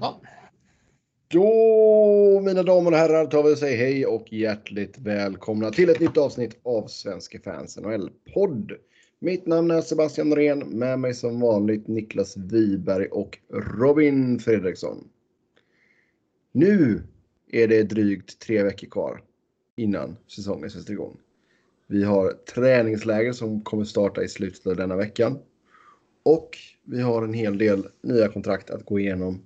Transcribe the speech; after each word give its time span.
Ja. 0.00 0.20
Då, 1.28 2.40
mina 2.44 2.62
damer 2.62 2.90
och 2.90 2.96
herrar, 2.96 3.26
tar 3.26 3.42
vi 3.42 3.54
och 3.54 3.58
säger 3.58 3.76
hej 3.76 4.06
och 4.06 4.32
hjärtligt 4.32 4.98
välkomna 4.98 5.70
till 5.70 5.90
ett 5.90 6.00
nytt 6.00 6.18
avsnitt 6.18 6.60
av 6.62 6.86
Svenska 6.86 7.38
fans 7.40 7.78
NHL-podd. 7.78 8.72
Mitt 9.18 9.46
namn 9.46 9.70
är 9.70 9.80
Sebastian 9.80 10.28
Norén, 10.28 10.58
med 10.58 10.98
mig 10.98 11.14
som 11.14 11.40
vanligt 11.40 11.88
Niklas 11.88 12.36
Wiberg 12.36 13.06
och 13.06 13.38
Robin 13.78 14.38
Fredriksson. 14.38 15.08
Nu 16.52 17.02
är 17.52 17.68
det 17.68 17.82
drygt 17.82 18.38
tre 18.38 18.62
veckor 18.62 18.86
kvar 18.86 19.22
innan 19.76 20.16
säsongen 20.26 20.70
sätter 20.70 20.92
igång. 20.92 21.16
Vi 21.86 22.04
har 22.04 22.32
träningsläger 22.54 23.32
som 23.32 23.60
kommer 23.60 23.84
starta 23.84 24.22
i 24.22 24.28
slutet 24.28 24.66
av 24.66 24.76
denna 24.76 24.96
veckan. 24.96 25.38
Och 26.22 26.58
vi 26.84 27.00
har 27.00 27.22
en 27.22 27.34
hel 27.34 27.58
del 27.58 27.88
nya 28.02 28.28
kontrakt 28.28 28.70
att 28.70 28.84
gå 28.84 28.98
igenom. 28.98 29.42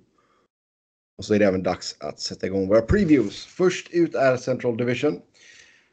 Och 1.17 1.25
så 1.25 1.33
är 1.33 1.39
det 1.39 1.45
även 1.45 1.63
dags 1.63 1.95
att 1.99 2.19
sätta 2.19 2.47
igång 2.47 2.67
våra 2.67 2.81
previews. 2.81 3.45
Först 3.45 3.89
ut 3.91 4.15
är 4.15 4.37
Central 4.37 4.77
Division. 4.77 5.19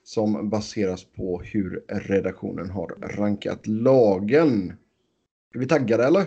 Som 0.05 0.51
baseras 0.51 1.05
på 1.05 1.42
hur 1.42 1.84
redaktionen 1.88 2.70
har 2.70 2.87
rankat 3.01 3.66
lagen. 3.66 4.73
Är 5.55 5.59
vi 5.59 5.66
taggade 5.66 6.05
eller? 6.05 6.27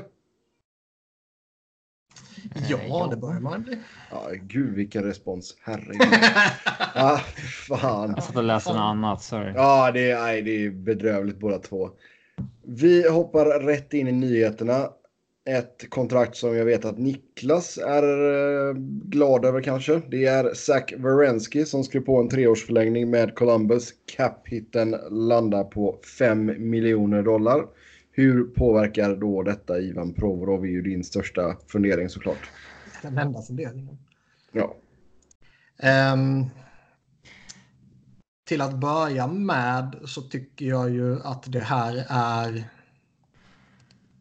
Ja, 2.70 3.08
det 3.12 3.18
börjar 3.18 3.40
man 3.40 3.64
bli. 3.64 3.78
Ja, 4.12 4.30
gud 4.42 4.74
vilken 4.74 5.04
respons. 5.04 5.58
Herregud. 5.62 6.02
ah, 6.94 7.18
fan. 7.68 8.14
Jag 8.16 8.24
satt 8.24 8.36
och 8.36 8.44
läste 8.44 8.70
något 8.70 8.80
annat, 8.80 9.24
sorry. 9.24 9.54
Ja, 9.56 9.92
det 9.92 10.12
är, 10.12 10.22
nej, 10.22 10.42
det 10.42 10.66
är 10.66 10.70
bedrövligt 10.70 11.40
båda 11.40 11.60
två. 11.60 11.90
Vi 12.64 13.10
hoppar 13.10 13.46
rätt 13.46 13.94
in 13.94 14.08
i 14.08 14.12
nyheterna. 14.12 14.90
Ett 15.48 15.90
kontrakt 15.90 16.36
som 16.36 16.58
jag 16.58 16.66
vet 16.66 16.86
att 16.86 16.98
Niklas 16.98 17.78
är 17.78 18.04
eh, 18.04 18.74
glad 19.04 19.46
över 19.46 19.62
kanske. 19.62 20.02
Det 20.12 20.26
är 20.26 20.54
Zach 20.54 20.94
Wierenski 20.98 21.66
som 21.66 21.84
skrev 21.84 22.02
på 22.02 22.20
en 22.20 22.30
treårsförlängning 22.30 23.10
med 23.10 23.36
Columbus. 23.36 23.94
Cap-hitten 24.18 24.96
landar 25.10 25.64
på 25.64 26.00
5 26.20 26.70
miljoner 26.70 27.24
dollar. 27.24 27.66
Hur 28.12 28.44
påverkar 28.44 29.16
då 29.16 29.44
detta 29.44 29.80
Ivan 29.80 30.14
Provorov? 30.14 30.64
är 30.64 30.70
ju 30.70 30.82
din 30.82 31.04
största 31.04 31.56
fundering 31.68 32.10
såklart. 32.10 32.50
Den 33.02 33.18
enda 33.18 33.42
funderingen. 33.42 33.98
Ja. 34.52 34.76
Um, 36.14 36.46
till 38.48 38.62
att 38.62 38.80
börja 38.80 39.28
med 39.28 39.96
så 40.06 40.22
tycker 40.22 40.66
jag 40.66 40.90
ju 40.90 41.20
att 41.24 41.52
det 41.52 41.60
här 41.60 42.06
är 42.10 42.70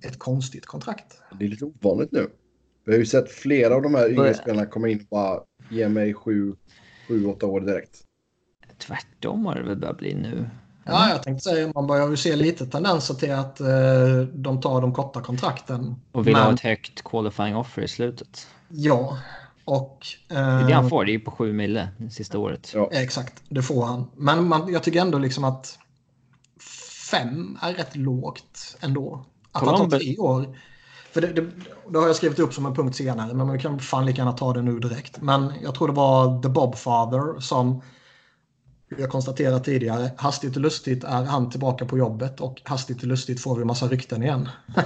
ett 0.01 0.19
konstigt 0.19 0.67
kontrakt. 0.67 1.23
Det 1.39 1.45
är 1.45 1.49
lite 1.49 1.65
ovanligt 1.65 2.13
nu. 2.13 2.31
Vi 2.85 2.93
har 2.93 2.99
ju 2.99 3.07
sett 3.07 3.31
flera 3.31 3.75
av 3.75 3.83
de 3.83 3.95
här 3.95 4.11
yngre 4.11 4.35
spelarna 4.35 4.67
komma 4.67 4.89
in 4.89 4.99
och 4.99 5.07
bara 5.11 5.41
ge 5.71 5.89
mig 5.89 6.15
sju, 6.15 6.55
sju, 7.09 7.27
åtta 7.27 7.47
år 7.47 7.61
direkt. 7.61 8.03
Tvärtom 8.79 9.47
har 9.47 9.55
det 9.55 9.63
väl 9.63 9.77
börjat 9.77 9.99
bli 9.99 10.15
nu. 10.15 10.51
Ja, 10.85 11.09
jag 11.09 11.23
tänkte 11.23 11.45
säga 11.45 11.73
man 11.75 11.87
börjar 11.87 12.11
ju 12.11 12.17
se 12.17 12.37
lite 12.37 12.67
tendenser 12.67 13.15
till 13.15 13.33
att 13.33 13.61
eh, 13.61 14.21
de 14.35 14.61
tar 14.61 14.81
de 14.81 14.95
korta 14.95 15.21
kontrakten. 15.21 15.95
Och 16.13 16.27
vill 16.27 16.35
Men... 16.35 16.43
ha 16.43 16.53
ett 16.53 16.61
högt 16.61 17.03
qualifying 17.03 17.57
offer 17.57 17.83
i 17.83 17.89
slutet. 17.89 18.47
Ja, 18.69 19.19
och... 19.65 20.07
Eh, 20.31 20.37
det 20.37 20.43
är 20.43 20.67
det 20.67 20.75
han 20.75 20.89
får, 20.89 21.05
det 21.05 21.11
är 21.11 21.13
ju 21.13 21.21
på 21.21 21.31
sju 21.31 21.53
mille 21.53 21.89
sista 22.11 22.39
året. 22.39 22.73
Ja. 22.75 22.89
Exakt, 22.93 23.43
det 23.49 23.63
får 23.63 23.87
han. 23.87 24.11
Men 24.17 24.49
man, 24.49 24.73
jag 24.73 24.83
tycker 24.83 25.01
ändå 25.01 25.19
liksom 25.19 25.45
att 25.45 25.79
fem 27.11 27.59
är 27.63 27.75
rätt 27.75 27.97
lågt 27.97 28.77
ändå. 28.81 29.25
Att 29.57 29.79
han 29.79 29.91
tar 29.91 29.99
tre 29.99 30.19
år. 30.19 30.57
För 31.13 31.21
det, 31.21 31.33
det, 31.33 31.47
det, 31.91 31.99
har 31.99 32.07
jag 32.07 32.17
skrivit 32.17 32.39
upp 32.39 32.55
som 32.55 32.67
en 32.67 32.75
punkt 32.75 32.97
senare, 32.97 33.35
men 33.35 33.47
man 33.47 33.59
kan 33.59 33.81
fan 33.81 34.07
lika 34.07 34.19
gärna 34.19 34.33
ta 34.33 34.53
det 34.53 34.63
nu 34.63 34.79
direkt. 34.79 35.21
Men 35.21 35.53
jag 35.63 35.75
tror 35.75 35.89
det 35.89 35.95
var 35.95 36.43
The 36.43 36.49
Bobfather 36.49 37.41
som 37.41 37.83
jag 38.89 39.11
konstaterat 39.11 39.65
tidigare, 39.65 40.11
hastigt 40.17 40.57
och 40.57 40.63
lustigt 40.63 41.05
är 41.05 41.25
han 41.25 41.51
tillbaka 41.51 41.85
på 41.85 41.99
jobbet 41.99 42.41
och 42.41 42.63
hastigt 42.65 43.03
och 43.03 43.09
lustigt 43.09 43.41
får 43.41 43.57
vi 43.57 43.65
massa 43.65 43.89
rykten 43.89 44.23
igen. 44.23 44.49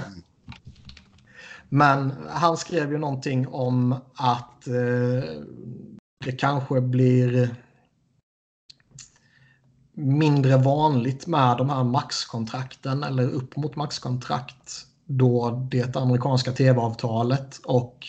Men 1.69 2.13
han 2.29 2.57
skrev 2.57 2.91
ju 2.91 2.97
någonting 2.97 3.47
om 3.47 3.95
att 4.15 4.67
eh, 4.67 5.29
det 6.25 6.31
kanske 6.37 6.81
blir 6.81 7.55
mindre 10.01 10.57
vanligt 10.57 11.27
med 11.27 11.57
de 11.57 11.69
här 11.69 11.83
maxkontrakten 11.83 13.03
eller 13.03 13.29
upp 13.29 13.55
mot 13.55 13.75
maxkontrakt 13.75 14.85
då 15.05 15.49
det 15.71 15.95
amerikanska 15.95 16.51
tv-avtalet 16.51 17.59
och 17.65 18.07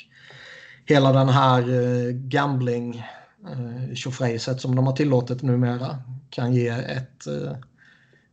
hela 0.86 1.12
den 1.12 1.28
här 1.28 1.60
eh, 1.60 2.12
gambling 2.12 3.06
eh, 3.50 3.94
tjofräset 3.94 4.60
som 4.60 4.76
de 4.76 4.86
har 4.86 4.97
tillåtit 4.97 5.42
numera 5.42 5.98
kan 6.30 6.54
ge 6.54 6.69
ett, 6.69 7.26
eh, 7.26 7.53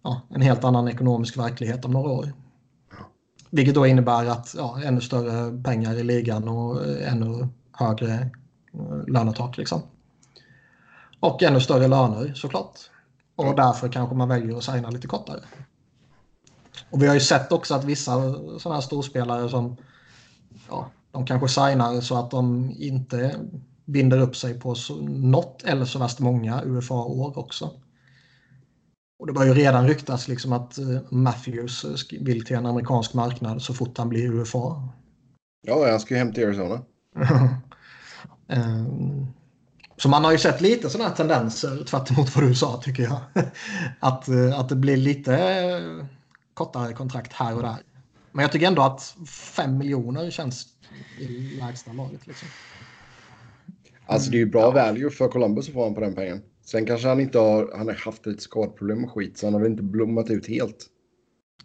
ja, 0.03 0.21
en 0.29 0.41
helt 0.41 0.63
annan 0.63 0.87
ekonomisk 0.87 1.37
verklighet 1.37 1.85
om 1.85 1.91
några 1.91 2.11
år. 2.11 2.33
Vilket 3.49 3.75
då 3.75 3.87
innebär 3.87 4.25
att 4.25 4.55
ja, 4.57 4.81
ännu 4.83 5.01
större 5.01 5.63
pengar 5.63 5.93
i 5.93 6.03
ligan 6.03 6.47
och 6.47 6.87
ännu 7.01 7.47
högre 7.71 8.29
lönetak. 9.07 9.57
Liksom. 9.57 9.81
Och 11.19 11.43
ännu 11.43 11.59
större 11.59 11.87
löner 11.87 12.33
såklart. 12.33 12.79
Och 13.47 13.55
därför 13.55 13.89
kanske 13.89 14.15
man 14.15 14.29
väljer 14.29 14.57
att 14.57 14.63
signa 14.63 14.89
lite 14.89 15.07
kortare. 15.07 15.39
Och 16.89 17.03
vi 17.03 17.07
har 17.07 17.13
ju 17.13 17.19
sett 17.19 17.51
också 17.51 17.75
att 17.75 17.83
vissa 17.83 18.33
sådana 18.59 18.75
här 18.75 18.81
storspelare 18.81 19.49
som 19.49 19.77
ja, 20.69 20.91
de 21.11 21.25
kanske 21.25 21.47
signar 21.47 22.01
så 22.01 22.15
att 22.15 22.31
de 22.31 22.71
inte 22.77 23.35
binder 23.85 24.19
upp 24.19 24.35
sig 24.35 24.59
på 24.59 24.75
så, 24.75 24.95
något 25.01 25.63
eller 25.63 25.85
så 25.85 25.99
värst 25.99 26.19
många 26.19 26.63
UFA-år 26.63 27.37
också. 27.37 27.71
Och 29.19 29.27
det 29.27 29.33
börjar 29.33 29.55
ju 29.55 29.61
redan 29.61 29.87
ryktas 29.87 30.27
liksom 30.27 30.53
att 30.53 30.77
eh, 30.77 31.01
Matthews 31.09 31.85
vill 32.11 32.45
till 32.45 32.55
en 32.55 32.65
amerikansk 32.65 33.13
marknad 33.13 33.61
så 33.61 33.73
fort 33.73 33.97
han 33.97 34.09
blir 34.09 34.33
UFA. 34.33 34.89
Ja, 35.67 35.91
han 35.91 35.99
ska 35.99 36.13
ju 36.13 36.17
hem 36.17 36.33
till 36.33 36.45
Arizona. 36.45 36.81
um, 38.47 39.27
så 40.01 40.09
man 40.09 40.23
har 40.23 40.31
ju 40.31 40.37
sett 40.37 40.61
lite 40.61 40.89
sådana 40.89 41.09
här 41.09 41.15
tendenser, 41.15 41.83
tvärt 41.83 42.11
emot 42.11 42.35
vad 42.35 42.43
du 42.43 42.55
sa 42.55 42.81
tycker 42.83 43.03
jag. 43.03 43.19
Att, 43.99 44.27
eh, 44.27 44.59
att 44.59 44.69
det 44.69 44.75
blir 44.75 44.97
lite 44.97 46.07
kortare 46.53 46.93
kontrakt 46.93 47.33
här 47.33 47.55
och 47.55 47.61
där. 47.61 47.77
Men 48.31 48.43
jag 48.43 48.51
tycker 48.51 48.67
ändå 48.67 48.81
att 48.81 49.15
5 49.27 49.77
miljoner 49.77 50.31
känns 50.31 50.67
i 51.19 51.27
lägsta 51.59 51.93
laget. 51.93 52.27
Liksom. 52.27 52.47
Alltså 54.05 54.31
det 54.31 54.37
är 54.37 54.39
ju 54.39 54.45
bra 54.45 54.71
value 54.71 55.09
för 55.09 55.27
Columbus 55.27 55.67
att 55.67 55.73
få 55.73 55.79
honom 55.79 55.95
på 55.95 56.01
den 56.01 56.15
pengen. 56.15 56.41
Sen 56.65 56.85
kanske 56.85 57.07
han 57.07 57.19
inte 57.19 57.39
har, 57.39 57.71
han 57.77 57.87
har 57.87 57.95
haft 57.95 58.25
lite 58.25 58.41
skadproblem 58.41 59.03
och 59.03 59.11
skit 59.11 59.37
så 59.37 59.45
han 59.45 59.53
har 59.53 59.61
väl 59.61 59.71
inte 59.71 59.83
blommat 59.83 60.29
ut 60.29 60.47
helt. 60.47 60.85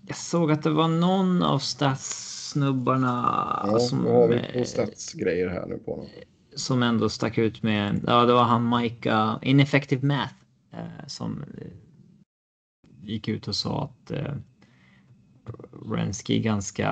Jag 0.06 0.16
såg 0.16 0.52
att 0.52 0.62
det 0.62 0.70
var 0.70 0.88
någon 0.88 1.42
av 1.42 1.58
statssnubbarna 1.58 3.08
ja, 3.66 3.78
som... 3.78 4.06
har 4.06 4.28
vi 4.28 4.58
på 4.58 4.64
statsgrejer 4.64 5.48
här 5.48 5.66
nu 5.66 5.78
på 5.78 5.90
honom 5.90 6.06
som 6.56 6.82
ändå 6.82 7.08
stack 7.08 7.38
ut 7.38 7.62
med, 7.62 8.04
ja 8.06 8.24
det 8.24 8.32
var 8.32 8.44
han 8.44 8.78
Micah, 8.78 9.38
Ineffective 9.42 10.06
Math, 10.06 10.34
eh, 10.72 11.06
som 11.06 11.44
eh, 11.58 11.66
gick 13.02 13.28
ut 13.28 13.48
och 13.48 13.56
sa 13.56 13.84
att 13.84 14.10
eh, 14.10 14.34
Renski 15.86 16.38
är 16.38 16.42
ganska 16.42 16.88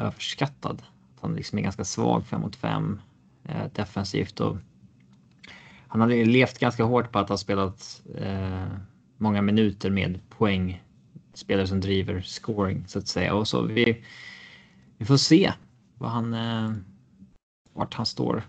överskattad. 0.00 0.82
Att 1.14 1.20
han 1.20 1.34
liksom 1.34 1.58
är 1.58 1.62
ganska 1.62 1.84
svag 1.84 2.26
5 2.26 2.40
mot 2.40 2.56
5 2.56 3.00
eh, 3.44 3.64
defensivt 3.74 4.40
och 4.40 4.56
han 5.86 6.00
hade 6.00 6.16
ju 6.16 6.24
levt 6.24 6.58
ganska 6.58 6.84
hårt 6.84 7.12
på 7.12 7.18
att 7.18 7.28
ha 7.28 7.36
spelat 7.36 8.02
eh, 8.14 8.66
många 9.16 9.42
minuter 9.42 9.90
med 9.90 10.20
poäng. 10.28 10.82
Spelare 11.34 11.66
som 11.66 11.80
driver 11.80 12.20
scoring 12.20 12.84
så 12.86 12.98
att 12.98 13.08
säga 13.08 13.34
och 13.34 13.48
så 13.48 13.62
vi, 13.62 14.04
vi 14.98 15.04
får 15.04 15.16
se 15.16 15.52
vad 15.98 16.10
han, 16.10 16.34
eh, 16.34 16.72
vart 17.72 17.94
han 17.94 18.06
står 18.06 18.42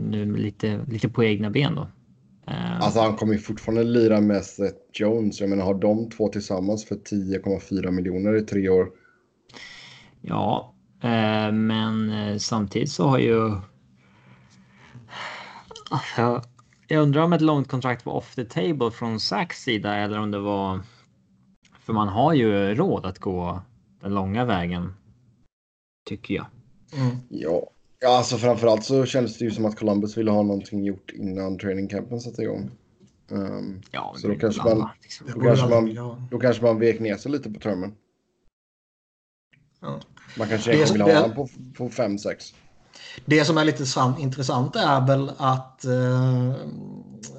nu 0.00 0.26
med 0.26 0.40
lite, 0.40 0.80
lite 0.88 1.08
på 1.08 1.24
egna 1.24 1.50
ben 1.50 1.74
då. 1.74 1.88
Eh, 2.46 2.80
alltså 2.80 3.00
han 3.00 3.16
kommer 3.16 3.32
ju 3.32 3.38
fortfarande 3.38 3.84
lira 3.84 4.20
med 4.20 4.44
Seth 4.44 4.78
Jones. 4.92 5.40
Jag 5.40 5.50
menar 5.50 5.64
har 5.64 5.74
de 5.74 6.10
två 6.10 6.28
tillsammans 6.28 6.84
för 6.84 6.94
10,4 6.94 7.90
miljoner 7.90 8.36
i 8.36 8.42
tre 8.42 8.68
år. 8.68 8.90
Ja, 10.20 10.74
eh, 11.00 11.52
men 11.52 12.10
eh, 12.10 12.36
samtidigt 12.36 12.90
så 12.90 13.08
har 13.08 13.18
ju... 13.18 13.52
Jag, 16.16 16.44
jag 16.88 17.02
undrar 17.02 17.22
om 17.22 17.32
ett 17.32 17.40
långt 17.40 17.68
kontrakt 17.68 18.06
var 18.06 18.12
off 18.12 18.34
the 18.34 18.44
table 18.44 18.90
från 18.90 19.20
Sacks 19.20 19.62
sida 19.62 19.96
eller 19.96 20.18
om 20.18 20.30
det 20.30 20.38
var... 20.38 20.80
För 21.80 21.92
man 21.92 22.08
har 22.08 22.34
ju 22.34 22.74
råd 22.74 23.06
att 23.06 23.18
gå 23.18 23.62
den 24.00 24.14
långa 24.14 24.44
vägen. 24.44 24.94
Tycker 26.08 26.34
jag. 26.34 26.46
Mm. 26.96 27.16
Ja, 27.28 27.70
Ja, 28.04 28.16
alltså 28.18 28.38
framförallt 28.38 28.84
så 28.84 29.06
kändes 29.06 29.38
det 29.38 29.44
ju 29.44 29.50
som 29.50 29.64
att 29.64 29.78
Columbus 29.78 30.16
ville 30.16 30.30
ha 30.30 30.42
någonting 30.42 30.84
gjort 30.84 31.10
innan 31.10 31.58
training 31.58 31.88
campen 31.88 32.20
satte 32.20 32.42
igång. 32.42 32.70
Um, 33.28 33.82
ja, 33.90 34.14
så 34.18 34.28
då 34.28 34.34
kanske, 34.34 34.62
man, 34.64 34.88
liksom. 35.02 35.26
då, 35.34 35.40
kanske 35.40 35.68
man, 35.68 35.94
då 36.30 36.38
kanske 36.38 36.62
man 36.62 36.78
vek 36.78 37.00
ner 37.00 37.16
sig 37.16 37.32
lite 37.32 37.50
på 37.50 37.60
termen. 37.60 37.94
Ja. 39.80 40.00
Man 40.38 40.48
kanske 40.48 40.74
egentligen 40.74 41.06
vill 41.06 41.14
ha 41.14 41.22
honom 41.22 41.36
på, 41.36 41.48
på 41.76 41.88
5-6. 41.88 42.54
Det 43.24 43.44
som 43.44 43.58
är 43.58 43.64
lite 43.64 43.84
intressant 44.18 44.76
är 44.76 45.06
väl 45.06 45.30
att 45.36 45.84
eh, 45.84 46.54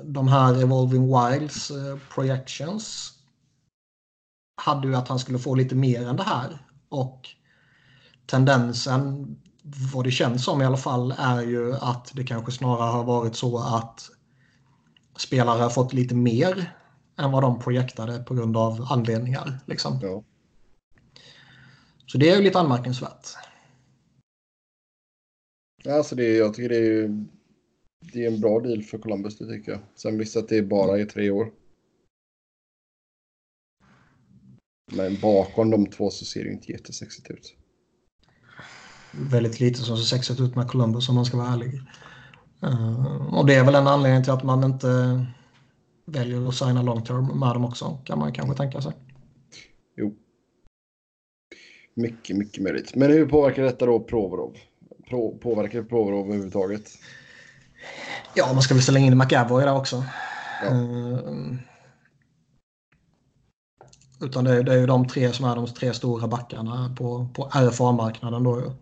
de 0.03 0.27
här 0.27 0.61
Evolving 0.61 1.07
Wilds 1.07 1.71
eh, 1.71 1.97
projections 2.13 3.13
hade 4.61 4.87
ju 4.87 4.95
att 4.95 5.07
han 5.07 5.19
skulle 5.19 5.39
få 5.39 5.55
lite 5.55 5.75
mer 5.75 6.07
än 6.07 6.15
det 6.15 6.23
här. 6.23 6.59
Och 6.89 7.27
tendensen, 8.25 9.35
vad 9.93 10.05
det 10.05 10.11
känns 10.11 10.45
som 10.45 10.61
i 10.61 10.65
alla 10.65 10.77
fall, 10.77 11.13
är 11.17 11.41
ju 11.41 11.73
att 11.73 12.11
det 12.15 12.23
kanske 12.23 12.51
snarare 12.51 12.91
har 12.91 13.03
varit 13.03 13.35
så 13.35 13.57
att 13.57 14.09
spelare 15.17 15.61
har 15.61 15.69
fått 15.69 15.93
lite 15.93 16.15
mer 16.15 16.75
än 17.17 17.31
vad 17.31 17.43
de 17.43 17.59
projektade 17.59 18.23
på 18.23 18.33
grund 18.33 18.57
av 18.57 18.87
anledningar. 18.89 19.59
Liksom. 19.65 19.99
Ja. 20.01 20.23
Så 22.05 22.17
det 22.17 22.29
är 22.29 22.37
ju 22.37 22.43
lite 22.43 22.59
anmärkningsvärt. 22.59 23.27
Alltså 25.89 26.15
det, 26.15 26.35
jag 26.35 26.53
tycker 26.53 26.69
det 26.69 26.77
är, 26.77 27.25
det 28.13 28.25
är 28.25 28.31
en 28.31 28.41
bra 28.41 28.59
deal 28.59 28.83
för 28.83 28.97
Columbus, 28.97 29.37
det 29.37 29.47
tycker 29.47 29.71
jag. 29.71 29.81
Sen 29.95 30.17
visst 30.17 30.37
att 30.37 30.49
det 30.49 30.61
bara 30.61 30.99
är 30.99 31.05
tre 31.05 31.29
år. 31.29 31.51
Men 34.91 35.19
bakom 35.21 35.69
de 35.69 35.85
två 35.85 36.09
så 36.09 36.25
ser 36.25 36.43
det 36.43 36.51
inte 36.51 36.71
jättesexigt 36.71 37.29
ut. 37.29 37.55
Väldigt 39.19 39.59
lite 39.59 39.79
som 39.79 39.97
ser 39.97 40.03
sexigt 40.03 40.39
ut 40.39 40.55
med 40.55 40.67
Columbus 40.67 41.09
om 41.09 41.15
man 41.15 41.25
ska 41.25 41.37
vara 41.37 41.53
ärlig. 41.53 41.81
Uh, 42.63 43.33
och 43.33 43.45
det 43.45 43.55
är 43.55 43.65
väl 43.65 43.75
en 43.75 43.87
anledning 43.87 44.23
till 44.23 44.33
att 44.33 44.43
man 44.43 44.63
inte 44.63 45.25
väljer 46.05 46.47
att 46.47 46.55
signa 46.55 46.81
long 46.81 47.03
term 47.03 47.39
med 47.39 47.55
dem 47.55 47.65
också, 47.65 47.97
kan 48.05 48.19
man 48.19 48.33
kanske 48.33 48.55
tänka 48.55 48.81
sig. 48.81 48.93
Jo. 49.97 50.15
Mycket, 51.95 52.37
mycket 52.37 52.63
möjligt. 52.63 52.95
Men 52.95 53.11
hur 53.11 53.25
påverkar 53.25 53.63
detta 53.63 53.85
då 53.85 53.99
Provorov? 53.99 54.55
Pro, 55.09 55.37
påverkar 55.37 55.83
Provorov 55.83 56.25
överhuvudtaget? 56.25 56.89
Ja, 58.33 58.53
man 58.53 58.61
ska 58.61 58.73
väl 58.73 58.83
ställa 58.83 58.99
in 58.99 59.17
McAvoy 59.17 59.63
där 59.63 59.75
också. 59.75 60.03
Ja. 60.63 60.71
Uh, 60.71 61.55
utan 64.21 64.43
det, 64.43 64.63
det 64.63 64.73
är 64.73 64.77
ju 64.77 64.85
de 64.85 65.07
tre 65.07 65.33
som 65.33 65.45
är 65.45 65.55
de 65.55 65.67
tre 65.67 65.93
stora 65.93 66.27
backarna 66.27 66.95
på, 66.97 67.29
på 67.33 67.43
RFA-marknaden 67.43 68.43
då. 68.43 68.73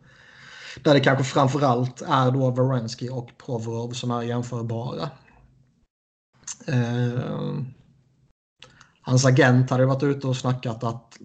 Där 0.81 0.93
det 0.93 0.99
kanske 0.99 1.23
framförallt 1.23 2.01
är 2.01 2.31
då 2.31 2.49
Varensky 2.49 3.09
och 3.09 3.29
Provorov 3.45 3.91
som 3.91 4.11
är 4.11 4.21
jämförbara. 4.21 5.09
Eh, 6.67 7.53
hans 9.01 9.25
agent 9.25 9.69
hade 9.69 9.85
varit 9.85 10.03
ute 10.03 10.27
och 10.27 10.37
snackat 10.37 10.83
att 10.83 11.17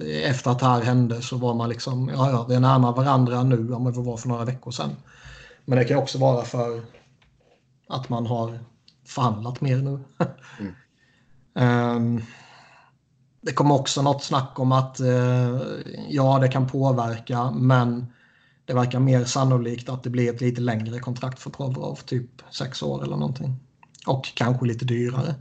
eh, 0.00 0.30
efter 0.30 0.50
att 0.50 0.58
det 0.58 0.66
här 0.66 0.80
hände 0.80 1.22
så 1.22 1.36
var 1.36 1.54
man 1.54 1.68
liksom, 1.68 2.10
ja 2.14 2.30
ja, 2.30 2.46
vi 2.48 2.54
är 2.54 2.60
närmare 2.60 2.94
varandra 2.94 3.42
nu 3.42 3.56
än 3.56 3.84
vad 3.84 3.96
vi 3.96 4.02
var 4.02 4.16
för 4.16 4.28
några 4.28 4.44
veckor 4.44 4.70
sedan. 4.70 4.96
Men 5.64 5.78
det 5.78 5.84
kan 5.84 5.98
också 5.98 6.18
vara 6.18 6.44
för 6.44 6.82
att 7.88 8.08
man 8.08 8.26
har 8.26 8.58
förhandlat 9.06 9.60
mer 9.60 9.76
nu. 9.76 10.00
Mm. 10.58 10.74
eh, 12.18 12.24
det 13.40 13.52
kom 13.52 13.72
också 13.72 14.02
något 14.02 14.22
snack 14.22 14.58
om 14.58 14.72
att 14.72 15.00
eh, 15.00 15.60
ja, 16.08 16.38
det 16.38 16.48
kan 16.48 16.68
påverka, 16.68 17.50
men 17.50 18.12
det 18.72 18.76
verkar 18.76 19.00
mer 19.00 19.24
sannolikt 19.24 19.88
att 19.88 20.02
det 20.02 20.10
blir 20.10 20.34
ett 20.34 20.40
lite 20.40 20.60
längre 20.60 20.98
kontrakt 20.98 21.38
för 21.38 21.50
Provorov, 21.50 21.96
typ 21.96 22.42
sex 22.50 22.82
år 22.82 23.02
eller 23.02 23.16
någonting. 23.16 23.56
Och 24.06 24.34
kanske 24.34 24.66
lite 24.66 24.84
dyrare. 24.84 25.34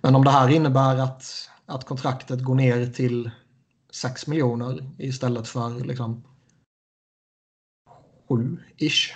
Men 0.00 0.14
om 0.14 0.24
det 0.24 0.30
här 0.30 0.48
innebär 0.48 0.96
att, 0.96 1.50
att 1.66 1.84
kontraktet 1.84 2.40
går 2.40 2.54
ner 2.54 2.86
till 2.86 3.30
6 3.90 4.26
miljoner 4.26 4.90
istället 4.98 5.48
för 5.48 5.84
liksom 5.84 6.24
7-ish 8.28 9.12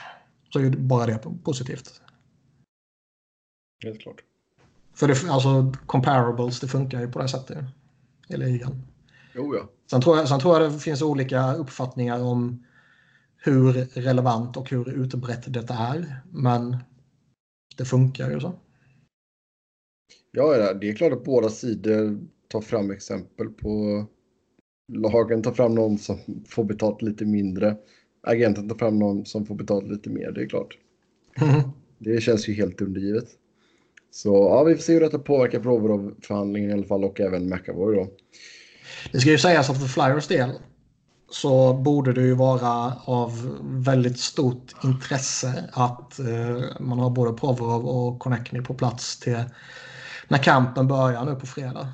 så 0.52 0.58
är 0.58 0.70
bara 0.70 1.06
det 1.06 1.18
positivt. 1.44 2.00
Helt 3.84 4.00
klart. 4.00 4.20
För 4.94 5.08
det, 5.08 5.30
alltså 5.30 5.72
comparables, 5.86 6.60
det 6.60 6.68
funkar 6.68 7.00
ju 7.00 7.12
på 7.12 7.18
det 7.18 7.28
sättet 7.28 7.64
i 8.28 8.36
ligan. 8.36 8.82
Jo, 9.34 9.54
ja. 9.56 9.68
Sen 9.90 10.00
tror, 10.00 10.16
jag, 10.16 10.28
sen 10.28 10.40
tror 10.40 10.60
jag 10.60 10.72
det 10.72 10.78
finns 10.78 11.02
olika 11.02 11.54
uppfattningar 11.54 12.22
om 12.22 12.64
hur 13.38 13.72
relevant 13.94 14.56
och 14.56 14.70
hur 14.70 14.88
utbrett 14.88 15.52
det 15.52 15.66
är. 15.70 16.22
Men 16.30 16.76
det 17.76 17.84
funkar 17.84 18.30
ju 18.30 18.40
så. 18.40 18.52
Ja, 20.30 20.74
det 20.74 20.88
är 20.88 20.94
klart 20.94 21.12
att 21.12 21.24
båda 21.24 21.48
sidor 21.48 22.20
tar 22.48 22.60
fram 22.60 22.90
exempel 22.90 23.48
på 23.48 24.04
lagen 24.92 25.42
tar 25.42 25.52
fram 25.52 25.74
någon 25.74 25.98
som 25.98 26.18
får 26.48 26.64
betalt 26.64 27.02
lite 27.02 27.24
mindre. 27.24 27.76
Agenten 28.22 28.68
tar 28.68 28.76
fram 28.76 28.98
någon 28.98 29.26
som 29.26 29.46
får 29.46 29.54
betalt 29.54 29.88
lite 29.88 30.10
mer, 30.10 30.32
det 30.32 30.42
är 30.42 30.48
klart. 30.48 30.78
Mm. 31.40 31.70
Det 31.98 32.20
känns 32.20 32.48
ju 32.48 32.52
helt 32.52 32.80
undergivet. 32.80 33.28
Så 34.10 34.28
ja, 34.28 34.64
vi 34.64 34.74
får 34.74 34.82
se 34.82 34.92
hur 34.92 35.00
detta 35.00 35.18
påverkar 35.18 35.60
Provorov-förhandlingen 35.60 36.70
i 36.70 36.72
alla 36.72 36.84
fall 36.84 37.04
och 37.04 37.20
även 37.20 37.48
McAvoy 37.48 37.96
då. 37.96 38.08
Det 39.12 39.20
ska 39.20 39.30
ju 39.30 39.38
sägas 39.38 39.70
att 39.70 39.80
för 39.80 39.86
Flyers 39.86 40.28
del 40.28 40.50
så 41.30 41.74
borde 41.74 42.12
det 42.12 42.20
ju 42.20 42.34
vara 42.34 42.92
av 43.04 43.58
väldigt 43.62 44.20
stort 44.20 44.74
intresse 44.84 45.70
att 45.72 46.18
eh, 46.18 46.80
man 46.80 46.98
har 46.98 47.10
både 47.10 47.32
Provorov 47.32 47.86
och 47.86 48.18
Connectny 48.18 48.60
på 48.60 48.74
plats 48.74 49.20
till 49.20 49.44
när 50.28 50.38
kampen 50.38 50.88
börjar 50.88 51.24
nu 51.24 51.34
på 51.34 51.46
fredag. 51.46 51.92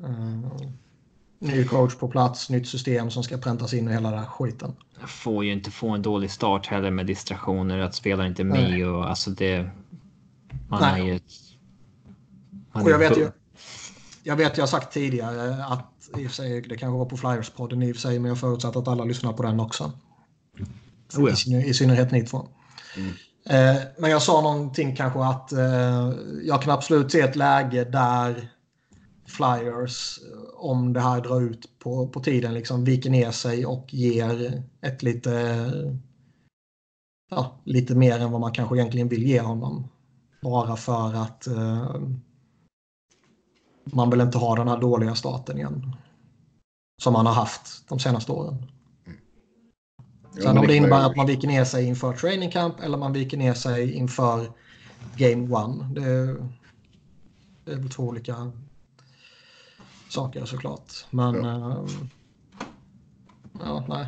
Eh, 0.00 0.68
ny 1.38 1.64
coach 1.64 1.94
på 1.94 2.08
plats, 2.08 2.50
nytt 2.50 2.68
system 2.68 3.10
som 3.10 3.22
ska 3.22 3.38
präntas 3.38 3.74
in 3.74 3.88
i 3.88 3.92
hela 3.92 4.10
den 4.10 4.18
här 4.18 4.26
skiten. 4.26 4.76
Jag 5.00 5.10
får 5.10 5.44
ju 5.44 5.52
inte 5.52 5.70
få 5.70 5.90
en 5.90 6.02
dålig 6.02 6.30
start 6.30 6.66
heller 6.66 6.90
med 6.90 7.06
distraktioner, 7.06 7.78
att 7.78 7.94
spelare 7.94 8.26
inte 8.26 8.42
är 8.42 8.44
med 8.44 8.88
och 8.88 9.10
alltså 9.10 9.30
det... 9.30 9.70
Man 10.68 10.80
Nej. 10.80 11.00
är 11.00 11.04
ju... 11.04 11.20
Man 12.72 12.82
och 12.82 12.90
jag 12.90 12.98
vet 12.98 13.18
ju... 13.18 13.30
Jag 14.22 14.36
vet, 14.36 14.56
jag 14.56 14.62
har 14.62 14.68
sagt 14.68 14.92
tidigare 14.92 15.64
att 15.64 15.91
i 16.18 16.26
och 16.26 16.30
för 16.30 16.34
sig, 16.34 16.60
det 16.60 16.76
kanske 16.76 16.98
var 16.98 17.06
på 17.06 17.16
Flyers-podden 17.16 17.84
i 17.84 17.92
och 17.92 17.96
för 17.96 18.00
sig, 18.00 18.18
men 18.18 18.28
jag 18.28 18.38
förutsätter 18.38 18.80
att 18.80 18.88
alla 18.88 19.04
lyssnar 19.04 19.32
på 19.32 19.42
den 19.42 19.60
också. 19.60 19.92
Oh 21.16 21.30
ja. 21.46 21.58
I, 21.58 21.68
I 21.68 21.74
synnerhet 21.74 22.10
ni 22.10 22.26
två. 22.26 22.48
Mm. 22.96 23.12
Eh, 23.46 23.82
men 23.98 24.10
jag 24.10 24.22
sa 24.22 24.40
någonting 24.40 24.96
kanske 24.96 25.24
att 25.24 25.52
eh, 25.52 26.12
jag 26.42 26.62
kan 26.62 26.72
absolut 26.72 27.12
se 27.12 27.20
ett 27.20 27.36
läge 27.36 27.84
där 27.84 28.48
Flyers, 29.26 30.18
om 30.56 30.92
det 30.92 31.00
här 31.00 31.20
drar 31.20 31.40
ut 31.40 31.78
på, 31.78 32.08
på 32.08 32.20
tiden, 32.20 32.54
liksom 32.54 32.84
viker 32.84 33.10
ner 33.10 33.30
sig 33.30 33.66
och 33.66 33.94
ger 33.94 34.62
ett 34.80 35.02
lite, 35.02 35.62
ja, 37.30 37.60
lite 37.64 37.94
mer 37.94 38.18
än 38.18 38.32
vad 38.32 38.40
man 38.40 38.52
kanske 38.52 38.76
egentligen 38.76 39.08
vill 39.08 39.22
ge 39.22 39.40
honom. 39.40 39.88
Bara 40.42 40.76
för 40.76 41.14
att 41.14 41.46
eh, 41.46 41.94
man 43.84 44.10
vill 44.10 44.20
inte 44.20 44.38
ha 44.38 44.56
den 44.56 44.68
här 44.68 44.80
dåliga 44.80 45.14
starten 45.14 45.58
igen. 45.58 45.96
Som 46.98 47.12
man 47.12 47.26
har 47.26 47.34
haft 47.34 47.88
de 47.88 47.98
senaste 47.98 48.32
åren. 48.32 48.66
Sen 50.42 50.58
om 50.58 50.66
det 50.66 50.76
innebär 50.76 51.06
att 51.06 51.16
man 51.16 51.26
viker 51.26 51.48
ner 51.48 51.64
sig 51.64 51.86
inför 51.86 52.12
training 52.12 52.50
camp 52.50 52.80
eller 52.80 52.98
man 52.98 53.12
viker 53.12 53.36
ner 53.36 53.54
sig 53.54 53.92
inför 53.92 54.50
game 55.16 55.56
one. 55.56 55.94
Det, 55.94 56.36
det 57.64 57.72
är 57.72 57.76
väl 57.76 57.90
två 57.90 58.02
olika 58.02 58.52
saker 60.08 60.44
såklart. 60.44 60.92
Men 61.10 61.34
ja. 61.34 61.70
Äh, 61.70 61.84
ja, 63.60 63.84
nej. 63.88 64.06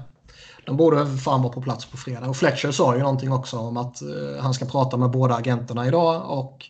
De 0.67 0.77
borde 0.77 1.07
fan 1.07 1.43
vara 1.43 1.53
på 1.53 1.63
plats 1.63 1.87
på 1.87 1.97
fredag. 1.97 2.29
Och 2.29 2.37
Fletcher 2.37 2.71
sa 2.71 2.95
ju 2.95 3.01
någonting 3.01 3.33
också 3.33 3.59
om 3.59 3.77
att 3.77 4.03
uh, 4.03 4.41
han 4.41 4.55
ska 4.55 4.65
prata 4.65 4.97
med 4.97 5.11
båda 5.11 5.35
agenterna 5.35 5.89
idag 5.89 6.39
och 6.39 6.67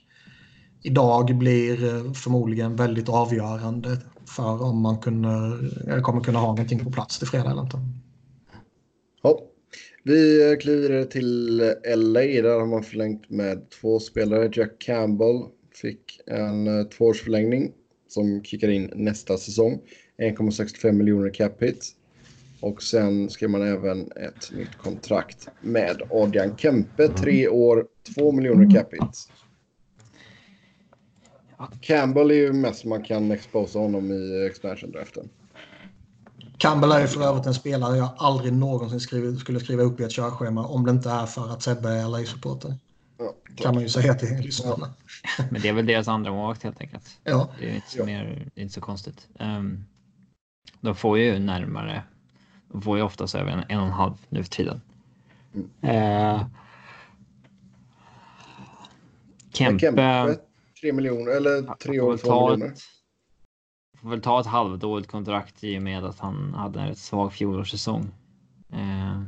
idag 0.82 1.38
blir 1.38 1.84
uh, 1.84 2.12
förmodligen 2.12 2.76
väldigt 2.76 3.08
avgörande 3.08 3.98
för 4.36 4.62
om 4.62 4.80
man 4.80 4.98
kunde, 4.98 5.58
kommer 6.02 6.20
kunna 6.20 6.38
ha 6.38 6.46
någonting 6.46 6.84
på 6.84 6.90
plats 6.90 7.18
till 7.18 7.28
fredag 7.28 7.50
eller 7.50 7.62
inte. 7.62 7.78
Ja. 9.22 9.40
Vi 10.02 10.56
kliver 10.60 11.04
till 11.04 11.56
LA. 11.96 12.20
Där 12.20 12.58
har 12.58 12.66
man 12.66 12.82
förlängt 12.82 13.30
med 13.30 13.70
två 13.70 14.00
spelare. 14.00 14.50
Jack 14.52 14.78
Campbell 14.78 15.42
fick 15.74 16.20
en 16.26 16.78
eh, 16.78 16.84
tvåårsförlängning 16.84 17.72
som 18.08 18.44
kickar 18.44 18.68
in 18.68 18.90
nästa 18.94 19.36
säsong. 19.36 19.80
1,65 20.18 20.92
miljoner 20.92 21.34
cap 21.34 21.62
hit. 21.62 21.96
Och 22.60 22.82
sen 22.82 23.30
skrev 23.30 23.50
man 23.50 23.62
även 23.62 24.00
ett 24.00 24.52
nytt 24.52 24.78
kontrakt 24.78 25.48
med 25.60 26.02
Adrian 26.10 26.56
Kempe. 26.56 27.08
Tre 27.08 27.48
år, 27.48 27.86
2 28.14 28.32
miljoner 28.32 28.70
cap 28.70 28.92
hit. 28.92 29.28
Campbell 31.80 32.30
är 32.30 32.34
ju 32.34 32.52
mest 32.52 32.84
man 32.84 33.02
kan 33.02 33.30
exposa 33.30 33.78
honom 33.78 34.12
i 34.12 34.46
expansion 34.46 34.90
draften. 34.90 35.28
Campbell 36.58 36.92
är 36.92 37.00
ju 37.00 37.06
för 37.06 37.22
övrigt 37.22 37.46
en 37.46 37.54
spelare 37.54 37.96
jag 37.96 38.08
aldrig 38.16 38.52
någonsin 38.52 39.00
skrivit, 39.00 39.40
skulle 39.40 39.60
skriva 39.60 39.82
upp 39.82 40.00
i 40.00 40.04
ett 40.04 40.12
körschema 40.12 40.66
om 40.66 40.84
det 40.84 40.90
inte 40.90 41.10
är 41.10 41.26
för 41.26 41.52
att 41.52 41.62
Sebbe 41.62 41.88
är 41.88 42.08
LA-supporter. 42.08 42.74
Ja, 43.18 43.34
kan 43.56 43.74
man 43.74 43.82
ju 43.82 43.88
säga 43.88 44.14
till 44.14 44.36
lyssnarna. 44.36 44.94
Men 45.50 45.62
det 45.62 45.68
är 45.68 45.72
väl 45.72 45.86
deras 45.86 46.08
andra 46.08 46.32
målvakt 46.32 46.62
helt 46.62 46.80
enkelt. 46.80 47.18
Ja. 47.24 47.48
Det 47.60 47.70
är 47.70 47.74
inte 47.74 47.90
så, 47.90 47.98
ja. 47.98 48.04
mer, 48.04 48.48
inte 48.54 48.74
så 48.74 48.80
konstigt. 48.80 49.28
Um, 49.38 49.84
de 50.80 50.94
får 50.94 51.18
ju 51.18 51.38
närmare, 51.38 52.02
de 52.72 52.82
får 52.82 52.96
ju 52.96 53.02
oftast 53.02 53.34
över 53.34 53.50
en, 53.50 53.64
en 53.68 53.78
och 53.78 53.86
en 53.86 53.92
halv 53.92 54.14
nu 54.28 54.42
för 54.42 54.50
tiden. 54.50 54.80
Mm. 55.54 55.70
Eh, 55.82 56.46
Kempe, 59.52 59.80
Kempe 59.80 60.36
3 60.84 60.92
miljoner 60.92 61.32
eller 61.32 61.74
3 61.74 62.00
år 62.00 62.16
2 62.16 62.50
miljoner. 62.50 62.72
Ett, 62.72 62.80
får 64.00 64.08
väl 64.08 64.20
ta 64.20 64.40
ett 64.40 64.46
halvdåligt 64.46 65.10
kontrakt 65.10 65.64
i 65.64 65.78
och 65.78 65.82
med 65.82 66.04
att 66.04 66.18
han 66.18 66.54
hade 66.54 66.80
en 66.80 66.88
rätt 66.88 66.98
svag 66.98 67.32
fjolårssäsong. 67.32 68.10
Eh, 68.72 69.22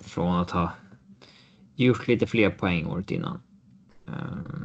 från 0.00 0.36
att 0.36 0.50
ha 0.50 0.72
gjort 1.74 2.08
lite 2.08 2.26
fler 2.26 2.50
poäng 2.50 2.86
året 2.86 3.10
innan. 3.10 3.42
Eh, 4.06 4.62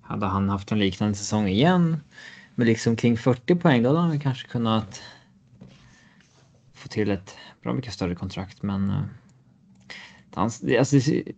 hade 0.00 0.26
han 0.26 0.48
haft 0.48 0.72
en 0.72 0.78
liknande 0.78 1.14
säsong 1.14 1.46
igen 1.46 1.96
med 2.54 2.66
liksom 2.66 2.96
kring 2.96 3.16
40 3.16 3.54
poäng 3.54 3.82
då 3.82 3.88
hade 3.88 4.00
han 4.00 4.20
kanske 4.20 4.48
kunnat 4.48 5.02
få 6.72 6.88
till 6.88 7.10
ett 7.10 7.36
bra 7.62 7.72
mycket 7.72 7.92
större 7.92 8.14
kontrakt 8.14 8.62
men 8.62 8.92
eh, 10.36 10.42
Alltså, 10.78 10.96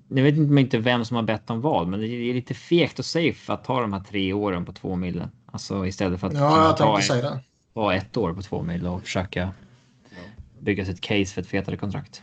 nu 0.08 0.22
vet 0.22 0.36
man 0.36 0.58
inte 0.58 0.78
vem 0.78 1.04
som 1.04 1.16
har 1.16 1.22
bett 1.22 1.50
om 1.50 1.60
vad, 1.60 1.88
men 1.88 2.00
det 2.00 2.06
är 2.06 2.34
lite 2.34 2.54
fegt 2.54 2.98
och 2.98 3.04
safe 3.04 3.52
att 3.52 3.64
ta 3.64 3.80
de 3.80 3.92
här 3.92 4.00
tre 4.00 4.32
åren 4.32 4.64
på 4.64 4.72
två 4.72 4.96
mil. 4.96 5.24
Alltså 5.46 5.86
istället 5.86 6.20
för 6.20 6.26
att 6.26 6.34
ja, 6.34 6.66
jag 6.66 6.76
ta, 6.76 7.02
säga 7.02 7.30
det. 7.30 7.40
ta 7.74 7.94
ett 7.94 8.16
år 8.16 8.32
på 8.32 8.42
två 8.42 8.62
mil 8.62 8.86
och 8.86 9.02
försöka 9.02 9.50
bygga 10.60 10.84
sig 10.84 10.94
ett 10.94 11.00
case 11.00 11.26
för 11.26 11.40
ett 11.40 11.48
fetare 11.48 11.76
kontrakt. 11.76 12.22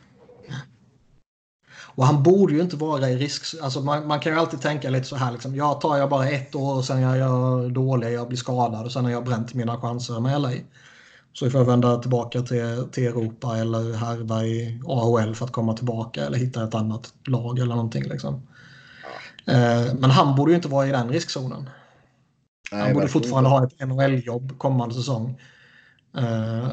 Och 1.95 2.05
han 2.05 2.23
borde 2.23 2.53
ju 2.53 2.61
inte 2.61 2.75
vara 2.75 3.09
i 3.09 3.17
risk. 3.17 3.63
Alltså 3.63 3.81
man, 3.81 4.07
man 4.07 4.19
kan 4.19 4.33
ju 4.33 4.39
alltid 4.39 4.61
tänka 4.61 4.89
lite 4.89 5.05
så 5.05 5.15
här. 5.15 5.31
Liksom, 5.31 5.55
ja, 5.55 5.73
tar 5.73 5.97
jag 5.97 6.09
bara 6.09 6.29
ett 6.29 6.55
år 6.55 6.75
och 6.75 6.85
sen 6.85 7.01
jag 7.01 7.17
gör 7.17 7.69
dålig, 7.69 8.13
jag 8.13 8.27
blir 8.27 8.37
skadad 8.37 8.85
och 8.85 8.91
sen 8.91 9.03
har 9.05 9.11
jag 9.11 9.25
bränt 9.25 9.53
mina 9.53 9.81
chanser 9.81 10.19
med 10.19 10.41
LA. 10.41 10.51
Så 11.33 11.49
får 11.49 11.59
jag 11.59 11.65
vända 11.65 11.97
tillbaka 11.97 12.41
till, 12.41 12.87
till 12.91 13.07
Europa 13.07 13.57
eller 13.57 13.93
härva 13.93 14.45
i 14.45 14.81
AHL 14.87 15.35
för 15.35 15.45
att 15.45 15.51
komma 15.51 15.73
tillbaka 15.73 16.25
eller 16.25 16.37
hitta 16.37 16.63
ett 16.63 16.75
annat 16.75 17.13
lag 17.27 17.59
eller 17.59 17.75
någonting. 17.75 18.03
Liksom. 18.03 18.47
Eh, 19.45 19.93
men 19.99 20.09
han 20.09 20.35
borde 20.35 20.51
ju 20.51 20.55
inte 20.55 20.67
vara 20.67 20.87
i 20.87 20.91
den 20.91 21.09
riskzonen. 21.09 21.69
Nej, 22.71 22.81
han 22.81 22.93
borde 22.93 23.07
fortfarande 23.07 23.49
inte. 23.49 23.59
ha 23.59 23.65
ett 23.65 23.89
NHL-jobb 23.89 24.57
kommande 24.57 24.95
säsong. 24.95 25.41
Eh, 26.17 26.67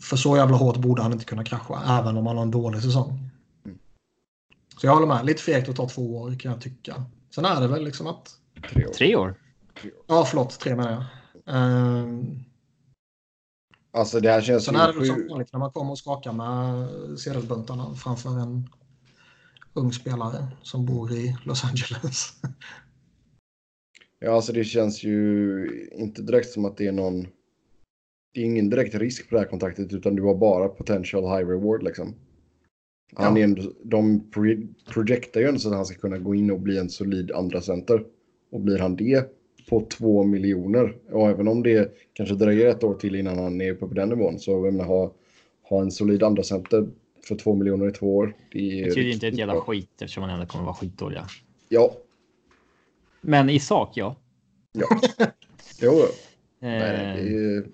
för 0.00 0.16
så 0.16 0.36
jävla 0.36 0.56
hårt 0.56 0.76
borde 0.76 1.02
han 1.02 1.12
inte 1.12 1.24
kunna 1.24 1.44
krascha, 1.44 1.98
även 2.00 2.16
om 2.16 2.26
han 2.26 2.36
har 2.36 2.42
en 2.42 2.50
dålig 2.50 2.82
säsong. 2.82 3.30
Mm. 3.64 3.78
Så 4.80 4.86
jag 4.86 4.94
håller 4.94 5.06
med. 5.06 5.26
Lite 5.26 5.42
fegt 5.42 5.68
att 5.68 5.76
ta 5.76 5.88
två 5.88 6.16
år 6.16 6.38
kan 6.38 6.52
jag 6.52 6.60
tycka. 6.60 7.04
Sen 7.34 7.44
är 7.44 7.60
det 7.60 7.68
väl 7.68 7.84
liksom 7.84 8.06
att... 8.06 8.30
Tre 8.72 8.86
år? 8.86 8.92
Tre 8.92 9.16
år? 9.16 9.34
Ja, 10.06 10.24
förlåt. 10.24 10.58
Tre 10.58 10.76
menar 10.76 10.90
jag. 10.92 11.04
Um, 11.56 12.44
Alltså 13.96 14.20
det 14.20 14.30
här 14.30 14.40
känns 14.40 14.64
Sen 14.64 14.76
är 14.76 14.86
det 14.86 14.92
sju... 14.92 15.04
som 15.04 15.28
vanligt 15.28 15.52
när 15.52 15.60
man 15.60 15.70
kommer 15.70 15.90
och 15.90 15.98
skakar 15.98 16.32
med 16.32 16.88
sedelbuntarna 17.18 17.94
framför 17.94 18.40
en 18.40 18.68
ung 19.74 19.92
spelare 19.92 20.46
som 20.62 20.86
bor 20.86 21.12
i 21.12 21.36
Los 21.44 21.64
Angeles. 21.64 22.32
Ja, 24.18 24.32
alltså 24.32 24.52
det 24.52 24.64
känns 24.64 25.04
ju 25.04 25.88
inte 25.92 26.22
direkt 26.22 26.50
som 26.50 26.64
att 26.64 26.76
det 26.76 26.86
är 26.86 26.92
någon... 26.92 27.26
Det 28.34 28.40
är 28.40 28.44
ingen 28.44 28.70
direkt 28.70 28.94
risk 28.94 29.28
på 29.28 29.34
det 29.34 29.40
här 29.40 29.48
kontraktet 29.48 29.92
utan 29.92 30.16
du 30.16 30.22
har 30.22 30.34
bara 30.34 30.68
potential 30.68 31.22
high 31.22 31.48
reward 31.50 31.82
liksom. 31.82 32.14
Han 33.14 33.36
ja. 33.36 33.40
är 33.40 33.44
ändå, 33.44 33.72
de 33.84 34.30
projektar 34.92 35.40
ju 35.40 35.46
ändå 35.46 35.60
så 35.60 35.68
att 35.68 35.74
han 35.74 35.86
ska 35.86 35.98
kunna 36.00 36.18
gå 36.18 36.34
in 36.34 36.50
och 36.50 36.60
bli 36.60 36.78
en 36.78 36.90
solid 36.90 37.32
andra 37.32 37.60
center. 37.60 38.04
Och 38.50 38.60
blir 38.60 38.78
han 38.78 38.96
det 38.96 39.35
på 39.68 39.86
två 39.90 40.22
miljoner. 40.24 40.96
Och 41.10 41.28
även 41.28 41.48
om 41.48 41.62
det 41.62 41.94
kanske 42.12 42.34
dröjer 42.34 42.70
ett 42.70 42.84
år 42.84 42.94
till 42.94 43.14
innan 43.14 43.38
han 43.38 43.60
är 43.60 43.72
uppe 43.72 43.86
på 43.86 43.94
den 43.94 44.08
nivån 44.08 44.38
så 44.38 44.50
jag 44.50 44.62
menar, 44.62 44.84
ha, 44.84 45.12
ha 45.62 45.80
en 45.80 45.90
solid 45.90 46.22
andra 46.22 46.42
center 46.42 46.88
för 47.28 47.36
två 47.36 47.54
miljoner 47.54 47.88
i 47.88 47.92
två 47.92 48.16
år. 48.16 48.36
Det 48.52 48.80
är 48.80 48.84
betyder 48.84 49.12
inte 49.12 49.28
ett 49.28 49.38
jävla 49.38 49.60
skit 49.60 49.90
eftersom 49.92 50.20
man 50.20 50.30
ändå 50.30 50.46
kommer 50.46 50.64
vara 50.64 50.74
skitdåliga. 50.74 51.26
Ja. 51.68 51.96
Men 53.20 53.50
i 53.50 53.60
sak, 53.60 53.90
ja. 53.94 54.16
Ja. 54.72 55.00
jo. 55.80 55.92
Nej, 56.58 56.80
det 56.80 57.20
är 57.20 57.30
ju 57.30 57.66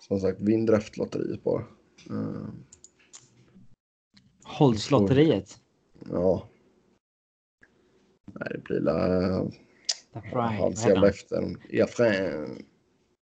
som 0.00 0.20
sagt 0.20 0.40
vinn 0.40 0.66
draftlotteriet 0.66 1.44
bara. 1.44 1.64
Uh. 2.10 2.48
Holzlotteriet? 4.44 5.58
Ja. 6.10 6.48
Nej, 8.32 8.48
det 8.54 8.64
blir 8.64 8.80
la 8.80 9.50
Lafrine. 10.16 10.58
Hans 10.58 10.86
jävla 10.86 11.08
efter. 11.08 11.56
Lafrine. 11.70 12.62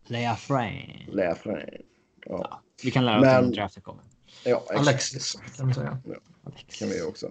Lafrine. 0.06 1.06
Lafrine. 1.08 1.80
Ja. 2.26 2.46
ja. 2.50 2.60
Vi 2.82 2.90
kan 2.90 3.04
lära 3.04 3.18
oss 3.18 3.24
Men... 3.24 3.44
om 3.44 3.50
draften 3.50 3.82
kommer. 3.82 4.04
Ja, 4.44 4.62
Alexis 4.70 5.38
kan 5.56 5.68
vi 5.68 5.74
säga. 5.74 5.98
Ja, 6.04 6.52
kan 6.78 6.88
vi 6.88 7.02
också. 7.02 7.30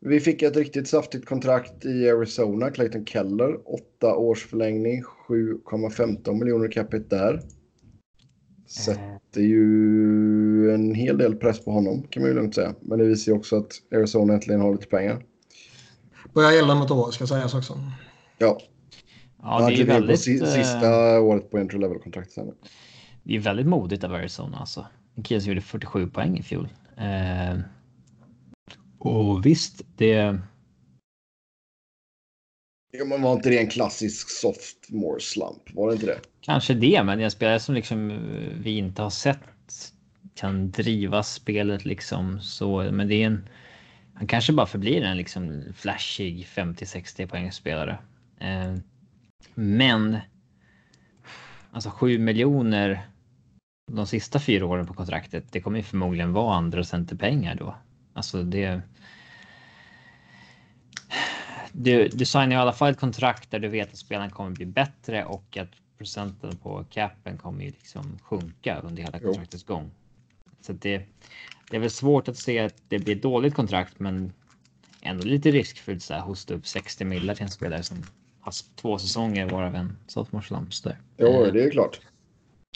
Vi 0.00 0.20
fick 0.20 0.42
ett 0.42 0.56
riktigt 0.56 0.88
saftigt 0.88 1.26
kontrakt 1.26 1.84
i 1.84 2.10
Arizona. 2.10 2.70
Clayton 2.70 3.06
Keller. 3.06 3.74
Åtta 3.74 4.16
års 4.16 4.46
förlängning. 4.46 5.02
7,15 5.28 6.38
miljoner 6.38 6.70
capita 6.70 7.16
där. 7.16 7.42
Sätter 8.66 9.40
ju 9.40 10.74
en 10.74 10.94
hel 10.94 11.18
del 11.18 11.34
press 11.36 11.64
på 11.64 11.70
honom 11.70 12.02
kan 12.10 12.22
man 12.22 12.30
ju 12.30 12.34
lugnt 12.34 12.54
säga. 12.54 12.74
Men 12.80 12.98
det 12.98 13.04
visar 13.04 13.32
ju 13.32 13.38
också 13.38 13.56
att 13.56 13.72
Arizona 13.94 14.34
äntligen 14.34 14.60
har 14.60 14.72
lite 14.72 14.86
pengar. 14.86 15.24
Börjar 16.34 16.52
gälla 16.52 16.74
något 16.74 16.90
år 16.90 17.10
ska 17.10 17.26
sägas 17.26 17.54
också. 17.54 17.80
Ja, 18.38 18.58
Ja, 19.42 19.68
det 19.68 19.80
är 19.80 19.86
väldigt... 19.86 20.20
Sista 20.20 21.16
uh, 21.16 21.24
året 21.24 21.50
på 21.50 21.58
entry 21.58 21.78
level-kontraktet. 21.78 22.44
Det 23.22 23.36
är 23.36 23.40
väldigt 23.40 23.66
modigt 23.66 24.04
av 24.04 24.14
Arizona 24.14 24.58
alltså. 24.58 24.86
En 25.14 25.22
kille 25.22 25.40
som 25.40 25.48
gjorde 25.48 25.60
47 25.60 26.06
poäng 26.06 26.38
i 26.38 26.42
fjol. 26.42 26.68
Uh, 26.98 27.60
och 28.98 29.46
visst, 29.46 29.82
det... 29.96 30.38
Ja, 32.98 33.04
men 33.04 33.22
var 33.22 33.32
inte 33.32 33.50
det 33.50 33.58
en 33.58 33.70
klassisk 33.70 34.30
sophomore 34.30 35.20
slump? 35.20 35.74
Var 35.74 35.88
det 35.88 35.94
inte 35.94 36.06
det? 36.06 36.20
Kanske 36.40 36.74
det, 36.74 37.02
men 37.04 37.20
jag 37.20 37.32
spelar 37.32 37.58
som 37.58 37.74
liksom 37.74 38.10
eh, 38.10 38.16
vi 38.58 38.76
inte 38.76 39.02
har 39.02 39.10
sett 39.10 39.38
kan 40.34 40.70
driva 40.70 41.22
spelet 41.22 41.84
liksom 41.84 42.40
så. 42.40 42.90
Men 42.92 43.08
det 43.08 43.14
är 43.14 43.26
en. 43.26 43.48
Han 44.14 44.26
kanske 44.26 44.52
bara 44.52 44.66
förblir 44.66 45.02
en 45.02 45.16
liksom 45.16 45.62
flashig 45.76 46.46
50-60 46.46 47.26
poängspelare. 47.26 47.98
Uh, 48.42 48.78
men 49.54 50.18
alltså 51.70 51.90
7 51.90 52.18
miljoner 52.18 53.06
de 53.92 54.06
sista 54.06 54.40
fyra 54.40 54.66
åren 54.66 54.86
på 54.86 54.94
kontraktet. 54.94 55.52
Det 55.52 55.60
kommer 55.60 55.78
ju 55.78 55.82
förmodligen 55.82 56.32
vara 56.32 56.54
andra 56.54 56.84
centerpengar 56.84 57.54
då. 57.54 57.74
Alltså 58.12 58.42
det. 58.42 58.80
Du, 61.72 62.08
du 62.08 62.24
signar 62.24 62.50
i 62.50 62.54
alla 62.54 62.72
fall 62.72 62.90
ett 62.90 63.00
kontrakt 63.00 63.50
där 63.50 63.58
du 63.58 63.68
vet 63.68 63.92
att 63.92 63.98
spelaren 63.98 64.30
kommer 64.30 64.50
bli 64.50 64.66
bättre 64.66 65.24
och 65.24 65.56
att 65.56 65.68
procenten 65.98 66.56
på 66.56 66.84
capen 66.90 67.38
kommer 67.38 67.64
ju 67.64 67.70
liksom 67.70 68.18
sjunka 68.22 68.80
under 68.80 69.02
hela 69.02 69.18
kontraktets 69.18 69.64
gång. 69.64 69.90
Så 70.60 70.72
det, 70.72 71.06
det 71.70 71.76
är 71.76 71.80
väl 71.80 71.90
svårt 71.90 72.28
att 72.28 72.36
se 72.36 72.58
att 72.58 72.82
det 72.88 72.98
blir 72.98 73.16
ett 73.16 73.22
dåligt 73.22 73.54
kontrakt, 73.54 73.98
men 73.98 74.32
ändå 75.02 75.24
lite 75.24 75.50
riskfyllt 75.50 76.02
så 76.02 76.14
här 76.14 76.20
hosta 76.20 76.54
upp 76.54 76.66
60 76.66 77.04
millar 77.04 77.34
till 77.34 77.44
en 77.44 77.50
spelare 77.50 77.82
som 77.82 78.02
haft 78.42 78.76
två 78.76 78.98
säsonger 78.98 79.48
varav 79.48 79.74
en 79.74 79.96
sophomore 80.06 80.66
där. 80.84 81.00
Jo, 81.16 81.50
det 81.52 81.64
är 81.64 81.70
klart. 81.70 82.00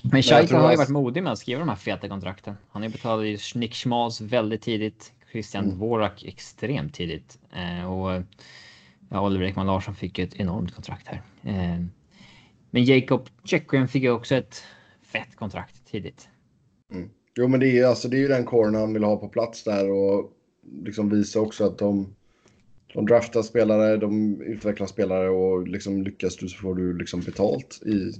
Men 0.02 0.22
Scheiter 0.22 0.54
har 0.54 0.70
ju 0.70 0.76
varit 0.76 0.88
modig 0.88 1.22
med 1.22 1.32
att 1.32 1.38
skriva 1.38 1.60
de 1.60 1.68
här 1.68 1.76
feta 1.76 2.08
kontrakten. 2.08 2.56
Han 2.70 2.82
har 2.82 2.88
ju 2.88 2.92
betalat 2.92 3.26
ju 3.26 3.38
Nick 3.54 3.74
Schmals 3.74 4.20
väldigt 4.20 4.62
tidigt. 4.62 5.12
Christian 5.32 5.64
mm. 5.64 5.76
Dvorak 5.76 6.24
extremt 6.24 6.94
tidigt. 6.94 7.38
Eh, 7.52 7.92
och 7.92 8.22
ja, 9.08 9.26
Oliver 9.26 9.44
Ekman 9.44 9.66
Larsson 9.66 9.94
fick 9.94 10.18
ett 10.18 10.34
enormt 10.34 10.74
kontrakt 10.74 11.08
här. 11.08 11.22
Eh, 11.42 11.84
men 12.70 12.84
Jacob 12.84 13.28
Chekren 13.44 13.88
fick 13.88 14.02
ju 14.02 14.10
också 14.10 14.34
ett 14.34 14.62
fett 15.02 15.36
kontrakt 15.36 15.86
tidigt. 15.86 16.28
Mm. 16.92 17.10
Jo, 17.34 17.48
men 17.48 17.60
det 17.60 17.78
är, 17.78 17.86
alltså, 17.86 18.08
det 18.08 18.16
är 18.16 18.20
ju 18.20 18.28
den 18.28 18.44
kåren 18.44 18.74
han 18.74 18.92
vill 18.92 19.04
ha 19.04 19.16
på 19.16 19.28
plats 19.28 19.64
där 19.64 19.90
och 19.90 20.32
liksom 20.84 21.10
visa 21.10 21.40
också 21.40 21.66
att 21.66 21.78
de 21.78 22.15
de 22.94 23.06
draftar 23.06 23.42
spelare, 23.42 23.96
de 23.96 24.42
utvecklar 24.42 24.86
spelare 24.86 25.28
och 25.28 25.68
liksom 25.68 26.02
lyckas 26.02 26.36
du 26.36 26.48
så 26.48 26.58
får 26.58 26.74
du 26.74 26.98
liksom 26.98 27.20
betalt 27.20 27.82
i 27.86 28.12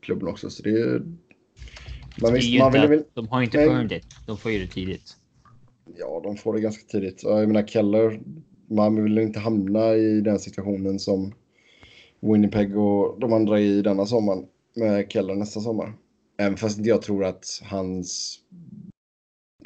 klubben 0.00 0.28
också. 0.28 0.50
Så 0.50 0.62
det 0.62 0.70
är... 0.70 1.02
Man, 2.22 2.34
visst, 2.34 2.58
man 2.58 2.72
vill, 2.72 2.86
vill, 2.86 3.04
de 3.14 3.28
har 3.28 3.42
inte 3.42 3.58
earned 3.58 3.92
it. 3.92 4.06
De 4.26 4.38
får 4.38 4.50
ju 4.50 4.58
det 4.58 4.66
tidigt. 4.66 5.16
Ja, 5.96 6.20
de 6.24 6.36
får 6.36 6.54
det 6.54 6.60
ganska 6.60 6.86
tidigt. 6.86 7.22
Jag 7.22 7.48
menar 7.48 7.66
Keller, 7.66 8.20
man 8.68 9.04
vill 9.04 9.18
inte 9.18 9.38
hamna 9.38 9.94
i 9.94 10.20
den 10.20 10.38
situationen 10.38 10.98
som 10.98 11.34
Winnipeg 12.20 12.78
och 12.78 13.20
de 13.20 13.32
andra 13.32 13.60
i 13.60 13.82
denna 13.82 14.06
sommar 14.06 14.44
med 14.74 15.12
Keller 15.12 15.34
nästa 15.34 15.60
sommar. 15.60 15.92
Även 16.38 16.56
fast 16.56 16.86
jag 16.86 17.02
tror 17.02 17.24
att 17.24 17.62
hans... 17.64 18.38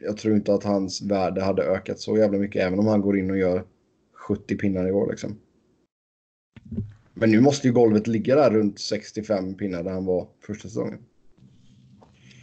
Jag 0.03 0.17
tror 0.17 0.35
inte 0.37 0.55
att 0.55 0.65
hans 0.65 1.03
värde 1.03 1.43
hade 1.43 1.63
ökat 1.63 2.01
så 2.01 2.17
jävla 2.17 2.39
mycket 2.39 2.63
även 2.63 2.79
om 2.79 2.87
han 2.87 3.01
går 3.01 3.19
in 3.19 3.31
och 3.31 3.39
gör 3.39 3.65
70 4.29 4.57
pinnar 4.57 4.89
i 4.89 4.93
år 4.93 5.11
liksom. 5.11 5.39
Men 7.15 7.31
nu 7.31 7.41
måste 7.41 7.67
ju 7.69 7.73
golvet 7.75 8.07
ligga 8.07 8.37
där 8.37 8.51
runt 8.51 8.81
65 8.81 9.55
pinnar 9.55 9.83
där 9.83 9.91
han 9.93 10.05
var 10.05 10.29
första 10.47 10.69
säsongen. 10.69 10.99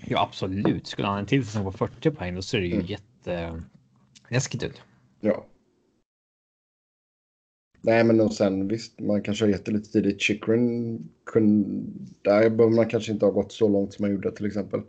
Ja, 0.06 0.24
absolut. 0.24 0.88
Skulle 0.88 1.08
han 1.08 1.16
ha 1.16 1.20
en 1.20 1.26
till 1.26 1.46
säsong 1.46 1.64
på 1.64 1.72
40 1.72 2.12
poäng 2.12 2.36
då 2.36 2.42
ser 2.42 2.60
det 2.60 2.68
ju 2.68 2.74
Mm. 2.74 2.86
jätte 2.86 3.64
läskigt 4.30 4.64
ut. 4.64 4.82
Ja. 5.20 5.46
Nej, 7.82 8.04
men 8.04 8.22
och 8.22 8.34
sen 8.34 8.68
visst, 8.68 9.00
man 9.00 9.22
kanske 9.22 9.46
har 9.46 9.50
gett 9.50 9.66
det 9.66 9.72
lite 9.72 9.92
tidigt. 9.92 10.22
Chikrin, 10.22 11.10
kun, 11.26 11.84
där 12.22 12.50
behöver 12.50 12.76
man 12.76 12.90
kanske 12.90 13.12
inte 13.12 13.26
ha 13.26 13.32
gått 13.32 13.52
så 13.52 13.68
långt 13.68 13.94
som 13.94 14.04
man 14.04 14.12
gjorde 14.12 14.32
till 14.32 14.46
exempel. 14.46 14.82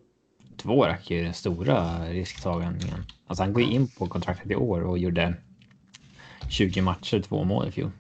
Dvorak 0.63 1.11
är 1.11 1.17
ju 1.17 1.25
den 1.25 1.35
stora 1.35 2.05
risktagningen. 2.11 3.05
Alltså 3.27 3.43
han 3.43 3.53
går 3.53 3.63
in 3.63 3.89
på 3.89 4.07
kontraktet 4.07 4.51
i 4.51 4.55
år 4.55 4.81
och 4.81 4.99
gjorde 4.99 5.35
20 6.49 6.81
matcher, 6.83 7.21
två 7.21 7.45
mål 7.45 7.69
i 7.69 7.71
fjol. 7.71 7.91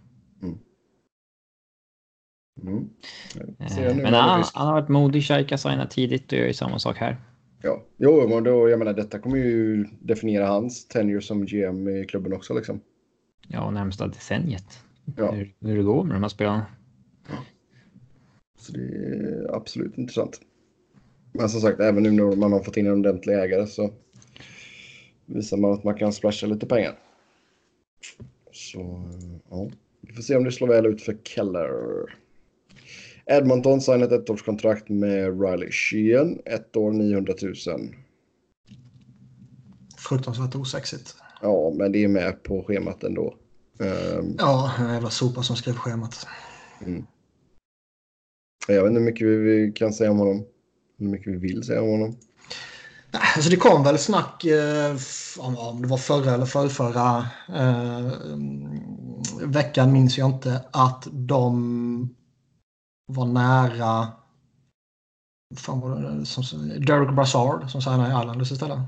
Mm. 2.62 2.90
Eh, 3.58 3.84
jag 3.84 3.96
nu 3.96 4.02
Men 4.02 4.14
han, 4.14 4.44
han 4.54 4.66
har 4.66 4.74
varit 4.74 4.88
modig. 4.88 5.24
Shaika 5.24 5.58
signat 5.58 5.90
tidigt 5.90 6.32
och 6.32 6.38
gör 6.38 6.46
ju 6.46 6.52
samma 6.52 6.78
sak 6.78 6.96
här. 6.96 7.16
Ja, 7.62 7.82
jo, 7.96 8.28
men 8.28 8.44
då, 8.44 8.68
jag 8.68 8.78
menar, 8.78 8.92
detta 8.92 9.18
kommer 9.18 9.36
ju 9.36 9.86
definiera 10.00 10.46
hans 10.46 10.88
tenure 10.88 11.20
som 11.20 11.46
GM 11.46 11.88
i 11.88 12.06
klubben 12.06 12.32
också 12.32 12.54
liksom. 12.54 12.80
Ja, 13.48 13.70
närmsta 13.70 14.06
decenniet. 14.06 14.84
Ja. 15.16 15.32
Hur, 15.32 15.54
hur 15.60 15.76
det 15.76 15.82
går 15.82 16.04
med 16.04 16.16
de 16.16 16.22
här 16.22 16.28
spelarna. 16.28 16.66
Så 18.58 18.72
det 18.72 18.80
är 18.80 19.56
absolut 19.56 19.98
intressant. 19.98 20.40
Men 21.32 21.48
som 21.48 21.60
sagt, 21.60 21.80
även 21.80 22.02
nu 22.02 22.10
när 22.10 22.36
man 22.36 22.52
har 22.52 22.60
fått 22.60 22.76
in 22.76 22.86
en 22.86 22.92
ordentlig 22.92 23.34
ägare 23.34 23.66
så 23.66 23.90
visar 25.26 25.56
man 25.56 25.72
att 25.72 25.84
man 25.84 25.94
kan 25.94 26.12
splasha 26.12 26.46
lite 26.46 26.66
pengar. 26.66 26.98
Så 28.52 29.04
ja, 29.50 29.70
vi 30.00 30.12
får 30.12 30.22
se 30.22 30.36
om 30.36 30.44
det 30.44 30.52
slår 30.52 30.68
väl 30.68 30.86
ut 30.86 31.02
för 31.02 31.16
Keller. 31.24 31.70
Edmonton 33.26 33.80
signat 33.80 34.12
ett 34.12 34.28
ettårskontrakt 34.28 34.88
med 34.88 35.42
Riley 35.42 35.70
Sheehan. 35.70 36.38
Ett 36.44 36.76
år 36.76 36.92
900 36.92 37.34
000. 37.42 37.54
Fruktansvärt 39.98 40.54
osexigt. 40.54 41.14
Ja, 41.42 41.72
men 41.76 41.92
det 41.92 42.04
är 42.04 42.08
med 42.08 42.42
på 42.42 42.64
schemat 42.64 43.04
ändå. 43.04 43.34
Ehm, 43.80 44.34
Ja, 44.38 44.72
en 44.78 44.92
jävla 44.92 45.10
sopa 45.10 45.42
som 45.42 45.56
skrev 45.56 45.74
schemat. 45.74 46.26
jag 48.68 48.82
vet 48.82 48.90
inte 48.90 49.00
hur 49.00 49.06
mycket 49.06 49.26
vi, 49.26 49.72
kan 49.74 49.92
säga 49.92 50.10
om 50.10 50.18
honom. 50.18 50.44
Hur 50.98 51.06
mycket 51.08 51.32
vi 51.32 51.36
vill 51.36 51.62
säga 51.62 51.82
om 51.82 51.88
honom. 51.88 52.16
Alltså 53.12 53.50
det 53.50 53.56
kom 53.56 53.84
väl 53.84 53.98
snack, 53.98 54.44
eh, 54.44 54.96
om, 55.38 55.58
om 55.58 55.82
det 55.82 55.88
var 55.88 55.96
förra 55.96 56.34
eller 56.34 56.46
förrförra 56.46 57.26
eh, 57.48 58.12
veckan 59.46 59.92
minns 59.92 60.18
jag 60.18 60.30
inte, 60.30 60.64
att 60.72 61.08
de 61.10 62.14
var 63.06 63.26
nära 63.26 64.08
fan 65.56 65.80
var 65.80 66.00
det, 66.00 66.26
som, 66.26 66.68
Derek 66.68 67.14
Brassard 67.14 67.70
som 67.70 67.82
signade 67.82 68.14
i 68.14 68.20
Islanders 68.20 68.52
istället. 68.52 68.78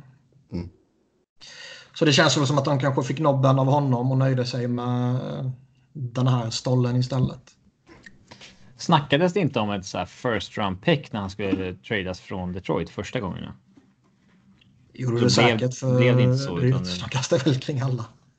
Mm. 0.52 0.68
Så 1.94 2.04
det 2.04 2.12
känns 2.12 2.36
väl 2.36 2.46
som 2.46 2.58
att 2.58 2.64
de 2.64 2.78
kanske 2.78 3.02
fick 3.02 3.18
nobben 3.18 3.58
av 3.58 3.66
honom 3.66 4.12
och 4.12 4.18
nöjde 4.18 4.44
sig 4.44 4.68
med 4.68 5.20
den 5.92 6.26
här 6.26 6.50
stollen 6.50 6.96
istället. 6.96 7.50
Snackades 8.76 9.32
det 9.32 9.40
inte 9.40 9.60
om 9.60 9.70
ett 9.70 9.86
så 9.86 9.98
här 9.98 10.06
first 10.06 10.58
round 10.58 10.82
pick 10.82 11.12
när 11.12 11.20
han 11.20 11.30
skulle 11.30 11.74
tradas 11.74 12.20
från 12.20 12.52
Detroit 12.52 12.90
första 12.90 13.20
gångerna? 13.20 13.56
Gjorde 14.94 15.30
Så 15.30 15.40
det 15.40 15.46
blev- 15.46 15.58
säkert 15.58 15.74
för 15.74 15.96
blev 15.98 16.16
det 16.16 16.22
inte 16.22 16.38
så, 16.38 16.60
utan 16.60 16.82
det- 16.82 16.88
snackas 16.88 17.28
det 17.28 17.46
väl 17.46 17.54
kring 17.60 17.80
alla. 17.80 18.04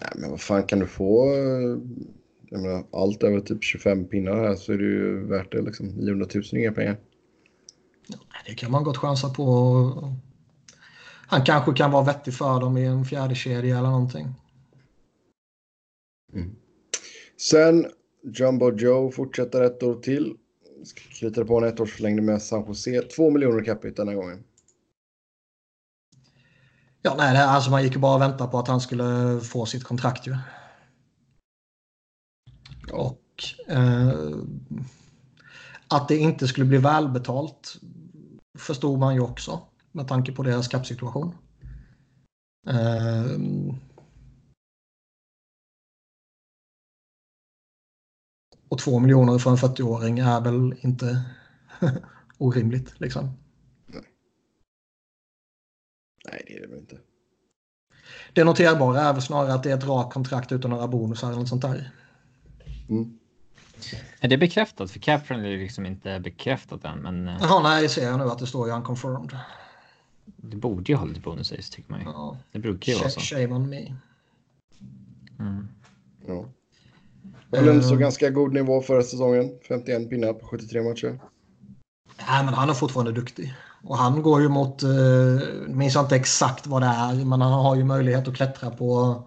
Nej, 0.00 0.12
men 0.16 0.30
vad 0.30 0.40
fan 0.40 0.62
kan 0.62 0.78
du 0.78 0.86
få? 0.86 1.32
eh, 1.34 1.78
Jag 2.50 2.60
menar, 2.62 2.84
allt 2.92 3.22
över 3.22 3.40
typ 3.40 3.64
25 3.64 4.04
pinnar 4.08 4.34
här 4.36 4.54
så 4.56 4.72
är 4.72 4.78
det 4.78 4.84
ju 4.84 5.26
värt 5.26 5.52
det 5.52 5.62
liksom. 5.62 5.86
900 5.86 6.26
000 6.34 6.44
är 6.52 6.56
inga 6.58 6.72
pengar. 6.72 6.96
Det 8.46 8.54
kan 8.54 8.70
man 8.70 8.84
gott 8.84 8.96
chansa 8.96 9.28
på. 9.30 10.14
Han 11.26 11.44
kanske 11.44 11.72
kan 11.72 11.90
vara 11.90 12.04
vettig 12.04 12.34
för 12.34 12.60
dem 12.60 12.76
i 12.76 12.84
en 12.84 13.04
fjärde 13.04 13.34
kedja 13.34 13.78
eller 13.78 13.88
någonting. 13.90 14.26
Sen 17.36 17.86
Jumbo 18.34 18.72
Joe 18.78 19.10
fortsätter 19.10 19.62
ett 19.62 19.82
år 19.82 19.94
till. 19.94 20.34
Kritar 20.94 21.44
på 21.44 21.58
en 21.58 21.64
ettårsförlängning 21.64 22.24
med 22.24 22.42
San 22.42 22.64
Jose. 22.66 23.02
2 23.02 23.30
miljoner 23.30 23.64
capita 23.64 24.04
den 24.04 24.08
här 24.08 24.22
gången. 24.22 24.44
Ja, 27.02 27.14
nej, 27.18 27.34
det, 27.34 27.44
alltså 27.44 27.70
man 27.70 27.82
gick 27.82 27.94
ju 27.94 27.98
bara 27.98 28.14
och 28.14 28.22
väntade 28.22 28.50
på 28.50 28.58
att 28.58 28.68
han 28.68 28.80
skulle 28.80 29.40
få 29.40 29.66
sitt 29.66 29.84
kontrakt 29.84 30.26
ju. 30.26 30.36
Och 32.92 33.24
eh, 33.68 34.36
att 35.88 36.08
det 36.08 36.16
inte 36.16 36.48
skulle 36.48 36.66
bli 36.66 36.78
välbetalt 36.78 37.76
förstod 38.58 38.98
man 38.98 39.14
ju 39.14 39.20
också 39.20 39.60
med 39.92 40.08
tanke 40.08 40.32
på 40.32 40.42
deras 40.42 40.68
kappsituation. 40.68 41.34
Eh, 42.68 43.38
och 48.68 48.78
två 48.78 48.98
miljoner 48.98 49.38
för 49.38 49.50
en 49.50 49.56
40-åring 49.56 50.18
är 50.18 50.40
väl 50.40 50.74
inte 50.80 51.22
orimligt 52.38 53.00
liksom. 53.00 53.32
Nej, 56.30 56.42
det 56.46 56.56
är 56.56 56.60
det 56.60 56.66
väl 56.66 56.78
inte. 56.78 56.98
Det 58.32 58.44
noterbara 58.44 59.00
är 59.00 59.12
väl 59.12 59.22
snarare 59.22 59.54
att 59.54 59.62
det 59.62 59.70
är 59.70 59.76
ett 59.76 59.84
rakt 59.84 60.12
kontrakt 60.14 60.52
utan 60.52 60.70
några 60.70 60.88
bonusar 60.88 61.28
eller 61.28 61.38
något 61.38 61.48
sånt 61.48 61.62
där. 61.62 61.90
Mm. 62.88 63.18
Är 64.20 64.28
det 64.28 64.38
bekräftat? 64.38 64.90
För 64.90 64.98
Capfriend 64.98 65.46
är 65.46 65.58
liksom 65.58 65.86
inte 65.86 66.20
bekräftat 66.20 66.84
än, 66.84 66.98
men 66.98 67.28
eh, 67.28 67.36
Jaha, 67.40 67.62
nej, 67.62 67.88
ser 67.88 68.04
jag 68.06 68.18
nu 68.18 68.24
att 68.24 68.38
det 68.38 68.46
står 68.46 68.68
ju 68.68 68.74
unconfirmed. 68.74 69.36
det 70.24 70.56
borde 70.56 70.92
ju 70.92 70.96
ha 70.96 71.04
lite 71.04 71.20
bonus 71.20 71.70
tycker 71.70 71.90
man 71.90 72.00
ju. 72.00 72.06
Ja, 72.06 72.36
Det 72.52 72.58
brukar 72.58 72.92
ju 72.92 72.98
vara 72.98 73.10
så. 73.10 73.20
shame 73.20 73.46
on 73.46 73.68
me. 73.68 73.94
Mm. 75.38 75.68
Ja. 76.26 76.44
Höll 77.52 77.68
en 77.68 77.82
så 77.82 77.94
Eh. 77.94 78.00
ganska 78.00 78.30
god 78.30 78.52
nivå 78.54 78.80
förra 78.82 79.02
säsongen. 79.02 79.50
51 79.68 80.10
pinnar 80.10 80.32
på 80.32 80.46
73 80.46 80.82
matcher. 80.82 81.20
Nej, 82.28 82.44
men 82.44 82.54
han 82.54 82.70
är 82.70 82.74
fortfarande 82.74 83.12
duktig. 83.12 83.54
Och 83.84 83.98
han 83.98 84.22
går 84.22 84.42
ju 84.42 84.48
mot, 84.48 84.82
eh, 84.82 84.88
minns 85.68 85.94
jag 85.94 86.04
inte 86.04 86.16
exakt 86.16 86.66
vad 86.66 86.82
det 86.82 86.86
är, 86.86 87.14
men 87.24 87.40
han 87.40 87.52
har 87.52 87.76
ju 87.76 87.84
möjlighet 87.84 88.28
att 88.28 88.34
klättra 88.36 88.70
på 88.70 89.22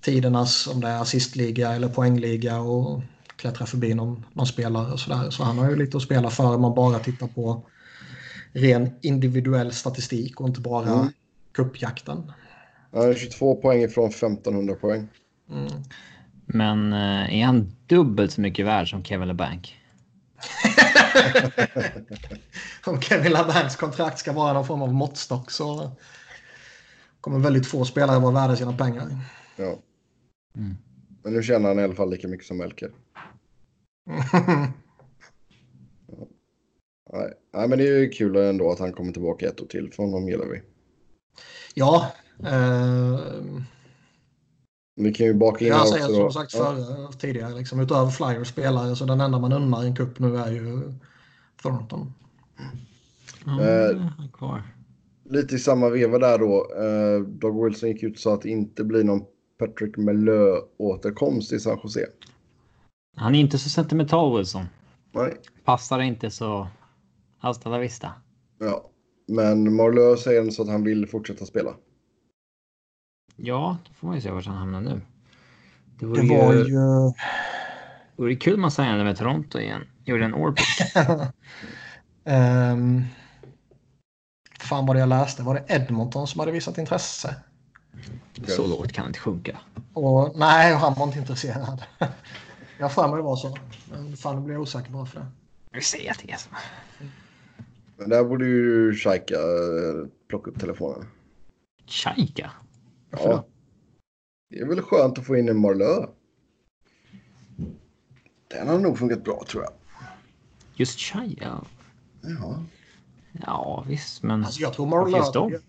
tidernas, 0.00 0.66
om 0.66 0.80
det 0.80 0.88
är 0.88 1.00
assistliga 1.02 1.72
eller 1.74 1.88
poängliga 1.88 2.60
och 2.60 3.02
klättra 3.36 3.66
förbi 3.66 3.94
någon, 3.94 4.24
någon 4.32 4.46
spelare 4.46 4.92
och 4.92 5.00
sådär. 5.00 5.30
Så 5.30 5.42
han 5.44 5.58
har 5.58 5.70
ju 5.70 5.76
lite 5.76 5.96
att 5.96 6.02
spela 6.02 6.30
för 6.30 6.54
om 6.54 6.60
man 6.62 6.74
bara 6.74 6.98
tittar 6.98 7.26
på 7.26 7.62
ren 8.52 8.90
individuell 9.02 9.72
statistik 9.72 10.40
och 10.40 10.48
inte 10.48 10.60
bara 10.60 10.88
Mm. 10.92 11.08
kuppjakten. 11.52 12.32
Han 12.92 13.02
har 13.04 13.14
22 13.14 13.54
poäng 13.54 13.82
ifrån 13.82 14.10
1500 14.10 14.74
poäng. 14.74 15.08
Mm. 15.50 15.72
Men 16.46 16.92
eh, 16.92 17.40
är 17.40 17.44
han 17.44 17.72
dubbelt 17.86 18.32
så 18.32 18.40
mycket 18.40 18.66
värd 18.66 18.90
som 18.90 19.04
Kevin 19.04 19.28
LeBanc? 19.28 19.74
Om 22.86 23.00
Kevin 23.00 23.32
LaBancs 23.32 23.76
kontrakt 23.76 24.18
ska 24.18 24.32
vara 24.32 24.52
någon 24.52 24.66
form 24.66 24.82
av 24.82 24.94
måttstock 24.94 25.50
så 25.50 25.90
kommer 27.20 27.38
väldigt 27.38 27.66
få 27.66 27.84
spelare 27.84 28.18
vara 28.18 28.34
värda 28.34 28.56
sina 28.56 28.72
pengar. 28.72 29.18
Ja. 29.56 29.78
Mm. 30.56 30.76
Men 31.22 31.32
nu 31.32 31.42
tjänar 31.42 31.68
han 31.68 31.78
i 31.78 31.82
alla 31.82 31.94
fall 31.94 32.10
lika 32.10 32.28
mycket 32.28 32.46
som 32.46 32.56
Melker. 32.56 32.90
Nej. 37.12 37.32
Nej, 37.52 37.68
men 37.68 37.78
det 37.78 37.88
är 37.88 37.98
ju 37.98 38.08
kul 38.08 38.36
ändå 38.36 38.72
att 38.72 38.78
han 38.78 38.92
kommer 38.92 39.12
tillbaka 39.12 39.48
ett 39.48 39.60
år 39.60 39.66
till. 39.66 39.92
För 39.92 40.02
honom 40.02 40.28
gillar 40.28 40.46
vi. 40.46 40.62
ja, 41.74 42.12
eh, 42.44 43.20
Vi 44.96 45.12
kan 45.14 45.26
ju 45.26 45.34
baka 45.34 45.64
in 45.64 45.70
jag 45.70 45.78
här 45.78 45.86
säger 45.86 46.04
också. 46.04 46.14
som 46.14 46.32
sagt 46.32 46.54
Ja. 46.54 46.58
förr, 46.76 47.18
tidigare, 47.18 47.54
liksom, 47.54 47.80
utöver 47.80 48.10
Flyers 48.10 48.48
spelare 48.48 48.96
så 48.96 49.04
den 49.04 49.20
enda 49.20 49.38
man 49.38 49.52
unnar 49.52 49.84
i 49.84 49.86
en 49.86 49.96
cup 49.96 50.18
nu 50.18 50.36
är 50.36 50.50
ju 50.52 50.92
Thornton. 51.62 52.12
Ja, 53.46 53.62
Eh. 53.62 54.58
Lite 55.30 55.54
i 55.54 55.58
samma 55.58 55.88
veva 55.88 56.18
där 56.18 56.38
då. 56.38 56.66
Eh, 56.76 57.20
Doug 57.20 57.64
Wilson 57.64 57.88
gick 57.88 58.02
ut 58.02 58.12
och 58.14 58.18
sa 58.20 58.34
att 58.34 58.42
det 58.42 58.50
inte 58.50 58.84
blir 58.84 59.04
någon 59.04 59.22
Patrick 59.58 59.96
Melö-återkomst 59.96 61.52
i 61.52 61.60
San 61.60 61.78
Jose. 61.82 62.06
Han 63.16 63.34
är 63.34 63.40
inte 63.40 63.58
så 63.58 63.68
sentimental 63.68 64.36
Wilson. 64.36 64.64
Nej. 65.12 65.36
Passar 65.64 66.00
inte 66.00 66.30
så 66.30 66.68
hasta 67.38 67.68
la 67.70 67.78
vista. 67.78 68.12
Ja. 68.58 68.90
Men 69.28 69.74
Marlö 69.74 70.16
säger 70.16 70.50
så 70.50 70.62
att 70.62 70.68
han 70.68 70.84
vill 70.84 71.06
fortsätta 71.08 71.44
spela. 71.46 71.74
Ja, 73.36 73.76
då 73.88 73.94
får 73.94 74.06
man 74.06 74.16
ju 74.16 74.22
se 74.22 74.30
vart 74.30 74.46
han 74.46 74.56
hamnar 74.56 74.80
nu. 74.80 75.00
Det 75.98 76.06
Det 76.06 76.06
vore, 76.06 76.46
var 76.46 76.52
ju, 76.52 76.58
ju... 76.58 76.66
det 78.16 78.22
vore 78.22 78.36
kul 78.36 78.54
om 78.54 78.60
man 78.60 78.70
signade 78.70 79.04
med 79.04 79.16
Toronto 79.16 79.58
igen. 79.58 79.82
Gjorde 80.04 80.24
en 80.24 80.34
Orbic. 80.34 80.92
um, 82.24 83.04
fan 84.60 84.86
vad 84.86 84.96
det 84.96 85.00
jag 85.00 85.08
läste. 85.08 85.42
Var 85.42 85.54
det 85.54 85.64
Edmonton 85.74 86.26
som 86.26 86.40
hade 86.40 86.52
visat 86.52 86.78
intresse? 86.78 87.34
Så 88.46 88.66
lågt 88.66 88.92
kan 88.92 89.04
det 89.04 89.08
inte 89.08 89.18
sjunka. 89.20 89.58
Och 89.92 90.32
nej, 90.38 90.74
han 90.74 90.94
var 90.94 91.06
inte 91.06 91.18
intresserad. 91.18 91.82
Jag 92.78 92.88
har 92.88 93.08
mig 93.08 93.16
det 93.16 93.22
var 93.22 93.36
så. 93.36 93.56
Men 93.90 94.16
fan, 94.16 94.36
nu 94.36 94.42
blir 94.42 94.54
jag 94.54 94.62
osäker 94.62 94.90
bara 94.90 95.06
för 95.06 95.20
det. 95.20 95.26
Jag 95.70 95.82
säger 95.82 96.10
att 96.10 96.18
det 96.18 96.32
är 96.32 96.36
så. 96.36 96.48
Men 97.96 98.08
där 98.08 98.24
borde 98.24 98.46
ju 98.46 98.94
Shaika 98.94 99.34
eh, 99.34 100.06
plocka 100.28 100.50
upp 100.50 100.60
telefonen. 100.60 101.06
Ja. 103.10 103.46
Det 104.50 104.58
är 104.58 104.66
väl 104.66 104.82
skönt 104.82 105.18
att 105.18 105.26
få 105.26 105.36
in 105.36 105.48
en 105.48 105.60
Marlö. 105.60 106.06
Den 108.48 108.68
har 108.68 108.78
nog 108.78 108.98
funkat 108.98 109.24
bra 109.24 109.44
tror 109.48 109.62
jag. 109.62 109.72
Just 110.74 110.98
Chaika? 110.98 111.64
Ja. 112.20 112.62
Ja, 113.32 113.84
visst, 113.86 114.22
men 114.22 114.44
Alltså, 114.44 114.60
jag 114.60 114.72
tror 114.72 114.86
varför 114.86 115.16
just 115.16 115.34
Marlon... 115.34 115.52
dem? 115.52 115.60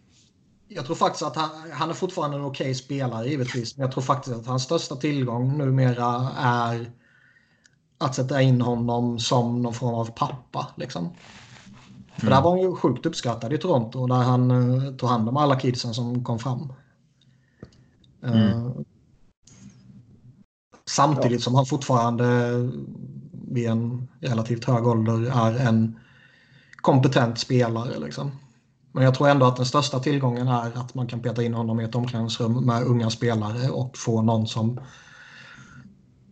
Jag 0.67 0.85
tror 0.85 0.95
faktiskt 0.95 1.23
att 1.23 1.35
han, 1.35 1.49
han 1.71 1.89
är 1.89 1.93
fortfarande 1.93 2.37
en 2.37 2.43
okej 2.43 2.75
spelare 2.75 3.29
givetvis. 3.29 3.77
Men 3.77 3.81
jag 3.85 3.91
tror 3.91 4.03
faktiskt 4.03 4.35
att 4.35 4.45
hans 4.45 4.63
största 4.63 4.95
tillgång 4.95 5.57
numera 5.57 6.31
är 6.37 6.91
att 7.97 8.15
sätta 8.15 8.41
in 8.41 8.61
honom 8.61 9.19
som 9.19 9.61
någon 9.61 9.73
form 9.73 9.93
av 9.93 10.11
pappa. 10.11 10.67
Liksom. 10.75 11.09
För 12.17 12.29
där 12.29 12.41
var 12.41 12.49
han 12.49 12.59
ju 12.59 12.75
sjukt 12.75 13.05
uppskattad 13.05 13.53
i 13.53 13.57
Toronto 13.57 14.07
där 14.07 14.15
han 14.15 14.51
uh, 14.51 14.95
tog 14.95 15.09
hand 15.09 15.29
om 15.29 15.37
alla 15.37 15.59
kidsen 15.59 15.93
som 15.93 16.23
kom 16.23 16.39
fram. 16.39 16.73
Eh, 18.23 18.71
Samtidigt 20.89 21.43
som 21.43 21.55
han 21.55 21.65
fortfarande 21.65 22.51
vid 23.31 23.69
en 23.69 24.07
relativt 24.21 24.65
hög 24.65 24.87
ålder 24.87 25.47
är 25.47 25.67
en 25.67 25.99
kompetent 26.75 27.39
spelare. 27.39 27.99
Liksom. 27.99 28.31
Men 28.91 29.03
jag 29.03 29.15
tror 29.15 29.29
ändå 29.29 29.45
att 29.45 29.55
den 29.55 29.65
största 29.65 29.99
tillgången 29.99 30.47
är 30.47 30.77
att 30.77 30.93
man 30.93 31.07
kan 31.07 31.19
peta 31.19 31.43
in 31.43 31.53
honom 31.53 31.79
i 31.79 31.83
ett 31.83 31.95
omklädningsrum 31.95 32.65
med 32.65 32.83
unga 32.83 33.09
spelare 33.09 33.69
och 33.69 33.97
få 33.97 34.21
någon 34.21 34.47
som 34.47 34.79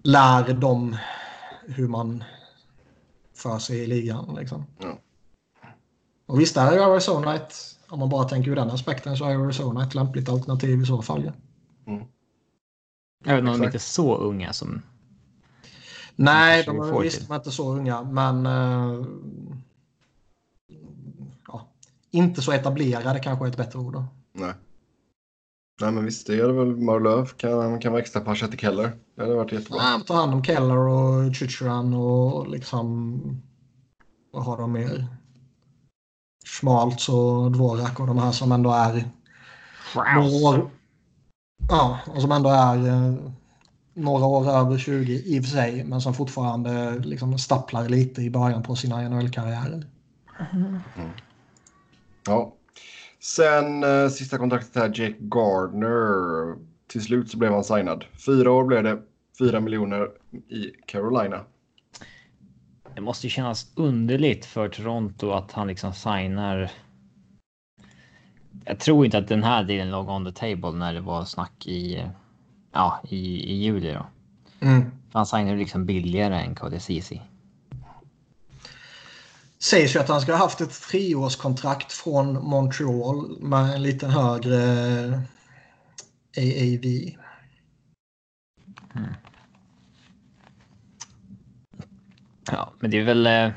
lär 0.03 0.53
dem 0.53 0.97
hur 1.67 1.87
man 1.87 2.23
för 3.35 3.59
sig 3.59 3.79
i 3.79 3.87
ligan. 3.87 4.35
Liksom. 4.39 4.65
Ja. 4.79 4.99
Och 6.25 6.39
visst 6.39 6.57
är 6.57 6.91
Arizona 6.91 7.35
ett, 7.35 7.53
om 7.89 7.99
man 7.99 8.09
bara 8.09 8.29
tänker 8.29 8.51
ur 8.51 8.55
den 8.55 8.69
aspekten, 8.69 9.17
så 9.17 9.25
är 9.25 9.45
Arizona 9.45 9.83
ett 9.83 9.95
lämpligt 9.95 10.29
alternativ 10.29 10.81
i 10.81 10.85
så 10.85 11.01
fall. 11.01 11.23
Ja. 11.25 11.31
Även 13.25 13.39
om 13.39 13.45
de 13.45 13.51
Exakt. 13.51 13.65
inte 13.65 13.77
är 13.77 13.79
så 13.79 14.17
unga 14.17 14.53
som... 14.53 14.81
Nej, 16.15 16.63
de 16.65 16.79
är 16.79 17.01
visst 17.01 17.17
till. 17.17 17.27
de 17.27 17.33
är 17.33 17.37
inte 17.37 17.51
så 17.51 17.71
unga, 17.73 18.03
men 18.03 18.45
eh, 18.45 19.05
ja, 21.47 21.67
inte 22.11 22.41
så 22.41 22.51
etablerade 22.51 23.19
kanske 23.19 23.45
är 23.45 23.49
ett 23.49 23.57
bättre 23.57 23.79
ord. 23.79 23.93
Då. 23.93 24.05
Nej. 24.33 24.53
Nej 25.81 25.91
men 25.91 26.05
visst, 26.05 26.27
det 26.27 26.35
gör 26.35 26.47
det 26.47 26.53
väl 26.53 26.77
Marlöv. 26.77 27.25
Kan, 27.25 27.79
kan 27.79 27.91
vara 27.91 28.01
extra 28.01 28.21
pascha 28.21 28.47
till 28.47 28.59
Keller. 28.59 28.91
Det 29.15 29.21
hade 29.21 29.35
varit 29.35 29.51
jättebra. 29.51 29.79
Ja, 29.81 30.01
ta 30.07 30.15
hand 30.15 30.33
om 30.33 30.43
Keller 30.43 30.77
och 30.77 31.35
Chychrun 31.35 31.93
och 31.93 32.47
liksom 32.47 33.19
vad 34.31 34.43
har 34.43 34.57
de 34.57 34.71
mer? 34.71 35.07
Schmaltz 36.45 37.09
och 37.09 37.51
Dvorak 37.51 37.99
och 37.99 38.07
de 38.07 38.17
här 38.17 38.31
som 38.31 38.51
ändå 38.51 38.71
är 38.71 39.09
några 39.95 40.19
år, 40.47 40.69
ja, 41.69 41.99
och 42.07 42.21
som 42.21 42.31
ändå 42.31 42.49
är 42.49 42.87
eh, 42.87 43.13
några 43.93 44.25
år 44.25 44.49
över 44.49 44.77
20 44.77 45.13
i 45.25 45.39
och 45.39 45.43
för 45.43 45.51
sig, 45.51 45.83
men 45.83 46.01
som 46.01 46.13
fortfarande 46.13 46.99
liksom 46.99 47.37
stapplar 47.37 47.89
lite 47.89 48.21
i 48.21 48.29
början 48.29 48.63
på 48.63 48.75
sina 48.75 49.09
NHL-karriärer. 49.09 49.85
Ja. 52.25 52.53
Sen 53.19 53.83
eh, 53.83 54.09
sista 54.09 54.37
kontraktet 54.37 54.75
här, 54.75 54.87
Jake 54.87 55.15
Gardner. 55.19 56.55
Till 56.87 57.01
slut 57.03 57.31
så 57.31 57.37
blev 57.37 57.51
han 57.51 57.63
signad. 57.63 58.05
Fyra 58.25 58.51
år 58.51 58.63
blev 58.63 58.83
det. 58.83 59.01
Fyra 59.39 59.59
miljoner 59.59 60.09
i 60.49 60.71
Carolina. 60.85 61.45
Det 62.95 63.01
måste 63.01 63.27
ju 63.27 63.31
kännas 63.31 63.71
underligt 63.75 64.45
för 64.45 64.69
Toronto 64.69 65.31
att 65.31 65.51
han 65.51 65.67
liksom 65.67 65.93
signar. 65.93 66.71
Jag 68.65 68.79
tror 68.79 69.05
inte 69.05 69.17
att 69.17 69.27
den 69.27 69.43
här 69.43 69.63
delen 69.63 69.91
låg 69.91 70.09
on 70.09 70.25
the 70.25 70.31
table 70.31 70.71
när 70.71 70.93
det 70.93 71.01
var 71.01 71.25
snack 71.25 71.67
i, 71.67 72.07
ja, 72.71 73.01
i, 73.09 73.51
i 73.51 73.55
juli 73.55 73.93
då. 73.93 74.05
Mm. 74.59 74.91
Han 75.13 75.25
signar 75.25 75.51
ju 75.51 75.57
liksom 75.57 75.85
billigare 75.85 76.35
än 76.35 76.55
KDCC. 76.55 77.21
Sägs 79.59 79.95
ju 79.95 79.99
att 79.99 80.09
han 80.09 80.21
ska 80.21 80.31
ha 80.31 80.39
haft 80.39 80.61
ett 80.61 80.81
treårskontrakt 80.81 81.91
från 81.91 82.33
Montreal 82.33 83.37
med 83.39 83.75
en 83.75 83.83
liten 83.83 84.09
högre 84.09 84.59
AAV. 86.37 87.11
Ja, 92.51 92.73
men 92.79 92.91
det 92.91 92.97
är 92.97 93.03
väl. 93.03 93.53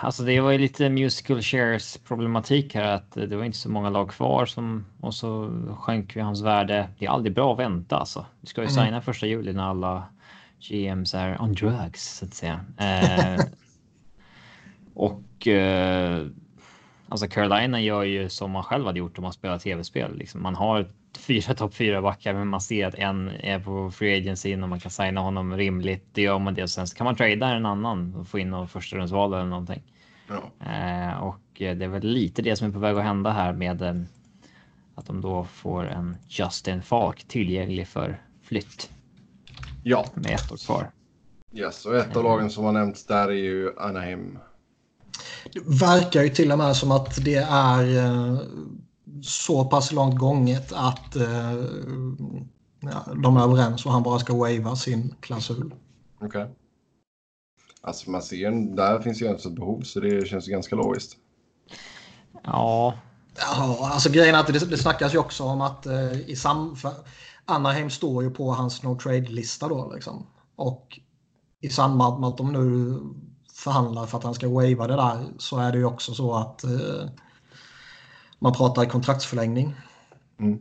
Alltså, 0.00 0.22
det 0.22 0.40
var 0.40 0.50
ju 0.50 0.58
lite 0.58 0.88
musical 0.90 1.42
shares 1.42 1.98
problematik 1.98 2.74
här 2.74 2.94
att 2.94 3.12
det 3.12 3.36
var 3.36 3.44
inte 3.44 3.58
så 3.58 3.68
många 3.70 3.90
lag 3.90 4.10
kvar 4.10 4.46
som 4.46 4.84
och 5.00 5.14
så 5.14 5.50
sjönk 5.78 6.16
ju 6.16 6.22
hans 6.22 6.42
värde. 6.42 6.88
Det 6.98 7.06
är 7.06 7.10
aldrig 7.10 7.34
bra 7.34 7.52
att 7.52 7.58
vänta 7.58 7.96
alltså. 7.96 8.26
Du 8.40 8.46
ska 8.46 8.60
ju 8.60 8.68
Mm. 8.68 8.84
signa 8.84 9.00
första 9.00 9.26
juli 9.26 9.52
när 9.52 9.62
alla 9.62 10.04
GMs 10.68 11.14
är 11.14 11.42
on 11.42 11.52
drugs 11.52 12.16
så 12.18 12.24
att 12.24 12.34
säga. 12.34 12.60
Eh, 12.78 13.44
och 14.94 15.46
eh, 15.46 16.26
alltså 17.08 17.26
Carolina 17.28 17.80
gör 17.80 18.02
ju 18.02 18.28
som 18.28 18.50
man 18.50 18.62
själv 18.62 18.86
hade 18.86 18.98
gjort 18.98 19.18
om 19.18 19.22
man 19.22 19.32
spelar 19.32 19.58
tv-spel. 19.58 20.16
Liksom 20.16 20.42
man 20.42 20.54
har 20.54 20.88
fyra 21.16 21.54
topp 21.54 21.74
fyra 21.74 22.02
backar, 22.02 22.34
men 22.34 22.48
man 22.48 22.60
ser 22.60 22.86
att 22.86 22.94
en 22.94 23.28
är 23.28 23.60
på 23.60 23.90
free 23.90 24.18
agency 24.18 24.56
och 24.62 24.68
man 24.68 24.80
kan 24.80 24.90
signa 24.90 25.20
honom 25.20 25.56
rimligt. 25.56 26.06
Det 26.12 26.22
gör 26.22 26.38
man 26.38 26.54
det 26.54 26.62
och 26.62 26.70
sen 26.70 26.86
så 26.86 26.96
kan 26.96 27.04
man 27.04 27.16
trada 27.16 27.48
en 27.48 27.66
annan 27.66 28.14
och 28.14 28.28
få 28.28 28.38
in 28.38 28.50
någon 28.50 28.68
första 28.68 28.96
rundsval 28.96 29.34
eller 29.34 29.44
någonting. 29.44 29.82
Ja. 30.28 30.66
Eh, 30.66 31.22
och 31.22 31.62
eh, 31.62 31.76
det 31.76 31.84
är 31.84 31.88
väl 31.88 32.06
lite 32.06 32.42
det 32.42 32.56
som 32.56 32.68
är 32.68 32.72
på 32.72 32.78
väg 32.78 32.96
att 32.96 33.04
hända 33.04 33.30
här 33.30 33.52
med 33.52 33.82
eh, 33.82 33.94
att 34.94 35.06
de 35.06 35.20
då 35.20 35.44
får 35.44 35.88
en 35.88 36.16
Justin 36.28 36.82
Falk 36.82 37.24
tillgänglig 37.28 37.88
för 37.88 38.20
flytt 38.42 38.90
ja. 39.82 40.06
med 40.14 40.30
ett 40.30 40.52
år 40.52 40.56
kvar. 40.56 40.90
Yes. 41.52 41.86
Och 41.86 41.96
ett 41.96 42.16
av 42.16 42.24
lagen 42.24 42.50
som 42.50 42.64
har 42.64 42.72
nämnts 42.72 43.06
där 43.06 43.28
är 43.28 43.32
ju 43.32 43.78
Anaheim. 43.78 44.38
Det 45.52 45.60
verkar 45.80 46.22
ju 46.22 46.28
till 46.28 46.52
och 46.52 46.58
med 46.58 46.76
som 46.76 46.90
att 46.90 47.24
det 47.24 47.46
är 47.50 47.96
eh, 47.96 48.38
så 49.22 49.64
pass 49.64 49.92
långt 49.92 50.18
gånget 50.18 50.72
att 50.72 51.16
eh, 51.16 51.52
ja, 52.80 53.14
de 53.22 53.36
är 53.36 53.42
överens 53.42 53.86
och 53.86 53.92
han 53.92 54.02
bara 54.02 54.18
ska 54.18 54.34
wava 54.34 54.76
sin 54.76 55.14
klausul. 55.20 55.74
Okej. 56.20 56.50
Alltså 57.80 58.10
man 58.10 58.22
ser, 58.22 58.76
där 58.76 59.00
finns 59.00 59.22
ju 59.22 59.26
ens 59.26 59.46
ett 59.46 59.54
behov 59.54 59.80
så 59.80 60.00
det 60.00 60.28
känns 60.28 60.46
ganska 60.46 60.76
logiskt. 60.76 61.16
Ja, 62.42 62.94
Ja, 63.38 63.90
alltså 63.92 64.10
grejen 64.10 64.34
är 64.34 64.38
att 64.38 64.46
det, 64.46 64.70
det 64.70 64.78
snackas 64.78 65.14
ju 65.14 65.18
också 65.18 65.44
om 65.44 65.60
att 65.60 65.86
eh, 65.86 66.20
i 66.20 66.36
sam... 66.36 66.76
Anaheim 67.44 67.90
står 67.90 68.22
ju 68.24 68.30
på 68.30 68.52
hans 68.52 68.82
no 68.82 68.98
trade-lista 68.98 69.68
då 69.68 69.92
liksom. 69.94 70.26
Och 70.56 71.00
i 71.60 71.68
samband 71.68 72.20
med 72.20 72.28
att 72.28 72.36
de 72.36 72.52
nu 72.52 72.98
förhandlar 73.54 74.06
för 74.06 74.18
att 74.18 74.24
han 74.24 74.34
ska 74.34 74.48
wava 74.48 74.86
det 74.86 74.96
där 74.96 75.24
så 75.38 75.58
är 75.58 75.72
det 75.72 75.78
ju 75.78 75.84
också 75.84 76.14
så 76.14 76.34
att 76.34 76.64
eh, 76.64 77.08
man 78.38 78.52
pratar 78.52 78.84
kontraktsförlängning. 78.84 79.74
Mm. 80.40 80.58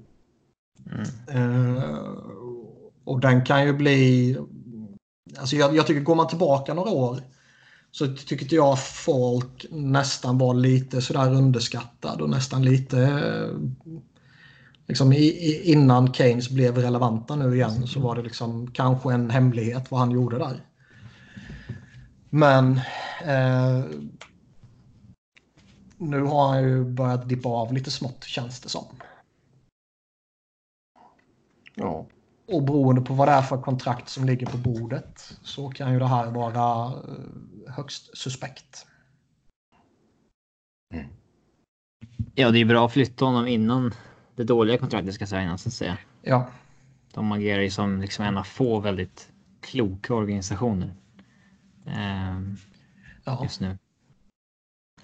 Eh, 1.27 1.83
och 3.03 3.19
den 3.19 3.45
kan 3.45 3.65
ju 3.65 3.73
bli... 3.73 4.37
Alltså 5.37 5.55
jag, 5.55 5.75
jag 5.75 5.87
tycker 5.87 6.01
går 6.01 6.15
man 6.15 6.27
tillbaka 6.27 6.73
några 6.73 6.89
år 6.89 7.19
så 7.91 8.07
tyckte 8.07 8.55
jag 8.55 8.79
folk 8.79 9.65
nästan 9.71 10.37
var 10.37 10.53
lite 10.53 11.01
sådär 11.01 11.33
underskattad 11.33 12.21
och 12.21 12.29
nästan 12.29 12.65
lite... 12.65 13.23
Liksom 14.87 15.13
i, 15.13 15.25
i, 15.25 15.71
innan 15.71 16.13
Keynes 16.13 16.49
blev 16.49 16.77
relevanta 16.77 17.35
nu 17.35 17.55
igen 17.55 17.87
så 17.87 17.99
var 17.99 18.15
det 18.15 18.21
liksom 18.21 18.71
kanske 18.71 19.13
en 19.13 19.29
hemlighet 19.29 19.91
vad 19.91 19.99
han 19.99 20.11
gjorde 20.11 20.37
där. 20.37 20.65
Men 22.29 22.79
eh, 23.25 23.83
nu 25.97 26.21
har 26.21 26.47
han 26.47 26.63
ju 26.63 26.83
börjat 26.83 27.29
dippa 27.29 27.49
av 27.49 27.73
lite 27.73 27.91
smått 27.91 28.23
känns 28.23 28.61
det 28.61 28.69
som. 28.69 28.85
Ja. 31.75 32.05
Och 32.47 32.63
beroende 32.63 33.01
på 33.01 33.13
vad 33.13 33.27
det 33.27 33.31
är 33.31 33.41
för 33.41 33.61
kontrakt 33.61 34.09
som 34.09 34.25
ligger 34.25 34.47
på 34.47 34.57
bordet 34.57 35.37
så 35.41 35.69
kan 35.69 35.93
ju 35.93 35.99
det 35.99 36.07
här 36.07 36.31
vara 36.31 36.85
eh, 36.85 37.73
högst 37.73 38.17
suspekt. 38.17 38.85
ja, 42.35 42.51
det 42.51 42.59
är 42.59 42.65
bra 42.65 42.85
att 42.85 42.91
flytta 42.91 43.25
honom 43.25 43.47
innan 43.47 43.93
det 44.35 44.43
dåliga 44.43 44.77
kontraktet 44.77 45.13
ska 45.13 45.27
signas 45.27 45.61
så 45.61 45.69
att 45.69 45.73
säga. 45.73 45.97
Ja, 46.21 46.47
De 47.13 47.31
agerar 47.31 47.61
ju 47.61 47.69
som 47.69 48.01
liksom 48.01 48.25
en 48.25 48.37
av 48.37 48.43
få 48.43 48.79
väldigt 48.79 49.29
kloka 49.61 50.13
organisationer. 50.13 50.93
Eh, 51.85 52.39
ja. 53.23 53.43
just 53.43 53.59
nu. 53.61 53.77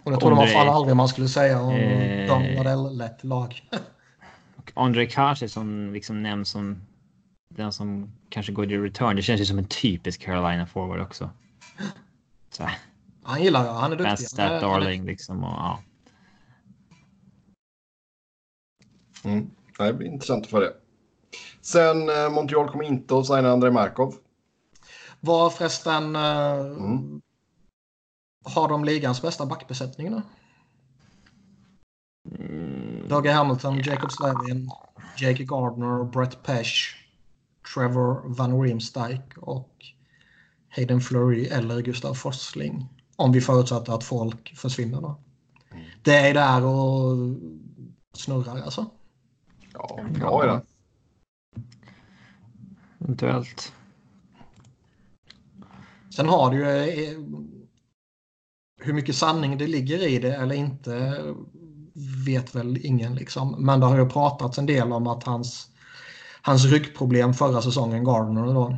Och 0.03 0.11
det 0.11 0.17
trodde 0.17 0.35
man 0.35 0.45
André- 0.45 0.53
fan 0.53 0.69
aldrig 0.69 0.95
man 0.95 1.07
skulle 1.07 1.27
säga 1.27 1.61
om 1.61 1.73
Eh. 1.75 2.27
Don 2.27 2.55
Waddell-lett 2.57 3.23
lag. 3.23 3.69
Och 4.55 4.71
André 4.75 5.05
Kasi 5.05 5.49
som 5.49 5.93
liksom 5.93 6.23
nämns 6.23 6.49
som 6.49 6.81
den 7.49 7.71
som 7.73 8.11
kanske 8.29 8.51
går 8.51 8.71
i 8.71 8.77
return. 8.77 9.15
Det 9.15 9.21
känns 9.21 9.41
ju 9.41 9.45
som 9.45 9.57
en 9.57 9.65
typisk 9.65 10.21
Carolina 10.21 10.65
forward 10.65 10.99
också. 10.99 11.29
Så, 12.49 12.69
Han 13.23 13.43
gillar 13.43 13.65
jag. 13.65 13.73
Han 13.73 13.91
är 13.91 13.95
duktig. 13.95 14.11
Best 14.11 14.29
stat 14.29 14.61
darling 14.61 15.05
liksom. 15.05 15.43
Och, 15.43 15.49
ja. 15.51 15.79
Mm. 19.23 19.49
Det 19.77 19.93
blir 19.93 20.07
intressant 20.07 20.47
för 20.47 20.61
det. 20.61 20.73
Sen 21.61 22.09
eh, 22.09 22.29
Montreal 22.29 22.69
kommer 22.69 22.83
inte 22.83 23.17
att 23.17 23.25
signa 23.27 23.51
Andrei 23.51 23.71
Markov. 23.71 24.15
Var 25.19 25.49
förresten... 25.49 26.15
Eh, 26.15 26.51
Mm. 26.59 27.21
Har 28.43 28.67
de 28.67 28.85
ligans 28.85 29.21
bästa 29.21 29.45
backbesättning 29.45 30.09
nu? 30.09 30.21
Mm, 32.39 33.07
Dougie 33.07 33.31
Hamilton, 33.31 33.77
Jacob 33.77 34.11
Slavin, 34.11 34.69
Jake 35.17 35.43
Gardner, 35.43 36.03
Brett 36.03 36.43
Pesch, 36.43 37.07
Trevor 37.73 38.21
Van 38.25 38.61
Riemsdyk 38.61 39.37
och 39.37 39.85
Hayden 40.69 41.01
Fleury 41.01 41.45
eller 41.45 41.81
Gustav 41.81 42.13
Forsling. 42.13 42.89
Om 43.15 43.31
vi 43.31 43.41
förutsätter 43.41 43.93
att 43.93 44.03
folk 44.03 44.55
försvinner 44.55 45.01
då. 45.01 45.19
Det 46.03 46.15
är 46.15 46.33
där 46.33 46.65
och 46.65 47.17
snurrar 48.13 48.61
alltså. 48.61 48.85
Ja, 49.73 49.99
bra 50.19 50.43
är 50.43 50.47
det. 50.47 50.61
eventuellt. 52.99 53.73
Sen 56.15 56.29
har 56.29 56.51
du 56.51 56.57
ju 56.57 56.65
eh, 56.65 57.17
hur 58.81 58.93
mycket 58.93 59.15
sanning 59.15 59.57
det 59.57 59.67
ligger 59.67 60.07
i 60.07 60.19
det 60.19 60.35
eller 60.35 60.55
inte 60.55 61.23
vet 62.25 62.55
väl 62.55 62.85
ingen 62.85 63.15
liksom. 63.15 63.55
Men 63.65 63.79
det 63.79 63.85
har 63.85 63.97
ju 63.97 64.09
pratats 64.09 64.57
en 64.57 64.65
del 64.65 64.91
om 64.91 65.07
att 65.07 65.23
hans, 65.23 65.67
hans 66.41 66.65
ryggproblem 66.65 67.33
förra 67.33 67.61
säsongen, 67.61 68.03
Gardner 68.03 68.45
då, 68.45 68.77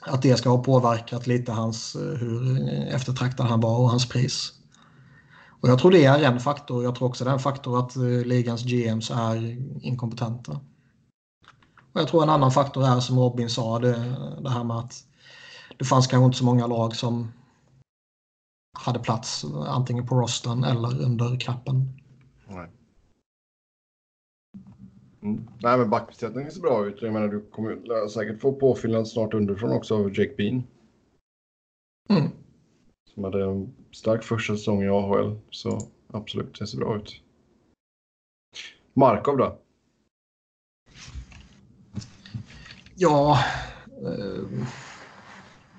att 0.00 0.22
det 0.22 0.36
ska 0.36 0.50
ha 0.50 0.62
påverkat 0.62 1.26
lite 1.26 1.52
hans, 1.52 1.96
eh, 1.96 2.18
hur 2.18 2.68
eftertraktad 2.88 3.46
han 3.46 3.60
var 3.60 3.78
och 3.78 3.90
hans 3.90 4.08
pris. 4.08 4.52
Och 5.60 5.68
jag 5.68 5.78
tror 5.78 5.90
det 5.90 6.04
är 6.04 6.22
en 6.22 6.40
faktor. 6.40 6.84
Jag 6.84 6.94
tror 6.94 7.08
också 7.08 7.24
det 7.24 7.30
är 7.30 7.34
en 7.34 7.40
faktor 7.40 7.78
att 7.78 7.96
eh, 7.96 8.02
ligans 8.02 8.62
GMs 8.62 9.10
är 9.10 9.56
inkompetenta. 9.84 10.52
Och 11.92 12.00
jag 12.00 12.08
tror 12.08 12.22
en 12.22 12.30
annan 12.30 12.50
faktor 12.50 12.86
är 12.86 13.00
som 13.00 13.18
Robin 13.18 13.50
sa, 13.50 13.78
det, 13.78 14.16
det 14.40 14.50
här 14.50 14.64
med 14.64 14.76
att 14.76 14.94
det 15.78 15.84
fanns 15.84 16.06
kanske 16.06 16.26
inte 16.26 16.38
så 16.38 16.44
många 16.44 16.66
lag 16.66 16.96
som 16.96 17.32
hade 18.74 18.98
plats 18.98 19.44
antingen 19.66 20.06
på 20.06 20.14
rosten 20.14 20.64
eller 20.64 21.02
under 21.02 21.40
kappen. 21.40 21.88
Nej. 22.46 22.68
Mm. 25.22 25.48
Nej, 25.58 25.78
men 25.78 25.90
backbesättningen 25.90 26.52
ser 26.52 26.60
bra 26.60 26.86
ut. 26.86 27.02
Jag 27.02 27.12
menar, 27.12 27.28
du 27.28 27.40
kommer 27.40 28.08
säkert 28.08 28.40
få 28.40 28.52
påfyllnad 28.52 29.08
snart 29.08 29.34
underifrån 29.34 29.72
också 29.72 29.94
av 29.94 30.18
Jake 30.18 30.34
Bean. 30.36 30.62
Mm. 32.08 32.30
Som 33.14 33.24
hade 33.24 33.44
en 33.44 33.74
stark 33.90 34.22
första 34.22 34.56
säsong 34.56 34.82
i 34.82 34.88
AHL. 34.88 35.38
Så 35.50 35.88
absolut, 36.12 36.58
det 36.58 36.66
ser 36.66 36.78
bra 36.78 36.96
ut. 36.96 37.20
Markov 38.92 39.36
då? 39.36 39.58
Ja, 42.94 43.38
eh, 43.86 44.44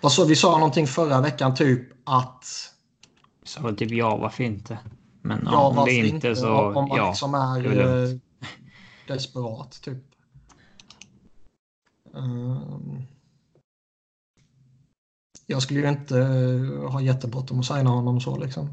vad 0.02 0.12
så, 0.12 0.26
vi 0.26 0.36
sa 0.36 0.58
någonting 0.58 0.88
förra 0.88 1.22
veckan 1.22 1.56
typ 1.56 1.82
att 2.04 2.75
Så 3.56 3.64
väl 3.64 3.76
typ 3.76 3.92
ja, 3.92 4.18
varför 4.18 4.44
inte? 4.44 4.80
Men 5.22 5.42
ja, 5.46 5.52
ja, 5.52 5.80
om 5.80 5.86
det 5.86 5.94
inte, 5.94 6.16
inte 6.16 6.36
så 6.36 6.54
om 6.54 6.74
man 6.74 6.98
ja. 6.98 7.10
liksom 7.10 7.34
är 7.34 7.62
det 7.62 7.84
är 7.84 8.04
eh, 8.04 8.18
desperat 9.08 9.82
typ. 9.82 10.04
Ehm, 12.16 13.02
jag 15.48 15.62
skulle 15.62 15.80
ju 15.80 15.90
inte 15.90 16.20
eh, 16.20 16.92
ha 16.92 17.02
jättebråttom 17.02 17.60
att 17.60 17.66
signa 17.66 17.90
honom 17.90 18.22
så 18.22 18.38
liksom. 18.38 18.70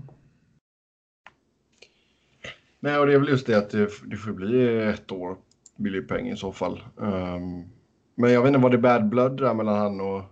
Nej, 2.81 2.99
och 2.99 3.07
det 3.07 3.15
är 3.15 3.19
väl 3.19 3.29
just 3.29 3.47
det 3.47 3.59
att 3.59 3.71
det, 3.71 3.91
det 4.05 4.17
får 4.17 4.33
bli 4.33 4.83
ett 4.83 5.13
år 5.13 5.37
billig 5.77 6.09
peng 6.09 6.29
i 6.29 6.37
så 6.37 6.53
fall. 6.53 6.83
Ehm, 7.01 7.69
men 8.15 8.33
jag 8.33 8.43
vet 8.43 8.49
inte, 8.49 8.61
var 8.61 8.71
det 8.71 8.79
bad 8.79 9.09
blood 9.09 9.37
där 9.37 9.55
mellan 9.55 9.79
han 9.79 10.01
och 10.01 10.23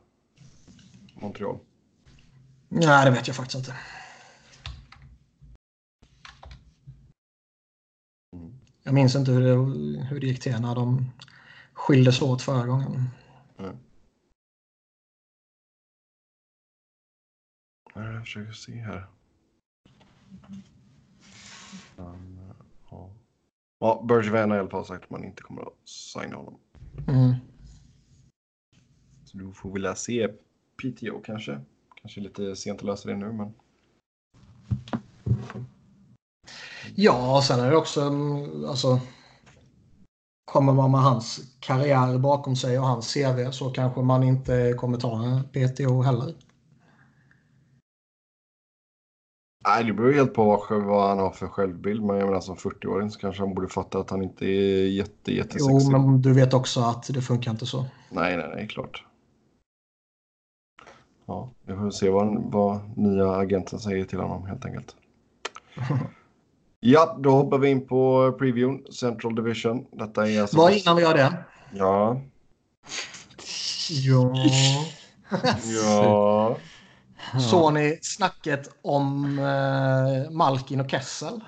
Montreal? 1.15 1.59
Nej, 2.69 3.05
det 3.05 3.11
vet 3.11 3.27
jag 3.27 3.37
faktiskt 3.37 3.59
inte. 3.59 3.75
Mm. 8.37 8.55
Jag 8.91 8.95
minns 8.95 9.17
inte 9.17 9.33
hur 9.33 9.41
det, 9.41 10.05
hur 10.05 10.21
det 10.21 10.27
gick 10.27 10.41
till 10.41 10.61
när 10.61 10.75
de 10.75 11.11
skildes 11.73 12.23
åt 12.23 12.43
förra 12.43 12.67
gången. 12.67 13.05
Nej. 13.57 13.73
Jag 17.95 18.25
försöker 18.25 18.53
se 18.53 18.73
här. 18.73 19.07
Ja. 21.97 23.11
ja, 23.79 24.05
Bergevin 24.09 24.51
har 24.51 24.57
i 24.57 24.61
alla 24.61 24.71
fall 24.71 24.87
sagt 24.87 25.05
att 25.05 25.11
man 25.11 25.25
inte 25.25 25.43
kommer 25.43 25.63
att 25.63 25.89
signa 25.89 26.37
honom. 26.37 26.59
Mm. 27.09 27.35
Så 29.25 29.39
då 29.39 29.53
får 29.53 29.73
vi 29.73 29.81
väl 29.81 29.97
se 29.97 30.29
PTO 30.77 31.21
kanske. 31.25 31.61
Kanske 31.95 32.21
lite 32.21 32.57
sent 32.57 32.79
att 32.79 32.87
lösa 32.87 33.09
det 33.09 33.17
nu, 33.17 33.33
men 33.33 33.55
Ja, 36.95 37.37
och 37.37 37.45
sen 37.45 37.61
är 37.61 37.71
det 37.71 37.77
också 37.77 38.01
mm, 38.01 38.65
alltså. 38.69 39.01
Kommer 40.45 40.73
man 40.73 40.91
med 40.91 41.01
hans 41.01 41.41
karriär 41.61 42.19
bakom 42.19 42.57
sig 42.57 42.79
och 42.79 42.87
hans 42.87 43.15
CV 43.15 43.51
så 43.51 43.71
kanske 43.71 44.01
man 44.01 44.23
inte 44.23 44.75
kommer 44.77 44.99
ta 44.99 45.23
en 45.23 45.45
PTO 45.45 46.03
heller. 46.03 46.35
Nej, 49.67 49.85
det 49.85 49.93
beror 49.93 50.13
helt 50.13 50.35
på 50.35 50.45
vad, 50.45 50.83
vad 50.83 51.09
han 51.09 51.19
har 51.19 51.31
för 51.31 51.49
självbild. 51.49 52.03
Men 52.03 52.17
jag 52.17 52.27
menar 52.27 52.41
som 52.41 52.57
40-åring 52.57 53.11
så 53.11 53.19
kanske 53.21 53.43
han 53.43 53.55
borde 53.55 53.69
fatta 53.69 53.99
att 53.99 54.11
han 54.11 54.23
inte 54.23 54.47
är 54.47 54.87
jätte, 54.89 55.13
Jo, 55.25 55.33
jättesexig. 55.37 55.93
men 55.93 56.23
du 56.23 56.33
vet 56.33 56.55
också 56.55 56.81
att 56.81 57.07
det 57.15 57.23
funkar 57.23 57.51
inte 57.51 57.67
så. 57.67 57.87
Nej, 58.11 58.37
nej, 58.37 58.51
nej, 58.55 58.69
klart. 58.69 59.05
Ja, 61.27 61.51
vi 61.63 61.75
får 61.75 61.91
se 61.91 62.11
vad, 62.11 62.53
vad 62.53 62.99
nya 62.99 63.31
agenten 63.37 63.79
säger 63.79 64.05
till 64.05 64.21
honom 64.21 64.47
helt 64.47 64.65
enkelt. 64.65 64.97
Ja, 66.81 67.19
då 67.21 67.31
hoppar 67.31 67.59
vi 67.59 67.69
in 67.69 67.87
på 67.87 68.33
previewn, 68.39 68.93
Central 68.93 69.35
Division. 69.35 69.87
Detta 69.93 70.29
är 70.31 70.41
alltså... 70.41 70.57
Vad 70.57 70.73
innan 70.73 70.97
vi 70.97 71.03
gör 71.03 71.15
det? 71.15 71.45
Ja, 71.75 72.21
Ja. 73.91 74.35
ja. 75.85 76.57
Såg 77.51 77.73
ni 77.75 77.99
snacket 78.03 78.71
om 78.83 79.39
eh, 79.39 80.31
Malkin 80.31 80.81
och 80.81 80.91
Kessel? 80.91 81.41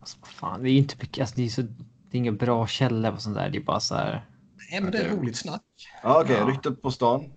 Alltså, 0.00 0.16
vad 0.20 0.30
fan, 0.30 0.62
det 0.62 0.70
är 0.70 0.78
inte 0.78 0.94
mycket, 1.00 1.20
alltså, 1.20 1.36
det 1.36 1.44
är 1.44 1.48
så 1.48 1.62
det 1.62 2.16
är 2.16 2.18
inga 2.18 2.32
bra 2.32 2.66
källor 2.66 3.10
på 3.12 3.20
sånt 3.20 3.36
där. 3.36 3.50
Det 3.50 3.58
är 3.58 3.62
bara 3.62 3.80
så 3.80 3.94
här. 3.94 4.24
Nej, 4.70 4.80
men 4.80 4.92
det 4.92 4.98
är 4.98 5.08
roligt 5.16 5.36
snack. 5.36 5.62
ja 6.02 6.20
Okej, 6.24 6.36
Ja. 6.40 6.46
ryktet 6.48 6.82
på 6.82 6.90
stan. 6.90 7.32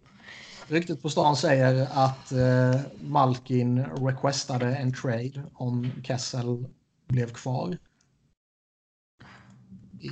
Ryktet 0.68 1.02
på 1.02 1.10
stan 1.10 1.36
säger 1.36 1.88
att 1.94 2.32
eh, 2.32 2.82
Malkin 3.02 3.86
requestade 3.86 4.76
en 4.76 4.94
trade 4.94 5.44
om 5.54 5.92
Kessel 6.04 6.66
blev 7.12 7.34
kvar. 7.34 7.78
I. 10.00 10.10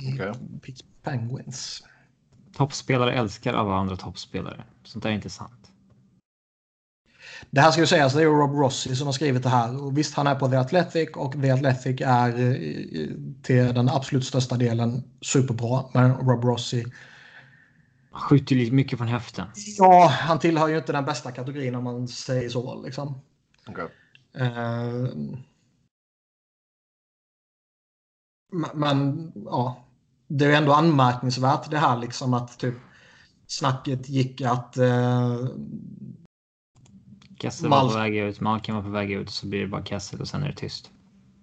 Pittsburgh 0.62 0.90
Penguins. 1.02 1.82
Toppspelare 2.56 3.12
älskar 3.14 3.54
alla 3.54 3.74
andra 3.74 3.96
toppspelare. 3.96 4.64
Sånt 4.84 5.02
där 5.02 5.10
är 5.10 5.14
inte 5.14 5.30
sant. 5.30 5.52
Det 7.50 7.60
här 7.60 7.70
ska 7.70 7.80
ju 7.80 7.86
sägas, 7.86 8.12
det 8.12 8.18
är 8.20 8.22
ju 8.22 8.30
Rob 8.30 8.54
Rossi 8.54 8.96
som 8.96 9.06
har 9.06 9.12
skrivit 9.12 9.42
det 9.42 9.48
här. 9.48 9.82
Och 9.84 9.98
visst, 9.98 10.14
han 10.14 10.26
är 10.26 10.34
på 10.34 10.48
The 10.48 10.56
Athletic 10.56 11.10
och 11.14 11.32
The 11.32 11.50
Athletic 11.50 12.00
är 12.00 12.28
eh, 12.28 13.08
till 13.42 13.74
den 13.74 13.88
absolut 13.88 14.24
största 14.24 14.56
delen 14.56 15.02
superbra. 15.20 15.84
Men 15.94 16.12
Rob 16.12 16.44
Rossi, 16.44 16.84
Han 18.10 18.20
skjuter 18.20 18.54
ju 18.56 18.60
lite 18.62 18.74
mycket 18.74 18.98
från 18.98 19.08
höften. 19.08 19.46
ja, 19.78 20.06
han 20.06 20.38
tillhör 20.38 20.68
ju 20.68 20.78
inte 20.78 20.92
den 20.92 21.04
bästa 21.04 21.32
kategorin 21.32 21.74
om 21.74 21.84
man 21.84 22.08
säger 22.08 22.48
så. 22.48 22.82
Liksom. 22.82 23.20
Okej. 23.66 23.88
Eh, 24.34 25.06
men- 28.74 29.32
ja, 29.44 29.84
det 30.28 30.44
är 30.44 30.56
ändå 30.56 30.72
anmärkningsvärt 30.72 31.70
det 31.70 31.78
här 31.78 31.98
liksom 31.98 32.34
att 32.34 32.58
typ 32.58 32.74
snacket 33.46 34.08
gick 34.08 34.40
att 34.40 34.76
eh, 34.76 35.36
Kessel 37.40 37.68
var 37.70 37.76
Mal- 37.82 37.88
på 37.92 37.98
väg 37.98 38.16
ut, 38.16 38.40
Malkin 38.40 38.74
var 38.74 38.82
på 38.82 38.88
väg 38.88 39.12
ut 39.12 39.30
så 39.30 39.46
blir 39.46 39.60
det 39.60 39.68
bara 39.68 39.84
Kessel 39.84 40.20
och 40.20 40.28
sen 40.28 40.42
är 40.42 40.48
det 40.48 40.54
tyst. 40.56 40.90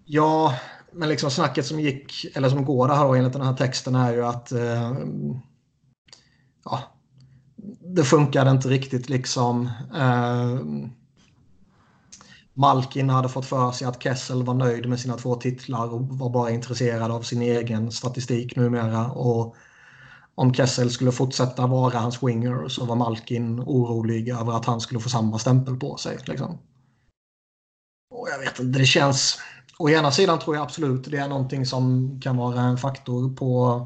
ja, 0.06 0.56
men 0.94 1.10
liksom 1.10 1.32
snacket 1.32 1.66
som 1.66 1.80
gick 1.80 2.26
eller 2.36 2.50
som 2.50 2.66
går 2.66 2.88
här 2.88 3.04
då, 3.08 3.16
enligt 3.16 3.34
den 3.34 3.42
här 3.42 3.54
texten 3.54 3.96
är 3.96 4.14
ju 4.14 4.26
att 4.26 4.52
eh, 4.52 4.98
ja, 6.66 6.80
det 7.96 8.04
funkade 8.04 8.52
inte 8.52 8.70
riktigt 8.70 9.10
liksom. 9.10 9.70
Eh, 9.96 10.58
Malkin 12.58 13.10
hade 13.10 13.30
fått 13.30 13.46
för 13.46 13.72
sig 13.72 13.88
att 13.88 14.04
Kessel 14.04 14.44
var 14.44 14.54
nöjd 14.54 14.90
med 14.90 15.00
sina 15.00 15.18
två 15.18 15.36
titlar 15.36 15.94
och 15.94 16.02
var 16.02 16.30
bara 16.30 16.52
intresserad 16.52 17.12
av 17.12 17.22
sin 17.22 17.42
egen 17.42 17.92
statistik 17.92 18.56
numera. 18.56 19.12
Och 19.12 19.56
om 20.36 20.54
Kessel 20.54 20.92
skulle 20.92 21.12
fortsätta 21.12 21.68
vara 21.68 22.00
hans 22.00 22.24
winger 22.24 22.68
så 22.68 22.86
var 22.86 22.96
Malkin 22.96 23.60
orolig 23.60 24.30
över 24.30 24.54
att 24.54 24.66
han 24.66 24.82
skulle 24.82 25.00
få 25.00 25.10
samma 25.10 25.40
stämpel 25.40 25.76
på 25.76 25.98
sig. 25.98 26.18
Liksom. 26.26 26.58
Och 28.10 28.30
jag 28.30 28.40
vet 28.40 28.60
inte, 28.60 28.80
det 28.80 28.86
känns... 28.86 29.40
Å 29.80 29.90
ena 29.90 30.12
sidan 30.12 30.40
tror 30.40 30.56
jag 30.56 30.64
absolut 30.64 31.12
det 31.12 31.18
är 31.18 31.28
någonting 31.28 31.66
som 31.66 32.20
kan 32.22 32.38
vara 32.38 32.62
en 32.62 32.78
faktor 32.78 33.36
på 33.36 33.82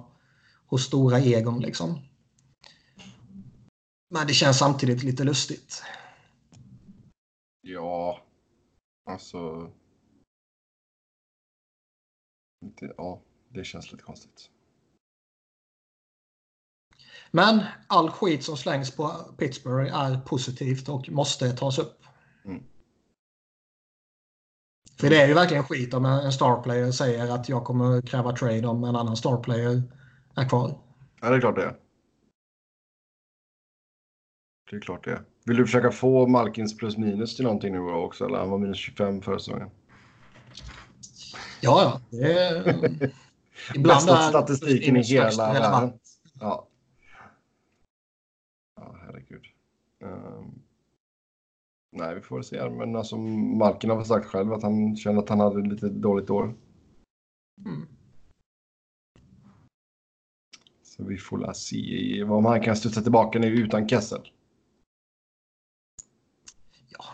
hos 0.65 0.83
stora 0.83 1.19
egon 1.19 1.59
liksom. 1.59 1.99
Men 4.09 4.27
det 4.27 4.33
känns 4.33 4.57
samtidigt 4.57 5.03
lite 5.03 5.23
lustigt. 5.23 5.83
Ja, 7.61 8.19
alltså. 9.11 9.71
Ja, 12.97 13.21
det 13.49 13.63
känns 13.63 13.91
lite 13.91 14.03
konstigt. 14.03 14.49
Men 17.31 17.61
all 17.87 18.09
skit 18.09 18.43
som 18.43 18.57
slängs 18.57 18.95
på 18.95 19.11
Pittsburgh 19.37 19.95
är 19.95 20.21
positivt 20.21 20.89
och 20.89 21.09
måste 21.09 21.51
tas 21.51 21.79
upp. 21.79 22.03
Mm. 22.45 22.63
För 24.99 25.09
det 25.09 25.21
är 25.21 25.27
ju 25.27 25.33
verkligen 25.33 25.63
skit 25.63 25.93
om 25.93 26.05
en 26.05 26.31
starplayer 26.31 26.91
säger 26.91 27.31
att 27.31 27.49
jag 27.49 27.63
kommer 27.63 28.01
kräva 28.01 28.35
trade 28.35 28.67
om 28.67 28.83
en 28.83 28.95
annan 28.95 29.17
starplayer 29.17 29.83
är 30.35 30.49
kvar. 30.49 30.79
Ja, 31.21 31.29
det 31.29 31.35
är 31.35 31.39
klart 31.39 31.55
det 31.55 31.63
är. 31.63 31.75
Det 34.71 34.77
är 34.77 34.81
klart 34.81 35.03
det 35.03 35.11
är. 35.11 35.21
Vill 35.45 35.57
du 35.57 35.65
försöka 35.65 35.91
få 35.91 36.27
Malkins 36.27 36.77
plus 36.77 36.97
minus 36.97 37.35
till 37.35 37.45
någonting 37.45 37.73
nu 37.73 37.79
också? 37.79 38.25
Eller 38.25 38.37
han 38.37 38.49
var 38.49 38.57
minus 38.57 38.77
25 38.77 39.21
förra 39.21 39.39
säsongen. 39.39 39.69
Ja, 41.61 42.01
ja. 42.11 42.19
Är... 42.19 42.67
Ibland 43.75 44.05
Bästa 44.07 44.29
statistiken 44.29 44.97
i 44.97 45.01
hela 45.01 45.53
världen. 45.53 45.93
Ja. 46.39 46.67
Ja, 48.75 48.95
herregud. 49.05 49.43
Um... 50.03 50.61
Nej, 51.91 52.15
vi 52.15 52.21
får 52.21 52.41
se. 52.41 52.69
Men 52.69 52.95
alltså, 52.95 53.17
Malkin 53.17 53.89
har 53.89 54.03
sagt 54.03 54.25
själv 54.25 54.53
att 54.53 54.63
han 54.63 54.95
kände 54.95 55.21
att 55.21 55.29
han 55.29 55.39
hade 55.39 55.69
lite 55.69 55.89
dåligt 55.89 56.29
år. 56.29 56.55
Mm. 57.65 57.87
Så 60.83 61.03
vi 61.03 61.17
får 61.17 61.37
la 61.37 61.53
se 61.53 62.23
om 62.23 62.45
han 62.45 62.61
kan 62.61 62.75
studsa 62.75 63.01
tillbaka 63.01 63.39
nu 63.39 63.47
utan 63.47 63.89
Kessel. 63.89 64.21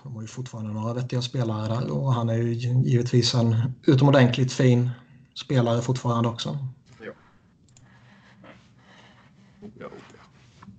De 0.07 0.15
har 0.15 0.21
ju 0.21 0.27
fortfarande 0.27 0.73
några 0.73 0.93
vettiga 0.93 1.21
spelare 1.21 1.67
där 1.67 1.91
och 1.91 2.13
han 2.13 2.29
är 2.29 2.37
ju 2.37 2.53
givetvis 2.83 3.35
en 3.35 3.55
utomordentligt 3.87 4.53
fin 4.53 4.89
spelare 5.35 5.81
fortfarande 5.81 6.29
också. 6.29 6.57
Ja. 6.99 7.11
Ja, 9.79 9.89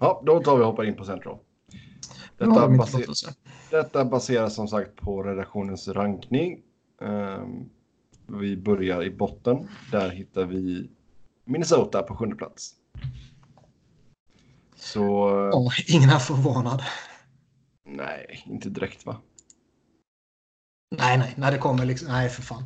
ja 0.01 0.23
då 0.27 0.43
tar 0.43 0.57
vi 0.57 0.63
och 0.63 0.67
hoppar 0.67 0.85
in 0.85 0.97
på 0.97 1.05
Central. 1.05 1.39
Detta, 2.39 2.69
baser 2.69 3.05
detta 3.71 4.05
baseras 4.05 4.55
som 4.55 4.69
sagt 4.69 4.97
på 4.97 5.23
redaktionens 5.23 5.89
rankning. 5.89 6.61
Um, 7.01 7.71
vi 8.27 8.57
börjar 8.57 9.05
i 9.05 9.11
botten. 9.11 9.69
Där 9.93 10.11
hittar 10.11 10.45
vi 10.45 10.91
Minnesota 11.45 12.03
på 12.03 12.17
sjunde 12.17 12.37
plats. 12.37 12.75
Så... 14.77 15.05
Oh, 15.53 15.73
ingen 15.87 16.11
är 16.11 16.19
förvånad. 16.19 16.83
Nej, 17.89 18.45
inte 18.47 18.69
direkt 18.69 19.07
va? 19.07 19.17
Nej, 20.97 21.19
nej, 21.19 21.35
när 21.37 21.53
det 21.53 21.59
kommer 21.59 21.85
liksom. 21.85 22.09
Nej, 22.09 22.29
för 22.29 22.43
fan. 22.43 22.65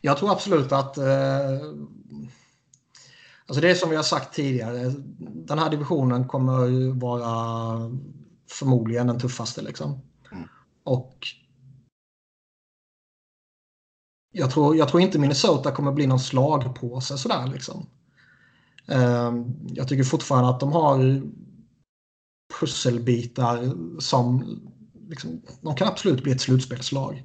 Jag 0.00 0.18
tror 0.18 0.32
absolut 0.32 0.72
att. 0.72 0.98
Eh, 0.98 1.60
alltså 3.46 3.60
det 3.60 3.70
är 3.70 3.74
som 3.74 3.90
vi 3.90 3.96
har 3.96 4.02
sagt 4.02 4.34
tidigare. 4.34 4.94
Den 5.18 5.58
här 5.58 5.70
divisionen 5.70 6.28
kommer 6.28 6.90
vara 7.00 7.90
förmodligen 8.50 9.06
den 9.06 9.20
tuffaste 9.20 9.62
liksom. 9.62 10.00
Mm. 10.32 10.48
Och. 10.84 11.26
Jag 14.30 14.50
tror, 14.50 14.76
jag 14.76 14.88
tror 14.88 15.02
inte 15.02 15.18
Minnesota 15.18 15.70
kommer 15.70 15.92
bli 15.92 16.06
någon 16.06 16.20
slagpåse 16.20 17.18
sådär 17.18 17.46
liksom. 17.46 17.86
Eh, 18.86 19.32
jag 19.66 19.88
tycker 19.88 20.04
fortfarande 20.04 20.50
att 20.50 20.60
de 20.60 20.72
har 20.72 21.22
pusselbitar 22.60 23.74
som 24.00 24.44
liksom, 25.08 25.42
de 25.60 25.74
kan 25.74 25.88
absolut 25.88 26.22
bli 26.22 26.32
ett 26.32 26.40
slutspelslag. 26.40 27.24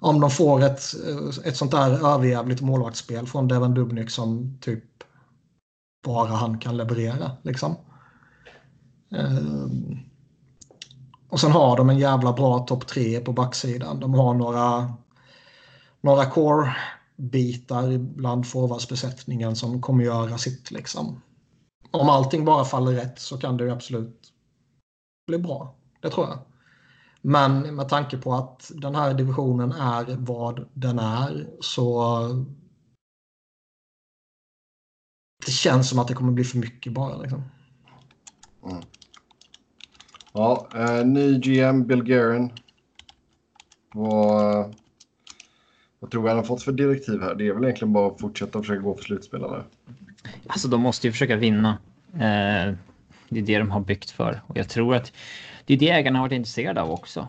Om 0.00 0.20
de 0.20 0.30
får 0.30 0.62
ett, 0.62 0.82
ett 1.44 1.56
sånt 1.56 1.70
där 1.70 2.14
överjävligt 2.14 2.60
målvaktsspel 2.60 3.26
från 3.26 3.48
Devon 3.48 3.74
Dubnik 3.74 4.10
som 4.10 4.58
typ 4.60 4.84
bara 6.04 6.28
han 6.28 6.58
kan 6.58 6.76
leverera. 6.76 7.30
Liksom. 7.42 7.76
Ehm. 9.10 9.98
Och 11.28 11.40
sen 11.40 11.52
har 11.52 11.76
de 11.76 11.90
en 11.90 11.98
jävla 11.98 12.32
bra 12.32 12.58
topp 12.58 12.86
tre 12.86 13.20
på 13.20 13.32
backsidan. 13.32 14.00
De 14.00 14.14
har 14.14 14.34
några, 14.34 14.92
några 16.00 16.24
core-bitar 16.24 17.98
bland 17.98 18.46
forwardsbesättningen 18.46 19.56
som 19.56 19.82
kommer 19.82 20.04
göra 20.04 20.38
sitt. 20.38 20.70
Liksom. 20.70 21.22
Om 21.90 22.08
allting 22.08 22.44
bara 22.44 22.64
faller 22.64 22.92
rätt 22.92 23.18
så 23.18 23.38
kan 23.38 23.56
det 23.56 23.72
absolut 23.72 24.21
bli 25.38 25.48
bra. 25.48 25.74
Det 26.00 26.10
tror 26.10 26.26
jag. 26.26 26.38
Men 27.20 27.76
med 27.76 27.88
tanke 27.88 28.18
på 28.18 28.34
att 28.34 28.70
den 28.74 28.94
här 28.94 29.14
divisionen 29.14 29.72
är 29.72 30.16
vad 30.18 30.66
den 30.74 30.98
är 30.98 31.46
så 31.60 32.04
det 35.46 35.52
känns 35.52 35.88
som 35.88 35.98
att 35.98 36.08
det 36.08 36.14
kommer 36.14 36.32
bli 36.32 36.44
för 36.44 36.58
mycket 36.58 36.92
bara. 36.92 37.16
Liksom. 37.16 37.42
Mm. 38.70 38.82
Ja, 40.32 40.68
eh, 40.74 41.06
ny 41.06 41.38
GM 41.38 41.86
Bill 41.86 42.02
Guerin. 42.02 42.52
Vad, 43.94 44.74
vad 46.00 46.10
tror 46.10 46.22
du 46.22 46.28
han 46.28 46.38
har 46.38 46.44
fått 46.44 46.62
för 46.62 46.72
direktiv 46.72 47.20
här? 47.20 47.34
Det 47.34 47.48
är 47.48 47.52
väl 47.52 47.64
egentligen 47.64 47.92
bara 47.92 48.06
att 48.06 48.20
fortsätta 48.20 48.60
försöka 48.60 48.80
gå 48.80 48.94
för 48.94 49.04
slutspelare. 49.04 49.64
Alltså 50.46 50.68
de 50.68 50.80
måste 50.80 51.06
ju 51.06 51.12
försöka 51.12 51.36
vinna. 51.36 51.78
Eh, 52.14 52.74
det 53.32 53.40
är 53.40 53.42
det 53.44 53.58
de 53.58 53.70
har 53.70 53.80
byggt 53.80 54.10
för. 54.10 54.42
Och 54.46 54.56
jag 54.56 54.68
tror 54.68 54.94
att 54.94 55.12
det 55.66 55.74
är 55.74 55.78
det 55.78 55.90
ägarna 55.90 56.18
har 56.18 56.24
varit 56.24 56.36
intresserade 56.36 56.82
av 56.82 56.90
också. 56.90 57.28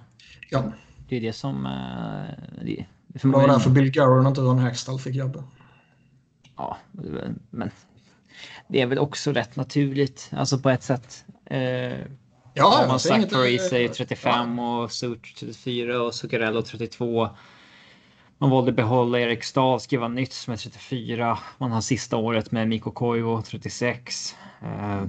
Ja. 0.49 0.71
Det 1.09 1.17
är 1.17 1.21
det 1.21 1.33
som... 1.33 1.65
Uh, 1.65 2.63
det, 2.65 2.85
det 3.07 3.25
var 3.27 3.47
därför 3.47 3.69
Bill 3.69 3.91
Gowan 3.91 4.25
och 4.25 4.29
inte 4.29 4.41
Ron 4.41 4.59
Hextall 4.59 4.99
fick 4.99 5.15
jobbet. 5.15 5.43
Ja, 6.57 6.77
men 7.49 7.71
det 8.67 8.81
är 8.81 8.85
väl 8.85 8.99
också 8.99 9.31
rätt 9.31 9.55
naturligt, 9.55 10.31
alltså 10.33 10.59
på 10.59 10.69
ett 10.69 10.83
sätt. 10.83 11.25
Uh, 11.51 11.57
ja, 12.53 12.81
om 12.81 12.87
man 12.87 12.99
sagt 12.99 13.33
Paris 13.33 13.73
är 13.73 13.87
35 13.87 14.57
ja. 14.57 14.83
och 14.83 14.91
Surt 14.91 15.35
34 15.39 16.01
och 16.01 16.15
Zuccarello 16.15 16.61
32. 16.61 17.29
Man 18.37 18.49
valde 18.49 18.71
behålla 18.71 19.19
Erik 19.19 19.43
Stahl, 19.43 19.79
skriva 19.79 20.07
nytt 20.07 20.33
som 20.33 20.53
är 20.53 20.57
34. 20.57 21.37
Man 21.57 21.71
har 21.71 21.81
sista 21.81 22.17
året 22.17 22.51
med 22.51 22.67
Mikko 22.67 22.91
Koivu 22.91 23.41
36. 23.41 24.35
Uh, 24.63 24.67
man 24.67 24.79
har 24.89 25.07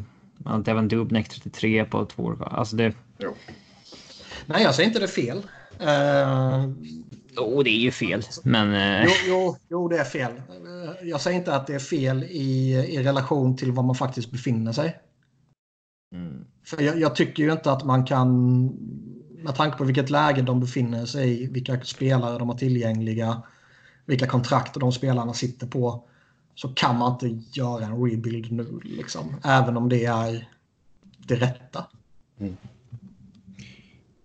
Devon 0.64 0.88
Dubnek 0.88 1.28
33 1.28 1.84
på 1.84 2.04
två 2.04 2.22
år. 2.22 2.48
Alltså 2.50 2.76
det... 2.76 2.94
Jo. 3.18 3.34
Nej, 4.46 4.62
jag 4.62 4.74
säger 4.74 4.88
inte 4.88 5.00
det 5.00 5.08
fel. 5.08 5.38
Uh... 5.80 6.72
Jo, 7.36 7.62
det 7.62 7.70
är 7.70 7.78
ju 7.78 7.90
fel. 7.90 8.22
Men... 8.42 8.68
Uh... 8.68 9.04
Jo, 9.06 9.12
jo, 9.28 9.56
jo, 9.68 9.88
det 9.88 9.98
är 9.98 10.04
fel. 10.04 10.32
Eh, 10.32 11.08
jag 11.08 11.20
säger 11.20 11.38
inte 11.38 11.56
att 11.56 11.66
det 11.66 11.74
är 11.74 11.78
fel 11.78 12.24
i, 12.24 12.72
i 12.72 13.02
relation 13.02 13.56
till 13.56 13.72
var 13.72 13.82
man 13.82 13.94
faktiskt 13.94 14.30
befinner 14.30 14.72
sig. 14.72 14.98
Mm. 16.14 16.44
För 16.64 16.82
jag, 16.82 16.98
jag, 16.98 17.16
tycker 17.16 17.42
ju 17.42 17.52
inte 17.52 17.72
att 17.72 17.84
man 17.84 18.04
kan, 18.04 18.64
med 19.44 19.54
tanke 19.54 19.78
på 19.78 19.84
vilket 19.84 20.10
läge 20.10 20.42
de 20.42 20.60
befinner 20.60 21.06
sig 21.06 21.42
i, 21.42 21.46
vilka 21.46 21.80
spelare 21.80 22.38
de 22.38 22.48
har 22.48 22.56
tillgängliga, 22.56 23.42
vilka 24.06 24.26
kontrakt 24.26 24.74
de 24.74 24.92
spelarna 24.92 25.34
sitter 25.34 25.66
på, 25.66 26.08
så 26.54 26.68
kan 26.68 26.98
man 26.98 27.12
inte 27.12 27.58
göra 27.58 27.84
en 27.84 28.04
rebuild 28.04 28.52
nu. 28.52 28.80
Liksom, 28.84 29.36
även 29.44 29.76
om 29.76 29.88
det 29.88 30.04
är 30.04 30.48
det 31.28 31.34
rätta. 31.34 31.86
Mm. 32.40 32.56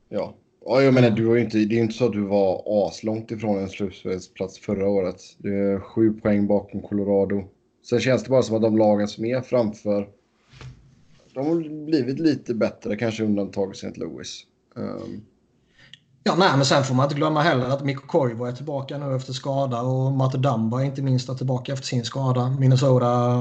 Ja. 0.09 0.34
ja, 0.65 0.82
jag 0.82 0.93
menar, 0.93 1.09
du 1.09 1.39
inte, 1.39 1.57
det 1.57 1.63
är 1.63 1.77
ju 1.77 1.82
inte 1.82 1.93
så 1.93 2.05
att 2.05 2.11
du 2.11 2.21
var 2.21 2.63
aslångt 2.88 3.32
ifrån 3.32 3.59
en 3.59 3.69
slutspelsplats 3.69 4.59
förra 4.59 4.89
året. 4.89 5.21
Det 5.38 5.49
är 5.49 5.80
sju 5.80 6.13
poäng 6.13 6.47
bakom 6.47 6.82
Colorado. 6.82 7.43
Sen 7.89 7.99
känns 7.99 8.23
det 8.23 8.30
bara 8.30 8.43
som 8.43 8.55
att 8.55 8.61
de 8.61 8.77
lagen 8.77 9.07
som 9.07 9.25
är 9.25 9.41
framför 9.41 10.09
de 11.34 11.47
har 11.47 11.86
blivit 11.86 12.19
lite 12.19 12.53
bättre, 12.53 12.95
kanske 12.95 13.23
undantag 13.23 13.71
St. 13.71 13.91
Louis. 13.95 14.45
Um, 14.75 15.25
Ja, 16.24 16.36
nej, 16.36 16.51
men 16.55 16.65
sen 16.65 16.84
får 16.84 16.95
man 16.95 17.05
inte 17.05 17.15
glömma 17.15 17.41
heller 17.41 17.65
att 17.65 17.84
Mikko 17.84 18.07
Koivu 18.07 18.45
är 18.45 18.51
tillbaka 18.51 18.97
nu 18.97 19.15
efter 19.15 19.34
skada 19.34 19.82
och 19.82 20.11
Matte 20.11 20.38
Dumba 20.38 20.84
inte 20.84 21.01
minst 21.01 21.30
är 21.30 21.34
tillbaka 21.34 21.74
efter 21.74 21.86
sin 21.86 22.05
skada. 22.05 22.49
Minnesota 22.49 23.38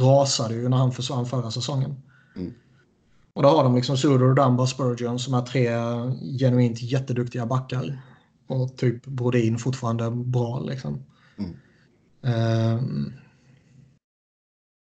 rasade 0.00 0.54
ju 0.54 0.68
när 0.68 0.76
han 0.76 0.92
försvann 0.92 1.26
förra 1.26 1.50
säsongen. 1.50 2.02
Mm. 2.36 2.54
Och 3.32 3.42
då 3.42 3.48
har 3.48 3.64
de 3.64 3.74
liksom 3.76 3.96
Suder, 3.96 4.34
Dumba 4.34 4.62
och 4.62 4.68
Spurgeon 4.68 5.18
som 5.18 5.34
är 5.34 5.42
tre 5.42 5.68
genuint 6.38 6.82
jätteduktiga 6.82 7.46
backar. 7.46 8.02
Och 8.46 8.76
typ 8.76 9.06
Brodin 9.06 9.58
fortfarande 9.58 10.10
bra 10.10 10.60
liksom. 10.60 11.02
Mm. 11.38 11.54
Um, 12.78 13.12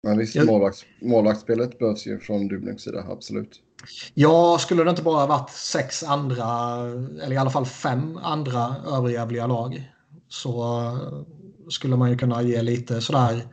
Men 0.04 0.18
visst, 0.18 0.36
Jag- 0.36 0.48
målvakts, 0.48 0.86
målvaktsspelet 1.02 1.80
behövs 1.80 2.08
ju 2.08 2.20
från 2.20 2.48
Dubnyks 2.48 2.84
sida, 2.84 3.06
absolut. 3.10 3.62
Ja, 4.14 4.58
skulle 4.60 4.84
det 4.84 4.90
inte 4.90 5.02
bara 5.04 5.28
varit 5.28 5.50
sex 5.50 6.04
andra, 6.04 6.46
eller 7.24 7.34
i 7.34 7.38
alla 7.38 7.50
fall 7.50 7.66
fem 7.66 8.18
andra 8.18 8.76
överjävliga 8.88 9.48
lag 9.48 9.92
så 10.28 10.80
eh, 10.80 11.24
skulle 11.70 11.96
man 11.96 12.10
ju 12.12 12.18
kunna 12.18 12.42
ge 12.42 12.62
lite 12.62 13.02
sådär 13.02 13.48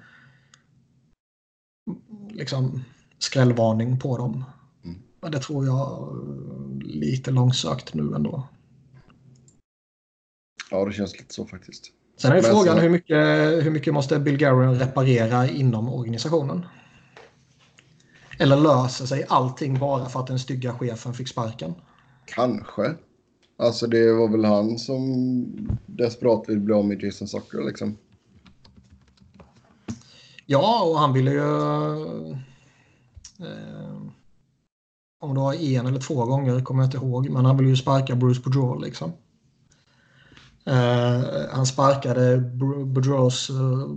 liksom 2.30 2.84
skrällvarning 3.18 3.98
på 3.98 4.18
dem. 4.18 4.44
Mm. 4.84 4.98
Men 5.20 5.32
det 5.32 5.38
tror 5.38 5.66
jag 5.66 6.02
eh, 6.02 6.86
lite 6.86 7.30
långsökt 7.30 7.94
nu 7.94 8.14
ändå. 8.14 8.48
Ja, 10.70 10.84
det 10.84 10.92
känns 10.92 11.18
lite 11.18 11.34
så 11.34 11.46
faktiskt. 11.46 11.92
Sen 12.16 12.32
är 12.32 12.42
frågan 12.42 12.78
hur, 12.78 12.90
mycket, 12.90 13.26
hur 13.64 13.70
mycket 13.70 13.94
måste 13.94 14.18
Bill 14.18 14.36
Guerin 14.36 14.78
reparera 14.78 15.48
inom 15.48 15.88
organisationen? 15.88 16.66
Eller 18.38 18.56
löser 18.56 19.06
sig 19.06 19.24
allting 19.28 19.78
bara 19.78 20.08
för 20.08 20.20
att 20.20 20.26
den 20.26 20.38
stygga 20.38 20.72
chefen 20.72 21.14
fick 21.14 21.28
sparken? 21.28 21.74
Kanske. 22.26 22.94
Alltså 23.56 23.86
det 23.86 24.12
var 24.12 24.28
väl 24.28 24.44
han 24.44 24.78
som 24.78 25.54
desperat 25.86 26.48
vill 26.48 26.60
bli 26.60 26.74
av 26.74 26.84
med 26.84 27.02
Jason 27.02 27.28
Zucker 27.28 27.64
liksom. 27.66 27.96
Ja, 30.46 30.84
och 30.84 30.98
han 30.98 31.12
ville 31.12 31.30
ju... 31.30 31.38
Eh, 33.40 34.02
om 35.20 35.34
det 35.34 35.40
var 35.40 35.54
en 35.54 35.86
eller 35.86 36.00
två 36.00 36.24
gånger 36.24 36.60
kommer 36.60 36.82
jag 36.82 36.86
inte 36.86 36.96
ihåg. 36.96 37.30
Men 37.30 37.44
han 37.44 37.56
ville 37.56 37.70
ju 37.70 37.76
sparka 37.76 38.14
Bruce 38.14 38.40
Boudreau 38.40 38.78
liksom. 38.78 39.12
Eh, 40.66 41.20
han 41.52 41.66
sparkade 41.66 42.38
Boudreaus 42.84 43.50
eh, 43.50 43.88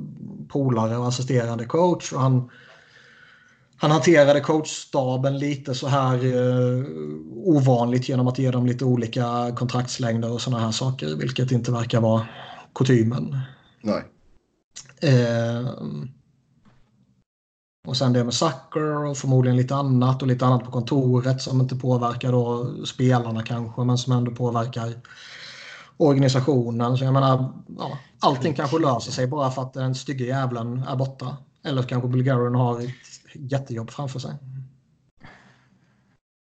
polare 0.47 0.97
och 0.97 1.07
assisterande 1.07 1.65
coach. 1.65 2.13
Och 2.13 2.21
han, 2.21 2.49
han 3.77 3.91
hanterade 3.91 4.39
coachstaben 4.39 5.37
lite 5.37 5.75
så 5.75 5.87
här 5.87 6.15
eh, 6.15 6.85
ovanligt 7.35 8.09
genom 8.09 8.27
att 8.27 8.39
ge 8.39 8.51
dem 8.51 8.65
lite 8.65 8.85
olika 8.85 9.55
kontraktslängder 9.55 10.31
och 10.31 10.41
sådana 10.41 10.63
här 10.63 10.71
saker. 10.71 11.15
Vilket 11.15 11.51
inte 11.51 11.71
verkar 11.71 12.01
vara 12.01 12.27
kutymen. 12.75 13.37
Nej. 13.81 14.03
Och 17.87 17.97
sen 17.97 18.13
det 18.13 18.23
med 18.23 18.33
Zucker 18.33 19.05
och 19.05 19.17
förmodligen 19.17 19.57
lite 19.57 19.75
annat 19.75 20.21
och 20.21 20.27
lite 20.27 20.45
annat 20.45 20.63
på 20.63 20.71
kontoret 20.71 21.41
som 21.41 21.61
inte 21.61 21.75
påverkar 21.75 22.31
då 22.31 22.75
spelarna 22.85 23.43
kanske 23.43 23.83
men 23.83 23.97
som 23.97 24.13
ändå 24.13 24.31
påverkar 24.31 24.93
organisationen. 25.97 26.97
Så 26.97 27.03
jag 27.03 27.13
menar, 27.13 27.53
ja, 27.77 27.99
allting 28.19 28.53
kanske 28.53 28.79
löser 28.79 29.11
sig 29.11 29.27
bara 29.27 29.51
för 29.51 29.61
att 29.61 29.73
den 29.73 29.95
stygga 29.95 30.25
jävlen 30.25 30.83
är 30.83 30.95
borta. 30.95 31.37
Eller 31.63 31.83
kanske 31.83 32.09
Bulgarian 32.09 32.55
har 32.55 32.81
ett 32.81 32.89
jättejobb 33.33 33.89
framför 33.89 34.19
sig. 34.19 34.31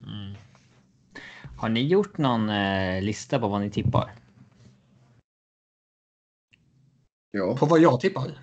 Mm. 0.07 0.34
Har 1.57 1.68
ni 1.68 1.86
gjort 1.86 2.18
någon 2.18 2.49
eh, 2.49 3.03
lista 3.03 3.38
på 3.38 3.49
vad 3.49 3.61
ni 3.61 3.70
tippar? 3.70 4.14
Ja. 7.30 7.57
På 7.57 7.66
vad 7.66 7.80
jag 7.80 8.01
tippar. 8.01 8.38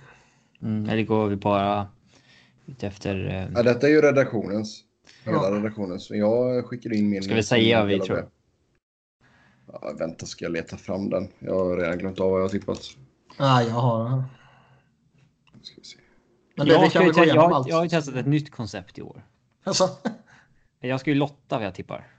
Mm, 0.61 0.89
eller 0.89 1.03
går 1.03 1.27
vi 1.27 1.35
bara 1.35 1.87
ut 2.65 2.83
efter... 2.83 3.25
Eh, 3.25 3.51
ja. 3.53 3.63
Detta 3.63 3.87
är 3.87 3.91
ju 3.91 4.01
redaktionens. 4.01 4.83
Hela 5.23 5.37
Ja. 5.37 5.51
redaktionens. 5.51 6.09
Jag 6.09 6.65
skickar 6.65 6.93
in 6.93 7.09
min... 7.09 7.23
Ska 7.23 7.35
vi 7.35 7.43
säga 7.43 7.79
vad 7.79 7.87
vi 7.87 7.99
tror? 7.99 8.29
Ja, 9.71 9.93
vänta, 9.99 10.25
ska 10.25 10.45
jag 10.45 10.51
leta 10.51 10.77
fram 10.77 11.09
den? 11.09 11.27
Jag 11.39 11.55
har 11.55 11.77
redan 11.77 11.97
glömt 11.97 12.19
av 12.19 12.29
vad 12.31 12.39
jag 12.39 12.43
har 12.43 12.49
tippat. 12.49 12.79
Nej, 13.39 13.67
jag 13.67 13.73
har... 13.73 14.23
Ska 15.61 15.75
vi 15.77 15.83
se. 15.83 15.97
Men 16.55 16.67
det, 16.67 16.73
vi 16.73 16.79
jag, 16.79 16.91
kan 16.91 17.05
väl 17.05 17.13
gå 17.13 17.25
jag, 17.25 17.37
allt. 17.37 17.67
jag 17.67 17.75
har 17.75 17.83
ju 17.83 17.89
testat 17.89 18.15
ett 18.15 18.25
nytt 18.27 18.51
koncept 18.51 18.97
i 18.97 19.01
år. 19.01 19.25
Alltså, 19.63 19.89
Jag 20.79 20.99
ska 20.99 21.09
ju 21.09 21.15
lotta 21.15 21.57
vad 21.57 21.65
jag 21.65 21.75
tippar. 21.75 22.07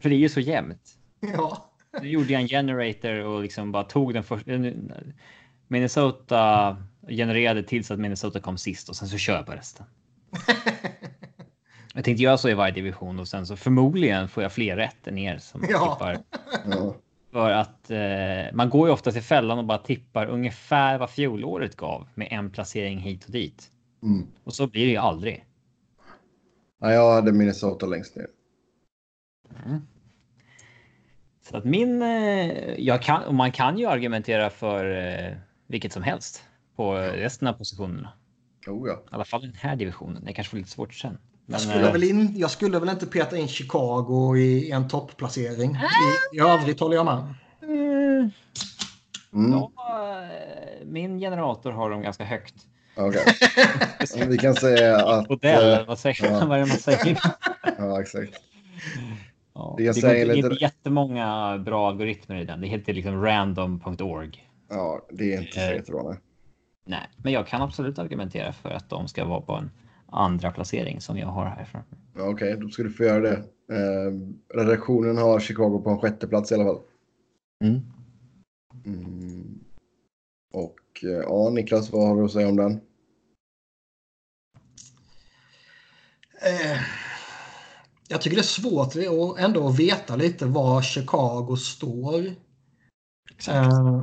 För 0.00 0.08
det 0.08 0.14
är 0.14 0.18
ju 0.18 0.28
så 0.28 0.40
jämnt. 0.40 0.98
ja. 1.20 1.64
Nu 2.02 2.08
gjorde 2.08 2.32
jag 2.32 2.42
en 2.42 2.48
generator 2.48 3.24
och 3.24 3.42
liksom 3.42 3.72
bara 3.72 3.84
tog 3.84 4.14
den 4.14 4.24
första. 4.24 4.50
Minnesota 5.68 6.76
genererade 7.08 7.62
tills 7.62 7.90
att 7.90 7.98
Minnesota 7.98 8.40
kom 8.40 8.58
sist 8.58 8.88
och 8.88 8.96
sen 8.96 9.08
så 9.08 9.18
kör 9.18 9.34
jag 9.34 9.46
på 9.46 9.52
resten. 9.52 9.86
Jag 11.98 12.04
tänkte 12.04 12.22
göra 12.22 12.38
så 12.38 12.48
i 12.48 12.54
varje 12.54 12.74
division 12.74 13.20
och 13.20 13.28
sen 13.28 13.46
så 13.46 13.56
förmodligen 13.56 14.28
får 14.28 14.42
jag 14.42 14.52
fler 14.52 14.76
rätt 14.76 15.06
än 15.06 15.18
er 15.18 15.38
som 15.38 15.64
Ja. 15.68 15.94
tippar. 15.94 16.18
Ja. 16.70 16.94
För 17.32 17.50
att 17.50 17.90
eh, 17.90 18.54
man 18.56 18.70
går 18.70 18.88
ju 18.88 18.92
ofta 18.92 19.12
till 19.12 19.22
fällan 19.22 19.58
och 19.58 19.64
bara 19.64 19.78
tippar 19.78 20.26
ungefär 20.26 20.98
vad 20.98 21.10
fjolåret 21.10 21.76
gav 21.76 22.08
med 22.14 22.28
en 22.30 22.50
placering 22.50 22.98
hit 22.98 23.24
och 23.24 23.30
dit. 23.30 23.70
Mm. 24.02 24.26
Och 24.44 24.54
så 24.54 24.66
blir 24.66 24.84
det 24.84 24.90
ju 24.90 24.96
aldrig. 24.96 25.44
Ja, 26.80 26.92
jag 26.92 27.12
hade 27.14 27.32
Minnesota 27.32 27.86
längst 27.86 28.16
ner. 28.16 28.26
Så 31.40 31.56
att 31.56 31.64
min, 31.64 32.02
eh, 32.02 32.74
jag 32.78 33.02
kan, 33.02 33.22
och 33.22 33.34
man 33.34 33.52
kan 33.52 33.78
ju 33.78 33.86
argumentera 33.86 34.50
för 34.50 34.96
eh, 34.96 35.36
vilket 35.66 35.92
som 35.92 36.02
helst 36.02 36.44
på 36.76 36.94
resten 36.94 37.48
av 37.48 37.52
positionerna. 37.52 38.12
Oh, 38.66 38.88
ja. 38.88 38.94
I 38.94 39.14
alla 39.14 39.24
fall 39.24 39.44
i 39.44 39.46
den 39.46 39.56
här 39.56 39.76
divisionen. 39.76 40.24
Det 40.24 40.32
kanske 40.32 40.50
får 40.50 40.58
lite 40.58 40.70
svårt 40.70 40.94
sen. 40.94 41.18
Men, 41.50 41.52
Jag 41.52 41.60
skulle, 41.60 41.86
eh, 41.86 41.92
väl 41.92 42.04
in, 42.04 42.32
jag 42.36 42.50
skulle 42.50 42.78
väl 42.78 42.88
inte 42.88 43.06
peta 43.06 43.36
in 43.36 43.48
Chicago 43.48 44.36
i 44.36 44.70
en 44.70 44.88
topplacering. 44.88 45.70
I, 46.32 46.36
I 46.36 46.40
övrigt 46.40 46.80
håller 46.80 46.96
jag 46.96 47.04
med. 47.04 47.34
mm, 47.62 48.30
ja, 49.52 49.70
eh, 50.22 50.86
min 50.86 51.18
generator 51.18 51.70
har 51.72 51.90
dem 51.90 52.02
ganska 52.02 52.24
högt. 52.24 52.54
Okej. 52.96 53.22
Vi 54.28 54.38
kan 54.38 54.54
säga 54.54 55.06
att... 55.06 55.30
Odell, 55.30 55.80
eh, 55.80 55.86
vad 55.86 55.98
säger 55.98 56.24
ja. 56.30 56.46
vad 56.46 56.58
är 56.58 56.62
det 56.62 56.68
man 56.68 56.76
säger? 56.78 57.18
Ja, 57.78 58.00
exakt. 58.00 58.32
Ja, 59.54 59.74
Det 59.78 59.84
det, 59.84 59.96
inte, 59.96 60.08
är 60.18 60.26
lite- 60.26 60.38
inte 60.48 60.62
jättemånga 60.64 61.58
bra 61.58 61.88
algoritmer 61.88 62.36
i 62.40 62.44
den. 62.44 62.60
Det 62.60 62.66
heter 62.66 62.94
liksom 62.94 63.22
random.org. 63.24 64.48
Ja, 64.70 65.06
det 65.12 65.34
är 65.34 65.40
inte 65.40 65.52
så 65.52 65.60
jättebra. 65.74 66.02
nej. 66.02 66.18
Nej, 66.86 67.08
men 67.16 67.32
jag 67.32 67.46
kan 67.46 67.62
absolut 67.62 67.98
argumentera 67.98 68.52
för 68.52 68.70
att 68.70 68.90
de 68.90 69.08
ska 69.08 69.24
vara 69.24 69.40
på 69.40 69.52
en 69.52 69.70
andra 70.08 70.50
placering 70.50 71.00
som 71.00 71.18
jag 71.18 71.28
har 71.28 71.44
här 71.44 71.64
framför. 71.64 71.96
Okej, 72.18 72.56
då 72.56 72.68
ska 72.68 72.82
du 72.82 72.90
få 72.90 73.04
göra 73.04 73.20
det. 73.20 73.44
Eh, 73.72 74.12
redaktionen 74.54 75.18
har 75.18 75.40
Chicago 75.40 75.80
på 75.84 75.90
en 75.90 75.98
sjätte 75.98 76.26
plats 76.28 76.52
i 76.52 76.54
alla 76.54 76.64
fall. 76.64 76.80
Mm. 77.64 77.80
Mm. 78.86 79.58
Och 80.52 81.04
eh, 81.04 81.08
ja, 81.08 81.50
Niklas, 81.50 81.92
vad 81.92 82.08
har 82.08 82.16
du 82.16 82.24
att 82.24 82.32
säga 82.32 82.48
om 82.48 82.56
den? 82.56 82.80
Eh, 86.42 86.80
jag 88.08 88.20
tycker 88.20 88.36
det 88.36 88.40
är 88.40 88.42
svårt 88.42 88.86
att 88.86 89.38
ändå 89.44 89.68
veta 89.68 90.16
lite 90.16 90.46
var 90.46 90.82
Chicago 90.82 91.56
står. 91.56 92.26
Eh, 93.48 94.02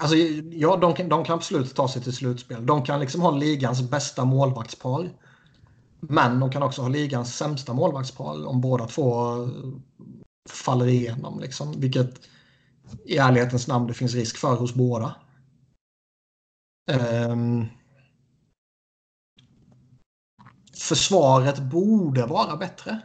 alltså, 0.00 0.16
ja, 0.52 0.76
de 0.76 0.94
kan, 0.94 1.08
de 1.08 1.24
kan 1.24 1.36
absolut 1.36 1.74
ta 1.74 1.88
sig 1.88 2.02
till 2.02 2.12
slutspel. 2.12 2.66
De 2.66 2.84
kan 2.84 3.00
liksom 3.00 3.20
ha 3.20 3.30
ligans 3.30 3.90
bästa 3.90 4.24
målvaktspar. 4.24 5.10
Men 6.00 6.40
de 6.40 6.50
kan 6.50 6.62
också 6.62 6.82
ha 6.82 6.88
ligans 6.88 7.36
sämsta 7.36 7.72
målvaktspar 7.72 8.46
om 8.46 8.60
båda 8.60 8.86
två 8.86 9.32
eh, 9.42 9.48
faller 10.50 10.86
igenom. 10.86 11.40
Liksom, 11.40 11.80
vilket 11.80 12.20
i 13.04 13.16
ärlighetens 13.16 13.68
namn 13.68 13.86
det 13.86 13.94
finns 13.94 14.14
risk 14.14 14.36
för 14.36 14.56
hos 14.56 14.74
båda. 14.74 15.14
Um, 17.30 17.66
försvaret 20.78 21.58
borde 21.58 22.26
vara 22.26 22.56
bättre. 22.56 23.00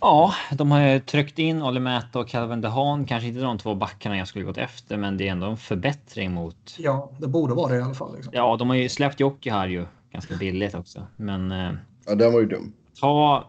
Ja, 0.00 0.34
de 0.52 0.70
har 0.70 0.80
ju 0.80 1.00
tryckt 1.00 1.38
in 1.38 1.62
Olli 1.62 1.80
Mäta 1.80 2.18
och 2.20 2.28
Calvin 2.28 2.60
DeHaan. 2.60 3.04
Kanske 3.06 3.28
inte 3.28 3.40
de 3.40 3.58
två 3.58 3.74
backarna 3.74 4.16
jag 4.18 4.28
skulle 4.28 4.44
gått 4.44 4.58
efter, 4.58 4.96
men 4.96 5.16
det 5.16 5.28
är 5.28 5.32
ändå 5.32 5.46
en 5.46 5.56
förbättring 5.56 6.32
mot. 6.32 6.76
Ja, 6.78 7.10
det 7.18 7.28
borde 7.28 7.54
vara 7.54 7.72
det 7.72 7.78
i 7.78 7.82
alla 7.82 7.94
fall. 7.94 8.14
Liksom. 8.14 8.32
Ja, 8.36 8.56
de 8.56 8.68
har 8.68 8.76
ju 8.76 8.88
släppt 8.88 9.20
Jocke 9.20 9.52
här 9.52 9.68
ju 9.68 9.86
ganska 10.12 10.36
billigt 10.36 10.74
också, 10.74 11.06
men 11.16 11.52
eh, 11.52 11.72
Ja, 12.06 12.14
den 12.14 12.32
var 12.32 12.40
ju 12.40 12.46
dum. 12.46 12.72
ta 13.00 13.44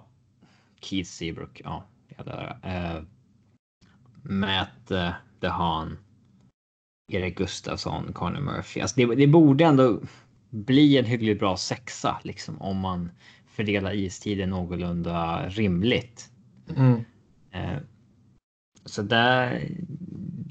Keith 0.82 1.10
Seabrook. 1.10 1.62
Ja, 1.64 1.84
jävlar. 2.18 2.60
Eh, 2.64 3.04
Matt 4.24 4.92
eh, 4.92 5.10
DeHaan. 5.40 5.98
Erik 7.12 7.38
Gustafsson, 7.38 8.14
Connor 8.14 8.40
Murphy. 8.42 8.82
Alltså 8.82 8.96
det, 8.96 9.16
det 9.16 9.28
borde 9.28 9.66
ändå 9.66 10.00
bli 10.50 10.98
en 10.98 11.06
hyggligt 11.06 11.40
bra 11.40 11.58
sexa 11.58 12.20
liksom 12.24 12.62
om 12.62 12.78
man 12.78 13.12
fördelar 13.46 13.94
istiden 13.96 14.50
någorlunda 14.50 15.46
rimligt. 15.50 16.32
Mm. 16.70 17.06
Eh, 17.52 17.78
Så 18.86 19.02
där, 19.02 19.68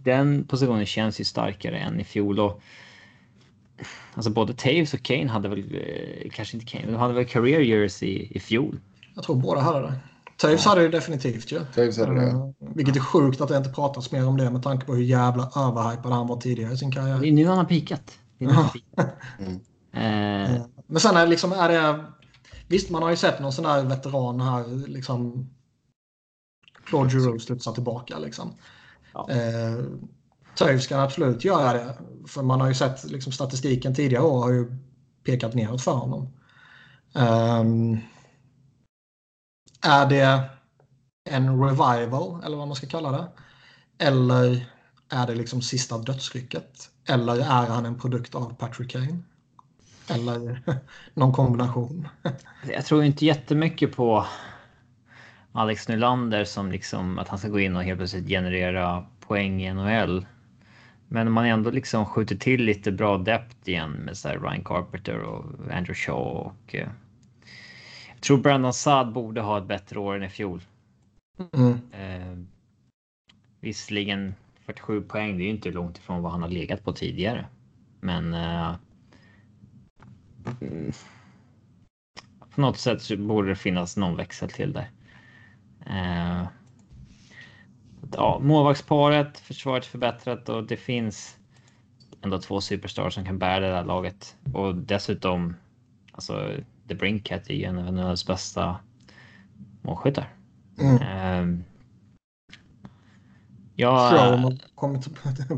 den 0.05 0.47
positionen 0.47 0.87
känns 0.87 1.21
ju 1.21 1.25
starkare 1.25 1.79
än 1.79 2.01
i 2.01 2.05
fjol. 2.05 2.41
Och, 2.41 2.63
alltså 4.15 4.31
både 4.31 4.55
Taves 4.55 4.95
och 4.95 5.03
Kane 5.03 5.29
hade 5.29 5.49
väl, 5.49 5.59
eh, 5.59 6.31
kanske 6.31 6.57
inte 6.57 6.67
Kane, 6.67 6.87
de 6.87 6.95
hade 6.97 7.15
väl 7.15 7.25
career 7.27 7.61
years 7.61 8.03
i, 8.03 8.37
i 8.37 8.41
fjol. 8.41 8.81
Jag 9.15 9.25
tror 9.25 9.37
båda 9.37 9.61
hade 9.61 9.81
det. 9.83 10.01
Toews 10.37 10.65
hade 10.65 10.83
det 10.83 10.89
definitivt 10.89 11.53
ju. 11.53 11.61
Toews 11.75 11.99
hade 11.99 12.15
det. 12.15 12.27
Uh, 12.31 12.51
vilket 12.75 12.97
är 12.97 13.01
sjukt 13.01 13.41
att 13.41 13.49
det 13.49 13.57
inte 13.57 13.71
pratas 13.71 14.13
mer 14.13 14.27
om 14.27 14.37
det 14.37 14.51
med 14.51 14.63
tanke 14.63 14.87
på 14.87 14.95
hur 14.95 15.03
jävla 15.05 15.51
överhypad 15.57 16.13
han 16.13 16.27
var 16.27 16.37
tidigare 16.41 16.73
i 16.73 16.77
sin 16.77 16.93
karriär. 16.93 17.19
Det 17.21 17.29
är 17.29 17.33
nu 17.33 17.47
han 17.47 17.59
har 17.59 17.65
pikat. 17.65 18.19
Mm. 19.39 19.61
Eh, 19.93 20.57
Uh, 20.57 20.67
men 20.87 21.01
sen 21.01 21.17
är, 21.17 21.21
det 21.25 21.31
liksom, 21.31 21.53
är 21.53 21.69
det... 21.69 22.05
Visst, 22.69 22.91
man 22.91 23.03
har 23.03 23.11
ju 23.11 23.17
sett 23.17 23.41
någon 23.41 23.53
sån 23.53 23.65
där 23.65 23.85
veteran 23.85 24.41
här, 24.41 24.89
liksom... 24.89 25.51
Claude 26.91 27.11
Giroux 27.11 27.43
studsa 27.43 27.73
tillbaka 27.73 28.19
liksom. 28.19 28.55
Ja. 29.15 29.29
Uh, 29.31 29.85
Toews 30.55 30.87
kan 30.87 31.01
absolut 31.01 31.45
göra 31.45 31.73
det. 31.73 31.95
För 32.27 32.43
man 32.43 32.61
har 32.61 32.69
ju 32.69 32.75
sett 32.75 33.05
liksom, 33.05 33.33
statistiken 33.33 33.95
tidigare 33.95 34.25
år 34.25 34.43
har 34.43 34.51
ju 34.51 34.77
pekat 35.25 35.55
neråt 35.55 35.83
för 35.83 35.93
honom. 35.93 36.29
Um, 37.15 37.99
är 39.83 40.07
det 40.07 40.51
en 41.25 41.65
revival, 41.65 42.43
eller 42.45 42.57
vad 42.57 42.69
man 42.69 42.77
ska 42.77 42.87
kalla 42.87 43.13
det? 43.13 43.29
Eller 43.99 44.67
är 45.09 45.27
det 45.27 45.35
liksom 45.35 45.63
sista 45.63 45.99
dödsrycket? 45.99 46.91
Eller 47.09 47.37
är 47.37 47.67
han 47.67 47.87
en 47.87 47.99
produkt 47.99 48.35
av 48.35 48.55
Patrick 48.55 48.91
Kane? 48.91 49.19
Eller 50.09 50.63
någon 51.15 51.33
kombination? 51.33 52.09
jag 52.75 52.85
tror 52.85 53.05
inte 53.05 53.27
jättemycket 53.27 53.97
på 53.97 54.27
Alex 55.53 55.89
Nylander 55.89 56.45
som 56.45 56.71
liksom 56.73 57.19
att 57.19 57.29
han 57.29 57.39
ska 57.39 57.49
gå 57.49 57.61
in 57.61 57.77
och 57.77 57.83
helt 57.83 57.99
plötsligt 57.99 58.29
generera 58.29 59.07
poäng 59.21 59.63
i 59.63 59.75
NHL. 59.75 60.27
Men 61.09 61.33
man 61.33 61.47
ändå 61.47 61.71
liksom 61.71 62.07
skjuter 62.07 62.37
till 62.37 62.65
lite 62.65 62.93
bra 62.93 63.19
depth 63.19 63.69
igen 63.69 63.91
med 63.91 64.17
så 64.17 64.29
här 64.29 64.39
Ryan 64.39 64.65
Carpenter 64.65 65.19
och 65.19 65.45
Andrew 65.73 65.95
Shaw 65.95 66.21
och. 66.21 66.75
Eh, 66.75 66.89
jag 68.09 68.21
tror 68.21 68.39
Brandon 68.39 68.73
Saad 68.73 69.13
borde 69.13 69.41
ha 69.41 69.59
ett 69.59 69.67
bättre 69.67 69.99
år 69.99 70.17
än 70.17 70.23
i 70.23 70.29
fjol. 70.29 70.63
Mm. 71.53 71.81
Eh, 71.93 72.39
visserligen 73.61 74.35
47 74.67 75.03
poäng, 75.03 75.37
det 75.37 75.43
är 75.43 75.45
ju 75.45 75.51
inte 75.51 75.71
långt 75.71 75.99
ifrån 75.99 76.23
vad 76.23 76.33
han 76.33 76.43
har 76.43 76.49
legat 76.49 76.85
på 76.85 76.93
tidigare. 76.93 77.47
Men. 78.01 78.35
Eh, 78.35 78.75
på 82.55 82.61
något 82.61 82.79
sätt 82.79 83.03
så 83.03 83.17
borde 83.17 83.49
det 83.49 83.57
finnas 83.57 83.97
någon 83.97 84.17
växel 84.17 84.51
till 84.51 84.73
där. 84.73 84.91
Eh, 85.87 86.49
ja, 88.13 88.39
målvaktsparet, 88.43 89.39
försvaret 89.39 89.87
förbättrat 89.87 90.49
och 90.49 90.65
det 90.65 90.77
finns 90.77 91.37
ändå 92.23 92.39
två 92.39 92.61
superstars 92.61 93.15
som 93.15 93.25
kan 93.25 93.39
bära 93.39 93.61
det 93.61 93.73
där 93.73 93.85
laget. 93.85 94.37
Och 94.53 94.75
dessutom, 94.75 95.57
alltså, 96.13 96.51
The 96.89 96.95
Brinkhead 96.95 97.43
är 97.47 97.55
ju 97.55 97.65
en 97.65 97.79
av 97.79 97.93
NHLs 97.93 98.27
bästa 98.27 98.77
målskyttar. 99.83 100.29
Mm. 100.81 101.03
Eh, 101.03 101.65
ja, 103.75 104.11
Show 104.11 104.39
har 104.39 104.59
kommit 104.75 105.09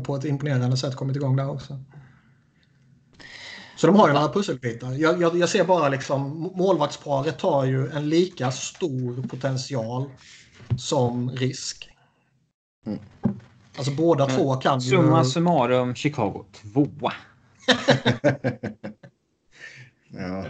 på 0.03 0.15
ett 0.15 0.25
imponerande 0.25 0.77
sätt 0.77 0.95
kommit 0.95 1.15
igång 1.15 1.35
där 1.35 1.49
också. 1.49 1.79
Så 3.83 3.87
de 3.87 3.95
har 3.95 4.07
ju 4.07 4.13
några 4.13 4.33
pusselbitar. 4.33 4.91
Jag, 4.91 5.21
jag, 5.21 5.37
jag 5.37 5.49
ser 5.49 5.63
bara 5.63 5.89
liksom 5.89 6.51
målvaktsparet 6.55 7.41
har 7.41 7.65
ju 7.65 7.89
en 7.89 8.09
lika 8.09 8.51
stor 8.51 9.27
potential 9.27 10.09
som 10.77 11.31
risk. 11.31 11.89
Mm. 12.85 12.99
Alltså 13.77 13.91
båda 13.93 14.25
två 14.25 14.55
kan 14.55 14.79
ju... 14.79 14.89
Summa 14.89 15.23
summarum 15.23 15.95
Chicago 15.95 16.45
tvåa. 16.51 16.87
ja. 20.07 20.45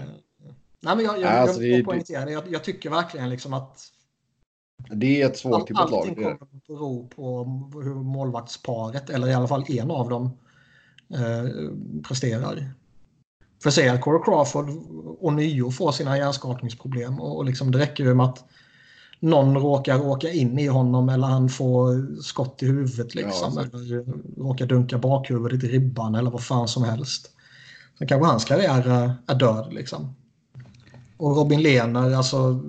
Nej, 0.80 0.96
men 0.96 1.06
jag, 1.06 1.22
jag, 1.22 1.32
Alltså, 1.32 1.64
jag, 1.64 1.80
jag 1.80 1.86
poängterar 1.86 2.26
det. 2.26 2.32
Jag, 2.32 2.44
jag 2.50 2.64
tycker 2.64 2.90
verkligen 2.90 3.30
liksom 3.30 3.54
att 3.54 3.80
Det 4.90 5.22
är 5.22 5.26
ett 5.26 5.32
all, 5.32 5.38
svårtippat 5.38 5.92
lag. 5.92 6.00
allting 6.00 6.16
kommer 6.16 6.32
att 6.32 6.68
bero 6.68 7.08
på 7.08 7.44
hur 7.84 7.96
målvaktsparet, 7.96 9.10
eller 9.10 9.28
i 9.28 9.34
alla 9.34 9.48
fall 9.48 9.66
en 9.68 9.92
av 9.92 10.10
dem, 10.10 10.38
eh, 11.14 11.46
presterar. 12.08 12.74
För 13.64 13.70
säg 13.70 13.90
att 13.90 14.02
Corey 14.02 14.22
Crawford 14.24 14.70
ånyo 15.20 15.72
får 15.72 15.92
sina 15.92 16.18
hjärnskakningsproblem 16.18 17.20
och, 17.20 17.38
och 17.38 17.46
liksom 17.46 17.72
det 17.72 17.80
räcker 17.80 18.04
ju 18.04 18.14
med 18.14 18.26
att 18.26 18.44
någon 19.20 19.56
råkar 19.58 20.08
åka 20.08 20.32
in 20.32 20.60
i 20.60 20.68
honom 20.68 21.10
eller 21.10 21.28
han 21.28 21.50
får 21.50 22.22
skott 22.22 22.64
i 22.64 22.66
huvudet 22.66 23.16
liksom. 23.16 23.54
Ja, 23.56 23.62
eller 23.62 24.06
råkar 24.42 24.66
dunka 24.66 24.98
bakhuvudet 24.98 25.64
i 25.64 25.68
ribban 25.68 26.16
eller 26.16 26.32
vad 26.32 26.44
fan 26.44 26.68
som 26.68 26.84
helst. 26.84 27.30
Sen 27.98 28.08
kanske 28.08 28.28
hans 28.28 28.46
karriär 28.46 28.88
är, 28.88 29.14
är 29.28 29.36
död 29.36 29.74
liksom. 29.74 30.16
Och 31.18 31.36
Robin 31.36 31.62
Lehner, 31.62 32.14
alltså. 32.14 32.60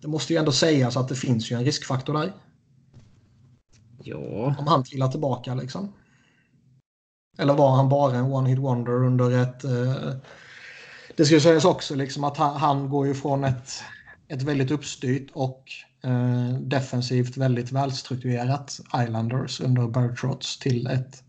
Det 0.00 0.08
måste 0.08 0.32
ju 0.32 0.38
ändå 0.38 0.52
sägas 0.52 0.96
att 0.96 1.08
det 1.08 1.14
finns 1.14 1.50
ju 1.50 1.56
en 1.56 1.64
riskfaktor 1.64 2.12
där. 2.12 2.32
Ja, 4.02 4.54
Om 4.58 4.66
han 4.66 4.84
trillar 4.84 5.08
tillbaka 5.08 5.54
liksom. 5.54 5.92
Eller 7.38 7.54
var 7.54 7.76
han 7.76 7.88
bara 7.88 8.16
en 8.16 8.24
one-hit 8.24 8.58
wonder 8.58 9.04
under 9.04 9.42
ett... 9.42 9.64
Eh, 9.64 10.10
det 11.16 11.24
ska 11.24 11.34
ju 11.34 11.40
sägas 11.40 11.64
också 11.64 11.94
liksom 11.94 12.24
att 12.24 12.36
han, 12.36 12.56
han 12.56 12.88
går 12.88 13.06
ju 13.06 13.14
från 13.14 13.44
ett, 13.44 13.82
ett 14.28 14.42
väldigt 14.42 14.70
uppstyrt 14.70 15.30
och 15.32 15.64
eh, 16.04 16.58
defensivt 16.60 17.36
väldigt 17.36 17.72
välstrukturerat 17.72 18.80
Islanders 19.04 19.60
under 19.60 19.86
Barry 19.86 20.14
Trotz 20.16 20.58
till 20.58 20.86
ett 20.86 21.22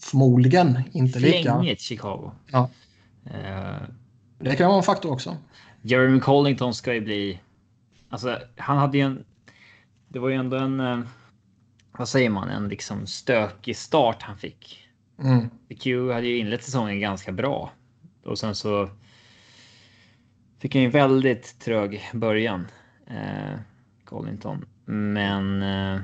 förmodligen 0.00 0.82
inte 0.92 1.18
lika... 1.18 1.54
flängigt 1.54 1.80
Chicago. 1.80 2.30
Ja. 2.50 2.70
Eh, 3.26 3.82
Det 4.38 4.56
kan 4.56 4.68
vara 4.68 4.78
en 4.78 4.82
faktor 4.82 5.12
också. 5.12 5.36
Jeremy 5.82 6.20
Collington 6.20 6.74
ska 6.74 6.94
ju 6.94 7.00
bli... 7.00 7.40
Alltså, 8.08 8.38
han 8.56 8.78
hade 8.78 8.98
ju 8.98 9.04
en... 9.04 9.24
Det 10.08 10.18
var 10.18 10.28
ju 10.28 10.34
ändå 10.34 10.56
en... 10.56 10.80
eh, 10.80 11.00
Vad 11.98 12.08
säger 12.08 12.30
man? 12.30 12.48
En 12.48 12.68
liksom 12.68 13.06
stökig 13.06 13.76
start 13.76 14.22
han 14.22 14.38
fick. 14.38 14.83
Mm. 15.18 15.50
Q 15.80 16.10
hade 16.12 16.26
ju 16.26 16.38
inlett 16.38 16.62
säsongen 16.62 17.00
ganska 17.00 17.32
bra. 17.32 17.72
Och 18.24 18.38
sen 18.38 18.54
så... 18.54 18.90
Fick 20.58 20.74
han 20.74 20.82
ju 20.82 20.88
väldigt 20.88 21.58
trög 21.60 22.10
början. 22.12 22.66
Eh, 23.06 23.58
Collington. 24.04 24.66
Men... 24.84 25.62
Eh, 25.62 26.00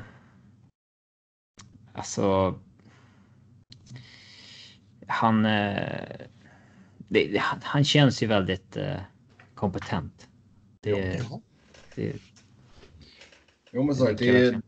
alltså... 1.93 2.59
Han... 5.07 5.47
Eh, 5.47 6.27
det, 7.09 7.39
han, 7.39 7.61
han 7.63 7.85
känns 7.85 8.23
ju 8.23 8.27
väldigt 8.27 8.77
eh, 8.77 9.01
kompetent. 9.55 10.29
Det, 10.81 10.91
Ja. 11.31 11.41
det, 11.95 12.17
Jo 13.73 13.83
men 13.83 13.95
sagt, 13.95 14.19
det 14.19 14.29
är, 14.29 14.61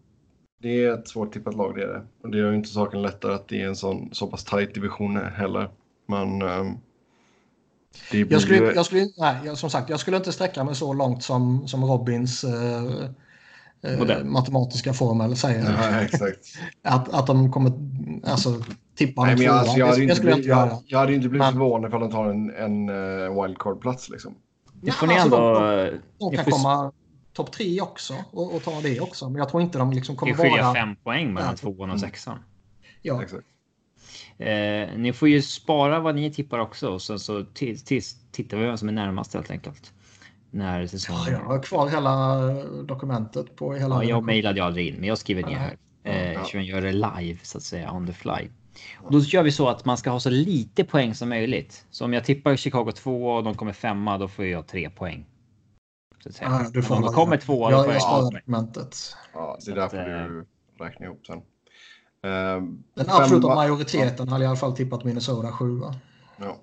det 0.62 0.84
är 0.84 0.94
ett 0.94 1.08
svårtippat 1.08 1.54
lag 1.54 1.74
det 1.76 1.82
är 1.82 1.88
det. 1.88 2.02
Och 2.22 2.30
det 2.30 2.38
gör 2.38 2.50
ju 2.50 2.56
inte 2.56 2.68
saken 2.68 3.02
lättare 3.02 3.34
att 3.34 3.48
det 3.48 3.62
är 3.62 3.66
en 3.66 3.76
sån, 3.76 4.08
så 4.12 4.26
pass 4.26 4.44
tajt 4.44 4.74
division 4.74 5.16
heller. 5.16 5.68
Men 6.08 6.42
ehm, 6.42 6.74
det 8.10 8.24
blir 8.24 8.32
Jag 8.32 8.42
skulle, 8.42 8.72
jag 8.74 8.86
skulle, 8.86 9.08
nej, 9.16 9.36
jag, 9.44 9.58
som 9.58 9.70
sagt, 9.70 9.90
jag 9.90 10.00
skulle 10.00 10.16
inte 10.16 10.32
sträcka 10.32 10.64
mig 10.64 10.74
så 10.74 10.92
långt 10.92 11.22
som, 11.22 11.68
som 11.68 11.84
Robins 11.84 12.44
eh, 12.44 13.98
Modell. 13.98 14.24
matematiska 14.24 14.92
formel 14.92 15.36
säger. 15.36 15.76
Ja, 15.92 16.00
exakt. 16.00 16.38
Att, 16.82 17.14
att 17.14 17.26
de 17.26 17.52
kommer 17.52 17.72
alltså, 18.24 18.54
tippa 18.94 19.24
Nej, 19.24 19.34
men 19.36 19.44
jag, 19.44 19.52
tvåa. 19.52 19.58
alltså, 19.60 19.78
jag, 19.78 19.86
hade 19.86 20.02
jag 20.04 20.20
blivit, 20.20 20.46
jag, 20.46 20.82
jag 20.86 20.98
hade 20.98 21.14
inte 21.14 21.28
blivit 21.28 21.44
Men- 21.46 21.52
förvånad 21.52 21.88
ifall 21.88 22.00
de 22.00 22.10
tar 22.10 22.26
en, 22.28 22.50
en 22.50 22.88
uh, 22.88 23.42
wildcard-plats 23.42 24.08
liksom. 24.10 24.34
det 24.82 24.90
får 24.92 25.06
Nej, 25.06 25.16
ni 25.16 25.22
alltså, 25.22 25.36
ändå... 25.36 25.60
De, 25.60 25.98
de 26.18 26.30
ni 26.30 26.36
kan 26.36 26.44
får- 26.44 26.50
komma 26.52 26.92
topp 27.32 27.52
tre 27.52 27.80
också 27.80 28.14
och, 28.30 28.54
och 28.54 28.62
ta 28.62 28.80
det 28.80 29.00
också. 29.00 29.28
Men 29.28 29.38
jag 29.38 29.48
tror 29.48 29.62
inte 29.62 29.78
de 29.78 29.90
liksom 29.92 30.14
Det 30.14 30.18
kommer 30.18 30.34
skiljer 30.34 30.62
vara... 30.62 30.74
fem 30.74 30.96
poäng 30.96 31.34
mellan 31.34 31.50
Ja. 31.50 31.56
tvåan 31.56 31.90
och 31.90 32.00
sexan. 32.00 32.38
Ja, 33.02 33.22
Exakt. 33.22 33.46
Eh, 34.38 34.88
ni 34.96 35.12
får 35.12 35.28
ju 35.28 35.42
spara 35.42 36.00
vad 36.00 36.14
ni 36.14 36.32
tippar 36.32 36.58
också 36.58 36.88
och 36.88 37.02
sen 37.02 37.18
så 37.18 37.44
tittar 38.32 38.56
vi 38.56 38.64
vem 38.64 38.78
som 38.78 38.88
är 38.88 38.92
närmast 38.92 39.34
helt 39.34 39.50
enkelt. 39.50 39.92
När 40.50 40.86
säsongen... 40.86 41.32
jag 41.32 41.38
har 41.38 41.62
kvar 41.62 41.88
hela 41.88 42.36
dokumentet 42.82 43.56
på 43.56 43.74
hela... 43.74 43.94
Ja, 43.94 44.04
jag 44.10 44.24
mejlade 44.24 44.58
ju 44.60 44.64
aldrig 44.66 44.88
in, 44.88 44.94
men 44.94 45.08
jag 45.08 45.18
skriver 45.18 45.42
ner 45.42 45.56
här. 45.56 45.76
Eh, 46.04 46.32
Ja. 46.32 46.44
Så 46.44 46.56
jag 46.56 46.64
gör 46.64 46.80
det 46.82 46.92
live 46.92 47.38
så 47.42 47.58
att 47.58 47.64
säga, 47.64 47.92
on 47.92 48.06
the 48.06 48.12
fly. 48.12 48.48
Och 48.96 49.12
då 49.12 49.18
gör 49.18 49.42
vi 49.42 49.52
så 49.52 49.68
att 49.68 49.84
man 49.84 49.96
ska 49.96 50.10
ha 50.10 50.20
så 50.20 50.30
lite 50.30 50.84
poäng 50.84 51.14
som 51.14 51.28
möjligt. 51.28 51.86
Så 51.90 52.04
om 52.04 52.12
jag 52.12 52.24
tippar 52.24 52.56
Chicago 52.56 52.92
2 52.94 53.26
och 53.34 53.44
de 53.44 53.54
kommer 53.54 53.72
femma, 53.72 54.18
då 54.18 54.28
får 54.28 54.44
jag 54.44 54.66
tre 54.66 54.90
poäng. 54.90 55.26
Så 56.22 56.28
att 56.28 56.34
säga. 56.34 56.50
Ja, 56.50 56.70
du 56.72 56.82
får 56.82 56.94
om 56.94 57.00
de 57.02 57.06
hålla- 57.06 57.16
kommer 57.16 57.36
tvåa, 57.36 57.70
då 57.70 57.76
jag, 57.76 57.84
får 57.84 57.92
jag 57.92 58.02
sparar 58.02 58.42
ja. 58.46 58.86
Ja, 59.34 59.58
det 59.64 59.70
är 59.70 59.74
därför 59.74 59.98
att, 59.98 60.28
du 60.28 60.84
räknar 60.84 61.06
ihop 61.06 61.26
sen. 61.26 61.42
Ehm, 62.22 62.82
Den 62.94 63.06
absoluta 63.08 63.48
femma- 63.48 63.54
majoriteten 63.54 64.28
hade 64.28 64.44
i 64.44 64.46
alla 64.46 64.56
fall 64.56 64.76
tippat 64.76 65.04
Minnesota 65.04 65.52
7. 65.52 65.80
Ja. 66.36 66.56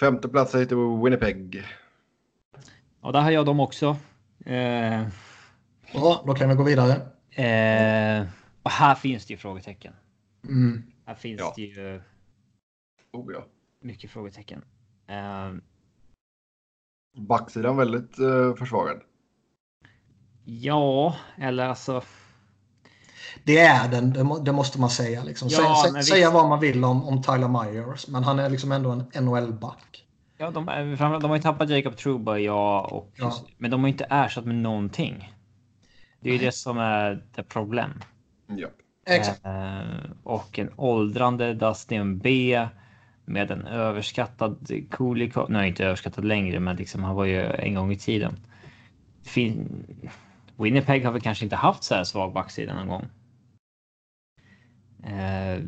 Femte 0.00 0.28
plats 0.28 0.54
heter 0.54 1.02
Winnipeg. 1.04 1.64
Ja, 3.02 3.12
där 3.12 3.20
har 3.20 3.30
jag 3.30 3.46
dem 3.46 3.60
också. 3.60 3.96
Eh, 4.46 5.02
Ja, 5.94 6.22
då 6.26 6.34
kan 6.34 6.48
vi 6.48 6.54
gå 6.54 6.62
vidare. 6.62 6.92
eh, 7.30 8.26
och 8.62 8.70
här 8.70 8.94
finns 8.94 9.26
det 9.26 9.32
ju 9.32 9.38
frågetecken. 9.38 9.94
Mm. 10.48 10.82
Här 11.06 11.14
finns 11.14 11.40
Ja. 11.40 11.52
det 11.56 11.62
ju 11.62 12.02
Oh, 13.12 13.32
ja. 13.32 13.44
mycket 13.80 14.10
frågetecken. 14.10 14.64
Eh, 15.06 15.52
Backsidan 17.16 17.76
väldigt 17.76 18.18
uh, 18.18 18.54
försvagad. 18.54 19.00
Ja, 20.44 21.16
eller 21.38 21.68
alltså. 21.68 22.02
Det 23.44 23.58
är 23.58 23.88
den, 23.88 24.44
det, 24.44 24.52
måste 24.52 24.80
man 24.80 24.90
säga. 24.90 25.24
Liksom. 25.24 25.48
Ja, 25.50 25.84
säga, 25.86 26.02
säga 26.02 26.30
vad 26.30 26.48
man 26.48 26.60
vill 26.60 26.84
om, 26.84 27.04
om 27.04 27.22
Tyler 27.22 27.48
Myers, 27.48 28.08
men 28.08 28.24
han 28.24 28.38
är 28.38 28.50
liksom 28.50 28.72
ändå 28.72 28.90
en 28.90 29.24
NHL-back. 29.24 30.06
Ja, 30.38 30.50
de, 30.50 30.66
de 31.20 31.30
har 31.30 31.36
ju 31.36 31.42
tappat 31.42 31.70
Jacob 31.70 31.96
Truba, 31.96 32.38
ja, 32.38 32.80
och, 32.80 33.12
ja. 33.16 33.32
men 33.58 33.70
de 33.70 33.80
har 33.80 33.88
inte 33.88 34.06
ersatt 34.10 34.44
med 34.44 34.54
någonting. 34.54 35.32
Det 36.20 36.28
är 36.28 36.32
ju 36.32 36.38
det 36.38 36.52
som 36.52 36.78
är 36.78 37.24
det 37.34 37.42
problem. 37.42 37.90
Ja. 38.46 38.68
Exakt. 39.06 39.44
Eh, 39.44 39.80
och 40.22 40.58
en 40.58 40.70
åldrande 40.76 41.54
Dustin 41.54 42.18
B 42.18 42.58
med 43.24 43.50
en 43.50 43.66
överskattad 43.66 44.70
Kulikov. 44.90 45.50
Nej, 45.50 45.68
inte 45.68 45.84
överskattad 45.84 46.24
längre, 46.24 46.60
men 46.60 46.76
liksom 46.76 47.04
han 47.04 47.16
var 47.16 47.24
ju 47.24 47.40
en 47.40 47.74
gång 47.74 47.92
i 47.92 47.98
tiden. 47.98 48.36
Fin... 49.22 49.86
Winnipeg 50.56 51.04
har 51.04 51.12
väl 51.12 51.20
kanske 51.20 51.44
inte 51.44 51.56
haft 51.56 51.82
så 51.82 51.94
här 51.94 52.04
svag 52.04 52.32
backsida 52.32 52.74
någon 52.74 52.88
gång. 52.88 53.06
Eh, 55.04 55.62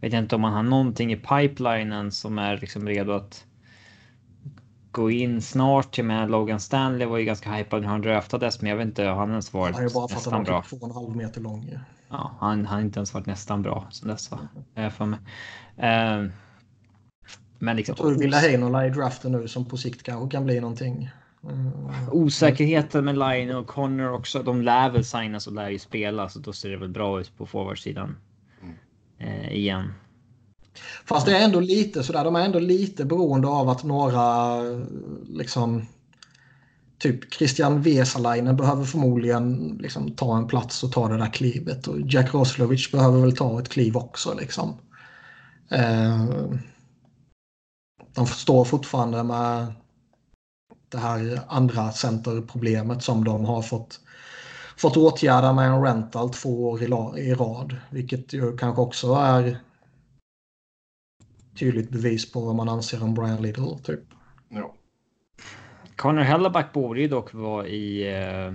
vet 0.00 0.12
inte 0.12 0.34
om 0.34 0.40
man 0.40 0.52
har 0.52 0.62
någonting 0.62 1.12
i 1.12 1.16
pipelinen 1.16 2.12
som 2.12 2.38
är 2.38 2.56
liksom 2.56 2.88
redo 2.88 3.12
att 3.12 3.44
gå 4.90 5.10
in 5.10 5.42
snart. 5.42 5.98
Med 5.98 6.30
Logan 6.30 6.60
Stanley 6.60 7.06
var 7.06 7.18
ju 7.18 7.24
ganska 7.24 7.52
hypad 7.52 7.82
när 7.82 7.88
han 7.88 8.02
draftades, 8.02 8.60
men 8.60 8.70
jag 8.70 8.76
vet 8.76 8.86
inte, 8.86 9.04
har 9.04 9.14
han 9.14 9.30
ens 9.30 9.52
varit 9.52 9.76
Han 9.76 9.84
är 9.84 9.90
bara 9.90 10.08
för 10.08 10.16
att 10.16 10.46
han 10.46 10.62
typ 10.62 10.82
en 10.82 10.90
halv 10.90 11.16
meter 11.16 11.40
lång. 11.40 11.78
Ja, 12.08 12.36
han 12.40 12.66
har 12.66 12.80
inte 12.80 12.98
ens 12.98 13.14
varit 13.14 13.26
nästan 13.26 13.62
bra 13.62 13.88
sen 13.90 14.08
dess 14.08 14.30
va? 14.30 14.38
Mm. 14.74 14.90
för 14.90 15.04
mig. 15.04 15.18
Uh, 15.76 16.30
men 17.58 17.76
liksom. 17.76 17.92
Jag 17.92 17.96
tror 17.96 18.18
Villa 18.18 18.38
Heinola 18.38 18.86
i 18.86 18.90
draften 18.90 19.32
nu 19.32 19.48
som 19.48 19.64
på 19.64 19.76
sikt 19.76 20.02
kanske 20.02 20.36
kan 20.36 20.44
bli 20.44 20.60
någonting. 20.60 21.10
Mm. 21.44 21.72
Osäkerheten 22.12 23.04
med 23.04 23.18
Line 23.18 23.50
och 23.50 23.66
Connor 23.66 24.12
också. 24.12 24.42
De 24.42 24.62
lär 24.62 24.90
väl 24.90 25.04
signas 25.04 25.46
och 25.46 25.52
lär 25.52 25.70
ju 25.70 25.78
spela 25.78 26.28
så 26.28 26.38
då 26.38 26.52
ser 26.52 26.70
det 26.70 26.76
väl 26.76 26.88
bra 26.88 27.20
ut 27.20 27.38
på 27.38 27.46
forwardsidan. 27.46 28.16
Mm. 28.62 28.74
Eh, 29.18 29.52
igen. 29.52 29.92
Fast 31.04 31.26
det 31.26 31.38
är 31.38 31.44
ändå 31.44 31.60
lite 31.60 32.02
sådär. 32.02 32.24
De 32.24 32.36
är 32.36 32.44
ändå 32.44 32.58
lite 32.58 33.04
beroende 33.04 33.48
av 33.48 33.68
att 33.68 33.84
några 33.84 34.56
liksom 35.28 35.86
typ 36.98 37.34
Christian 37.34 37.82
Vesalainen 37.82 38.56
behöver 38.56 38.84
förmodligen 38.84 39.78
liksom, 39.80 40.12
ta 40.12 40.36
en 40.36 40.46
plats 40.46 40.82
och 40.82 40.92
ta 40.92 41.08
det 41.08 41.16
där 41.16 41.32
klivet. 41.32 41.86
Och 41.86 42.00
Jack 42.00 42.34
Roslovic 42.34 42.92
behöver 42.92 43.20
väl 43.20 43.36
ta 43.36 43.60
ett 43.60 43.68
kliv 43.68 43.96
också. 43.96 44.34
Liksom. 44.34 44.76
Eh, 45.70 46.26
de 48.14 48.26
står 48.26 48.64
fortfarande 48.64 49.22
med 49.22 49.72
det 50.88 50.98
här 50.98 51.40
andra 51.48 51.92
centerproblemet 51.92 53.02
som 53.02 53.24
de 53.24 53.44
har 53.44 53.62
fått, 53.62 54.00
fått 54.76 54.96
åtgärda 54.96 55.52
med 55.52 55.70
en 55.70 55.82
rental 55.82 56.30
två 56.30 56.68
år 56.68 56.82
i, 57.18 57.34
rad. 57.34 57.76
Vilket 57.90 58.32
ju 58.32 58.56
kanske 58.56 58.82
också 58.82 59.14
är 59.14 59.58
tydligt 61.58 61.90
bevis 61.90 62.32
på 62.32 62.40
vad 62.40 62.54
man 62.54 62.68
anser 62.68 63.02
om 63.02 63.14
Brian 63.14 63.42
Little. 63.42 63.78
Typ. 63.84 64.00
Ja. 64.48 64.74
Connor 65.98 66.22
Helleback 66.22 66.72
borde 66.72 67.00
ju 67.00 67.08
dock 67.08 67.34
vara 67.34 67.66
i, 67.66 68.16
uh, 68.48 68.54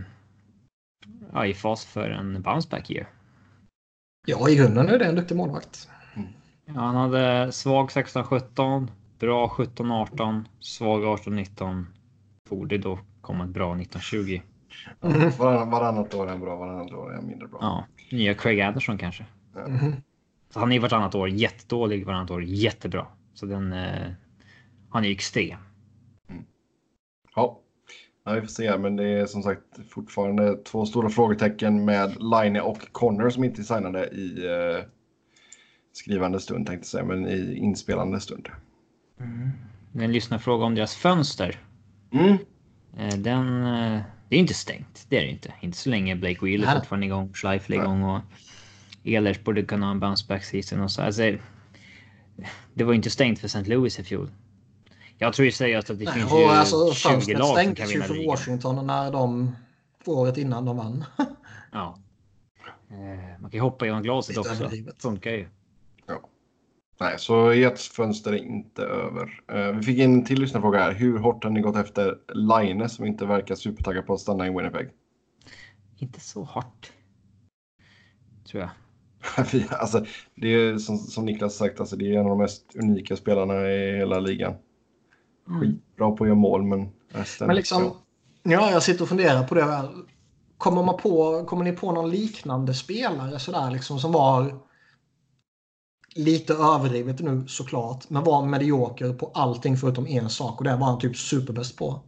ja, 1.34 1.46
i 1.46 1.54
fas 1.54 1.86
för 1.86 2.10
en 2.10 2.42
bounceback 2.42 2.92
year. 2.92 3.08
Ja, 4.26 4.50
i 4.50 4.56
grunden 4.56 4.90
är 4.90 5.00
det 5.00 5.06
en 5.06 5.16
duktig 5.16 5.36
målvakt. 5.36 5.90
Mm. 6.16 6.28
Ja, 6.66 6.74
han 6.74 6.96
hade 6.96 7.52
svag 7.52 7.90
16-17, 7.90 8.88
bra 9.20 9.48
17-18, 9.48 10.44
svag 10.60 11.04
18-19. 11.04 11.86
Borde 12.50 12.78
då 12.78 13.00
komma 13.22 13.44
ett 13.44 13.50
bra 13.50 13.74
19-20. 13.74 14.42
Mm. 15.02 15.30
Varann, 15.38 15.70
varannat 15.70 16.14
år 16.14 16.28
är 16.28 16.32
en 16.32 16.40
bra, 16.40 16.56
varannat 16.56 16.92
år 16.92 17.14
är 17.14 17.18
en 17.18 17.28
mindre 17.28 17.48
bra. 17.48 17.58
Ja, 17.62 17.86
nya 18.12 18.34
Craig 18.34 18.62
Anderson 18.62 18.98
kanske. 18.98 19.26
Mm. 19.68 19.94
Så 20.50 20.60
han 20.60 20.72
är 20.72 20.80
vartannat 20.80 21.16
år 21.16 21.30
jättedålig, 21.30 22.06
varannat 22.06 22.32
år 22.32 22.44
jättebra. 22.44 23.08
Så 23.34 23.46
den, 23.46 23.74
eh, 23.74 24.12
han 24.90 25.06
är 25.06 25.12
extrem. 25.12 25.60
Ja. 27.36 27.60
ja, 28.24 28.34
vi 28.34 28.42
får 28.42 28.48
se. 28.48 28.78
Men 28.78 28.96
det 28.96 29.08
är 29.08 29.26
som 29.26 29.44
sagt 29.44 29.64
fortfarande 29.90 30.56
två 30.58 30.86
stora 30.86 31.10
frågetecken 31.10 31.86
med 31.86 32.16
Line 32.20 32.62
och 32.62 32.92
Connor 32.92 33.30
som 33.30 33.44
inte 33.44 33.62
är 33.62 33.64
signade 33.64 34.08
i 34.08 34.46
eh, 34.46 34.86
skrivande 35.94 36.40
stund 36.40 36.68
tänkte 36.68 36.84
jag 36.84 36.88
säga, 36.88 37.04
men 37.04 37.28
i 37.28 37.56
inspelande 37.56 38.20
stund. 38.20 38.50
Mm. 39.20 39.52
En 39.94 40.12
lyssnarfråga 40.12 40.66
om 40.66 40.76
deras 40.76 40.96
fönster. 40.96 41.60
Mm. 42.12 42.38
Eh, 42.98 43.18
den, 43.18 43.66
eh, 43.66 44.02
det 44.30 44.36
är 44.36 44.40
inte 44.40 44.54
stängt, 44.54 45.06
det 45.10 45.18
är 45.18 45.22
det 45.22 45.30
inte. 45.30 45.54
Inte 45.62 45.78
så 45.78 45.90
länge 45.90 46.16
Blake 46.16 46.46
Wheel 46.46 46.64
är 46.64 46.76
fortfarande 46.76 47.06
igång, 47.06 47.34
Schleifel 47.34 47.76
är 47.76 47.80
igång 47.80 48.04
och 48.04 48.22
Ehlers 49.04 49.44
borde 49.44 49.64
kunna 49.64 49.86
ha 49.86 49.92
en 49.92 50.00
bounce 50.00 50.26
back 50.28 50.44
season 50.44 50.82
och 50.82 50.92
så. 50.92 51.02
Alltså, 51.02 51.38
det 52.74 52.84
var 52.84 52.94
inte 52.94 53.10
stängt 53.10 53.40
för 53.40 53.46
St. 53.46 53.64
Louis 53.70 54.00
i 54.00 54.04
fjol. 54.04 54.30
Jag 55.18 55.34
tror 55.34 55.46
ju 55.46 55.52
seriöst 55.52 55.90
att 55.90 56.00
det 56.00 56.06
Nej, 56.06 56.14
finns 56.14 56.32
ju 56.32 56.46
alltså, 56.46 56.94
20 56.94 57.34
lag 57.34 57.48
som 57.48 57.76
kan 57.76 57.88
vinna 57.88 58.06
ju 58.06 58.14
för 58.14 58.28
Washington 58.28 58.88
när 58.88 59.12
de 59.12 59.56
året 60.06 60.38
innan 60.38 60.66
de 60.66 60.78
vann. 60.78 61.06
ja. 61.72 62.00
Eh, 62.90 63.42
man 63.42 63.52
kan 63.52 63.58
ju 63.58 63.62
hoppa 63.62 63.86
genom 63.86 64.04
glaset 64.04 64.38
också. 64.38 64.68
Det 64.68 65.02
funkar 65.02 65.32
ju. 65.32 65.48
Ja. 66.06 66.30
Nej, 67.00 67.16
så 67.18 67.50
ert 67.50 67.80
fönster 67.80 68.34
är 68.34 68.38
inte 68.38 68.82
över. 68.82 69.42
Uh, 69.54 69.78
vi 69.78 69.84
fick 69.84 69.98
in 69.98 70.14
en 70.14 70.26
till 70.26 70.40
lyssnarfråga 70.40 70.80
här. 70.80 70.94
Hur 70.94 71.20
hårt 71.20 71.44
har 71.44 71.52
ni 71.52 71.62
gått 71.62 71.76
efter 71.76 72.18
Line 72.34 72.90
som 72.90 73.06
inte 73.06 73.26
verkar 73.26 73.56
supertaggad 73.56 74.06
på 74.06 74.14
att 74.14 74.20
stanna 74.20 74.48
i 74.48 74.50
Winnipeg? 74.50 74.90
Inte 75.98 76.20
så 76.20 76.44
hårt. 76.44 76.92
Tror 78.52 78.62
jag. 78.62 78.70
alltså, 79.80 80.06
det 80.36 80.48
är 80.48 80.78
som, 80.78 80.98
som 80.98 81.26
Niklas 81.26 81.56
sagt, 81.56 81.80
alltså, 81.80 81.96
det 81.96 82.16
är 82.16 82.20
en 82.20 82.26
av 82.26 82.30
de 82.30 82.38
mest 82.38 82.76
unika 82.76 83.16
spelarna 83.16 83.72
i 83.72 83.98
hela 83.98 84.20
ligan. 84.20 84.54
Mm. 85.48 85.60
Skitbra 85.60 86.12
på 86.12 86.24
att 86.24 86.28
göra 86.28 86.36
mål, 86.36 86.64
men 86.64 86.90
resten... 87.10 87.48
Men 87.48 87.56
liksom, 87.56 87.92
ja, 88.44 88.72
jag 88.72 88.84
sitter 88.84 89.02
och 89.02 89.10
funderar 89.10 89.48
på 89.48 89.56
det. 89.56 89.90
Kommer, 90.58 90.84
man 90.84 90.98
på, 90.98 91.46
kommer 91.46 91.64
ni 91.64 91.72
på 91.72 91.92
någon 91.92 92.10
liknande 92.10 92.74
spelare 92.74 93.40
sådär 93.40 93.72
liksom 93.72 94.00
som 94.00 94.12
var 94.12 94.60
lite 96.16 96.54
överdrivet 96.54 97.20
nu 97.20 97.48
såklart, 97.48 98.10
men 98.10 98.24
var 98.24 98.46
medioker 98.46 99.14
på 99.14 99.32
allting 99.34 99.78
förutom 99.78 100.08
en 100.08 100.30
sak 100.30 100.58
och 100.58 100.64
det 100.64 100.76
var 100.76 100.88
han 100.88 101.00
typ 101.00 101.18
superbäst 101.18 101.78
på? 101.78 102.00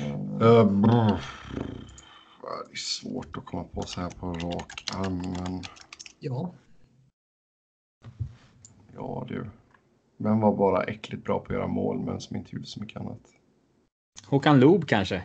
Uh, 0.00 0.40
det 0.40 0.46
är 2.72 2.76
svårt 2.76 3.36
att 3.36 3.44
komma 3.44 3.64
på 3.64 3.82
så 3.82 4.00
här 4.00 4.10
på 4.10 4.26
rak 4.26 4.84
arm, 4.94 5.18
men... 5.18 5.62
Ja. 6.20 6.52
Ja, 8.94 9.24
du. 9.28 9.50
Vem 10.22 10.40
var 10.40 10.56
bara 10.56 10.82
äckligt 10.82 11.24
bra 11.24 11.38
på 11.38 11.44
att 11.44 11.58
göra 11.58 11.66
mål 11.66 11.98
men 11.98 12.20
som 12.20 12.36
inte 12.36 12.54
gjorde 12.56 12.66
så 12.66 12.80
mycket 12.80 13.00
annat? 13.00 13.20
Håkan 14.26 14.60
Loob 14.60 14.86
kanske? 14.86 15.22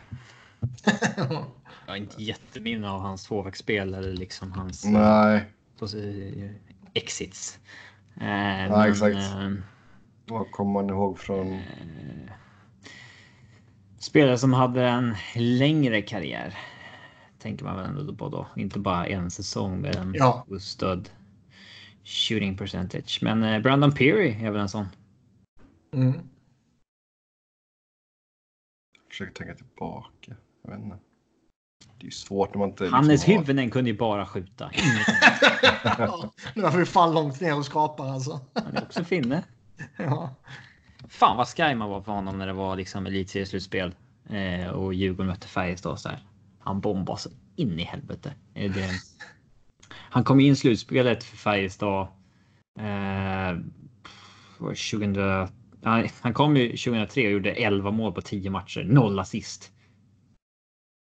Jag 1.86 1.94
har 1.94 1.96
inte 1.96 2.24
jätteminne 2.24 2.90
av 2.90 3.02
hans 3.02 3.24
tvåvägsspel 3.24 3.94
eller 3.94 4.14
liksom 4.14 4.52
hans 4.52 4.86
Nej. 4.86 5.46
Eh, 5.82 6.52
exits. 6.94 7.60
Eh, 8.16 8.24
Nej, 8.26 8.70
men, 8.70 8.92
exakt. 8.92 9.16
Eh, 9.16 9.52
Vad 10.26 10.52
kommer 10.52 10.72
man 10.72 10.90
ihåg 10.90 11.20
från? 11.20 11.54
Eh, 11.54 12.32
spelare 14.00 14.38
som 14.38 14.54
hade 14.54 14.88
en 14.88 15.16
längre 15.36 16.02
karriär. 16.02 16.58
Tänker 17.40 17.66
man 17.66 17.76
väl 17.76 17.86
ändå 17.86 18.16
på 18.16 18.30
då. 18.30 18.48
Inte 18.56 18.80
bara 18.80 19.08
en 19.08 19.32
säsong 19.32 19.82
med 19.82 19.96
en 19.96 20.14
ja. 20.18 20.46
stöd 20.60 21.10
shooting 22.08 22.58
percentage. 22.58 23.20
Men 23.22 23.44
eh, 23.44 23.62
Brandon 23.62 23.92
Peary 23.92 24.46
är 24.46 24.52
väl 24.52 24.62
en 24.62 24.70
sån. 24.70 24.88
Mm. 25.94 26.14
Jag 28.94 29.10
försöker 29.10 29.34
tänka 29.34 29.56
tillbaka. 29.56 30.36
Jag 30.64 30.72
vet 30.72 30.80
inte. 30.80 30.98
Det 31.98 32.04
är 32.04 32.06
ju 32.06 32.12
svårt 32.12 32.54
när 32.54 32.60
man 32.60 32.70
inte... 32.70 32.88
Hannes 32.88 33.10
liksom 33.10 33.34
Hyvönen 33.34 33.66
har... 33.66 33.72
kunde 33.72 33.90
ju 33.90 33.98
bara 33.98 34.26
skjuta. 34.26 34.72
ja, 35.84 36.32
nu 36.56 36.62
var 36.62 36.72
vi 36.72 36.86
fan 36.86 37.14
långt 37.14 37.42
ner 37.42 37.58
och 37.58 37.66
skrapar 37.66 38.08
alltså. 38.08 38.40
Han 38.54 38.78
är 38.78 38.84
också 38.84 39.04
finne. 39.04 39.44
ja. 39.98 40.36
Fan 41.08 41.38
vad 41.38 41.48
sky 41.48 41.76
man 41.76 41.90
var 41.90 42.02
för 42.02 42.12
honom 42.12 42.38
när 42.38 42.48
det 42.48 42.54
var 42.54 42.76
liksom 42.76 43.06
elitserieslutspel 43.06 43.96
eh, 44.30 44.68
och 44.68 44.94
Djurgården 44.94 45.28
mötte 45.28 45.48
Färjestad 45.48 46.00
så 46.00 46.10
här. 46.10 46.28
Han 46.60 46.82
bombade 46.82 47.20
så 47.20 47.30
in 47.56 47.80
i 47.80 47.84
helvete. 47.84 48.34
Det, 48.54 48.90
han 50.10 50.24
kom 50.24 50.40
in 50.40 50.54
i 50.54 50.56
slutspelet 50.56 51.24
för 51.24 51.38
Färjestad. 51.38 52.08
Eh, 52.80 53.58
2000, 54.60 55.18
han 56.22 56.34
kom 56.34 56.58
ju 56.58 56.70
2003 56.70 57.26
och 57.26 57.32
gjorde 57.32 57.52
11 57.52 57.92
mål 57.92 58.14
på 58.14 58.22
10 58.22 58.50
matcher, 58.50 58.84
noll 58.84 59.20
assist. 59.20 59.72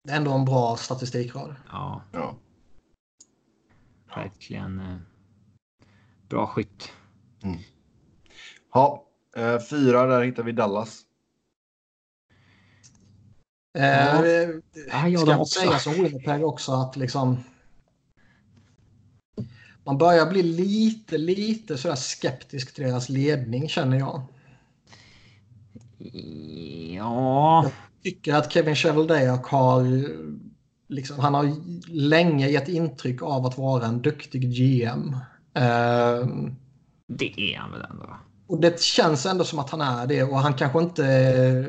Det 0.04 0.12
är 0.12 0.18
ändå 0.18 0.34
en 0.34 0.46
bra 0.46 0.78
statistikrad. 0.78 1.56
Ja. 1.72 2.04
ja. 2.12 2.36
Verkligen 4.16 4.80
eh, 4.80 4.98
bra 6.30 6.48
skytt. 6.48 6.92
Mm. 7.44 7.58
Ja, 8.74 9.06
Eh, 9.36 9.60
fyra, 9.60 10.06
där 10.06 10.24
hittar 10.24 10.44
vi 10.44 10.52
Dallas. 10.52 11.02
Eh, 13.78 13.84
Ja, 13.84 15.08
ja, 15.08 15.18
ska 15.18 15.26
de 15.26 15.32
jag 15.32 15.42
också. 15.42 15.60
säga 15.60 15.80
som 15.80 15.94
Winnipeg 15.94 16.46
också 16.46 16.72
att 16.72 16.96
liksom. 16.96 17.44
Man 19.86 19.98
börjar 19.98 20.26
bli 20.26 20.44
lite, 20.44 21.18
lite 21.18 21.78
sådär 21.78 21.96
skeptisk 21.96 22.76
till 22.76 22.84
deras 22.84 23.10
ledning 23.10 23.70
känner 23.70 24.00
jag. 24.00 24.22
Ja, 26.96 27.72
Tycker 28.04 28.36
att 28.36 28.54
Kevin 28.54 28.76
Cheveldayoc 28.76 29.48
har 29.48 30.06
liksom, 30.88 31.20
han 31.20 31.34
har 31.34 31.52
länge 31.92 32.50
gett 32.50 32.68
intryck 32.70 33.22
av 33.22 33.46
att 33.46 33.58
vara 33.58 33.86
en 33.86 34.02
duktig 34.02 34.42
GM. 34.42 35.16
Eh, 35.54 36.28
det 37.08 37.40
är 37.40 37.58
han 37.58 37.72
väl 37.72 37.86
ändå. 37.90 38.18
och 38.48 38.62
det 38.62 38.82
känns 38.82 39.26
ändå 39.26 39.44
som 39.44 39.60
att 39.60 39.70
han 39.70 39.82
är 39.82 40.08
det 40.08 40.24
och 40.24 40.40
han 40.40 40.54
kanske 40.54 40.80
inte 40.80 41.66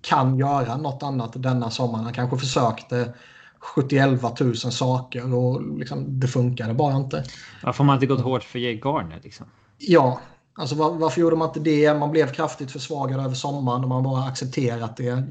kan 0.00 0.38
göra 0.38 0.76
något 0.76 1.02
annat 1.02 1.42
denna 1.42 1.70
sommaren. 1.70 2.04
Han 2.04 2.14
kanske 2.14 2.38
försökte 2.38 3.14
71 3.60 4.40
000 4.40 4.56
saker 4.56 5.34
och 5.34 5.78
liksom, 5.78 6.20
det 6.20 6.28
funkade 6.28 6.74
bara 6.74 6.96
inte. 6.96 7.24
Varför 7.62 7.78
har 7.78 7.86
man 7.86 7.96
inte 7.96 8.06
gått 8.06 8.20
hårt 8.20 8.42
för 8.42 8.58
Jay 8.58 8.80
Garner 8.84 9.20
liksom? 9.22 9.46
Ja, 9.78 10.20
alltså 10.54 10.74
var, 10.74 10.94
varför 10.94 11.20
gjorde 11.20 11.36
man 11.36 11.48
inte 11.48 11.60
det? 11.60 11.94
Man 11.94 12.10
blev 12.10 12.32
kraftigt 12.32 12.70
försvagad 12.70 13.20
över 13.20 13.34
sommaren 13.34 13.82
och 13.82 13.88
man 13.88 14.02
bara 14.02 14.24
accepterat 14.24 14.96
det. 14.96 15.24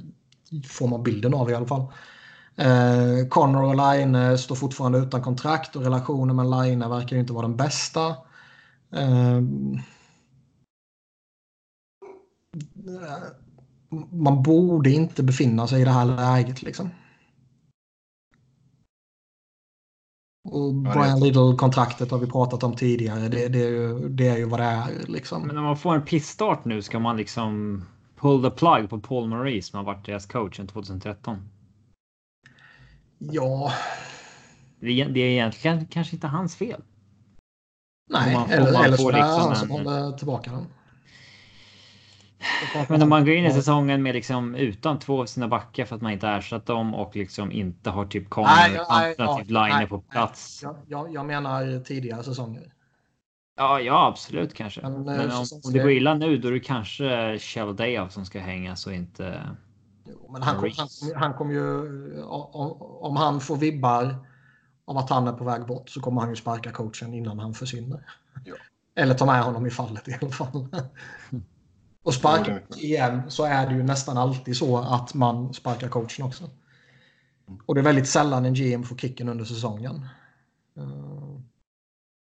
Får 0.68 0.88
man 0.88 1.04
bilden 1.04 1.34
av 1.34 1.50
i 1.50 1.56
alla 1.56 1.66
fall. 1.66 1.86
Eh, 2.56 3.28
Connor 3.30 3.64
och 3.64 3.76
Line 3.76 4.38
står 4.38 4.56
fortfarande 4.56 4.98
utan 5.00 5.22
kontrakt 5.22 5.76
och 5.76 5.84
relationen 5.84 6.36
med 6.36 6.50
Line 6.50 6.90
verkar 6.90 7.18
inte 7.18 7.34
vara 7.34 7.48
den 7.48 7.58
bästa. 7.58 8.08
Eh, 8.94 9.42
man 14.12 14.44
borde 14.44 14.90
inte 14.90 15.24
befinna 15.24 15.68
sig 15.68 15.82
i 15.82 15.86
det 15.86 15.92
här 15.92 16.06
läget 16.06 16.62
liksom. 16.62 16.90
Och 20.52 20.74
Brian. 20.74 21.20
Little-kontraktet 21.20 22.12
har 22.12 22.18
vi 22.18 22.28
pratat 22.28 22.64
om 22.64 22.76
tidigare. 22.76 23.20
Det, 23.28 23.48
det, 23.48 23.60
är 23.64 23.70
ju, 23.70 24.10
det 24.10 24.28
är 24.28 24.38
ju 24.38 24.46
vad 24.46 24.60
det 24.60 24.64
är. 24.66 24.88
Liksom. 25.08 25.48
Men 25.48 25.58
om 25.58 25.64
man 25.64 25.78
får 25.78 25.96
en 25.96 26.02
pissstart 26.02 26.66
nu 26.66 26.82
ska 26.82 27.00
man 27.00 27.18
liksom 27.18 27.82
pull 28.20 28.44
the 28.44 28.50
plug 28.50 28.90
på 28.90 29.00
Paul 29.00 29.30
Maurice 29.30 29.70
som 29.70 29.78
har 29.78 29.84
varit 29.86 30.06
deras 30.06 30.26
coach 30.26 30.58
sedan 30.58 30.68
2013. 30.68 31.50
Ja, 33.18 33.74
Det 34.80 35.02
är, 35.02 35.10
det 35.10 35.20
är 35.20 35.30
egentligen 35.30 35.86
kanske 35.86 36.16
inte 36.16 36.28
hans 36.28 36.56
fel. 36.56 36.82
nej. 38.12 38.34
Man 38.34 38.50
eller 38.50 38.84
eller 38.84 38.98
så 38.98 39.12
liksom 39.12 39.42
han 39.42 39.56
som 39.56 39.70
håller 39.72 40.12
tillbaka 40.18 40.52
den. 40.52 40.66
Men 42.90 43.02
om 43.02 43.10
man 43.10 43.26
går 43.26 43.34
in 43.34 43.46
i 43.46 43.52
säsongen 43.52 44.04
med 44.04 44.16
liksom 44.16 44.56
utan 44.56 45.00
två 45.00 45.22
av 45.22 45.26
sina 45.26 45.48
backar 45.48 45.86
för 45.86 45.96
att 45.96 46.02
man 46.02 46.12
inte 46.12 46.28
ersatt 46.28 46.66
dem 46.66 46.96
och 46.96 47.16
liksom 47.16 47.52
inte 47.52 47.90
har 47.90 48.06
typ 48.06 48.30
Connor 48.30 48.48
alternativt 48.90 49.50
Line 49.52 49.88
på 49.90 50.02
plats. 50.02 50.60
Jag, 50.64 50.76
jag, 50.88 51.14
jag 51.14 51.26
menar 51.26 51.84
tidigare 51.84 52.24
säsonger. 52.24 52.74
Ja, 53.58 53.80
ja 53.80 54.08
absolut 54.08 54.54
kanske. 54.54 54.82
Men, 54.82 55.04
Men, 55.04 55.20
eh, 55.30 55.40
om, 55.40 55.46
säsongs- 55.46 55.66
om 55.68 55.74
det 55.74 55.80
går 55.80 55.92
illa 55.92 56.14
nu 56.14 56.38
då 56.38 56.48
är 56.48 56.52
det 56.52 56.60
kanske 56.60 57.40
Shell 57.40 57.76
Dayoff 57.76 58.12
som 58.12 58.26
ska 58.26 58.40
hängas 58.40 58.88
och 58.88 58.94
inte... 58.94 59.50
Jo, 60.06 60.30
Men 60.32 60.42
han, 60.42 60.56
kom, 60.56 60.62
Maurice. 60.62 60.80
han, 60.82 60.88
kom- 60.88 61.22
han 61.22 61.34
kommer 61.34 61.54
ju, 61.54 62.24
om, 62.24 62.82
om 62.82 63.16
han 63.16 63.40
får 63.42 63.56
vibbar 63.58 64.16
av 64.86 64.98
att 64.98 65.10
han 65.10 65.28
är 65.28 65.34
på 65.34 65.44
väg 65.44 65.66
bort 65.66 65.90
så 65.90 66.02
kommer 66.02 66.22
han 66.22 66.30
ju 66.30 66.36
sparka 66.36 66.72
coachen 66.72 67.14
innan 67.14 67.40
han 67.40 67.54
försvinner. 67.54 68.06
Ja. 68.46 68.56
Eller 68.96 69.14
ta 69.16 69.26
med 69.26 69.44
honom 69.44 69.66
i 69.66 69.70
fallet 69.70 70.08
i 70.08 70.18
alla 70.22 70.32
fall. 70.32 70.68
Och 72.04 72.14
sparka 72.14 72.52
Ja, 72.52 73.10
det 73.10 73.20
GM 73.20 73.30
så 73.30 73.44
är 73.44 73.68
det 73.68 73.76
ju 73.76 73.84
nästan 73.84 74.18
alltid 74.18 74.58
så 74.58 74.78
att 74.78 75.14
man 75.14 75.54
sparkar 75.54 75.90
coachen 75.90 76.26
också. 76.26 76.50
Och 77.66 77.76
det 77.76 77.82
är 77.82 77.86
väldigt 77.86 78.08
sällan 78.08 78.46
en 78.46 78.54
GM 78.54 78.84
får 78.84 78.98
kicken 78.98 79.30
under 79.30 79.46
säsongen. 79.46 80.08
Eh, 80.78 81.40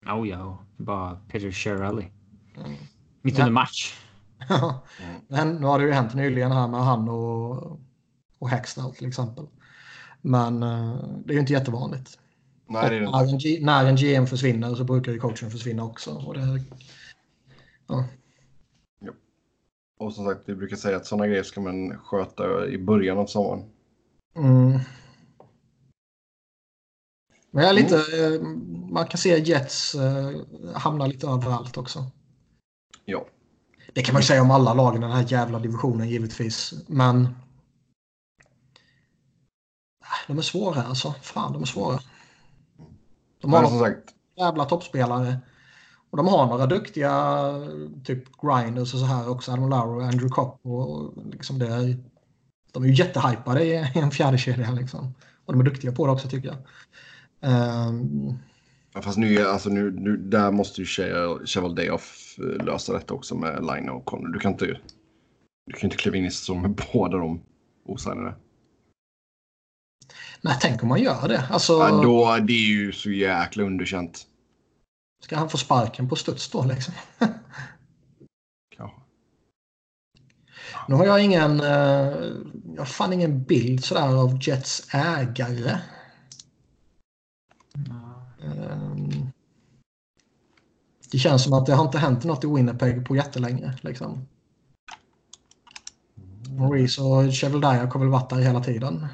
Oh 0.06 0.28
ja, 0.28 0.66
bara 0.78 1.16
Peter 1.16 1.52
Shirelli. 1.52 2.12
Mm. 2.58 2.78
Mitt 3.22 3.40
under 3.40 3.52
match. 3.52 4.00
Men 5.28 5.56
nu 5.56 5.68
har 5.68 5.80
det 5.80 5.86
ju 5.86 5.92
hänt 5.92 6.14
nyligen 6.14 6.52
här 6.52 6.68
med 6.68 6.86
han 6.86 7.10
och, 7.10 7.80
och 8.40 8.50
Hextall 8.50 8.96
till 8.96 9.08
exempel. 9.08 9.48
Men 10.22 10.64
eh, 10.64 10.96
det 11.26 11.32
är 11.32 11.34
ju 11.34 11.40
inte 11.40 11.54
jättevanligt. 11.54 12.20
Nej, 12.68 12.90
det 12.90 12.96
är 12.96 13.00
det 13.00 13.12
när, 13.12 13.24
en 13.24 13.38
G, 13.38 13.60
när 13.62 13.86
en 13.86 13.96
GM 13.96 14.28
försvinner 14.28 14.76
så 14.76 14.84
brukar 14.84 15.12
ju 15.12 15.20
coachen 15.20 15.52
försvinna 15.52 15.84
också. 15.84 16.12
Och 16.12 16.34
det, 16.34 16.64
ja. 17.88 18.06
Och 20.02 20.14
som 20.14 20.26
sagt, 20.26 20.42
vi 20.46 20.56
brukar 20.56 20.76
säga 20.76 20.98
att 20.98 21.06
sådana 21.06 21.28
grejer 21.28 21.44
ska 21.44 21.62
man 21.62 21.98
sköta 21.98 22.68
i 22.68 22.78
början 22.78 23.18
av 23.18 23.26
sommaren. 23.26 23.70
mm. 24.36 24.80
Men 27.52 27.64
jag 27.64 27.70
är 27.70 27.74
lite, 27.74 27.96
eh, 27.96 28.42
man 28.92 29.08
kan 29.08 29.18
se 29.18 29.40
Jets 29.40 29.96
eh, 29.96 30.32
hamna 30.76 31.08
lite 31.08 31.28
överallt 31.28 31.78
också. 31.78 32.06
Ja. 33.06 33.26
Det 33.94 34.02
kan 34.02 34.14
man 34.14 34.22
ju 34.22 34.26
säga 34.26 34.42
om 34.42 34.52
alla 34.52 34.74
lagen 34.74 35.04
i 35.04 35.06
den 35.06 35.16
här 35.16 35.26
jävla 35.28 35.60
divisionen 35.60 36.10
givetvis. 36.10 36.74
Men 36.88 37.26
äh, 37.26 37.32
de 40.28 40.38
är 40.38 40.42
svåra 40.42 40.84
alltså. 40.84 41.14
Fan, 41.22 41.54
de 41.54 41.62
är 41.62 41.66
svåra. 41.66 42.00
De 43.42 43.54
har 43.54 43.62
Men 43.62 43.70
som 43.70 43.80
sagt, 43.80 44.10
jävla 44.36 44.66
toppspelare. 44.66 45.38
Och 46.12 46.18
de 46.18 46.28
har 46.28 46.46
några 46.48 46.66
duktiga 46.66 47.44
typ 48.04 48.24
grinders 48.42 48.94
och 48.94 49.00
så 49.00 49.06
här 49.06 49.30
också. 49.30 49.52
Adam 49.52 49.70
Lauer 49.70 49.96
och 49.96 50.04
Andrew 50.04 50.30
Kopp. 50.30 50.66
Och 50.66 51.14
liksom 51.32 51.60
det 51.60 51.68
är, 51.68 51.98
de 52.72 52.84
är 52.84 52.88
ju 52.88 52.94
jättehypade 52.94 53.64
i 53.64 53.76
en 53.96 54.12
fjärde 54.12 54.38
kedja 54.38 54.72
liksom. 54.72 55.14
Och 55.46 55.54
de 55.54 55.60
är 55.60 55.64
duktiga 55.66 55.92
på 55.92 56.06
det 56.06 56.12
också 56.12 56.28
tycker 56.28 56.48
jag. 56.48 56.58
Ehm, 57.42 58.34
ja, 58.94 59.02
fast 59.02 59.18
nu, 59.18 59.48
alltså, 59.48 59.70
nu, 59.70 59.92
nu 59.92 60.18
där 60.18 60.52
måste 60.52 60.82
ju 60.82 60.86
Che- 60.86 61.46
Cheval 61.46 61.76
Dayoff 61.76 62.36
eh, 62.40 62.66
lösa 62.66 62.94
detta 62.94 63.14
också 63.14 63.36
med 63.36 63.66
Line 63.66 63.90
och 63.90 64.06
Connor. 64.06 64.28
Du 64.28 64.40
kan 64.40 64.52
inte, 64.52 64.66
du 65.66 65.74
kan 65.74 65.84
inte 65.84 65.98
kliva 65.98 66.18
in 66.18 66.26
i 66.26 66.32
säsong 66.32 66.62
med 66.62 66.80
båda 66.94 67.18
de 67.18 67.42
osignade. 67.86 68.36
nej, 70.42 70.58
tänk 70.62 70.84
om 70.84 70.90
man 70.90 71.02
gör 71.02 71.28
det. 71.28 71.44
Alltså, 71.52 71.74
Ja, 71.74 72.02
då, 72.04 72.38
det 72.46 72.54
är 72.54 72.68
ju 72.68 72.92
så 72.92 73.12
jäkla 73.12 73.64
underkänt. 73.64 74.28
Ska 75.22 75.38
han 75.38 75.50
få 75.50 75.58
sparken 75.58 76.10
på 76.10 76.16
studs 76.16 76.50
då 76.50 76.64
liksom? 76.64 76.94
Kanske. 78.78 79.02
Nu 80.88 80.96
har 80.96 81.06
jag 81.06 81.24
ingen, 81.24 81.60
eh, 81.60 81.68
jag 82.76 82.78
har 82.78 82.86
fan 82.86 83.14
ingen 83.14 83.44
bild 83.44 83.84
sådär 83.86 84.16
av 84.16 84.40
Jets 84.42 84.88
ägare. 84.94 85.80
Ehm, 88.44 89.32
det 91.12 91.18
känns 91.18 91.44
som 91.44 91.54
att 91.54 91.66
det 91.66 91.74
har 91.74 91.86
inte 91.86 91.98
hänt 91.98 92.24
något 92.24 92.44
i 92.44 92.48
Winnipeg 92.48 93.06
på 93.06 93.16
jättelänge. 93.16 93.78
Liksom. 93.82 94.28
Maurice 96.50 97.02
och 97.02 97.34
Cheveldayak 97.34 97.94
har 97.94 98.00
väl 98.00 98.10
varit 98.10 98.30
där 98.30 98.40
hela 98.40 98.64
tiden. 98.64 99.08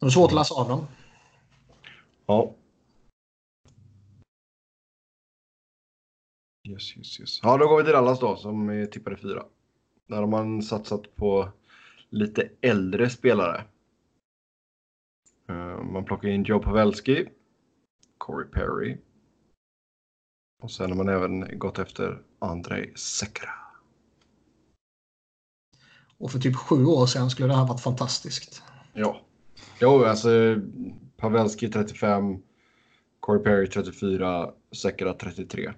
Det 0.00 0.06
är 0.06 0.10
svårt 0.10 0.30
att 0.30 0.34
läsa 0.34 0.54
av 0.54 0.68
dem. 0.68 0.86
Ja. 2.28 2.54
Yes, 6.68 6.96
yes, 6.96 7.20
yes. 7.20 7.40
Ja, 7.42 7.56
då 7.56 7.68
går 7.68 7.78
vi 7.78 7.84
till 7.84 7.92
Dallas 7.92 8.20
då 8.20 8.36
som 8.36 8.88
tippade 8.92 9.16
fyra. 9.16 9.44
Där 10.06 10.16
har 10.16 10.26
man 10.26 10.62
satsat 10.62 11.16
på 11.16 11.52
lite 12.08 12.50
äldre 12.60 13.10
spelare. 13.10 13.64
Eh, 15.48 15.82
Man 15.82 16.04
plockar 16.04 16.28
in 16.28 16.42
Joe 16.44 16.62
Pavelski, 16.62 17.28
Corey 18.18 18.48
Perry. 18.48 18.98
Och 20.62 20.70
sen 20.70 20.90
har 20.90 20.96
man 20.96 21.08
även 21.08 21.58
gått 21.58 21.78
efter 21.78 22.22
Andrei 22.38 22.94
Sekera. 22.96 23.54
Och 26.18 26.30
för 26.30 26.38
typ 26.38 26.56
sju 26.56 26.84
år 26.84 27.06
sedan 27.06 27.30
skulle 27.30 27.48
det 27.48 27.56
här 27.56 27.66
varit 27.66 27.80
fantastiskt. 27.80 28.62
Ja. 28.92 29.20
Jo, 29.80 30.04
alltså 30.04 30.28
Pavelski 31.18 31.68
35, 31.68 32.38
Corey 33.20 33.42
Perry 33.42 33.66
34, 33.66 34.50
Sekera 34.72 35.14
33. 35.14 35.72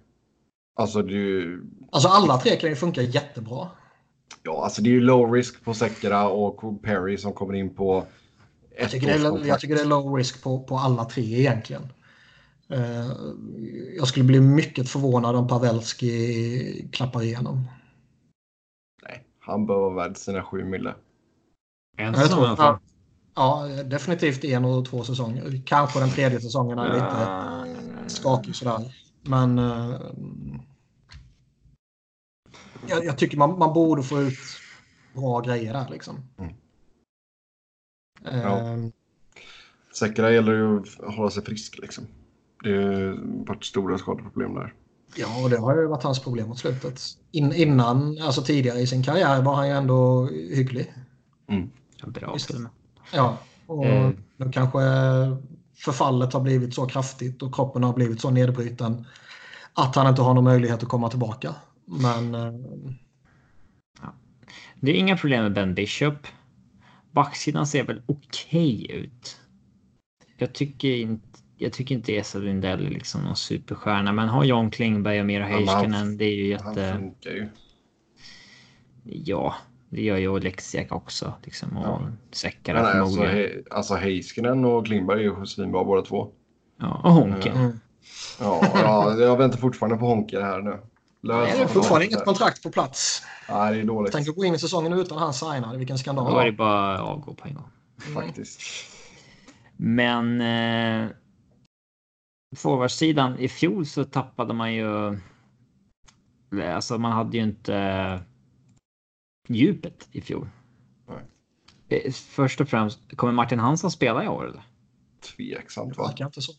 Alltså 0.76 1.08
ju, 1.08 1.62
Alltså 1.92 2.08
alla 2.08 2.38
tre 2.38 2.56
kan 2.56 2.70
ju 2.70 2.76
funka 2.76 3.02
jättebra. 3.02 3.68
ja, 4.42 4.64
alltså 4.64 4.82
det 4.82 4.90
är 4.90 4.92
ju 4.92 5.00
low 5.00 5.32
risk 5.32 5.64
på 5.64 5.74
Sekera 5.74 6.28
och 6.28 6.82
Perry 6.82 7.18
som 7.18 7.32
kommer 7.32 7.54
in 7.54 7.74
på 7.74 8.06
Jag 8.76 8.84
ett 8.84 8.90
tycker, 8.90 9.06
det 9.06 9.12
är, 9.12 9.46
jag 9.46 9.60
tycker 9.60 9.74
det 9.74 9.80
är 9.80 9.86
low 9.86 10.16
risk 10.16 10.42
på, 10.42 10.60
på 10.62 10.76
alla 10.76 11.04
tre 11.04 11.22
egentligen. 11.40 11.82
Eh, 12.68 13.10
jag 13.96 14.08
skulle 14.08 14.24
bli 14.24 14.40
mycket 14.40 14.88
förvånad 14.88 15.36
om 15.36 15.48
Pavelski 15.48 16.88
klappar 16.92 17.22
igenom. 17.22 17.64
Nej, 19.02 19.24
han 19.38 19.66
bör 19.66 19.78
vara 19.78 19.94
värd 19.94 20.16
sina 20.16 20.42
sju 20.42 20.64
mille. 20.64 20.94
En 21.96 22.14
Jag 22.14 22.30
tror, 22.30 22.56
fall. 22.56 22.78
Ja, 23.40 23.66
definitivt 23.84 24.44
en 24.44 24.64
och 24.64 24.84
två 24.84 25.04
säsonger. 25.04 25.62
Kanske 25.66 26.00
den 26.00 26.10
tredje 26.10 26.40
säsongen 26.40 26.78
är 26.78 26.92
lite 26.92 28.10
skakig 28.10 28.56
sådär. 28.56 28.94
Men 29.22 29.58
eh, 29.58 30.00
jag, 32.86 33.04
jag, 33.04 33.18
tycker 33.18 33.36
man, 33.38 33.58
man 33.58 33.74
borde 33.74 34.02
få 34.02 34.20
ut 34.20 34.38
bra 35.14 35.40
grejer 35.40 35.72
där 35.72 35.88
liksom. 35.90 36.16
Mm. 36.38 36.54
Ja. 38.22 38.58
Eh, 38.58 38.78
Säkra 39.98 40.32
gäller 40.32 40.52
ju 40.52 40.78
att 40.78 41.14
hålla 41.16 41.30
sig 41.30 41.44
frisk 41.44 41.78
liksom. 41.78 42.06
Det 42.62 42.76
har 42.76 43.46
varit 43.46 43.64
stora 43.64 43.98
skadeproblem 43.98 44.54
där. 44.54 44.74
Ja, 45.16 45.48
det 45.48 45.58
har 45.58 45.76
ju 45.76 45.86
varit 45.86 46.02
hans 46.02 46.20
problem 46.20 46.48
mot 46.48 46.58
slutet. 46.58 47.00
In, 47.30 47.52
innan, 47.52 48.18
alltså 48.22 48.42
tidigare 48.42 48.78
i 48.78 48.86
sin 48.86 49.02
karriär 49.02 49.42
var 49.42 49.54
han 49.54 49.68
ju 49.68 49.74
ändå 49.74 50.26
hygglig. 50.26 50.94
Mm. 51.48 51.70
Bra 52.06 52.38
till 52.38 52.68
Ja, 53.12 53.38
och 53.66 53.86
mm. 53.86 54.16
nu 54.36 54.52
kanske 54.52 54.78
förfallet 55.76 56.32
har 56.32 56.40
blivit 56.40 56.74
så 56.74 56.86
kraftigt 56.86 57.42
och 57.42 57.54
kroppen 57.54 57.82
har 57.82 57.92
blivit 57.92 58.20
så 58.20 58.30
nedbruten 58.30 59.06
att 59.74 59.96
han 59.96 60.06
inte 60.06 60.22
har 60.22 60.34
någon 60.34 60.44
möjlighet 60.44 60.82
att 60.82 60.88
komma 60.88 61.08
tillbaka. 61.08 61.54
Men... 61.84 62.34
Eh, 62.34 62.52
ja. 64.02 64.14
Det 64.80 64.90
är 64.90 64.94
inga 64.94 65.16
problem 65.16 65.42
med 65.42 65.52
Ben 65.52 65.74
Bishop. 65.74 66.26
Backsidan 67.12 67.66
ser 67.66 67.84
väl 67.84 68.02
okej 68.06 68.84
okay 68.84 68.96
ut. 68.96 69.40
Jag 70.36 70.52
tycker 70.52 70.88
inte 70.88 71.30
jag 71.62 71.72
tycker 71.72 71.94
inte 71.94 72.16
Esa 72.16 72.38
Lindell 72.38 72.86
är 72.86 72.90
liksom 72.90 73.22
någon 73.22 73.36
superstjärna, 73.36 74.12
men 74.12 74.28
har 74.28 74.44
John 74.44 74.70
Klingberg 74.70 75.20
och 75.20 75.26
Miro 75.26 75.44
Heiskanen, 75.44 76.16
det 76.16 76.24
är 76.24 76.34
ju 76.34 76.48
jätte... 76.48 76.82
Han 76.82 76.98
funkar 76.98 77.30
ju. 77.30 77.48
Ja, 79.04 79.54
det 79.90 80.02
gör 80.02 80.16
ju 80.16 80.28
Oleksiak 80.28 80.92
också. 80.92 81.32
Liksom, 81.42 81.76
och 81.76 81.84
ja. 81.84 82.02
Säckare 82.32 82.82
nej, 82.82 83.00
alltså, 83.00 83.22
he, 83.22 83.50
alltså 83.70 83.94
Heiskanen 83.94 84.64
och 84.64 84.86
Klingberg 84.86 85.20
är 85.20 85.24
ju 85.24 85.46
svinbra 85.46 85.84
båda 85.84 86.02
två. 86.02 86.28
Ja, 86.80 87.00
och 87.04 87.12
Honken. 87.12 87.56
Mm. 87.56 87.80
Ja, 88.40 88.60
ja, 88.74 89.16
jag 89.18 89.36
väntar 89.36 89.58
fortfarande 89.58 89.96
på 89.96 90.06
Honken 90.06 90.42
här 90.42 90.62
nu. 90.62 90.78
Lös 91.22 91.52
det 91.52 91.62
är 91.62 91.66
fortfarande 91.66 92.06
inget 92.06 92.24
kontrakt 92.24 92.62
på 92.62 92.70
plats. 92.70 93.22
Nej, 93.48 93.74
det 93.74 93.80
är 93.80 93.84
dåligt. 93.84 94.12
Tänk 94.12 94.28
att 94.28 94.36
gå 94.36 94.44
in 94.44 94.54
i 94.54 94.58
säsongen 94.58 94.92
utan 94.92 95.18
han 95.18 95.34
signade. 95.34 95.78
Vilken 95.78 95.98
skandal. 95.98 96.32
Då 96.32 96.38
är 96.38 96.44
det 96.44 96.52
bara 96.52 96.94
att 96.94 97.00
avgå 97.00 97.34
på 97.34 97.48
en 97.48 97.54
gång. 97.54 97.68
Mm. 98.06 98.22
Faktiskt. 98.22 98.60
Men 99.76 100.40
eh, 100.40 101.08
forwardsidan 102.56 103.38
i 103.38 103.48
fjol 103.48 103.86
så 103.86 104.04
tappade 104.04 104.54
man 104.54 104.74
ju. 104.74 105.18
Alltså 106.74 106.98
man 106.98 107.12
hade 107.12 107.36
ju 107.36 107.42
inte 107.42 108.20
djupet 109.54 110.08
i 110.12 110.20
fjol. 110.20 110.48
Nej. 111.08 111.24
Eh, 111.88 112.12
först 112.12 112.60
och 112.60 112.68
främst, 112.68 113.16
kommer 113.16 113.32
Martin 113.32 113.58
Hansson 113.58 113.90
spela 113.90 114.24
i 114.24 114.28
år 114.28 114.48
eller? 114.48 114.62
Tveksamt 115.36 115.96
va? 115.96 116.04
Det 116.04 116.08
verkar 116.10 116.26
inte 116.26 116.42
så. 116.42 116.52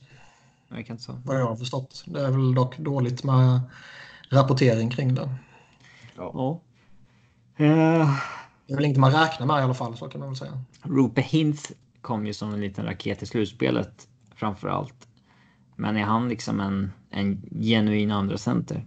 Det 0.70 0.76
verkar 0.76 0.94
inte 0.94 1.04
så. 1.04 1.22
Vad 1.26 1.40
jag 1.40 1.46
har 1.46 1.56
förstått. 1.56 2.04
Det 2.08 2.22
är 2.22 2.32
väl 2.32 2.56
dock 2.56 2.78
dåligt 2.78 3.24
med 3.24 3.62
rapportering 4.30 4.90
kring 4.90 5.16
det. 5.16 5.30
Ja. 6.16 6.32
ja. 6.34 6.62
Uh, 7.66 8.20
det 8.68 8.74
är 8.74 8.76
väl 8.76 8.86
inget 8.86 8.98
man 8.98 9.12
räknar 9.12 9.48
med 9.48 9.60
i 9.60 9.64
alla 9.64 9.74
fall, 9.74 9.98
så 9.98 10.10
kan 10.10 10.20
man 10.20 10.30
väl 10.30 10.38
säga. 10.38 10.64
Rupe 10.82 11.22
Hintz 11.22 11.72
kom 12.02 12.26
ju 12.26 12.34
som 12.34 12.54
en 12.54 12.62
liten 12.62 12.86
raket 12.86 13.24
i 13.24 13.26
slutspelet 13.26 14.08
framför 14.36 14.68
allt. 14.68 15.08
Men 15.76 15.98
är 15.98 16.04
han 16.04 16.30
liksom 16.30 16.60
en, 16.60 16.92
en 17.10 17.42
genuin 17.62 18.12
andra 18.12 18.38
center? 18.38 18.86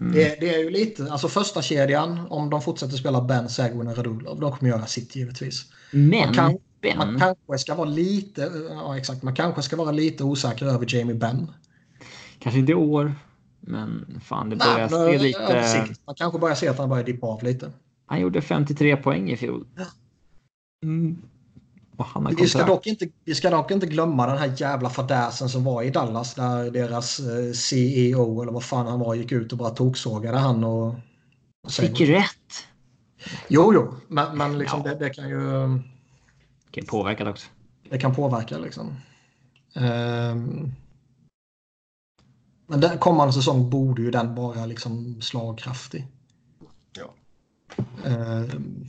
Mm. 0.00 0.12
Det, 0.12 0.40
det, 0.40 0.54
är 0.54 0.58
ju 0.58 0.70
lite, 0.70 1.12
alltså 1.12 1.28
första 1.28 1.62
kedjan 1.62 2.20
om 2.30 2.50
de 2.50 2.62
fortsätter 2.62 2.96
spela 2.96 3.20
Ben, 3.20 3.48
Sagwin 3.48 3.88
och 3.88 3.96
Radulov, 3.96 4.40
de 4.40 4.56
kommer 4.56 4.70
göra 4.70 4.86
sitt 4.86 5.16
givetvis. 5.16 5.64
Men 5.90 6.10
man, 6.10 6.34
kan, 6.34 6.58
ben. 6.80 6.98
man 6.98 7.18
kanske 7.18 7.58
ska 7.58 7.74
vara 7.74 7.88
lite, 7.88 8.50
ja 8.70 8.98
exakt, 8.98 9.22
man 9.22 9.34
kanske 9.34 9.62
ska 9.62 9.76
vara 9.76 9.90
lite 9.90 10.24
osäker 10.24 10.66
över 10.66 10.94
Jamie 10.94 11.14
Benn. 11.14 11.50
Kanske 12.38 12.58
inte 12.58 12.72
i 12.72 12.74
år, 12.74 13.14
men 13.60 14.20
fan 14.24 14.50
det 14.50 14.56
börjar 14.56 14.88
Nej, 14.90 15.18
se 15.18 15.24
lite... 15.24 15.94
Man 16.06 16.14
kanske 16.14 16.38
börjar 16.38 16.54
se 16.54 16.68
att 16.68 16.78
han 16.78 16.88
börjar 16.88 17.04
dippa 17.04 17.26
av 17.26 17.42
lite. 17.42 17.72
Han 18.06 18.20
gjorde 18.20 18.40
53 18.40 18.96
poäng 18.96 19.30
i 19.30 19.36
fjol. 19.36 19.66
Mm. 20.82 21.22
Vi 22.38 22.48
ska, 22.48 22.64
dock 22.64 22.86
inte, 22.86 23.08
vi 23.24 23.34
ska 23.34 23.50
dock 23.50 23.70
inte 23.70 23.86
glömma 23.86 24.26
den 24.26 24.38
här 24.38 24.52
jävla 24.56 24.90
fadäsen 24.90 25.48
som 25.48 25.64
var 25.64 25.82
i 25.82 25.90
Dallas 25.90 26.34
där 26.34 26.70
deras 26.70 27.20
eh, 27.20 27.52
CEO 27.52 28.42
eller 28.42 28.52
vad 28.52 28.64
fan 28.64 28.86
han 28.86 29.00
var 29.00 29.14
gick 29.14 29.32
ut 29.32 29.52
och 29.52 29.58
bara 29.58 29.70
toksågade 29.70 30.38
han 30.38 30.64
och... 30.64 30.94
och 31.64 31.72
Fick 31.72 32.00
rätt. 32.00 32.66
Jo, 33.48 33.74
jo, 33.74 33.94
men, 34.08 34.38
men 34.38 34.58
liksom 34.58 34.82
ja. 34.84 34.92
det, 34.92 34.98
det, 34.98 35.10
kan 35.10 35.28
ju... 35.28 35.68
Det 36.70 36.80
kan 36.80 36.86
påverka 36.86 37.24
det 37.24 37.30
också. 37.30 37.48
Det 37.90 37.98
kan 37.98 38.14
påverka 38.14 38.58
liksom. 38.58 38.96
Um, 39.74 40.72
men 42.66 42.80
den 42.80 42.98
kommande 42.98 43.32
säsong 43.32 43.70
borde 43.70 44.02
ju 44.02 44.10
den 44.10 44.34
vara 44.34 44.66
liksom 44.66 45.22
slagkraftig. 45.22 46.06
Ja. 46.98 47.14
Um, 48.04 48.86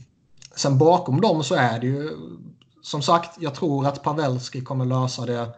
sen 0.54 0.78
bakom 0.78 1.20
dem 1.20 1.44
så 1.44 1.54
är 1.54 1.80
det 1.80 1.86
ju 1.86 2.10
som 2.88 3.02
sagt, 3.02 3.42
jag 3.42 3.54
tror 3.54 3.86
att 3.86 4.02
Pavelski 4.02 4.60
kommer 4.60 4.84
lösa 4.84 5.26
det 5.26 5.54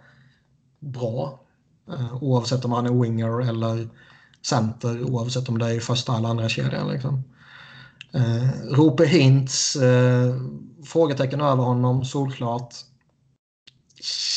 bra. 0.81 1.41
Eh, 1.89 2.23
oavsett 2.23 2.65
om 2.65 2.73
han 2.73 2.87
är 2.87 3.03
winger 3.03 3.41
eller 3.49 3.89
center, 4.43 5.03
oavsett 5.03 5.49
om 5.49 5.59
det 5.59 5.67
är 5.67 5.75
i 5.75 5.81
första 5.81 6.17
eller 6.17 6.29
andra 6.29 6.49
kedjan. 6.49 6.89
Liksom. 6.89 7.25
Eh, 8.13 8.51
Rope 8.71 9.07
Hintz, 9.07 9.77
eh, 9.77 10.35
frågetecken 10.85 11.41
över 11.41 11.63
honom, 11.63 12.05
solklart. 12.05 12.75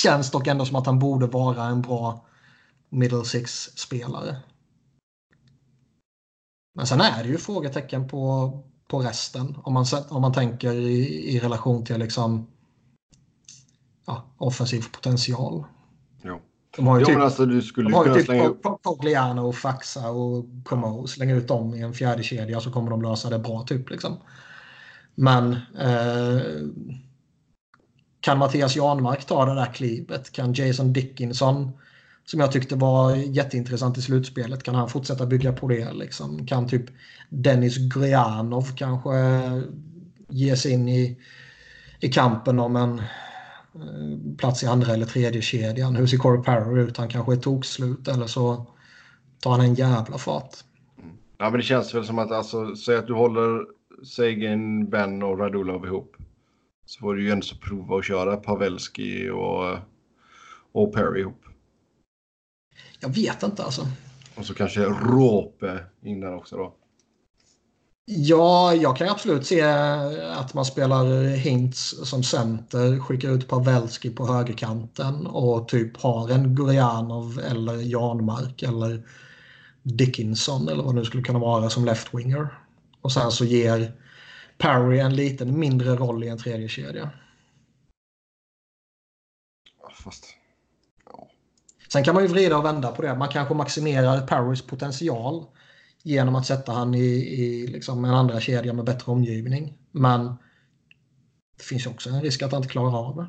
Känns 0.03 0.31
dock 0.31 0.47
ändå 0.47 0.65
som 0.65 0.75
att 0.75 0.85
han 0.85 0.99
borde 0.99 1.27
vara 1.27 1.63
en 1.63 1.81
bra 1.81 2.25
middle 2.89 3.25
six-spelare. 3.25 4.37
Men 6.75 6.87
sen 6.87 7.01
är 7.01 7.23
det 7.23 7.29
ju 7.29 7.37
frågetecken 7.37 8.07
på, 8.07 8.51
på 8.87 8.99
resten. 8.99 9.57
Om 9.63 9.73
man, 9.73 9.85
om 10.09 10.21
man 10.21 10.33
tänker 10.33 10.73
i, 10.73 11.35
i 11.35 11.39
relation 11.39 11.85
till 11.85 11.99
liksom 11.99 12.52
ja, 14.05 14.23
offensiv 14.37 14.83
potential. 14.91 15.63
Jo. 16.23 16.41
De 16.75 16.87
har 16.87 16.99
ju 16.99 17.01
jo, 17.01 17.07
typ, 17.07 17.17
alltså, 17.17 17.45
du 17.45 17.61
skulle 17.61 17.89
de 17.89 17.93
har 17.93 18.05
ju 18.05 18.13
typ 18.13 18.25
slänga. 18.25 18.49
Pogliano 18.83 19.47
och 19.47 19.55
Faxa 19.55 20.09
och 20.09 20.45
Como. 20.63 21.07
Slänga 21.07 21.35
ut 21.35 21.47
dem 21.47 21.75
i 21.75 21.81
en 21.81 21.93
fjärde 21.93 22.23
kedja 22.23 22.59
så 22.59 22.71
kommer 22.71 22.91
de 22.91 23.01
lösa 23.01 23.29
det 23.29 23.39
bra. 23.39 23.63
typ 23.63 23.89
liksom. 23.89 24.17
Men 25.15 25.53
eh, 25.79 26.41
kan 28.19 28.37
Mattias 28.37 28.75
Janmark 28.75 29.25
ta 29.25 29.45
det 29.45 29.55
där 29.55 29.73
klivet? 29.73 30.31
Kan 30.31 30.53
Jason 30.53 30.93
Dickinson, 30.93 31.71
som 32.25 32.39
jag 32.39 32.51
tyckte 32.51 32.75
var 32.75 33.15
jätteintressant 33.15 33.97
i 33.97 34.01
slutspelet, 34.01 34.63
kan 34.63 34.75
han 34.75 34.89
fortsätta 34.89 35.25
bygga 35.25 35.53
på 35.53 35.67
det? 35.67 35.93
Liksom? 35.93 36.45
Kan 36.45 36.67
typ 36.67 36.85
Dennis 37.29 37.77
Gurianov 37.77 38.75
kanske 38.75 39.11
ge 40.29 40.55
sig 40.55 40.71
in 40.71 40.89
i, 40.89 41.17
i 41.99 42.11
kampen 42.11 42.59
om 42.59 42.75
en 42.75 43.01
plats 44.37 44.63
i 44.63 44.67
andra 44.67 44.93
eller 44.93 45.05
tredje 45.05 45.41
kedjan. 45.41 45.95
Hur 45.95 46.07
ser 46.07 46.17
Corey 46.17 46.43
Parry 46.43 46.81
ut? 46.81 46.97
Han 46.97 47.09
kanske 47.09 47.33
är 47.33 47.37
tokslut 47.37 48.07
eller 48.07 48.27
så 48.27 48.65
tar 49.39 49.51
han 49.51 49.61
en 49.61 49.73
jävla 49.75 50.17
fart. 50.17 50.55
Mm. 50.99 51.17
Ja, 51.37 51.49
men 51.49 51.59
det 51.59 51.63
känns 51.63 51.95
väl 51.95 52.05
som 52.05 52.19
att 52.19 52.31
alltså, 52.31 52.75
säg 52.75 52.95
att 52.95 53.07
du 53.07 53.13
håller 53.13 53.65
Sagan, 54.03 54.89
Ben 54.89 55.23
och 55.23 55.39
Radulov 55.39 55.85
ihop. 55.85 56.15
Så 56.85 56.99
får 56.99 57.15
du 57.15 57.23
ju 57.23 57.31
ändå 57.31 57.47
prova 57.61 57.97
att 57.97 58.05
köra 58.05 58.37
Pavelski 58.37 59.29
och, 59.29 59.77
och 60.71 60.93
Perry 60.93 61.19
ihop. 61.19 61.43
Jag 62.99 63.09
vet 63.09 63.43
inte 63.43 63.63
alltså. 63.63 63.87
Och 64.35 64.45
så 64.45 64.53
kanske 64.53 64.85
Råpe 64.85 65.79
in 66.01 66.19
där 66.19 66.35
också 66.35 66.57
då. 66.57 66.75
Ja, 68.05 68.73
jag 68.73 68.97
kan 68.97 69.09
absolut 69.09 69.45
se 69.45 69.61
att 69.61 70.53
man 70.53 70.65
spelar 70.65 71.35
Hintz 71.35 71.95
som 72.09 72.23
center, 72.23 72.99
skickar 72.99 73.29
ut 73.29 73.47
Pavelski 73.47 74.09
på 74.09 74.27
högerkanten 74.27 75.27
och 75.27 75.67
typ 75.67 76.01
har 76.01 76.29
en 76.29 76.55
Gurianov 76.55 77.39
eller 77.39 77.73
Janmark 77.73 78.63
eller 78.63 79.07
Dickinson 79.83 80.69
eller 80.69 80.83
vad 80.83 80.95
det 80.95 80.99
nu 80.99 81.05
skulle 81.05 81.23
kunna 81.23 81.39
vara 81.39 81.69
som 81.69 81.85
left-winger. 81.85 82.47
Och 83.01 83.11
sen 83.11 83.31
så 83.31 83.45
ger 83.45 83.91
Parry 84.57 84.99
en 84.99 85.15
liten 85.15 85.59
mindre 85.59 85.95
roll 85.95 86.23
i 86.23 86.27
en 86.27 86.37
tredje 86.37 86.67
kedja. 86.67 87.09
Fast... 90.03 90.25
Ja. 91.05 91.27
Sen 91.91 92.03
kan 92.03 92.13
man 92.15 92.23
ju 92.23 92.29
vrida 92.29 92.57
och 92.57 92.65
vända 92.65 92.91
på 92.91 93.01
det. 93.01 93.15
Man 93.15 93.29
kanske 93.29 93.53
maximerar 93.53 94.27
Parrys 94.27 94.61
potential 94.61 95.45
genom 96.03 96.35
att 96.35 96.45
sätta 96.45 96.71
han 96.71 96.93
i, 96.93 97.05
i 97.15 97.67
liksom 97.67 98.05
en 98.05 98.13
andra 98.13 98.39
kedja 98.39 98.73
med 98.73 98.85
bättre 98.85 99.11
omgivning. 99.11 99.73
Men 99.91 100.25
det 101.57 101.63
finns 101.63 101.87
också 101.87 102.09
en 102.09 102.21
risk 102.21 102.41
att 102.41 102.51
han 102.51 102.59
inte 102.59 102.71
klarar 102.71 103.07
av 103.07 103.15
det. 103.15 103.27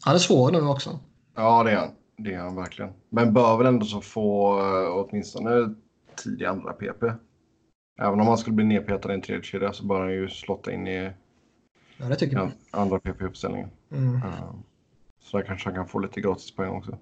Han 0.00 0.14
är 0.14 0.18
svår 0.18 0.52
nu 0.52 0.60
också. 0.60 0.98
Ja, 1.34 1.62
det 1.64 1.70
är 1.70 1.76
han. 1.76 1.90
Det 2.16 2.34
är 2.34 2.38
han 2.38 2.56
verkligen. 2.56 2.92
Men 3.08 3.32
bör 3.32 3.56
väl 3.56 3.66
ändå 3.66 3.86
så 3.86 4.00
få 4.00 4.58
uh, 4.60 4.96
åtminstone 4.96 5.74
tidig 6.16 6.44
andra 6.44 6.72
PP. 6.72 7.02
Även 7.98 8.20
om 8.20 8.26
han 8.26 8.38
skulle 8.38 8.56
bli 8.56 8.64
nedpetad 8.64 9.10
i 9.10 9.14
en 9.14 9.22
tredje 9.22 9.42
kedja 9.42 9.72
så 9.72 9.86
bör 9.86 10.00
han 10.00 10.12
ju 10.12 10.28
slotta 10.28 10.72
in 10.72 10.86
i 10.86 11.12
ja, 12.30 12.50
andra 12.70 12.98
PP-uppställningen. 12.98 13.68
Mm. 13.90 14.14
Uh, 14.14 14.54
Så 15.20 15.36
där 15.36 15.44
kanske 15.44 15.68
han 15.68 15.74
kan 15.74 15.88
få 15.88 15.98
lite 15.98 16.20
gratispoäng 16.20 16.70
också. 16.70 16.98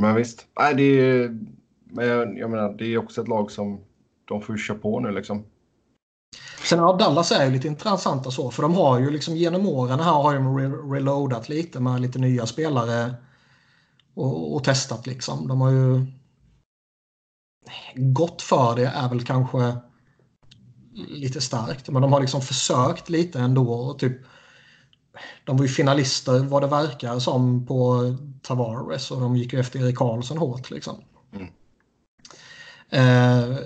Men 0.00 0.14
visst, 0.14 0.46
nej, 0.58 0.74
det 0.74 0.82
är, 0.82 1.38
men 1.84 2.06
jag, 2.06 2.38
jag 2.38 2.50
menar, 2.50 2.74
det 2.78 2.84
är 2.94 2.98
också 2.98 3.20
ett 3.20 3.28
lag 3.28 3.50
som 3.50 3.80
de 4.24 4.42
får 4.42 4.56
köra 4.56 4.78
på 4.78 5.00
nu 5.00 5.10
liksom. 5.10 5.44
Sen 6.64 6.78
ja, 6.78 6.96
Dallas 6.96 7.32
är 7.32 7.46
ju 7.46 7.52
lite 7.52 7.68
intressanta 7.68 8.30
så, 8.30 8.50
för 8.50 8.62
de 8.62 8.74
har 8.74 8.98
ju 8.98 9.10
liksom 9.10 9.36
genom 9.36 9.66
åren 9.66 10.00
här 10.00 10.12
har 10.12 10.34
de 10.34 10.58
re 10.58 10.68
reloadat 10.68 11.48
lite 11.48 11.80
med 11.80 12.00
lite 12.00 12.18
nya 12.18 12.46
spelare 12.46 13.14
och, 14.14 14.54
och, 14.54 14.64
testat 14.64 15.06
liksom. 15.06 15.48
De 15.48 15.60
har 15.60 15.70
ju 15.70 16.06
gått 17.94 18.42
för 18.42 18.76
det 18.76 18.86
är 18.86 19.08
väl 19.08 19.24
kanske 19.24 19.76
lite 20.94 21.40
starkt, 21.40 21.88
men 21.88 22.02
de 22.02 22.12
har 22.12 22.20
liksom 22.20 22.40
försökt 22.40 23.08
lite 23.08 23.40
ändå 23.40 23.72
och 23.72 23.98
typ 23.98 24.18
de 25.44 25.56
var 25.56 25.64
ju 25.64 25.68
finalister 25.68 26.38
vad 26.38 26.62
det 26.62 26.68
verkar 26.68 27.18
som 27.18 27.66
på 27.66 28.02
Tavares 28.48 29.10
och 29.10 29.20
de 29.20 29.36
gick 29.36 29.52
ju 29.52 29.60
efter 29.60 29.80
Erik 29.80 29.96
Karlsson 29.96 30.38
hårt 30.38 30.70
liksom. 30.70 31.04
Mm. 31.32 31.48
Eh, 32.90 33.58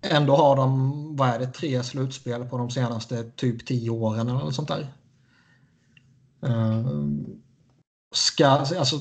ändå 0.00 0.36
har 0.36 0.56
de, 0.56 1.16
vad 1.16 1.28
är 1.28 1.38
det, 1.38 1.46
tre 1.46 1.82
slutspel 1.82 2.44
på 2.44 2.58
de 2.58 2.70
senaste 2.70 3.30
typ 3.30 3.66
tio 3.66 3.90
åren 3.90 4.28
eller 4.28 4.38
något 4.38 4.54
sånt 4.54 4.68
där. 4.68 4.92
Eh, 6.42 6.86
ska, 8.14 8.46
alltså, 8.46 9.00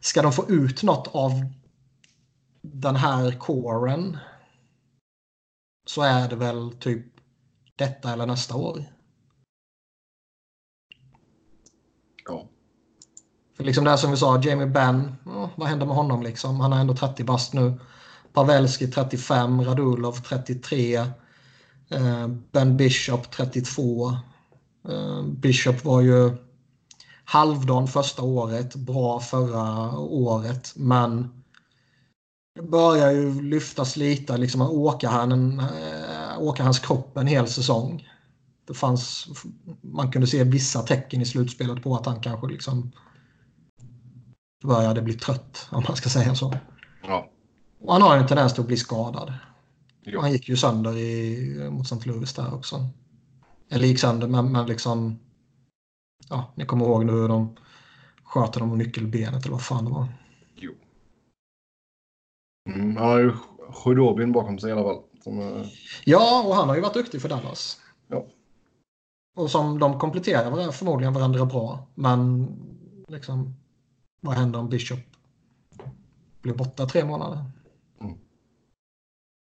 ska 0.00 0.22
de 0.22 0.32
få 0.32 0.50
ut 0.50 0.82
något 0.82 1.08
av 1.14 1.32
den 2.62 2.96
här 2.96 3.38
kåren 3.38 4.18
så 5.86 6.02
är 6.02 6.28
det 6.28 6.36
väl 6.36 6.72
typ 6.72 7.06
detta 7.76 8.12
eller 8.12 8.26
nästa 8.26 8.56
år. 8.56 8.84
Ja. 12.24 12.48
För 13.56 13.64
liksom 13.64 13.84
det 13.84 13.90
här 13.90 13.96
som 13.96 14.10
vi 14.10 14.16
sa, 14.16 14.40
Jamie 14.42 14.66
Benn, 14.66 15.16
vad 15.56 15.68
händer 15.68 15.86
med 15.86 15.96
honom 15.96 16.22
liksom? 16.22 16.60
Han 16.60 16.72
är 16.72 16.80
ändå 16.80 16.96
30 16.96 17.24
bast 17.24 17.52
nu. 17.52 17.80
Pavelski 18.32 18.86
35, 18.86 19.64
Radulov 19.64 20.12
33, 20.12 20.96
eh, 21.88 22.28
Ben 22.52 22.76
Bishop 22.76 23.30
32. 23.30 24.10
Eh, 24.88 25.22
Bishop 25.22 25.84
var 25.84 26.00
ju 26.00 26.36
halvdan 27.24 27.88
första 27.88 28.22
året, 28.22 28.74
bra 28.74 29.20
förra 29.20 29.98
året, 29.98 30.72
men 30.76 31.42
det 32.54 32.62
börjar 32.62 33.10
ju 33.10 33.42
lyftas 33.42 33.96
lite, 33.96 34.36
liksom 34.36 34.60
att 34.60 34.70
åka, 34.70 35.08
han, 35.08 35.32
en, 35.32 35.60
eh, 35.60 36.38
åka 36.38 36.62
hans 36.62 36.78
kropp 36.78 37.16
en 37.16 37.26
hel 37.26 37.48
säsong. 37.48 38.08
Det 38.66 38.74
fanns, 38.74 39.28
man 39.80 40.12
kunde 40.12 40.26
se 40.26 40.44
vissa 40.44 40.82
tecken 40.82 41.20
i 41.20 41.26
slutspelet 41.26 41.82
på 41.82 41.94
att 41.94 42.06
han 42.06 42.20
kanske 42.20 42.46
liksom 42.46 42.92
började 44.64 45.02
bli 45.02 45.14
trött, 45.14 45.68
om 45.70 45.84
man 45.88 45.96
ska 45.96 46.08
säga 46.08 46.34
så. 46.34 46.54
Ja. 47.02 47.30
Och 47.80 47.92
han 47.92 48.02
har 48.02 48.16
en 48.16 48.26
tendens 48.26 48.52
till 48.52 48.60
att 48.60 48.66
bli 48.66 48.76
skadad. 48.76 49.32
Jo. 50.02 50.20
Han 50.20 50.32
gick 50.32 50.48
ju 50.48 50.56
sönder 50.56 50.96
i, 50.96 51.68
mot 51.70 51.92
St. 51.92 52.08
Louis 52.08 52.34
där 52.34 52.54
också. 52.54 52.86
Eller 53.70 53.86
gick 53.86 53.98
sönder, 53.98 54.28
men, 54.28 54.52
men 54.52 54.66
liksom... 54.66 55.18
Ja, 56.28 56.52
ni 56.54 56.66
kommer 56.66 56.84
ihåg 56.84 57.04
nu 57.04 57.12
hur 57.12 57.28
de 57.28 57.56
sköt 58.24 58.54
honom 58.54 58.72
om 58.72 58.78
nyckelbenet 58.78 59.42
eller 59.42 59.52
vad 59.52 59.62
fan 59.62 59.84
det 59.84 59.90
var. 59.90 60.08
Jo. 60.56 60.72
Mm, 62.70 62.96
han 62.96 63.06
har 63.06 63.18
ju 63.18 63.32
Sjudobin 63.70 64.32
bakom 64.32 64.58
sig 64.58 64.70
i 64.70 64.72
alla 64.72 64.82
fall. 64.82 65.02
Som, 65.24 65.38
uh... 65.38 65.66
Ja, 66.04 66.44
och 66.46 66.54
han 66.54 66.68
har 66.68 66.76
ju 66.76 66.82
varit 66.82 66.94
duktig 66.94 67.22
för 67.22 67.28
Dallas. 67.28 67.80
Ja. 68.08 68.26
Och 69.36 69.50
som 69.50 69.78
de 69.78 69.98
kompletterar 69.98 70.50
varandra, 70.50 70.72
förmodligen 70.72 71.12
varandra 71.12 71.44
bra. 71.44 71.86
Men 71.94 72.48
liksom, 73.08 73.54
vad 74.24 74.34
händer 74.34 74.58
om 74.58 74.68
Bishop 74.68 74.98
blir 76.42 76.54
borta 76.54 76.86
tre 76.86 77.04
månader? 77.04 77.44
Mm. 78.00 78.18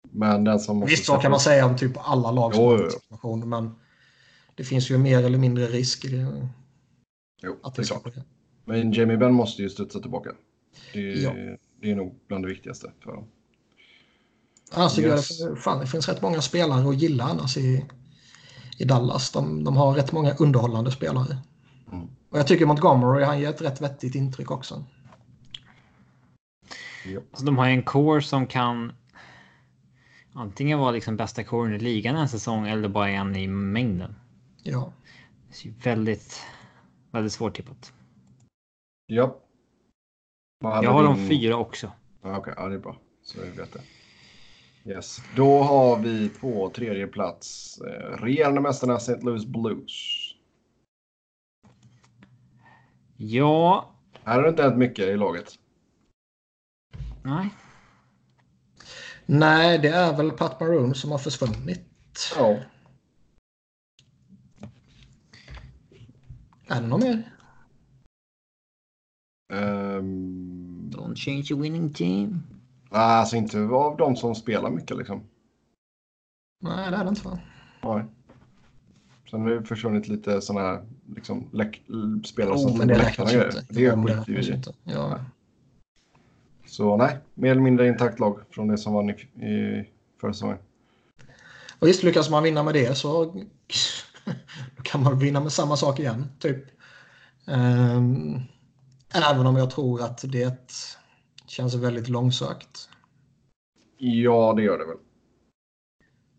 Men 0.03 0.45
den 0.45 0.61
som 0.61 0.87
Visst, 0.87 1.05
så 1.05 1.17
kan 1.17 1.31
man 1.31 1.41
säga 1.41 1.67
om 1.67 1.77
typ 1.77 1.93
alla 1.97 2.31
lag 2.31 2.55
som 2.55 2.65
har 2.65 2.91
situation, 2.91 3.49
men 3.49 3.71
det 4.55 4.65
finns 4.65 4.91
ju 4.91 4.99
mer 4.99 5.25
eller 5.25 5.39
mindre 5.39 5.67
risk 5.67 6.05
i 6.05 6.09
det. 6.09 6.49
Jo, 7.43 7.57
att 7.63 7.75
det 7.75 7.83
är 7.83 7.87
klart. 7.87 8.15
Men 8.65 8.93
Jamie 8.93 9.17
Benn 9.17 9.35
måste 9.35 9.63
ju 9.63 9.71
studsa 9.71 10.01
tillbaka. 10.01 10.31
Det 10.93 11.13
är, 11.13 11.23
ja. 11.23 11.57
det 11.81 11.91
är 11.91 11.97
nog 11.97 12.21
bland 12.29 12.45
det 12.45 12.49
viktigaste 12.49 12.93
för 13.05 13.13
dem. 13.13 13.25
Annars 14.73 14.99
yes. 14.99 15.39
det, 15.39 15.57
fan, 15.57 15.81
det 15.81 15.87
finns 15.87 16.09
rätt 16.09 16.23
många 16.23 16.43
spelare 16.43 16.89
att 16.89 17.01
gilla 17.01 17.25
annars 17.25 17.57
i, 17.57 17.85
i 18.79 18.85
Dallas. 18.85 19.31
De, 19.31 19.65
de 19.65 19.77
har 19.77 19.95
rätt 19.95 20.13
många 20.13 20.35
underhållande 20.35 20.91
spelare. 20.91 21.39
Mm. 21.93 22.09
Och 22.31 22.39
jag 22.39 22.47
tycker 22.47 22.67
Montgomery 22.67 23.25
han 23.25 23.41
ger 23.41 23.51
ett 23.51 23.63
rätt 23.63 23.81
vettigt 23.81 24.15
intryck 24.15 24.51
också. 24.51 24.85
Ja. 27.07 27.21
Alltså, 27.31 27.45
de 27.45 27.59
har 27.59 27.67
en 27.67 27.83
core 27.83 28.23
som 28.23 28.47
kan 28.47 28.93
antingen 30.33 30.79
vara 30.79 30.91
liksom 30.91 31.17
bästa 31.17 31.45
coren 31.45 31.75
i 31.75 31.79
ligan 31.79 32.17
en 32.17 32.29
säsong 32.29 32.69
eller 32.69 32.89
bara 32.89 33.09
en 33.09 33.37
i 33.37 33.49
mängden. 33.49 34.15
Ja. 34.63 34.93
Det 35.49 35.69
är 35.69 35.73
väldigt, 35.83 36.43
väldigt 37.11 37.33
svårt 37.33 37.57
tippat. 37.57 37.93
Ja. 39.07 39.41
Jag 40.61 40.93
har 40.93 41.03
din... 41.03 41.13
de 41.13 41.29
fyra 41.29 41.57
också. 41.57 41.93
Okej, 42.21 42.37
okay, 42.37 42.55
ja, 42.57 42.69
det 42.69 42.75
är 42.75 42.79
bra. 42.79 42.97
Så 43.23 43.41
vi 43.41 43.51
vet 43.51 43.73
det. 43.73 43.81
Yes. 44.91 45.23
Då 45.37 45.63
har 45.63 45.99
vi 45.99 46.29
på 46.29 46.71
tredje 46.75 47.07
plats 47.07 47.79
eh, 47.81 48.23
regerande 48.23 48.61
mästarna 48.61 48.97
St. 48.97 49.21
Louis 49.23 49.47
Blues. 49.47 50.20
Ja. 53.23 53.91
Här 54.25 54.35
har 54.35 54.43
det 54.43 54.49
inte 54.49 54.63
hänt 54.63 54.77
mycket 54.77 55.09
i 55.09 55.17
laget. 55.17 55.59
Nej. 57.23 57.55
Nej, 59.27 59.79
det 59.79 59.89
är 59.89 60.17
väl 60.17 60.31
Pat 60.31 60.61
Maroon 60.61 60.95
som 60.95 61.11
har 61.11 61.19
försvunnit. 61.19 61.87
Ja. 62.37 62.59
Är 66.67 66.81
det 66.81 66.87
något 66.87 67.03
mer? 67.03 67.33
Um... 69.53 70.91
Don't 70.91 71.17
change 71.17 71.49
a 71.53 71.63
winning 71.63 71.93
team. 71.93 72.43
Alltså 72.91 73.37
inte 73.37 73.59
av 73.59 73.97
de 73.97 74.17
som 74.17 74.35
spelar 74.35 74.71
mycket 74.71 74.97
liksom. 74.97 75.23
Nej, 76.61 76.91
det 76.91 76.97
är 76.97 77.05
det 77.05 77.09
inte 77.09 77.29
va? 77.29 77.39
Nej. 77.83 78.05
Sen 79.31 79.41
har 79.41 79.51
det 79.51 79.65
försvunnit 79.65 80.09
lite 80.09 80.41
sådana 80.41 80.67
här 80.67 80.87
liksom, 81.15 81.51
spelare 82.25 82.55
oh, 82.55 82.63
som 82.63 82.79
men 82.79 82.89
det 82.89 82.99
räknas 82.99 83.35
inte. 83.35 83.65
Det 83.69 83.87
är 83.87 84.25
skit 84.25 84.29
vi 84.29 84.53
i. 84.53 84.63
Ja. 84.85 85.21
Så 86.67 86.97
nej, 86.97 87.19
mer 87.35 87.51
eller 87.51 87.63
mindre 87.63 87.89
intakt 87.89 88.21
lag 88.21 88.39
från 88.51 88.69
det 88.69 88.79
som 88.79 88.93
var 88.93 89.11
i, 89.11 89.45
i 89.47 89.89
förra 90.21 90.33
säsongen. 90.33 90.59
Och 91.79 91.89
visst, 91.89 92.03
lyckas 92.03 92.31
man 92.31 92.43
vinna 92.43 92.63
med 92.63 92.75
det 92.75 92.95
så 92.95 93.35
kan 94.83 95.03
man 95.03 95.19
vinna 95.19 95.41
med 95.41 95.53
samma 95.53 95.77
sak 95.77 95.99
igen, 95.99 96.27
typ. 96.39 96.65
Um, 97.47 98.43
även 99.31 99.47
om 99.47 99.57
jag 99.57 99.71
tror 99.71 100.03
att 100.03 100.25
det 100.33 100.91
Känns 101.51 101.75
väldigt 101.75 102.09
långsökt. 102.09 102.89
Ja, 103.97 104.53
det 104.57 104.63
gör 104.63 104.79
det 104.79 104.87
väl. 104.87 104.97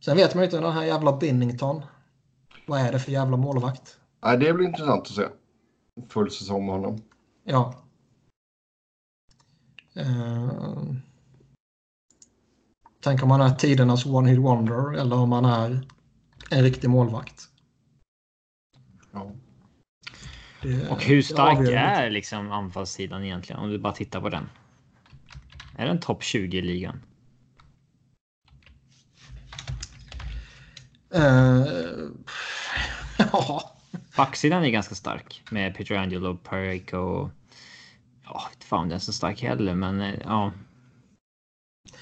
Sen 0.05 0.17
vet 0.17 0.35
man 0.35 0.41
ju 0.41 0.45
inte 0.45 0.59
den 0.59 0.73
här 0.73 0.83
jävla 0.83 1.17
Binnington. 1.17 1.81
Vad 2.67 2.79
är 2.79 2.91
det 2.91 2.99
för 2.99 3.11
jävla 3.11 3.37
målvakt? 3.37 3.97
Nej, 4.21 4.37
det 4.37 4.53
blir 4.53 4.67
intressant 4.67 5.01
att 5.01 5.07
se. 5.07 5.27
Full 6.09 6.31
säsong 6.31 6.65
med 6.65 6.75
honom. 6.75 7.01
Ja. 7.43 7.83
Uh... 9.97 10.93
Tänk 13.03 13.23
om 13.23 13.31
han 13.31 13.41
är 13.41 13.55
tidernas 13.55 14.05
one-hit 14.05 14.39
wonder 14.39 14.93
eller 14.93 15.15
om 15.15 15.31
han 15.31 15.45
är 15.45 15.87
en 16.49 16.63
riktig 16.63 16.89
målvakt. 16.89 17.43
Ja. 19.11 19.31
Det, 20.61 20.89
och 20.89 21.03
hur 21.03 21.21
stark 21.21 21.69
är 21.69 22.09
liksom 22.09 22.51
anfallssidan 22.51 23.23
egentligen? 23.23 23.61
Om 23.61 23.69
du 23.69 23.79
bara 23.79 23.93
tittar 23.93 24.21
på 24.21 24.29
den. 24.29 24.49
Är 25.77 25.85
den 25.85 25.99
topp 25.99 26.23
20 26.23 26.57
i 26.57 26.61
ligan? 26.61 27.01
Uh, 31.15 31.65
ja. 33.31 33.70
Backsidan 34.21 34.63
är 34.63 34.69
ganska 34.69 34.95
stark 34.95 35.43
med 35.51 35.75
Peter 35.75 35.95
Angelo, 35.95 36.37
Perico. 36.37 37.29
Ja, 38.25 38.43
inte 38.53 38.65
fan 38.65 38.89
den 38.89 38.95
är 38.95 38.99
så 38.99 39.13
stark 39.13 39.41
heller, 39.41 39.75
men 39.75 40.01
eh, 40.01 40.13
ja. 40.23 40.51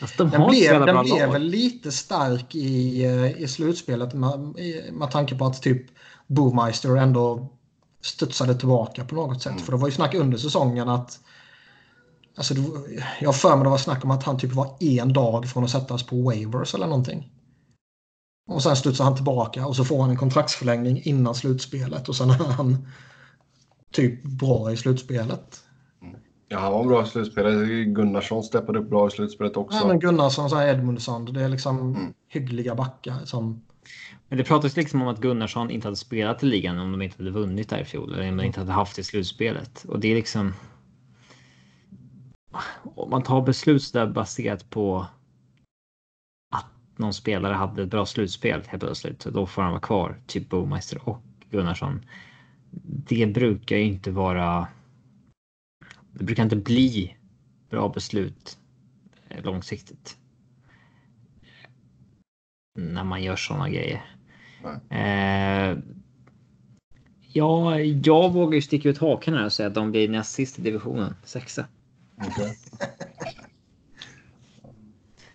Alltså, 0.01 0.23
de 0.23 0.29
den 0.29 0.49
blev, 0.49 0.85
den 0.85 1.03
blev 1.03 1.31
väl 1.31 1.43
lite 1.43 1.91
stark 1.91 2.55
i, 2.55 3.05
eh, 3.05 3.41
i 3.41 3.47
slutspelet 3.47 4.13
med, 4.13 4.39
med 4.91 5.11
tanke 5.11 5.35
på 5.35 5.45
att 5.45 5.61
typ 5.61 5.85
Boomeister 6.27 6.95
ändå 6.95 7.49
studsade 8.01 8.55
tillbaka 8.55 9.05
på 9.05 9.15
något 9.15 9.41
sätt. 9.41 9.51
Mm. 9.51 9.63
För 9.63 9.71
det 9.71 9.77
var 9.77 9.87
ju 9.87 9.93
snack 9.93 10.13
under 10.13 10.37
säsongen 10.37 10.89
att 10.89 11.19
Alltså, 12.35 12.53
jag 13.19 13.27
har 13.27 13.33
för 13.33 13.55
mig 13.55 13.63
det 13.63 13.69
var 13.69 13.77
snack 13.77 14.03
om 14.03 14.11
att 14.11 14.23
han 14.23 14.37
typ 14.37 14.53
var 14.53 14.75
en 14.79 15.13
dag 15.13 15.49
från 15.49 15.63
att 15.63 15.69
sättas 15.69 16.03
på 16.03 16.21
waivers 16.21 16.75
eller 16.75 16.87
någonting. 16.87 17.31
Och 18.49 18.63
sen 18.63 18.75
studsar 18.75 19.03
han 19.03 19.15
tillbaka 19.15 19.65
och 19.67 19.75
så 19.75 19.85
får 19.85 20.01
han 20.01 20.09
en 20.09 20.17
kontraktsförlängning 20.17 21.01
innan 21.03 21.35
slutspelet 21.35 22.09
och 22.09 22.15
sen 22.15 22.29
är 22.29 22.33
han 22.33 22.87
typ 23.91 24.23
bra 24.23 24.71
i 24.71 24.77
slutspelet. 24.77 25.63
Ja, 26.47 26.59
han 26.59 26.71
var 26.73 26.85
bra 26.85 27.03
i 27.03 27.05
slutspelet. 27.05 27.67
Gunnarsson 27.95 28.43
steppade 28.43 28.79
upp 28.79 28.89
bra 28.89 29.07
i 29.07 29.11
slutspelet 29.11 29.57
också. 29.57 29.77
Ja, 29.77 29.87
men 29.87 29.99
Gunnarsson 29.99 30.45
och 30.45 30.63
Edmundsson, 30.63 31.33
det 31.33 31.41
är 31.41 31.49
liksom 31.49 31.79
Mm. 31.79 32.13
hyggliga 32.27 32.75
backar 32.75 33.25
som... 33.25 33.61
Men 34.27 34.37
det 34.37 34.43
pratas 34.43 34.75
liksom 34.75 35.01
om 35.01 35.07
att 35.07 35.19
Gunnarsson 35.19 35.71
inte 35.71 35.87
hade 35.87 35.95
spelat 35.95 36.43
i 36.43 36.45
ligan 36.45 36.79
om 36.79 36.91
de 36.91 37.01
inte 37.01 37.17
hade 37.17 37.31
vunnit 37.31 37.69
där 37.69 37.79
i 37.79 37.85
fjol. 37.85 38.13
Eller 38.13 38.29
om 38.29 38.37
de 38.37 38.43
inte 38.43 38.59
hade 38.59 38.71
haft 38.71 38.95
det 38.95 38.99
i 38.99 39.03
slutspelet. 39.03 39.85
Och 39.87 39.99
det 39.99 40.07
är 40.07 40.15
liksom... 40.15 40.53
Om 42.95 43.09
man 43.09 43.23
tar 43.23 43.41
beslut 43.41 43.93
där 43.93 44.07
baserat 44.07 44.69
på 44.69 45.05
någon 46.99 47.13
spelare 47.13 47.53
hade 47.53 47.83
ett 47.83 47.89
bra 47.89 48.05
slutspel 48.05 48.61
helt 48.67 48.81
plötsligt. 48.83 49.25
Då 49.25 49.45
får 49.45 49.61
han 49.61 49.71
vara 49.71 49.81
kvar. 49.81 50.19
Typ 50.27 50.49
Bomeister 50.49 51.09
och 51.09 51.21
Gunnarsson. 51.49 52.05
Det 53.07 53.25
brukar 53.25 53.75
ju 53.75 53.83
inte 53.83 54.11
vara... 54.11 54.67
Det 56.11 56.23
brukar 56.23 56.43
inte 56.43 56.55
bli 56.55 57.17
bra 57.69 57.89
beslut 57.89 58.57
långsiktigt. 59.29 60.17
När 62.75 63.03
man 63.03 63.23
gör 63.23 63.35
sådana 63.35 63.69
grejer. 63.69 64.05
Eh, 64.89 65.77
ja, 67.33 67.79
jag 67.79 68.33
vågar 68.33 68.55
ju 68.55 68.61
sticka 68.61 68.89
ut 68.89 68.97
hakan 68.97 69.33
här 69.33 69.45
och 69.45 69.53
säga 69.53 69.67
att 69.67 69.75
de 69.75 69.91
blir 69.91 70.09
näst 70.09 70.31
sist 70.31 70.59
i 70.59 70.61
divisionen. 70.61 71.15
Sexa. 71.23 71.65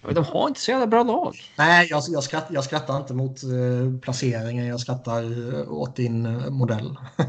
Men 0.04 0.14
de 0.14 0.24
har 0.24 0.48
inte 0.48 0.60
så 0.60 0.70
jävla 0.70 0.86
bra 0.86 1.02
lag. 1.02 1.36
Nej, 1.58 1.86
jag, 1.90 2.02
jag, 2.08 2.22
skratt, 2.22 2.46
jag 2.50 2.64
skrattar 2.64 2.96
inte 2.98 3.14
mot 3.14 3.42
eh, 3.42 3.98
placeringen. 4.00 4.66
Jag 4.66 4.80
skrattar 4.80 5.22
eh, 5.60 5.72
åt 5.72 5.96
din 5.96 6.26
eh, 6.26 6.50
modell. 6.50 6.96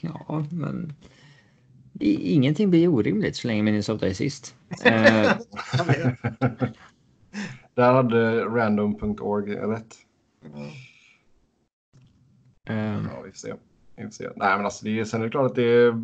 Ja, 0.00 0.44
men 0.50 0.92
i- 2.00 2.32
ingenting 2.34 2.70
blir 2.70 2.88
orimligt 2.88 3.36
så 3.36 3.48
länge 3.48 3.62
Minnesota 3.62 4.08
är 4.08 4.14
sist. 4.14 4.54
Där 7.74 7.92
hade 7.92 8.44
random.org 8.44 9.54
rätt. 9.56 9.94
eh, 12.68 12.76
Ja, 13.12 13.20
vi 13.24 13.30
får 13.30 13.36
se. 13.38 13.54
Vi 13.96 14.02
får 14.04 14.10
se. 14.10 14.24
Nej, 14.36 14.56
men 14.56 14.64
alltså 14.64 14.84
det 14.84 15.00
är, 15.00 15.04
sen 15.04 15.20
är 15.20 15.24
det 15.24 15.30
klart 15.30 15.50
att 15.50 15.56
det 15.56 15.62
är... 15.62 16.02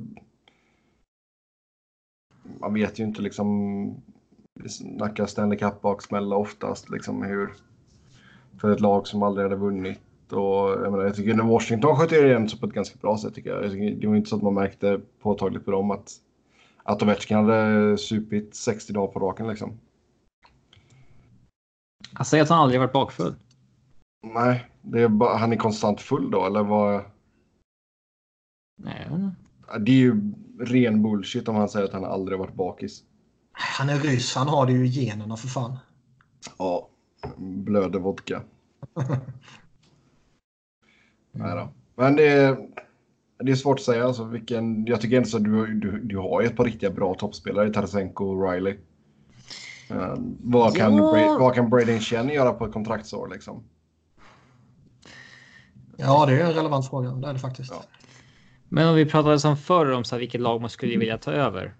Man 2.61 2.75
vet 2.75 2.99
ju 2.99 3.05
inte 3.05 3.23
liksom... 3.23 3.89
Vi 4.61 4.69
snackar 4.69 5.27
Stanley 5.27 5.59
Cup-baksmälla 5.59 6.37
oftast 6.37 6.91
liksom 6.91 7.23
hur... 7.23 7.55
För 8.61 8.71
ett 8.71 8.81
lag 8.81 9.07
som 9.07 9.23
aldrig 9.23 9.45
hade 9.45 9.57
vunnit. 9.57 10.01
Och 10.33 10.71
jag, 10.71 10.91
menar, 10.93 11.05
jag 11.05 11.17
tycker 11.17 11.35
när 11.35 11.45
Washington 11.45 11.97
sköt 11.97 12.13
igen 12.13 12.49
så 12.49 12.59
på 12.59 12.67
ett 12.67 12.73
ganska 12.73 12.99
bra 13.01 13.19
sätt 13.19 13.35
tycker 13.35 13.51
jag. 13.51 13.65
jag 13.65 13.73
tycker, 13.73 14.01
det 14.01 14.07
var 14.07 14.17
inte 14.17 14.31
så 14.31 14.37
att 14.37 14.43
man 14.43 14.55
märkte 14.55 15.01
påtagligt 15.23 15.65
på 15.65 15.71
dem 15.71 15.91
att, 15.91 16.13
att 16.83 17.03
Ovechkin 17.03 17.37
hade 17.37 17.99
supit 17.99 18.55
60 18.55 18.93
dagar 18.93 19.13
på 19.13 19.21
raken 19.21 19.49
liksom. 19.49 19.81
han 22.13 22.25
säger 22.25 22.45
att 22.45 22.51
han 22.51 22.59
aldrig 22.59 22.81
varit 22.81 22.93
bakfull. 22.93 23.35
Nej, 24.27 24.71
det 24.83 25.03
är 25.03 25.09
bara, 25.09 25.37
han 25.37 25.53
är 25.53 25.57
konstant 25.57 26.01
full 26.01 26.31
då 26.31 26.47
eller 26.47 26.63
vad? 26.63 27.05
Nej. 28.83 29.07
Det 29.79 29.93
är 29.93 29.97
ju 29.97 30.33
ren 30.61 31.03
bullshit 31.03 31.49
om 31.49 31.57
han 31.57 31.69
säger 31.69 31.87
att 31.87 31.93
han 31.93 32.05
aldrig 32.05 32.39
varit 32.39 32.55
bakis. 32.55 33.05
Han 33.57 33.89
är 33.89 33.99
ryss, 33.99 34.35
han 34.35 34.49
har 34.49 34.67
det 34.67 34.73
ju 34.73 34.87
i 34.87 34.89
generna 34.89 35.37
för 35.37 35.49
fan. 35.49 35.79
Ja, 36.59 36.89
blöder 37.37 37.99
vodka. 37.99 38.43
Nej 41.33 41.57
då. 41.57 41.69
Men 41.97 42.17
det 42.17 42.29
är, 42.29 42.57
det 43.39 43.53
är 43.53 43.57
svårt 43.57 43.79
att 43.79 43.85
säga. 43.85 44.05
Alltså, 44.05 44.25
vilken, 44.25 44.87
jag 44.87 45.01
tycker 45.01 45.17
ändå 45.17 45.37
att 45.37 45.45
du, 45.45 45.75
du, 45.75 46.01
du 46.01 46.19
har 46.19 46.43
ett 46.43 46.57
par 46.57 46.65
riktiga 46.65 46.91
bra 46.91 47.15
toppspelare 47.15 47.69
i 47.69 47.73
Tarasenko 47.73 48.25
och 48.25 48.51
Riley. 48.53 48.79
Eh, 49.91 50.15
vad, 50.41 50.77
kan, 50.77 50.97
Ja. 50.97 51.13
Bra- 51.13 51.39
vad 51.39 51.55
kan 51.55 51.71
Braden 51.71 52.01
Chen 52.01 52.29
göra 52.29 52.53
på 52.53 52.67
ett 52.67 52.73
kontraktsår 52.73 53.29
liksom? 53.29 53.65
Ja, 55.97 56.27
det 56.27 56.41
är 56.41 56.47
en 56.47 56.53
relevant 56.55 56.89
fråga. 56.89 57.11
Det 57.11 57.29
är 57.29 57.33
det 57.33 57.39
faktiskt. 57.39 57.73
Ja. 57.73 57.83
Men 58.69 58.89
om 58.89 58.95
vi 58.95 59.07
pratade 59.07 59.39
som 59.41 59.57
förr 59.57 59.93
om 59.93 60.05
så 60.05 60.15
här, 60.15 60.21
vilket 60.21 60.41
lag 60.41 60.61
man 60.61 60.71
skulle 60.71 60.97
vilja 60.99 61.19
ta 61.19 61.33
över. 61.33 61.75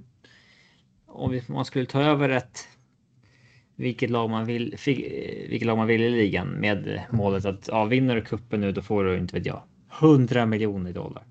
Om 1.15 1.41
man 1.49 1.65
skulle 1.65 1.87
ta 1.87 2.03
över 2.03 2.29
ett 2.29 2.69
vilket 3.77 4.11
lag 4.11 4.31
man 4.31 4.45
vill, 4.45 4.77
vilket 5.49 5.67
lag 5.67 5.77
man 5.77 5.87
vill 5.87 6.03
i 6.03 6.11
ligan 6.11 6.49
med 6.49 7.03
målet 7.11 7.45
att 7.45 7.69
ja, 7.69 7.85
vinner 7.85 8.15
du 8.15 8.23
kuppen 8.23 8.61
nu 8.61 8.73
då 8.73 8.83
får 8.83 9.05
du 9.05 9.19
inte 9.19 9.37
vet 9.37 9.47
jag 9.47 9.63
100 10.01 10.47
miljoner 10.47 10.93
dollar. 10.93 11.27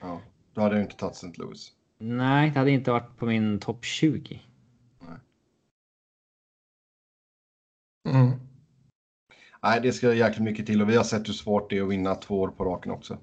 Ja, 0.00 0.20
då 0.54 0.60
hade 0.60 0.74
jag 0.74 0.84
inte 0.84 0.96
tagit 0.96 1.14
St. 1.14 1.32
Louis. 1.34 1.72
Nej, 1.98 2.50
det 2.50 2.58
hade 2.58 2.70
inte 2.70 2.90
varit 2.90 3.16
på 3.16 3.26
min 3.26 3.60
topp 3.60 3.84
20. 3.84 4.40
Mm. 8.08 8.30
Nej, 9.62 9.80
det 9.82 9.92
ska 9.92 10.14
jäkligt 10.14 10.42
mycket 10.42 10.66
till 10.66 10.82
och 10.82 10.88
vi 10.88 10.96
har 10.96 11.04
sett 11.04 11.28
hur 11.28 11.32
svårt 11.32 11.70
det 11.70 11.78
är 11.78 11.82
att 11.82 11.90
vinna 11.90 12.14
två 12.14 12.40
år 12.40 12.48
på 12.48 12.64
raken 12.64 12.92
också. 12.92 13.18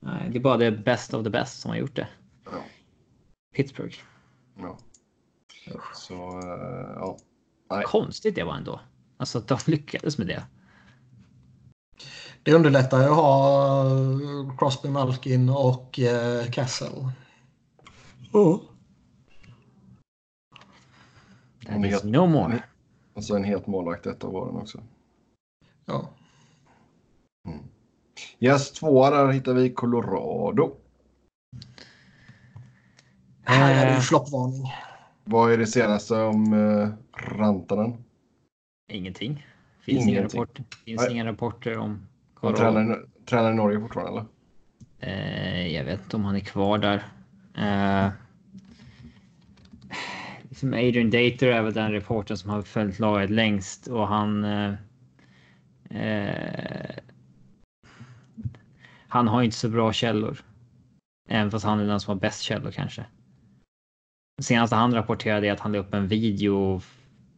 Nej, 0.00 0.30
det 0.30 0.38
är 0.38 0.40
bara 0.40 0.56
det 0.56 0.70
best 0.70 1.14
of 1.14 1.24
the 1.24 1.30
best 1.30 1.60
som 1.60 1.70
har 1.70 1.78
gjort 1.78 1.96
det. 1.96 2.08
Ja. 2.44 2.64
Pittsburgh. 3.54 3.98
Ja. 4.58 4.78
Så, 5.94 6.14
eh, 6.14 6.92
ja. 6.94 7.18
Nej. 7.70 7.84
Konstigt 7.86 8.34
det 8.34 8.44
var 8.44 8.54
ändå. 8.54 8.80
Alltså 9.16 9.38
att 9.38 9.48
de 9.48 9.58
lyckades 9.66 10.18
med 10.18 10.26
det. 10.26 10.46
Det 12.42 12.54
underlättar 12.54 12.98
ju 13.02 13.08
att 13.08 13.16
ha 13.16 13.84
eh, 13.86 14.56
Crosby, 14.58 14.88
Malkin 14.88 15.48
och 15.48 15.98
eh, 15.98 16.50
Kessel. 16.50 17.10
That 21.66 21.84
is 21.84 22.04
no 22.04 22.26
more. 22.26 22.62
Och 23.14 23.24
så 23.24 23.36
en 23.36 23.44
het 23.44 23.66
målvakt 23.66 24.06
ett 24.06 24.24
av 24.24 24.36
åren 24.36 24.56
också. 24.56 24.82
Ja. 25.84 26.10
Yes, 28.38 28.72
tvåa 28.72 29.10
där 29.10 29.32
hittar 29.32 29.54
vi 29.54 29.70
Colorado. 29.74 30.76
Här 33.48 33.74
är 33.74 33.84
det 33.86 33.90
ju 33.90 33.96
Eh, 33.96 34.00
floppvarning. 34.00 34.72
Vad 35.24 35.52
är 35.52 35.58
det 35.58 35.66
senaste 35.66 36.14
om 36.14 36.52
uh, 36.52 36.88
Rantanen? 37.16 38.04
Ingenting. 38.92 39.46
Finns 39.80 40.02
inga 40.02 40.10
Ingenting. 40.18 40.40
rapporter. 40.40 40.64
Finns 40.84 41.00
Nej. 41.02 41.12
inga 41.12 41.24
rapporter 41.26 41.78
om 41.78 41.90
Han 41.90 42.06
Colorado. 42.54 42.72
tränar, 42.74 43.04
tränar 43.26 43.52
i 43.52 43.54
Norge 43.54 43.80
fortfarande 43.80 44.10
eller? 44.10 44.24
Eh, 45.00 45.66
jag 45.74 45.84
vet 45.84 46.00
inte 46.02 46.16
om 46.16 46.24
han 46.24 46.36
är 46.36 46.40
kvar 46.40 46.78
där. 46.78 47.02
Eh, 47.58 48.10
liksom 50.48 50.72
Adrian 50.72 51.10
Dater 51.10 51.46
är 51.46 51.62
väl 51.62 51.72
den 51.72 51.92
reportern 51.92 52.36
som 52.36 52.50
har 52.50 52.62
följt 52.62 52.98
laget 52.98 53.30
längst 53.30 53.86
och 53.86 54.08
han. 54.08 54.44
Eh, 54.44 54.74
eh, 55.90 56.90
han 59.08 59.28
har 59.28 59.42
inte 59.42 59.56
så 59.56 59.68
bra 59.68 59.92
källor. 59.92 60.38
Även 61.28 61.50
fast 61.50 61.64
han 61.64 61.80
är 61.80 61.84
den 61.86 62.00
som 62.00 62.12
har 62.12 62.20
bäst 62.20 62.42
källor 62.42 62.70
kanske. 62.70 63.04
Senaste 64.38 64.76
han 64.76 64.94
rapporterade 64.94 65.48
är 65.48 65.52
att 65.52 65.60
han 65.60 65.72
la 65.72 65.78
upp 65.78 65.94
en 65.94 66.08
video 66.08 66.80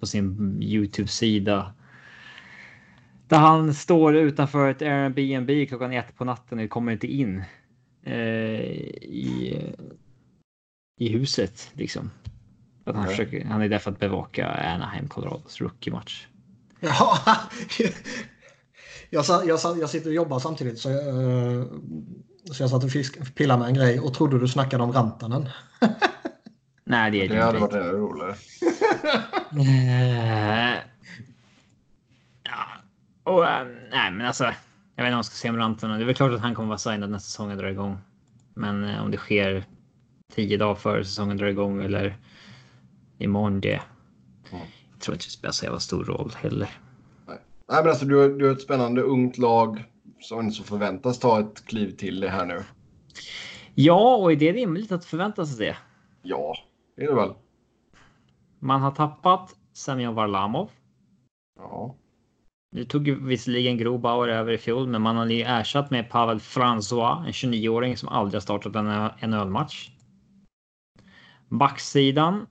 på 0.01 0.07
sin 0.07 0.59
Youtube-sida. 0.63 1.73
Där 3.29 3.39
han 3.39 3.75
står 3.75 4.17
utanför 4.17 4.71
ett 4.71 4.83
Airbnb 4.83 5.69
klockan 5.69 5.93
ett 5.93 6.17
på 6.17 6.25
natten 6.25 6.59
och 6.59 6.71
kommer 6.71 6.93
inte 6.93 7.07
in 7.07 7.45
eh, 8.03 8.15
i, 8.15 9.59
i 10.99 11.09
huset 11.09 11.71
liksom. 11.73 12.11
Att 12.85 12.95
han, 12.95 13.05
Okej. 13.05 13.17
försöker, 13.17 13.45
han 13.45 13.63
är 13.63 13.69
där 13.69 13.79
för 13.79 13.91
att 13.91 13.99
bevaka 13.99 14.49
Anaheim 14.49 15.09
Colorados 15.09 15.61
rookie-match. 15.61 16.27
Ja. 16.81 17.19
Jag, 19.13 19.25
jag, 19.47 19.59
jag 19.79 19.91
sitter 19.91 20.09
och 20.09 20.15
jobbar 20.15 20.39
samtidigt 20.39 20.79
så 20.79 20.91
jag, 20.91 21.09
eh, 21.09 21.65
så 22.45 22.63
jag 22.63 22.71
satt 22.71 22.85
och 22.85 22.91
fisk, 22.91 23.35
pillade 23.35 23.61
med 23.61 23.69
en 23.69 23.75
grej 23.75 24.01
och 24.01 24.15
trodde 24.15 24.39
du 24.39 24.49
snackade 24.49 24.83
om 24.83 24.93
Rantanen. 24.93 25.49
Nej, 26.91 27.11
det 27.11 27.25
är 27.25 27.29
Det 27.29 27.35
det 27.35 27.43
hade 27.43 27.59
varit 27.59 27.73
ännu 27.73 27.93
roligare. 27.93 28.35
Ja, 32.43 32.65
och, 33.33 33.47
eh, 33.47 33.67
nej, 33.91 34.11
men 34.11 34.27
alltså. 34.27 34.45
Jag 34.45 35.05
vet 35.05 35.09
inte 35.09 35.15
om 35.15 35.19
jag 35.19 35.25
ska 35.25 35.35
säga 35.35 35.53
om 35.53 35.59
Rantanen. 35.59 35.99
Det 35.99 36.05
är 36.05 36.07
väl 36.07 36.15
klart 36.15 36.33
att 36.33 36.41
han 36.41 36.55
kommer 36.55 36.69
vara 36.69 36.79
signad 36.79 37.11
när 37.11 37.19
säsongen 37.19 37.59
drar 37.59 37.69
igång. 37.69 37.99
Men 38.55 38.85
eh, 38.85 39.03
om 39.03 39.11
det 39.11 39.17
sker 39.17 39.65
tio 40.35 40.57
dagar 40.57 40.75
före 40.75 41.05
säsongen 41.05 41.37
drar 41.37 41.47
igång 41.47 41.83
eller 41.85 42.17
imorgon 43.19 43.61
det. 43.61 43.81
Mm. 44.53 44.65
Jag 44.93 45.01
tror 45.01 45.15
inte 45.15 45.27
det 45.27 45.31
spelar 45.31 45.53
så 45.53 45.65
jävla 45.65 45.81
stor 45.81 46.05
roll 46.05 46.33
heller. 46.43 46.69
Nej, 47.27 47.39
men 47.83 47.89
alltså, 47.89 48.05
du, 48.05 48.17
har- 48.17 48.29
du 48.29 48.47
har 48.47 48.53
ett 48.53 48.63
spännande 48.63 49.03
ungt 49.03 49.39
lag 49.39 49.85
som 50.21 50.51
så 50.53 50.63
förväntas 50.65 51.19
ta 51.19 51.41
ett 51.41 51.67
kliv 51.67 51.97
till 51.97 52.21
det 52.21 52.29
här 52.29 52.47
nu. 52.47 52.63
Ja, 53.75 54.17
och 54.17 54.33
är 54.33 54.37
det 54.37 54.53
rimligt 54.53 54.93
att 54.93 55.05
förvänta 55.05 55.47
sig 55.47 55.67
det? 55.67 55.77
Ja, 56.23 56.57
det 57.01 57.05
är 57.05 57.09
det 57.09 57.15
väl. 57.15 57.35
Man 58.59 58.81
har 58.81 58.91
tappat 58.91 59.57
Semyon 59.73 60.15
Varlamov. 60.15 60.71
Ja. 61.59 61.95
Nu 62.73 62.85
tog 62.85 63.09
visserligen 63.09 63.79
Grobauer 63.79 64.29
över 64.29 64.53
i 64.53 64.59
fjol, 64.59 64.87
men 64.89 65.03
man 65.03 65.17
har 65.17 65.27
ju 65.27 65.43
ersatt 65.43 65.91
med 65.91 66.11
Pavel 66.11 66.39
François, 66.39 67.27
en 67.27 67.33
29-åring 67.33 67.97
som 67.97 68.09
aldrig 68.09 68.35
har 68.35 68.41
startat 68.41 68.77
en 68.77 69.31
NHL-match. 69.31 69.91
Backsidan 71.49 72.47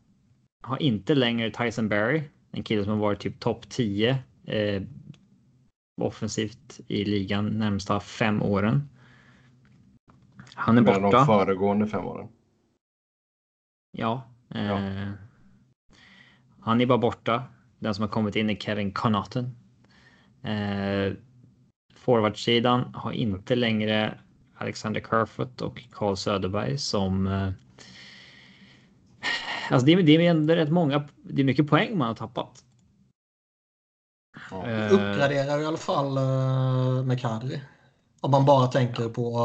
har 0.63 0.81
inte 0.81 1.15
längre 1.15 1.51
Tyson 1.51 1.89
Berry, 1.89 2.23
en 2.51 2.63
kille 2.63 2.83
som 2.83 2.93
har 2.93 2.99
varit 2.99 3.19
typ 3.19 3.39
topp 3.39 3.69
10 3.69 4.17
eh, 4.43 4.83
offensivt 6.01 6.79
i 6.87 7.05
ligan 7.05 7.45
närmsta 7.45 7.99
fem 7.99 8.41
åren. 8.41 8.89
Han 10.53 10.77
är 10.77 10.81
borta. 10.81 11.17
de 11.17 11.25
föregående 11.25 11.87
fem 11.87 12.05
åren. 12.05 12.27
Ja. 13.91 14.23
Eh, 14.55 14.65
ja. 14.65 14.79
Han 16.59 16.81
är 16.81 16.85
bara 16.85 16.97
borta. 16.97 17.43
Den 17.79 17.95
som 17.95 18.01
har 18.01 18.09
kommit 18.09 18.35
in 18.35 18.49
är 18.49 18.55
Kevin 18.55 18.91
Connaughton. 18.91 19.55
Eh, 20.43 21.13
Forwardsidan 21.95 22.93
har 22.93 23.11
inte 23.11 23.55
längre 23.55 24.19
Alexander 24.57 25.01
Kerfoot 25.01 25.61
och 25.61 25.83
Carl 25.91 26.15
Söderberg 26.15 26.77
som 26.77 27.27
eh, 27.27 27.51
Alltså 29.71 29.85
det, 29.85 29.93
är, 29.93 30.03
det 30.03 30.11
är 30.11 30.29
ändå 30.29 30.55
rätt 30.55 30.69
många. 30.69 31.07
Det 31.23 31.41
är 31.41 31.45
mycket 31.45 31.67
poäng 31.67 31.97
man 31.97 32.07
har 32.07 32.15
tappat. 32.15 32.63
Ja. 34.51 34.57
Uh, 34.57 34.93
uppgraderar 34.93 35.61
i 35.61 35.65
alla 35.65 35.77
fall 35.77 36.13
med 37.05 37.21
Kadri. 37.21 37.61
Om 38.21 38.31
man 38.31 38.45
bara 38.45 38.67
tänker 38.67 39.09
på 39.09 39.39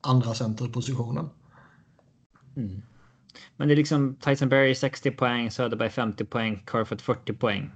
andra 0.00 0.34
centerpositionen. 0.34 1.30
Mm. 2.56 2.82
Men 3.58 3.68
det 3.68 3.74
är 3.74 3.76
liksom 3.76 4.16
Tyson 4.20 4.48
Berry 4.48 4.74
60 4.74 5.10
poäng, 5.10 5.50
Söderberg 5.50 5.90
50 5.90 6.24
poäng, 6.24 6.64
Kerfoot 6.72 7.02
40 7.02 7.32
poäng. 7.32 7.70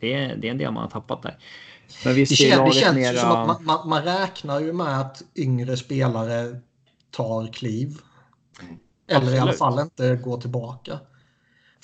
Det 0.00 0.14
är, 0.14 0.36
det 0.36 0.46
är 0.46 0.50
en 0.50 0.58
del 0.58 0.72
man 0.72 0.82
har 0.82 0.90
tappat 0.90 1.22
där. 1.22 1.38
Men 2.04 2.14
visst, 2.14 2.30
det, 2.30 2.36
kän, 2.36 2.64
det 2.64 2.72
känns 2.72 2.94
mera... 2.94 3.16
som 3.16 3.30
att 3.30 3.46
man, 3.46 3.64
man, 3.64 3.88
man, 3.88 4.02
räknar 4.02 4.60
ju 4.60 4.72
med 4.72 5.00
att 5.00 5.22
yngre 5.36 5.76
spelare 5.76 6.60
tar 7.10 7.52
kliv. 7.52 7.98
Mm. 8.62 8.78
Eller 9.06 9.18
Absolut. 9.18 9.36
i 9.36 9.40
alla 9.40 9.52
fall 9.52 9.78
inte 9.80 10.16
går 10.16 10.40
tillbaka. 10.40 10.98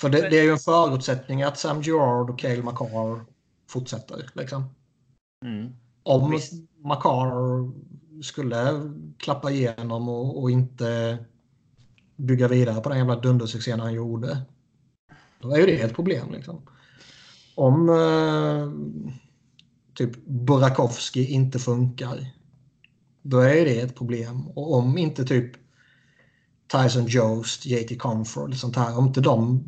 För 0.01 0.09
det, 0.09 0.29
det, 0.31 0.39
är 0.39 0.43
ju 0.43 0.51
en 0.51 0.59
förutsättning 0.59 1.43
att 1.43 1.59
Sam 1.59 1.83
Girard 1.83 2.31
och 2.31 2.39
Cale 2.39 2.63
Makar 2.63 3.25
fortsätter. 3.69 4.31
Liksom. 4.35 4.65
Mm. 5.45 5.73
Om. 6.03 6.41
Makar 6.85 7.33
skulle 8.23 8.57
klappa 9.19 9.51
igenom 9.51 10.09
och, 10.09 10.43
och, 10.43 10.51
inte 10.51 11.19
bygga 12.19 12.49
vidare 12.49 12.81
på 12.81 12.89
den 12.89 12.99
jävla 12.99 13.21
dundersuccén 13.21 13.81
han 13.81 13.95
gjorde. 13.95 14.43
Då 15.41 15.55
är 15.55 15.59
ju 15.59 15.67
det 15.67 15.81
ett 15.81 15.95
problem. 15.95 16.33
Liksom. 16.33 16.63
Om 17.55 17.89
eh, 17.89 18.69
typ 19.95 20.27
Burakovsky 20.27 21.25
inte 21.25 21.59
funkar. 21.59 22.27
Då 23.23 23.39
är 23.39 23.55
ju 23.55 23.65
det 23.65 23.81
ett 23.81 23.97
problem. 23.97 24.49
Och 24.49 24.75
om 24.75 24.99
inte 24.99 25.25
typ 25.25 25.53
Tyson 26.73 27.07
Jost, 27.07 27.67
JT 27.67 27.99
Comfort, 27.99 28.55
sånt 28.55 28.77
här. 28.77 28.99
Om 28.99 29.07
inte 29.07 29.21
de 29.21 29.65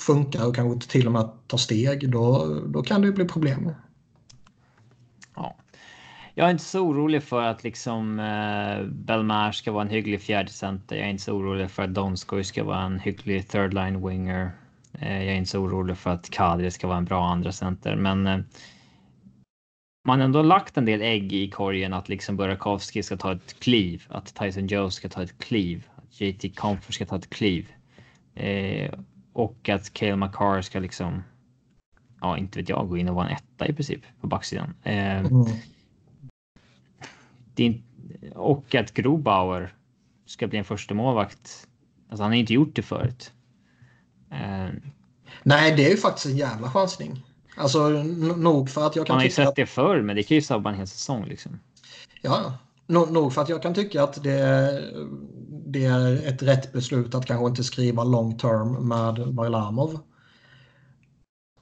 funkar 0.00 0.46
och 0.46 0.54
kanske 0.54 0.90
till 0.90 1.06
och 1.06 1.12
med 1.12 1.28
tar 1.46 1.58
steg, 1.58 2.10
då, 2.10 2.54
då 2.66 2.82
kan 2.82 3.00
det 3.00 3.06
ju 3.06 3.12
bli 3.12 3.24
problem. 3.24 3.70
Jag 6.36 6.46
är 6.46 6.50
inte 6.50 6.64
så 6.64 6.80
orolig 6.80 7.22
för 7.22 7.42
att 7.42 7.64
liksom 7.64 8.20
eh, 8.20 8.86
Belmar 8.86 9.52
ska 9.52 9.72
vara 9.72 9.82
en 9.82 9.90
hygglig 9.90 10.20
fjärde 10.22 10.50
center. 10.50 10.96
Jag 10.96 11.06
är 11.06 11.10
inte 11.10 11.22
så 11.22 11.32
orolig 11.32 11.70
för 11.70 11.82
att 11.82 11.94
Donskoj 11.94 12.44
ska 12.44 12.64
vara 12.64 12.82
en 12.82 12.98
hygglig 12.98 13.48
third 13.48 13.74
line 13.74 14.08
winger. 14.08 14.50
Eh, 14.92 15.24
jag 15.24 15.32
är 15.32 15.36
inte 15.36 15.50
så 15.50 15.60
orolig 15.60 15.96
för 15.96 16.10
att 16.10 16.30
Kadri 16.30 16.70
ska 16.70 16.86
vara 16.86 16.98
en 16.98 17.04
bra 17.04 17.26
andra 17.26 17.52
center, 17.52 17.96
men 17.96 18.26
eh, 18.26 18.38
man 20.06 20.18
har 20.18 20.24
ändå 20.24 20.42
lagt 20.42 20.76
en 20.76 20.84
del 20.84 21.02
ägg 21.02 21.32
i 21.32 21.50
korgen 21.50 21.92
att 21.92 22.08
liksom 22.08 22.36
Burakovsky 22.36 23.02
ska 23.02 23.16
ta 23.16 23.32
ett 23.32 23.60
kliv, 23.60 24.04
att 24.08 24.34
Tyson 24.34 24.66
Joe 24.66 24.90
ska 24.90 25.08
ta 25.08 25.22
ett 25.22 25.38
kliv, 25.38 25.86
att 25.96 26.20
JT 26.20 26.56
Comfort 26.56 26.94
ska 26.94 27.06
ta 27.06 27.16
ett 27.16 27.30
kliv. 27.30 27.72
Eh, 28.34 28.92
och 29.32 29.68
att 29.68 29.92
Cale 29.92 30.16
McCarr 30.16 30.62
ska 30.62 30.78
liksom, 30.78 31.22
ja 32.20 32.38
inte 32.38 32.58
vet 32.58 32.68
jag, 32.68 32.88
gå 32.88 32.96
in 32.96 33.08
och 33.08 33.14
vara 33.14 33.28
en 33.28 33.36
etta 33.36 33.66
i 33.68 33.72
princip 33.72 34.00
på 34.20 34.26
backsidan. 34.26 34.74
Eh, 34.82 35.18
mm 35.18 35.46
det, 37.54 37.80
och 38.34 38.74
att 38.74 38.94
Grobauer 38.94 39.74
ska 40.26 40.46
bli 40.46 40.58
en 40.58 40.64
första 40.64 40.94
målvakt. 40.94 41.68
Alltså 42.08 42.22
han 42.22 42.32
har 42.32 42.38
inte 42.38 42.54
gjort 42.54 42.76
det 42.76 42.82
förut. 42.82 43.32
Eh, 44.30 44.68
Nej, 45.42 45.76
det 45.76 45.86
är 45.86 45.90
ju 45.90 45.96
faktiskt 45.96 46.26
en 46.26 46.36
jävla 46.36 46.70
chansning. 46.70 47.24
Alltså 47.56 47.88
nog 48.36 48.70
för 48.70 48.86
att 48.86 48.96
jag 48.96 49.06
kan 49.06 49.14
Man 49.14 49.20
har 49.20 49.24
ju 49.24 49.30
sett 49.30 49.48
att... 49.48 49.56
det 49.56 49.66
förr, 49.66 50.02
men 50.02 50.16
det 50.16 50.22
kan 50.22 50.34
ju 50.34 50.42
sabba 50.42 50.70
en 50.70 50.76
hel 50.76 50.86
säsong 50.86 51.24
liksom. 51.24 51.60
Ja, 52.22 52.58
nog 52.86 53.32
för 53.32 53.42
att 53.42 53.48
jag 53.48 53.62
kan 53.62 53.74
tycka 53.74 54.02
att 54.02 54.22
det 54.22 54.38
är, 54.38 54.92
det 55.66 55.84
är 55.84 56.28
ett 56.28 56.42
rätt 56.42 56.72
beslut 56.72 57.14
att 57.14 57.26
kanske 57.26 57.46
inte 57.46 57.64
skriva 57.64 58.04
long 58.04 58.38
term 58.38 58.88
med 58.88 59.18
Varlamov. 59.18 59.98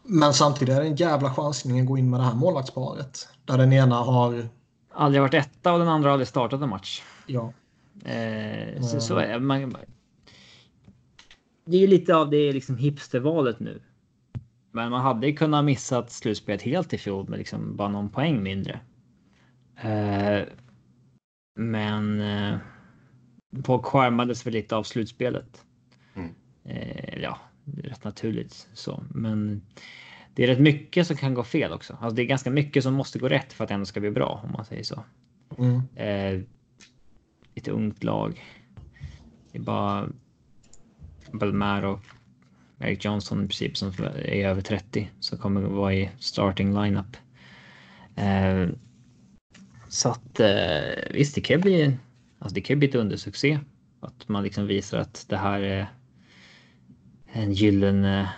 Men 0.04 0.34
samtidigt 0.34 0.74
är 0.74 0.80
det 0.80 0.86
en 0.86 0.96
jävla 0.96 1.34
chansning 1.34 1.80
att 1.80 1.86
gå 1.86 1.98
in 1.98 2.10
med 2.10 2.20
det 2.20 2.24
här 2.24 2.34
målvaktsparet. 2.34 3.28
Där 3.44 3.58
den 3.58 3.72
ena 3.72 3.96
har... 3.96 4.48
Aldrig 4.94 5.22
varit 5.22 5.34
etta 5.34 5.72
och 5.72 5.78
den 5.78 5.88
andra 5.88 6.08
har 6.08 6.12
aldrig 6.12 6.28
startat 6.28 6.62
en 6.62 6.68
match. 6.68 7.02
Ja. 7.26 7.52
Eh, 8.04 8.82
så, 8.82 9.00
så 9.00 9.16
är 9.16 9.38
man, 9.38 9.76
Det 11.64 11.76
är 11.76 11.88
lite 11.88 12.16
av 12.16 12.30
det 12.30 12.52
liksom 12.52 12.76
hipstervalet 12.76 13.60
nu. 13.60 13.80
Men 14.70 14.90
man 14.90 15.00
hade 15.00 15.26
ju 15.26 15.36
kunnat 15.36 15.64
missat 15.64 16.10
slutspelet 16.10 16.62
helt 16.62 16.92
i 16.92 16.98
fjol 16.98 17.28
med 17.28 17.38
liksom 17.38 17.76
bara 17.76 17.88
någon 17.88 18.08
poäng 18.08 18.42
mindre. 18.42 18.80
Eh, 19.76 20.42
men 21.56 22.20
eh, 22.20 22.58
folk 23.64 23.84
skärmades 23.84 24.46
väl 24.46 24.52
lite 24.52 24.76
av 24.76 24.82
slutspelet. 24.82 25.64
Mm. 26.14 26.30
Eh, 26.64 27.22
ja, 27.22 27.38
rätt 27.64 28.04
naturligt 28.04 28.68
så. 28.74 29.04
Men 29.10 29.62
det 30.34 30.42
är 30.42 30.46
rätt 30.46 30.60
mycket 30.60 31.06
som 31.06 31.16
kan 31.16 31.34
gå 31.34 31.44
fel 31.44 31.72
också. 31.72 31.98
Alltså 32.00 32.16
det 32.16 32.22
är 32.22 32.26
ganska 32.26 32.50
mycket 32.50 32.82
som 32.82 32.94
måste 32.94 33.18
gå 33.18 33.28
rätt 33.28 33.52
för 33.52 33.64
att 33.64 33.68
det 33.68 33.74
ändå 33.74 33.86
ska 33.86 34.00
bli 34.00 34.10
bra 34.10 34.40
om 34.44 34.52
man 34.52 34.64
säger 34.64 34.84
så. 34.84 35.04
Mm. 35.58 35.82
Eh, 35.94 36.42
ett 37.54 37.68
ungt 37.68 38.04
lag. 38.04 38.44
Det 39.52 39.58
är 39.58 39.62
bara 39.62 40.08
Belmar 41.32 41.82
och 41.82 42.00
Eric 42.78 43.04
Johnson 43.04 43.44
i 43.44 43.48
princip 43.48 43.76
som 43.76 43.88
är 44.14 44.46
över 44.46 44.62
30 44.62 45.10
som 45.20 45.38
kommer 45.38 45.64
att 45.64 45.72
vara 45.72 45.94
i 45.94 46.10
starting 46.18 46.82
lineup. 46.82 47.16
Eh, 48.16 48.68
så 49.88 50.08
att 50.08 50.40
eh, 50.40 51.10
visst, 51.10 51.34
det 51.34 51.40
kan 51.40 51.60
bli, 51.60 51.96
alltså 52.38 52.54
det 52.54 52.60
kan 52.60 52.78
bli 52.78 52.88
ett 52.88 52.94
undersuccé. 52.94 53.58
Att 54.00 54.28
man 54.28 54.42
liksom 54.42 54.66
visar 54.66 54.98
att 54.98 55.26
det 55.28 55.36
här 55.36 55.60
är 55.60 55.86
en 57.32 57.52
gyllene 57.52 58.28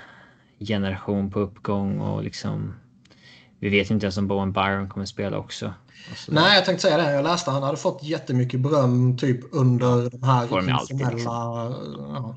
generation 0.65 1.31
på 1.31 1.41
uppgång 1.41 2.01
och 2.01 2.25
liksom 2.25 2.75
vi 3.59 3.69
vet 3.69 3.91
inte 3.91 4.07
ens 4.07 4.17
om 4.17 4.29
Bowen 4.29 4.53
Byron 4.53 4.89
kommer 4.89 5.07
spela 5.07 5.39
också. 5.39 5.75
Nej, 6.29 6.55
jag 6.55 6.65
tänkte 6.65 6.83
säga 6.83 6.97
det. 6.97 7.13
Jag 7.13 7.25
läste 7.25 7.51
att 7.51 7.55
han 7.55 7.63
hade 7.63 7.77
fått 7.77 8.03
jättemycket 8.03 8.61
beröm 8.61 9.17
typ 9.17 9.41
under 9.53 10.11
de 10.11 10.23
här 10.23 10.43
informella... 10.43 11.09
Liksom. 11.11 11.25
Ja, 12.15 12.37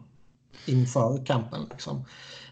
inför 0.66 1.26
kampen. 1.26 1.68
Liksom. 1.72 2.06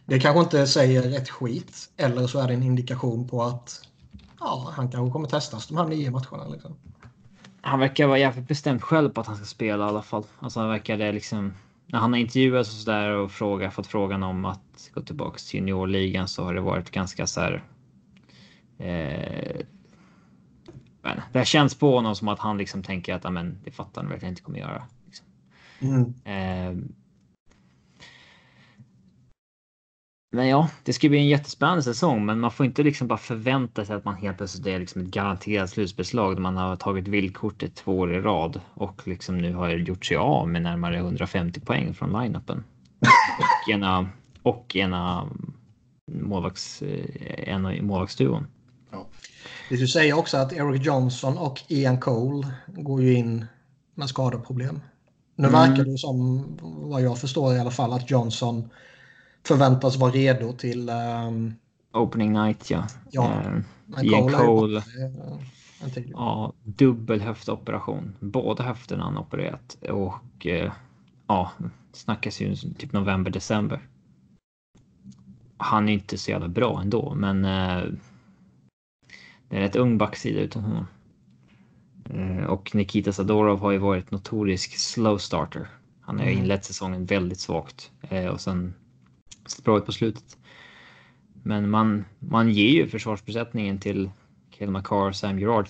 Det 0.05 0.19
kanske 0.19 0.39
inte 0.39 0.67
säger 0.67 1.17
ett 1.17 1.29
skit. 1.29 1.89
Eller 1.97 2.27
så 2.27 2.39
är 2.39 2.47
det 2.47 2.53
en 2.53 2.63
indikation 2.63 3.27
på 3.27 3.43
att 3.43 3.81
ja, 4.39 4.71
han 4.75 4.91
kanske 4.91 5.11
kommer 5.11 5.27
testas 5.27 5.67
de 5.67 5.77
här 5.77 5.85
nio 5.85 6.11
matcherna. 6.11 6.47
Liksom. 6.47 6.75
Han 7.61 7.79
verkar 7.79 8.07
vara 8.07 8.17
jävligt 8.17 8.47
bestämd 8.47 8.83
själv 8.83 9.09
på 9.09 9.21
att 9.21 9.27
han 9.27 9.35
ska 9.35 9.45
spela 9.45 9.85
i 9.85 9.87
alla 9.87 10.01
fall. 10.01 10.23
Alltså 10.39 10.59
han 10.59 10.69
verkar 10.69 10.97
det 10.97 11.11
liksom. 11.11 11.53
När 11.87 11.99
han 11.99 12.13
har 12.13 12.19
intervjuats 12.19 12.69
och 12.69 12.75
sådär 12.75 13.09
och 13.09 13.31
fråga, 13.31 13.71
fått 13.71 13.87
frågan 13.87 14.23
om 14.23 14.45
att 14.45 14.91
gå 14.93 15.01
tillbaka 15.01 15.37
till 15.37 15.59
juniorligan 15.59 16.27
så 16.27 16.43
har 16.43 16.53
det 16.53 16.61
varit 16.61 16.91
ganska 16.91 17.27
så 17.27 17.41
här. 17.41 17.63
Eh, 18.77 19.65
men 21.01 21.21
det 21.31 21.37
har 21.37 21.45
känts 21.45 21.75
på 21.75 21.95
honom 21.95 22.15
som 22.15 22.27
att 22.27 22.39
han 22.39 22.57
liksom 22.57 22.83
tänker 22.83 23.13
att 23.13 23.25
amen, 23.25 23.57
det 23.63 23.71
fattar 23.71 24.01
han 24.01 24.09
verkligen 24.09 24.31
inte 24.31 24.41
kommer 24.41 24.59
göra. 24.59 24.83
Liksom. 25.05 25.25
Mm. 25.79 26.13
Eh, 26.23 26.85
Men 30.35 30.47
ja, 30.47 30.69
det 30.83 30.93
ska 30.93 31.09
bli 31.09 31.17
en 31.17 31.27
jättespännande 31.27 31.83
säsong, 31.83 32.25
men 32.25 32.39
man 32.39 32.51
får 32.51 32.65
inte 32.65 32.83
liksom 32.83 33.07
bara 33.07 33.17
förvänta 33.17 33.85
sig 33.85 33.95
att 33.95 34.05
man 34.05 34.15
helt 34.15 34.37
plötsligt 34.37 34.67
är 34.67 34.79
liksom 34.79 35.01
ett 35.01 35.07
garanterat 35.07 35.69
slutspelslag 35.69 36.35
där 36.35 36.41
man 36.41 36.57
har 36.57 36.75
tagit 36.75 37.07
villkortet 37.07 37.75
två 37.75 37.99
år 37.99 38.13
i 38.13 38.21
rad 38.21 38.61
och 38.73 39.07
liksom 39.07 39.37
nu 39.37 39.53
har 39.53 39.69
gjort 39.69 40.05
sig 40.05 40.17
av 40.17 40.49
med 40.49 40.61
närmare 40.61 40.97
150 40.97 41.59
poäng 41.59 41.93
från 41.93 42.11
line-upen. 42.11 42.63
och 43.37 43.69
ena, 43.69 44.09
och 44.43 44.75
ena 44.75 45.29
målvakts, 46.11 46.83
en 47.37 47.65
av 47.65 47.73
målvaktsduon. 47.81 48.47
Ja. 48.91 49.07
Du 49.69 49.87
säger 49.87 50.17
också 50.17 50.37
att 50.37 50.53
Eric 50.53 50.85
Johnson 50.85 51.37
och 51.37 51.61
Ian 51.67 51.99
Cole 51.99 52.47
går 52.67 53.01
ju 53.01 53.13
in 53.13 53.45
med 53.95 54.09
skadeproblem. 54.09 54.81
Nu 55.35 55.47
mm. 55.47 55.69
verkar 55.69 55.91
det 55.91 55.97
som, 55.97 56.43
vad 56.61 57.01
jag 57.01 57.19
förstår 57.19 57.55
i 57.55 57.59
alla 57.59 57.71
fall, 57.71 57.93
att 57.93 58.11
Johnson 58.11 58.69
förväntas 59.45 59.97
vara 59.97 60.11
redo 60.11 60.53
till... 60.53 60.89
Um... 60.89 61.53
Opening 61.93 62.33
night, 62.33 62.69
ja. 62.69 62.87
ja. 63.11 63.41
Men 63.85 64.05
Ian 64.05 64.29
Cole. 64.29 64.83
Ja, 66.11 66.53
dubbel 66.63 67.21
höftoperation. 67.21 68.15
Båda 68.19 68.63
höfterna 68.63 69.03
han 69.03 69.17
opererat 69.17 69.77
och 69.89 70.47
eh, 70.47 70.71
ja, 71.27 71.51
snackas 71.93 72.41
ju 72.41 72.55
typ 72.55 72.93
november, 72.93 73.31
december. 73.31 73.87
Han 75.57 75.89
är 75.89 75.93
inte 75.93 76.17
så 76.17 76.31
jävla 76.31 76.47
bra 76.47 76.81
ändå, 76.81 77.13
men 77.15 77.45
eh, 77.45 77.83
det 79.49 79.57
är 79.57 79.59
rätt 79.61 79.75
ung 79.75 79.97
backsida 79.97 80.39
utan 80.39 80.63
honom. 80.63 80.87
Eh, 82.09 82.45
och 82.45 82.75
Nikita 82.75 83.13
Sadorov 83.13 83.59
har 83.59 83.71
ju 83.71 83.77
varit 83.77 84.11
notorisk 84.11 84.77
slow 84.77 85.17
starter. 85.17 85.67
Han 86.01 86.17
har 86.17 86.25
ju 86.25 86.31
Mm. 86.31 86.43
inlett 86.43 86.65
säsongen 86.65 87.05
väldigt 87.05 87.39
svagt 87.39 87.91
eh, 88.01 88.25
och 88.25 88.41
sen 88.41 88.73
sett 89.51 89.63
bra 89.63 89.77
ut 89.77 89.85
på 89.85 89.91
slutet. 89.91 90.37
Men 91.43 91.69
man, 91.69 92.05
man 92.19 92.49
ger 92.51 92.69
ju 92.69 92.87
försvarsbesättningen 92.87 93.79
till 93.79 94.09
Cale 94.57 94.71
Makar 94.71 95.07
och 95.09 95.15
Sam 95.15 95.39
Gerard. 95.39 95.67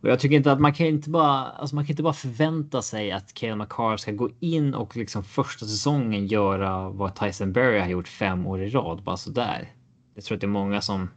Och 0.00 0.08
jag 0.08 0.20
tycker 0.20 0.36
inte 0.36 0.52
att 0.52 0.60
man 0.60 0.74
kan 0.74 0.86
inte 0.86 1.10
bara, 1.10 1.44
alltså 1.44 1.74
man 1.74 1.84
kan 1.84 1.90
inte 1.90 2.02
bara 2.02 2.12
förvänta 2.12 2.82
sig 2.82 3.12
att 3.12 3.34
Cale 3.34 3.56
Makar 3.56 3.96
ska 3.96 4.12
gå 4.12 4.30
in 4.40 4.74
och 4.74 4.96
liksom 4.96 5.24
första 5.24 5.66
säsongen 5.66 6.26
göra 6.26 6.88
vad 6.88 7.14
Tyson 7.14 7.52
Berry 7.52 7.80
har 7.80 7.88
gjort 7.88 8.08
fem 8.08 8.46
år 8.46 8.62
i 8.62 8.70
rad, 8.70 9.02
bara 9.02 9.16
sådär. 9.16 9.72
Jag 10.14 10.24
tror 10.24 10.36
att 10.36 10.40
det 10.40 10.46
är 10.46 10.48
många 10.48 10.80
som 10.80 11.08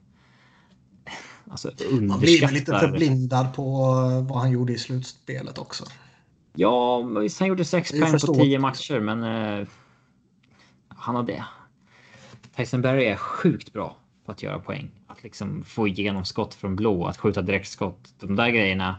alltså, 1.49 1.71
Man 2.01 2.19
blir 2.19 2.41
väl 2.41 2.53
lite 2.53 2.71
underskattar. 2.71 2.79
förblindad 2.79 3.53
på 3.53 3.63
vad 4.29 4.39
han 4.39 4.51
gjorde 4.51 4.73
i 4.73 4.77
slutspelet 4.77 5.57
också. 5.57 5.85
Ja, 6.55 7.01
visst 7.01 7.39
han 7.39 7.47
gjorde 7.49 7.65
sex 7.65 7.91
Det 7.91 7.99
poäng 7.99 8.11
på 8.11 8.33
tio 8.33 8.59
matcher, 8.59 8.99
men 8.99 9.23
eh, 9.23 9.67
han 10.87 11.15
har 11.15 11.23
Heisenberg 12.59 12.99
Tyson 12.99 13.11
är 13.11 13.15
sjukt 13.15 13.73
bra 13.73 13.97
på 14.25 14.31
att 14.31 14.43
göra 14.43 14.59
poäng. 14.59 14.91
Att 15.07 15.23
liksom 15.23 15.63
få 15.63 15.87
igenom 15.87 16.25
skott 16.25 16.53
från 16.53 16.75
blå, 16.75 17.05
att 17.05 17.17
skjuta 17.17 17.41
direktskott. 17.41 18.13
De 18.19 18.35
där 18.35 18.49
grejerna. 18.49 18.95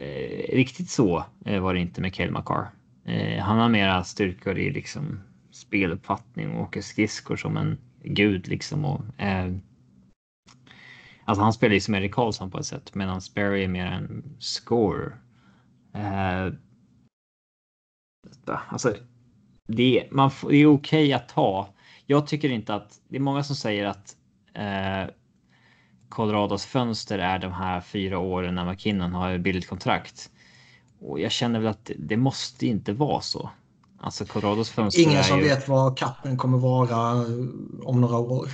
Eh, 0.00 0.54
riktigt 0.56 0.90
så 0.90 1.24
eh, 1.44 1.60
var 1.62 1.74
det 1.74 1.80
inte 1.80 2.00
med 2.00 2.14
Cale 2.14 2.30
McCarr. 2.30 2.70
Eh, 3.04 3.42
han 3.42 3.58
har 3.58 3.68
mera 3.68 4.04
styrkor 4.04 4.58
i 4.58 4.70
liksom 4.70 5.20
speluppfattning 5.50 6.50
och 6.50 6.62
åker 6.62 6.80
skridskor 6.80 7.36
som 7.36 7.56
en 7.56 7.78
gud 8.04 8.48
liksom. 8.48 8.84
Och, 8.84 9.20
eh, 9.20 9.52
alltså 11.24 11.42
han 11.42 11.52
spelar 11.52 11.74
ju 11.74 11.80
som 11.80 11.94
Erik 11.94 12.14
Karlsson 12.14 12.50
på 12.50 12.58
ett 12.58 12.66
sätt 12.66 12.94
medan 12.94 13.20
Sperry 13.20 13.64
är 13.64 13.68
mer 13.68 13.86
en 13.86 14.36
scorer. 14.38 15.16
Eh, 15.94 16.52
alltså, 18.46 18.94
det, 19.68 20.08
man, 20.10 20.30
det 20.48 20.56
är 20.56 20.66
okej 20.66 21.12
att 21.12 21.28
ta. 21.28 21.68
Jag 22.06 22.26
tycker 22.26 22.48
inte 22.48 22.74
att 22.74 23.00
det 23.08 23.16
är 23.16 23.20
många 23.20 23.42
som 23.42 23.56
säger 23.56 23.86
att 23.86 24.16
eh, 24.54 25.14
Colorados 26.08 26.64
fönster 26.64 27.18
är 27.18 27.38
de 27.38 27.52
här 27.52 27.80
fyra 27.80 28.18
åren 28.18 28.54
när 28.54 28.64
McKinnon 28.64 29.12
har 29.12 29.38
billigt 29.38 29.68
kontrakt. 29.68 30.30
Och 31.00 31.20
jag 31.20 31.32
känner 31.32 31.60
väl 31.60 31.68
att 31.68 31.90
det, 31.98 32.16
måste 32.16 32.66
inte 32.66 32.92
vara 32.92 33.20
så. 33.20 33.50
Alltså 34.00 34.24
Colorados 34.24 34.70
fönster 34.70 35.02
Ingen 35.02 35.24
som 35.24 35.38
ju... 35.38 35.44
vet 35.44 35.68
vad 35.68 35.98
kappen 35.98 36.36
kommer 36.36 36.58
vara 36.58 37.12
eh, 37.12 37.26
om 37.82 38.00
några 38.00 38.18
år. 38.18 38.48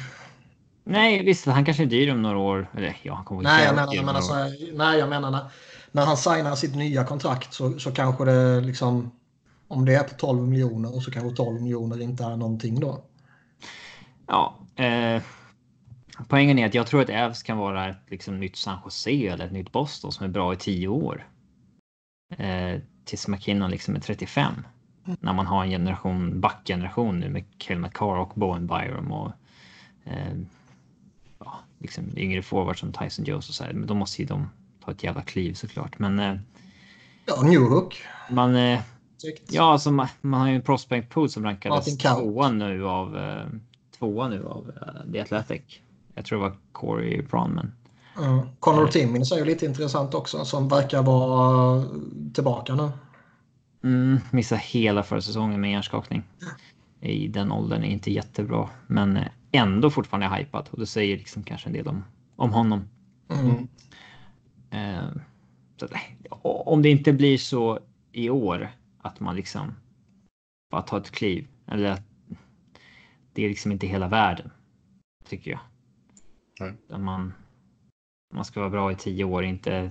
Nej, 0.85 1.25
visst, 1.25 1.47
han 1.47 1.65
kanske 1.65 1.83
är 1.83 1.87
dyr 1.87 2.13
om 2.13 2.23
några 2.23 2.39
år. 2.39 2.71
Eller 2.77 2.97
ja, 3.03 3.15
han 3.15 3.25
kommer 3.25 3.43
Nej, 3.43 3.65
jag 3.65 3.75
menar, 3.75 3.95
jag 3.95 4.05
menar, 4.05 4.35
här, 4.35 4.77
nej, 4.77 4.99
jag 4.99 5.09
menar 5.09 5.31
när, 5.31 5.45
när 5.93 6.07
han 6.07 6.17
signar 6.17 6.55
sitt 6.55 6.75
nya 6.75 7.05
kontrakt 7.05 7.55
så, 7.55 7.79
så 7.79 7.93
kanske 7.93 8.25
det 8.25 8.61
liksom 8.61 9.11
om 9.69 9.85
det 9.85 9.95
är 9.95 10.03
på 10.03 10.15
12 10.15 10.49
miljoner 10.49 10.97
och 10.97 11.03
så 11.03 11.11
kanske 11.11 11.37
12 11.37 11.63
miljoner 11.63 12.03
inte 12.03 12.25
är 12.25 12.37
någonting 12.37 12.81
då. 12.81 13.05
Ja, 14.29 14.59
eh, 14.77 15.23
poängen 16.29 16.59
är 16.59 16.67
att 16.67 16.75
jag 16.75 16.87
tror 16.87 17.03
att 17.03 17.09
Evs 17.09 17.43
kan 17.43 17.59
vara 17.59 17.89
ett 17.89 17.97
liksom, 18.07 18.41
nytt 18.41 18.57
San 18.57 18.79
Jose 18.85 19.11
eller 19.11 19.47
ett 19.47 19.53
nytt 19.53 19.73
Boston 19.73 20.13
som 20.13 20.25
är 20.25 20.31
bra 20.31 20.53
i 20.53 20.57
tio 20.57 20.89
år. 20.89 21.29
Eh, 22.37 22.81
tills 23.05 23.29
McKinnon 23.29 23.71
liksom 23.71 23.97
är 23.97 24.01
35. 24.01 24.53
När 25.21 25.33
man 25.33 25.47
har 25.47 25.65
en 25.65 25.71
generation, 25.71 26.41
backgeneration 26.41 27.21
nu 27.21 27.29
med 27.29 27.45
Kel 27.59 27.79
McCarr 27.79 28.19
och 28.19 28.33
Bowen 28.35 28.67
Byram 28.67 29.13
och 29.13 29.33
eh, 30.05 30.35
ja, 31.39 31.61
liksom 31.79 32.05
yngre 32.17 32.43
forwards 32.43 32.81
som 32.81 32.93
Tyson 32.93 33.25
Jones 33.25 33.49
och 33.49 33.55
så 33.55 33.65
här. 33.65 33.73
Men 33.73 33.87
då 33.87 33.95
måste 33.95 34.23
ju 34.23 34.29
de 34.29 34.51
ta 34.85 34.91
ett 34.91 35.03
jävla 35.03 35.23
kliv 35.23 35.55
såklart. 35.55 35.99
Men 35.99 36.19
eh, 36.19 36.37
Ja, 37.27 37.43
Newhook. 37.43 38.03
man, 38.31 38.57
eh. 38.57 38.81
Ja, 39.49 39.73
alltså 39.73 39.91
man, 39.91 40.09
man 40.21 40.41
har 40.41 40.49
ju 40.49 40.55
en 40.55 40.63
prospect 40.63 41.11
pool 41.11 41.29
som 41.31 41.45
rankades 41.45 41.99
tvåa 41.99 42.51
nu 42.51 42.87
av 42.87 43.17
eh, 43.19 43.47
tvåa 43.99 44.29
nu 44.29 44.47
av 44.47 44.73
eh, 44.83 45.13
The 45.13 45.21
Athletic. 45.21 45.81
Jag 46.15 46.25
tror 46.25 46.39
det 46.39 46.49
var 46.49 46.57
Corey 46.73 47.23
Bronman. 47.23 47.73
Ja. 48.17 48.47
Connor 48.61 48.87
Timmins 48.87 49.33
är 49.33 49.37
ju 49.37 49.45
lite 49.45 49.67
intressant 49.67 50.15
också 50.15 50.45
som 50.45 50.69
verkar 50.69 51.03
vara 51.03 51.85
tillbaka 52.35 52.75
nu. 52.75 52.91
Mm, 53.85 54.19
missade 54.31 54.61
hela 54.61 55.03
förra 55.03 55.21
säsongen 55.21 55.61
med 55.61 55.71
hjärnskakning. 55.71 56.23
I 57.01 57.29
den 57.29 57.53
åldern 57.53 57.83
är 57.83 57.89
inte 57.89 58.13
jättebra, 58.13 58.69
men 58.87 59.17
eh, 59.17 59.29
ändå 59.53 59.91
fortfarande 59.91 60.37
hypad 60.37 60.69
och 60.71 60.79
det 60.79 60.87
säger 60.87 61.17
liksom 61.17 61.43
kanske 61.43 61.69
en 61.69 61.73
del 61.73 61.89
om, 61.89 62.05
om 62.37 62.53
honom. 62.53 62.89
Mm. 63.29 63.69
Eh, 64.71 65.09
så, 65.77 65.89
om 66.43 66.83
det 66.83 66.89
inte 66.89 67.13
blir 67.13 67.39
så 67.39 67.79
i 68.13 68.31
år 68.31 68.71
att 69.03 69.21
man 69.21 69.37
liksom 69.37 69.75
bara 70.71 70.83
tar 70.83 70.99
ett 70.99 71.11
kliv 71.11 71.49
eller 71.67 71.91
att 71.91 72.03
det 73.39 73.45
är 73.45 73.49
liksom 73.49 73.73
inte 73.73 73.87
hela 73.87 74.09
världen. 74.09 74.51
Tycker 75.29 75.51
jag. 75.51 75.61
Nej. 76.61 76.73
Där 76.89 76.99
man, 76.99 77.33
man 78.35 78.45
ska 78.45 78.61
vara 78.61 78.71
bra 78.71 78.93
i 78.93 78.95
tio 78.95 79.25
år, 79.25 79.45
inte 79.45 79.91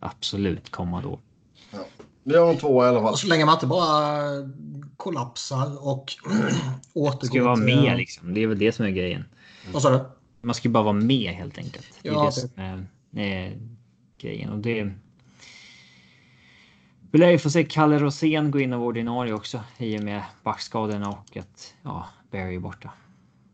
absolut 0.00 0.70
komma 0.70 1.02
då. 1.02 1.20
Vi 2.22 2.36
har 2.36 2.50
en 2.50 2.56
tvåa 2.58 2.86
i 2.86 2.88
alla 2.88 3.00
fall. 3.00 3.16
Så 3.16 3.26
länge 3.26 3.44
man 3.44 3.54
inte 3.54 3.66
bara 3.66 4.20
kollapsar 4.96 5.86
och 5.88 6.12
återgår 6.92 7.18
Det 7.20 7.26
ska 7.26 7.44
vara 7.44 7.56
till- 7.56 7.64
med 7.64 7.96
liksom. 7.96 8.34
Det 8.34 8.42
är 8.42 8.46
väl 8.46 8.58
det 8.58 8.72
som 8.72 8.86
är 8.86 8.90
grejen. 8.90 9.24
Vad 9.72 9.82
sa 9.82 9.90
du? 9.90 10.04
Man 10.40 10.54
ska 10.54 10.68
ju 10.68 10.72
bara 10.72 10.82
vara 10.84 10.92
med 10.92 11.32
helt 11.32 11.58
enkelt. 11.58 11.98
Det 12.02 12.08
är 12.08 12.12
Ja, 12.12 12.20
det 12.20 12.26
det- 12.26 12.32
som 12.32 12.50
är, 12.56 12.86
är 13.12 13.58
grejen. 14.18 14.50
Och 14.50 14.58
det... 14.58 14.92
Vi 17.10 17.18
lär 17.18 17.30
ju 17.30 17.38
få 17.38 17.50
se 17.50 17.64
Kalle 17.64 17.98
Rosén 17.98 18.50
gå 18.50 18.60
in 18.60 18.72
av 18.72 18.82
ordinarie 18.82 19.32
också 19.32 19.64
i 19.78 19.98
och 19.98 20.02
med 20.02 20.24
backskadorna 20.42 21.08
och 21.08 21.36
att 21.36 21.74
ja, 21.82 22.08
Barry 22.30 22.54
är 22.54 22.60
borta. 22.60 22.92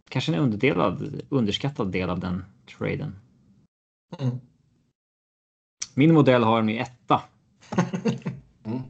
Kanske 0.08 0.32
en 0.32 0.38
underdelad, 0.38 1.20
underskattad 1.28 1.92
del 1.92 2.10
av 2.10 2.20
den 2.20 2.44
traden. 2.66 3.16
Mm. 4.18 4.40
Min 5.94 6.14
modell 6.14 6.42
har 6.42 6.58
en 6.58 6.68
i 6.68 6.76
etta. 6.76 7.22
Mm. 8.66 8.82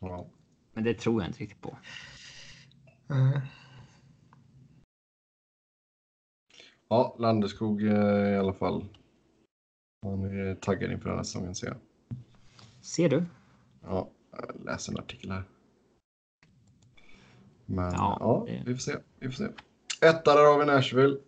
Ja. 0.00 0.26
Men 0.72 0.84
det 0.84 0.94
tror 0.94 1.22
jag 1.22 1.28
inte 1.28 1.40
riktigt 1.40 1.60
på. 1.60 1.76
Mm. 3.10 3.40
ja, 6.88 7.16
Landeskog 7.18 7.82
eh, 7.82 8.32
i 8.32 8.36
alla 8.36 8.52
fall. 8.52 8.84
Han 10.02 10.24
är 10.24 10.54
taggad 10.54 10.92
inför 10.92 11.08
den 11.08 11.18
här 11.18 11.24
säsongen 11.24 11.54
ser 11.54 11.66
jag. 11.66 11.76
Ser 12.80 13.08
du? 13.08 13.24
Ja, 13.82 14.10
jag 14.32 14.64
läser 14.64 14.92
en 14.92 14.98
artikel 14.98 15.30
här. 15.30 15.42
Men 17.66 17.92
Ja, 17.92 18.16
ja, 18.20 18.44
det- 18.46 18.62
vi 18.66 18.74
får 18.74 18.80
se. 18.80 18.96
Vi 19.18 19.26
får 19.30 19.32
se. 19.32 19.48
Etta 20.06 20.34
där 20.34 20.44
har 20.44 20.58
vi 20.58 20.64
Nashville. 20.66 21.18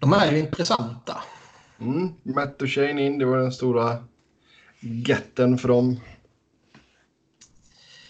De 0.00 0.12
är 0.12 0.32
ju 0.32 0.38
intressanta. 0.38 1.22
Mm. 1.80 2.08
Matt 2.22 2.58
Duchene 2.58 3.06
in, 3.06 3.18
det 3.18 3.24
var 3.24 3.38
den 3.38 3.52
stora 3.52 4.04
getten 4.80 5.58
för 5.58 5.68
dem. 5.68 6.00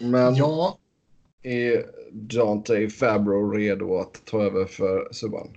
Men 0.01 0.35
Ja, 0.35 0.79
är 1.43 1.87
Dante 2.13 2.89
Fabro 2.89 3.51
redo 3.51 3.97
att 3.99 4.25
ta 4.25 4.43
över 4.43 4.65
för 4.65 5.09
Subban? 5.13 5.49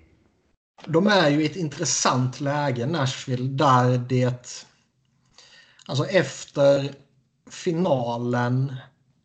De 0.88 1.08
är 1.08 1.30
ju 1.30 1.42
i 1.44 1.46
ett 1.46 1.56
intressant 1.56 2.40
läge, 2.40 2.86
Nashville, 2.86 3.48
där 3.50 3.98
det... 3.98 4.66
Alltså 5.86 6.06
efter 6.06 6.96
finalen 7.50 8.76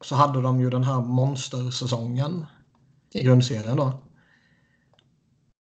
så 0.01 0.15
hade 0.15 0.43
de 0.43 0.61
ju 0.61 0.71
den 0.71 0.85
här 0.85 1.01
monstersäsongen 1.01 2.47
i 3.13 3.23
grundserien 3.23 3.77
då. 3.77 4.03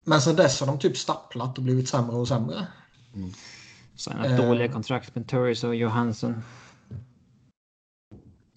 Men 0.05 0.21
sen 0.21 0.35
dess 0.35 0.59
har 0.59 0.67
de 0.67 0.79
typ 0.79 0.97
stapplat 0.97 1.57
och 1.57 1.63
blivit 1.63 1.89
sämre 1.89 2.15
och 2.15 2.27
sämre. 2.27 2.67
Signat 3.95 4.25
Eh. 4.25 4.37
dåliga 4.37 4.71
kontrakt 4.71 5.15
med 5.15 5.27
Turris 5.27 5.63
och 5.63 5.75
Johansson. 5.75 6.43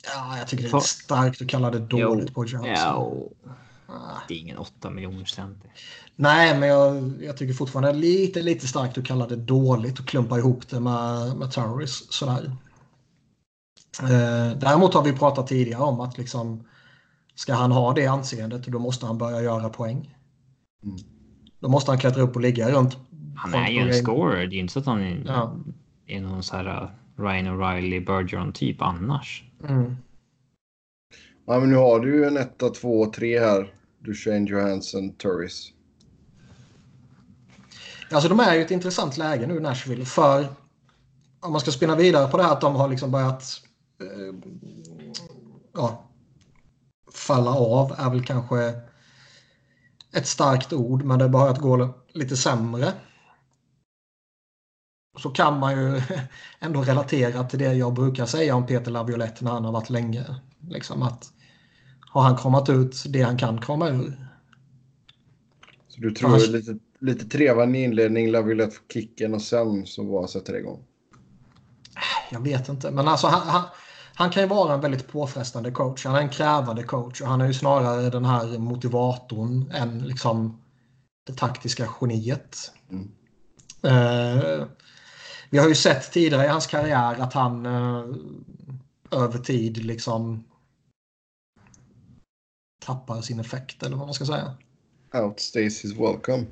Ja, 0.04 0.38
jag 0.38 0.48
tycker 0.48 0.64
det 0.64 0.76
är 0.76 0.80
starkt 0.80 1.42
att 1.42 1.48
kalla 1.48 1.70
det 1.70 1.78
dåligt 1.78 2.28
Jo. 2.28 2.34
på 2.34 2.44
Johansson. 2.44 2.74
Ja, 2.74 2.94
och 2.94 3.32
Ah. 3.46 3.50
Det 4.28 4.34
är 4.34 4.38
ingen 4.38 4.58
8 4.58 4.90
miljoners 4.90 5.30
center. 5.30 5.70
Nej, 6.16 6.58
men 6.58 6.68
jag, 6.68 7.12
jag 7.22 7.36
tycker 7.36 7.54
fortfarande 7.54 7.92
lite, 7.92 8.42
lite 8.42 8.66
starkt 8.66 8.98
att 8.98 9.04
kalla 9.04 9.26
det 9.26 9.36
dåligt 9.36 9.98
och 9.98 10.06
klumpa 10.06 10.38
ihop 10.38 10.68
det 10.68 10.80
med, 10.80 11.36
med 11.36 11.52
Turris 11.52 12.12
sådär. 12.12 12.52
Eh, 14.02 14.58
däremot 14.58 14.94
har 14.94 15.02
vi 15.02 15.12
pratat 15.12 15.46
tidigare 15.46 15.82
om 15.82 16.00
att 16.00 16.18
liksom 16.18 16.64
ska 17.34 17.54
han 17.54 17.72
ha 17.72 17.92
det 17.92 18.06
anseendet 18.06 18.66
då 18.66 18.78
måste 18.78 19.06
han 19.06 19.18
börja 19.18 19.42
göra 19.42 19.68
poäng. 19.68 20.14
Mm. 20.82 20.96
Då 21.60 21.68
måste 21.68 21.90
han 21.90 21.98
klättra 21.98 22.22
upp 22.22 22.36
och 22.36 22.42
ligga 22.42 22.70
runt. 22.70 22.96
Han 23.36 23.54
är 23.54 23.68
ju 23.68 23.80
en 23.80 23.94
scorer. 23.94 24.46
Det 24.46 24.56
är 24.56 24.60
inte 24.60 24.72
så 24.72 24.78
att 24.78 24.86
han 24.86 25.00
är, 25.00 25.22
Ja. 25.26 25.56
är 26.06 26.20
någon 26.20 26.42
så 26.42 26.56
här 26.56 26.82
uh, 26.82 26.90
Ryan 27.16 27.46
O'Reilly, 27.46 28.06
Bergeron 28.06 28.52
typ 28.52 28.82
annars. 28.82 29.44
Mm. 29.68 29.96
Ja, 31.46 31.60
men 31.60 31.70
nu 31.70 31.76
har 31.76 32.00
du 32.00 32.14
ju 32.14 32.24
en 32.24 32.36
etta, 32.36 32.68
två, 32.68 33.06
tre 33.06 33.40
här. 33.40 33.72
Duchene, 33.98 34.46
Johansson, 34.46 35.14
Turris. 35.14 35.72
Alltså 38.10 38.28
de 38.28 38.40
är 38.40 38.54
ju 38.54 38.62
ett 38.62 38.70
intressant 38.70 39.16
läge 39.16 39.46
nu 39.46 39.60
Nashville 39.60 40.04
för 40.04 40.46
om 41.40 41.52
man 41.52 41.60
ska 41.60 41.70
spinna 41.70 41.96
vidare 41.96 42.30
på 42.30 42.36
det 42.36 42.42
här 42.42 42.52
att 42.52 42.60
de 42.60 42.76
har 42.76 42.88
liksom 42.88 43.10
börjat 43.10 43.62
eh, 44.00 44.34
ja, 45.74 46.04
falla 47.12 47.50
av 47.50 47.94
är 47.98 48.10
väl 48.10 48.24
kanske 48.24 48.74
ett 50.12 50.26
starkt 50.26 50.72
ord 50.72 51.04
men 51.04 51.18
det 51.18 51.24
har 51.24 51.28
börjat 51.28 51.58
gå 51.58 51.94
lite 52.12 52.36
sämre. 52.36 52.92
Så 55.18 55.30
kan 55.30 55.58
man 55.58 55.72
ju 55.72 56.02
ändå 56.58 56.82
relatera 56.82 57.44
till 57.44 57.58
det 57.58 57.74
jag 57.74 57.94
brukar 57.94 58.26
säga 58.26 58.54
om 58.54 58.66
Peter 58.66 58.90
Laviolette 58.90 59.44
när 59.44 59.50
han 59.50 59.64
har 59.64 59.72
varit 59.72 59.90
länge. 59.90 60.24
Liksom 60.60 61.02
att 61.02 61.32
har 62.10 62.22
han 62.22 62.36
kramat 62.36 62.68
ut 62.68 63.04
det 63.08 63.22
han 63.22 63.38
kan 63.38 63.60
krama 63.60 63.88
ur? 63.88 64.28
Så 65.88 66.00
du 66.00 66.10
tror 66.10 66.28
Annars- 66.28 66.48
lite, 66.48 66.78
lite 67.00 67.24
trevande 67.24 67.78
inledning, 67.78 68.30
Laviolette 68.30 68.76
får 68.76 68.92
kicken 68.92 69.34
och 69.34 69.42
sen 69.42 69.86
så 69.86 70.04
bara 70.04 70.26
sätter 70.26 70.52
det 70.52 70.58
igång. 70.58 70.84
Jag 72.30 72.40
vet 72.40 72.68
inte, 72.68 72.90
men 72.90 73.08
alltså 73.08 73.26
han, 73.26 73.48
han, 73.48 73.62
han 74.14 74.30
kan 74.30 74.42
ju 74.42 74.48
vara 74.48 74.74
en 74.74 74.80
väldigt 74.80 75.08
påfrestande 75.08 75.70
coach. 75.70 76.04
Han 76.04 76.14
är 76.14 76.20
en 76.20 76.28
krävande 76.28 76.82
coach 76.82 77.20
och 77.20 77.28
han 77.28 77.40
är 77.40 77.46
ju 77.46 77.54
snarare 77.54 78.10
den 78.10 78.24
här 78.24 78.58
motivatorn 78.58 79.70
än 79.74 79.98
liksom 79.98 80.60
det 81.26 81.32
taktiska 81.32 81.88
geniet. 82.00 82.72
Mm. 82.90 83.10
Eh, 83.82 84.66
vi 85.50 85.58
har 85.58 85.68
ju 85.68 85.74
sett 85.74 86.12
tidigare 86.12 86.44
i 86.44 86.48
hans 86.48 86.66
karriär 86.66 87.16
att 87.20 87.32
han 87.32 87.66
eh, 87.66 88.04
över 89.10 89.38
tid 89.38 89.84
liksom 89.84 90.44
tappar 92.88 93.20
sin 93.20 93.40
effekt 93.40 93.82
eller 93.82 93.96
vad 93.96 94.06
man 94.06 94.14
ska 94.14 94.24
säga. 94.26 94.54
Outstays 95.14 95.84
his 95.84 95.92
welcome. 95.92 96.46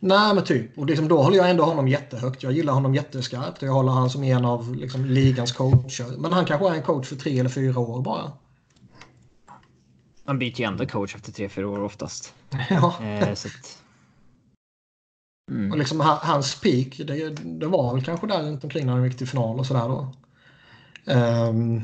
Nej 0.00 0.34
men 0.34 0.44
typ. 0.44 0.78
Och 0.78 0.86
liksom 0.86 1.08
då 1.08 1.22
håller 1.22 1.36
jag 1.36 1.50
ändå 1.50 1.64
honom 1.64 1.88
jättehögt. 1.88 2.42
Jag 2.42 2.52
gillar 2.52 2.72
honom 2.72 2.94
jätteskarpt. 2.94 3.62
och 3.62 3.68
Jag 3.68 3.72
håller 3.72 3.92
han 3.92 4.10
som 4.10 4.24
en 4.24 4.44
av 4.44 4.74
liksom, 4.74 5.04
ligans 5.04 5.52
coacher. 5.52 6.16
Men 6.18 6.32
han 6.32 6.44
kanske 6.44 6.68
är 6.68 6.74
en 6.74 6.82
coach 6.82 7.08
för 7.08 7.16
tre 7.16 7.38
eller 7.38 7.50
fyra 7.50 7.80
år 7.80 8.02
bara. 8.02 8.32
Han 10.24 10.38
byter 10.38 10.60
ju 10.60 10.64
ändå 10.64 10.86
coach 10.86 11.14
efter 11.14 11.32
tre, 11.32 11.48
fyra 11.48 11.68
år 11.68 11.82
oftast. 11.82 12.34
Ja. 12.70 13.04
Eh, 13.04 13.34
så 13.34 13.48
att... 13.48 13.78
Och 15.50 15.54
mm. 15.54 15.78
liksom 15.78 16.00
ha- 16.00 16.20
hans 16.22 16.60
peak, 16.60 17.00
det, 17.06 17.30
det 17.30 17.66
var 17.66 17.94
väl 17.94 18.04
kanske 18.04 18.26
där 18.26 18.42
runt 18.42 18.64
omkring 18.64 18.86
när 18.86 18.92
han 18.92 19.04
gick 19.04 19.18
till 19.18 19.28
final 19.28 19.58
och 19.58 19.66
sådär 19.66 19.88
då. 19.88 20.14
Ehm, 21.06 21.82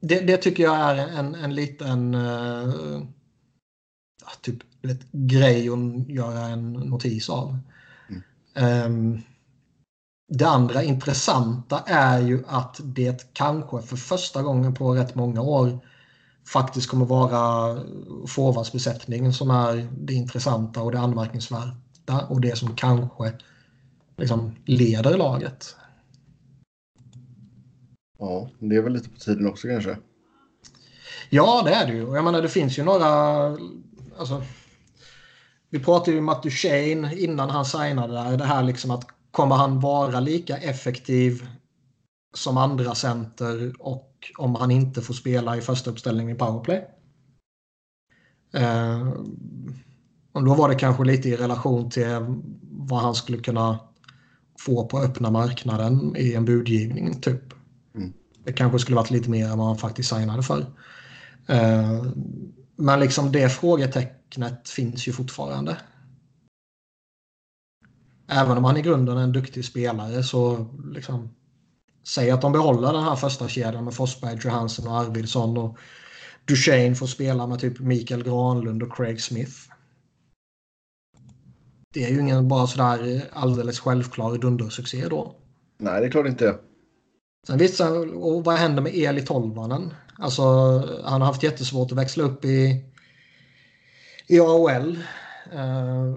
det, 0.00 0.20
det 0.20 0.36
tycker 0.36 0.62
jag 0.62 0.76
är 0.76 0.96
en, 0.96 1.34
en 1.34 1.54
liten 1.54 2.12
ja, 4.20 4.30
typ, 4.42 4.58
vet, 4.82 5.12
grej 5.12 5.68
att 5.68 6.08
göra 6.08 6.40
en 6.40 6.72
notis 6.72 7.30
av. 7.30 7.58
Mm. 8.08 8.22
Ehm, 8.54 9.22
det 10.28 10.48
andra 10.48 10.82
intressanta 10.82 11.82
är 11.86 12.20
ju 12.20 12.44
att 12.46 12.80
det 12.82 13.30
kanske 13.32 13.82
för 13.82 13.96
första 13.96 14.42
gången 14.42 14.74
på 14.74 14.94
rätt 14.94 15.14
många 15.14 15.40
år 15.40 15.78
faktiskt 16.52 16.90
kommer 16.90 17.06
vara 17.06 17.78
forwardsbesättningen 18.26 19.32
som 19.32 19.50
är 19.50 19.88
det 19.98 20.14
intressanta 20.14 20.82
och 20.82 20.92
det 20.92 21.00
anmärkningsvärda 21.00 22.26
och 22.28 22.40
det 22.40 22.58
som 22.58 22.76
kanske 22.76 23.32
liksom 24.16 24.54
leder 24.64 25.16
laget. 25.16 25.76
Ja, 28.18 28.50
det 28.58 28.76
är 28.76 28.82
väl 28.82 28.92
lite 28.92 29.08
på 29.08 29.18
tiden 29.18 29.46
också 29.46 29.68
kanske. 29.68 29.96
Ja, 31.30 31.62
det 31.64 31.70
är 31.70 31.86
det 31.86 31.92
ju. 31.92 32.14
Jag 32.14 32.24
menar, 32.24 32.42
det 32.42 32.48
finns 32.48 32.78
ju 32.78 32.82
några... 32.82 33.06
Alltså, 34.18 34.42
vi 35.70 35.78
pratade 35.78 36.10
ju 36.10 36.16
med 36.16 36.24
Matt 36.24 36.42
Duchene 36.42 37.14
innan 37.18 37.50
han 37.50 37.64
signade 37.64 38.12
där. 38.12 38.36
Det 38.36 38.44
här 38.44 38.62
liksom 38.62 38.90
att 38.90 39.06
kommer 39.30 39.56
han 39.56 39.80
vara 39.80 40.20
lika 40.20 40.56
effektiv 40.56 41.46
som 42.34 42.56
andra 42.56 42.94
center 42.94 43.72
och 43.78 44.14
om 44.38 44.54
han 44.54 44.70
inte 44.70 45.02
får 45.02 45.14
spela 45.14 45.56
i 45.56 45.60
första 45.60 45.90
uppställningen 45.90 46.36
i 46.36 46.38
powerplay? 46.38 46.86
Eh, 48.54 49.08
och 50.32 50.44
då 50.44 50.54
var 50.54 50.68
det 50.68 50.74
kanske 50.74 51.04
lite 51.04 51.28
i 51.28 51.36
relation 51.36 51.90
till 51.90 52.06
vad 52.62 53.00
han 53.00 53.14
skulle 53.14 53.38
kunna 53.38 53.78
få 54.60 54.88
på 54.88 54.98
öppna 54.98 55.30
marknaden 55.30 56.16
i 56.16 56.34
en 56.34 56.44
budgivning 56.44 57.20
typ. 57.20 57.47
Det 58.48 58.52
kanske 58.52 58.78
skulle 58.78 58.96
varit 58.96 59.10
lite 59.10 59.30
mer 59.30 59.46
än 59.46 59.58
vad 59.58 59.66
han 59.66 59.78
faktiskt 59.78 60.08
signade 60.08 60.42
för. 60.42 60.66
Eh, 61.46 62.04
men 62.76 63.00
liksom 63.00 63.32
det 63.32 63.48
frågetecknet 63.48 64.68
finns 64.68 65.08
ju 65.08 65.12
fortfarande. 65.12 65.76
Även 68.28 68.58
om 68.58 68.64
han 68.64 68.76
i 68.76 68.82
grunden 68.82 69.18
är 69.18 69.22
en 69.22 69.32
duktig 69.32 69.64
spelare 69.64 70.22
så 70.22 70.68
liksom 70.94 71.34
Säg 72.06 72.30
att 72.30 72.40
de 72.40 72.52
behåller 72.52 72.92
den 72.92 73.02
här 73.02 73.16
första 73.16 73.48
kedjan 73.48 73.84
med 73.84 73.94
Forsberg, 73.94 74.38
Johansson 74.44 74.88
och 74.88 74.98
Arvidsson 74.98 75.58
och 75.58 75.78
Duchene 76.44 76.94
får 76.94 77.06
spela 77.06 77.46
med 77.46 77.60
typ 77.60 77.80
Mikael 77.80 78.24
Granlund 78.24 78.82
och 78.82 78.96
Craig 78.96 79.20
Smith. 79.20 79.56
Det 81.94 82.04
är 82.04 82.10
ju 82.10 82.20
ingen 82.20 82.48
bara 82.48 82.66
sådär 82.66 83.24
alldeles 83.32 83.80
självklar 83.80 84.38
dundersuccé 84.38 85.08
då. 85.08 85.36
Nej, 85.78 86.00
det 86.00 86.06
är 86.06 86.10
klart 86.10 86.26
inte. 86.26 86.58
Sen 87.48 87.58
vissa, 87.58 87.90
och 88.00 88.44
vad 88.44 88.54
händer 88.54 88.82
med 88.82 88.94
Eli 88.94 89.22
Tolvanen? 89.22 89.94
Alltså, 90.18 90.42
han 91.04 91.20
har 91.20 91.26
haft 91.28 91.42
jättesvårt 91.42 91.92
att 91.92 91.98
växla 91.98 92.24
upp 92.24 92.44
i, 92.44 92.84
i 94.26 94.40
AHL. 94.40 94.98
Uh, 95.52 95.60
eh, 95.60 96.14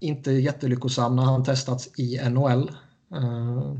inte 0.00 0.32
jättelyckosam 0.32 1.16
när 1.16 1.22
han 1.22 1.44
testats 1.44 1.98
i 1.98 2.20
NHL. 2.28 2.70
Uh, 3.14 3.58
eh, 3.58 3.76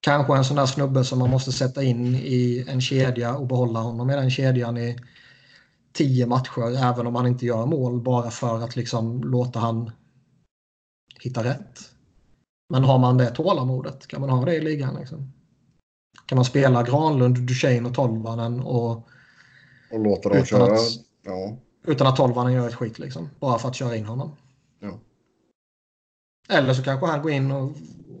kanske 0.00 0.36
en 0.36 0.44
sån 0.44 0.56
där 0.56 0.66
snubbe 0.66 1.04
som 1.04 1.18
man 1.18 1.30
måste 1.30 1.52
sätta 1.52 1.82
in 1.82 2.14
i 2.14 2.64
en 2.68 2.80
kedja 2.80 3.34
och 3.34 3.46
behålla 3.46 3.80
honom 3.80 4.10
i 4.10 4.14
den 4.14 4.30
kedjan 4.30 4.76
i 4.78 4.98
tio 5.92 6.26
matcher 6.26 6.84
även 6.84 7.06
om 7.06 7.14
han 7.14 7.26
inte 7.26 7.46
gör 7.46 7.66
mål 7.66 8.00
bara 8.00 8.30
för 8.30 8.64
att 8.64 8.76
liksom 8.76 9.22
låta 9.24 9.58
han 9.58 9.90
hitta 11.20 11.44
rätt. 11.44 11.93
Men 12.74 12.84
har 12.84 12.98
man 12.98 13.18
det 13.18 13.30
tålamodet? 13.30 14.06
Kan 14.06 14.20
man 14.20 14.30
ha 14.30 14.44
det 14.44 14.54
i 14.54 14.60
ligan? 14.60 14.96
Liksom? 15.00 15.32
Kan 16.26 16.36
man 16.36 16.44
spela 16.44 16.82
Granlund, 16.82 17.38
Duchene 17.38 17.88
och 17.88 17.94
Tolvanen 17.94 18.60
och, 18.60 18.90
Och 19.92 20.00
låta 20.00 20.28
dem 20.28 20.38
Utan 20.38 20.46
köra. 20.46 20.74
att- 20.74 20.80
Ja. 21.24 21.56
utan 21.86 22.06
att 22.06 22.16
Tolvanen 22.16 22.52
gör 22.52 22.68
ett 22.68 22.74
skit? 22.74 22.98
Liksom, 22.98 23.28
bara 23.40 23.58
för 23.58 23.68
att 23.68 23.74
köra 23.74 23.96
in 23.96 24.04
honom. 24.04 24.30
Ja. 24.80 24.98
Eller 26.48 26.74
så 26.74 26.82
kanske 26.82 27.06
han 27.06 27.22
går 27.22 27.30
in 27.32 27.50
och, 27.50 27.72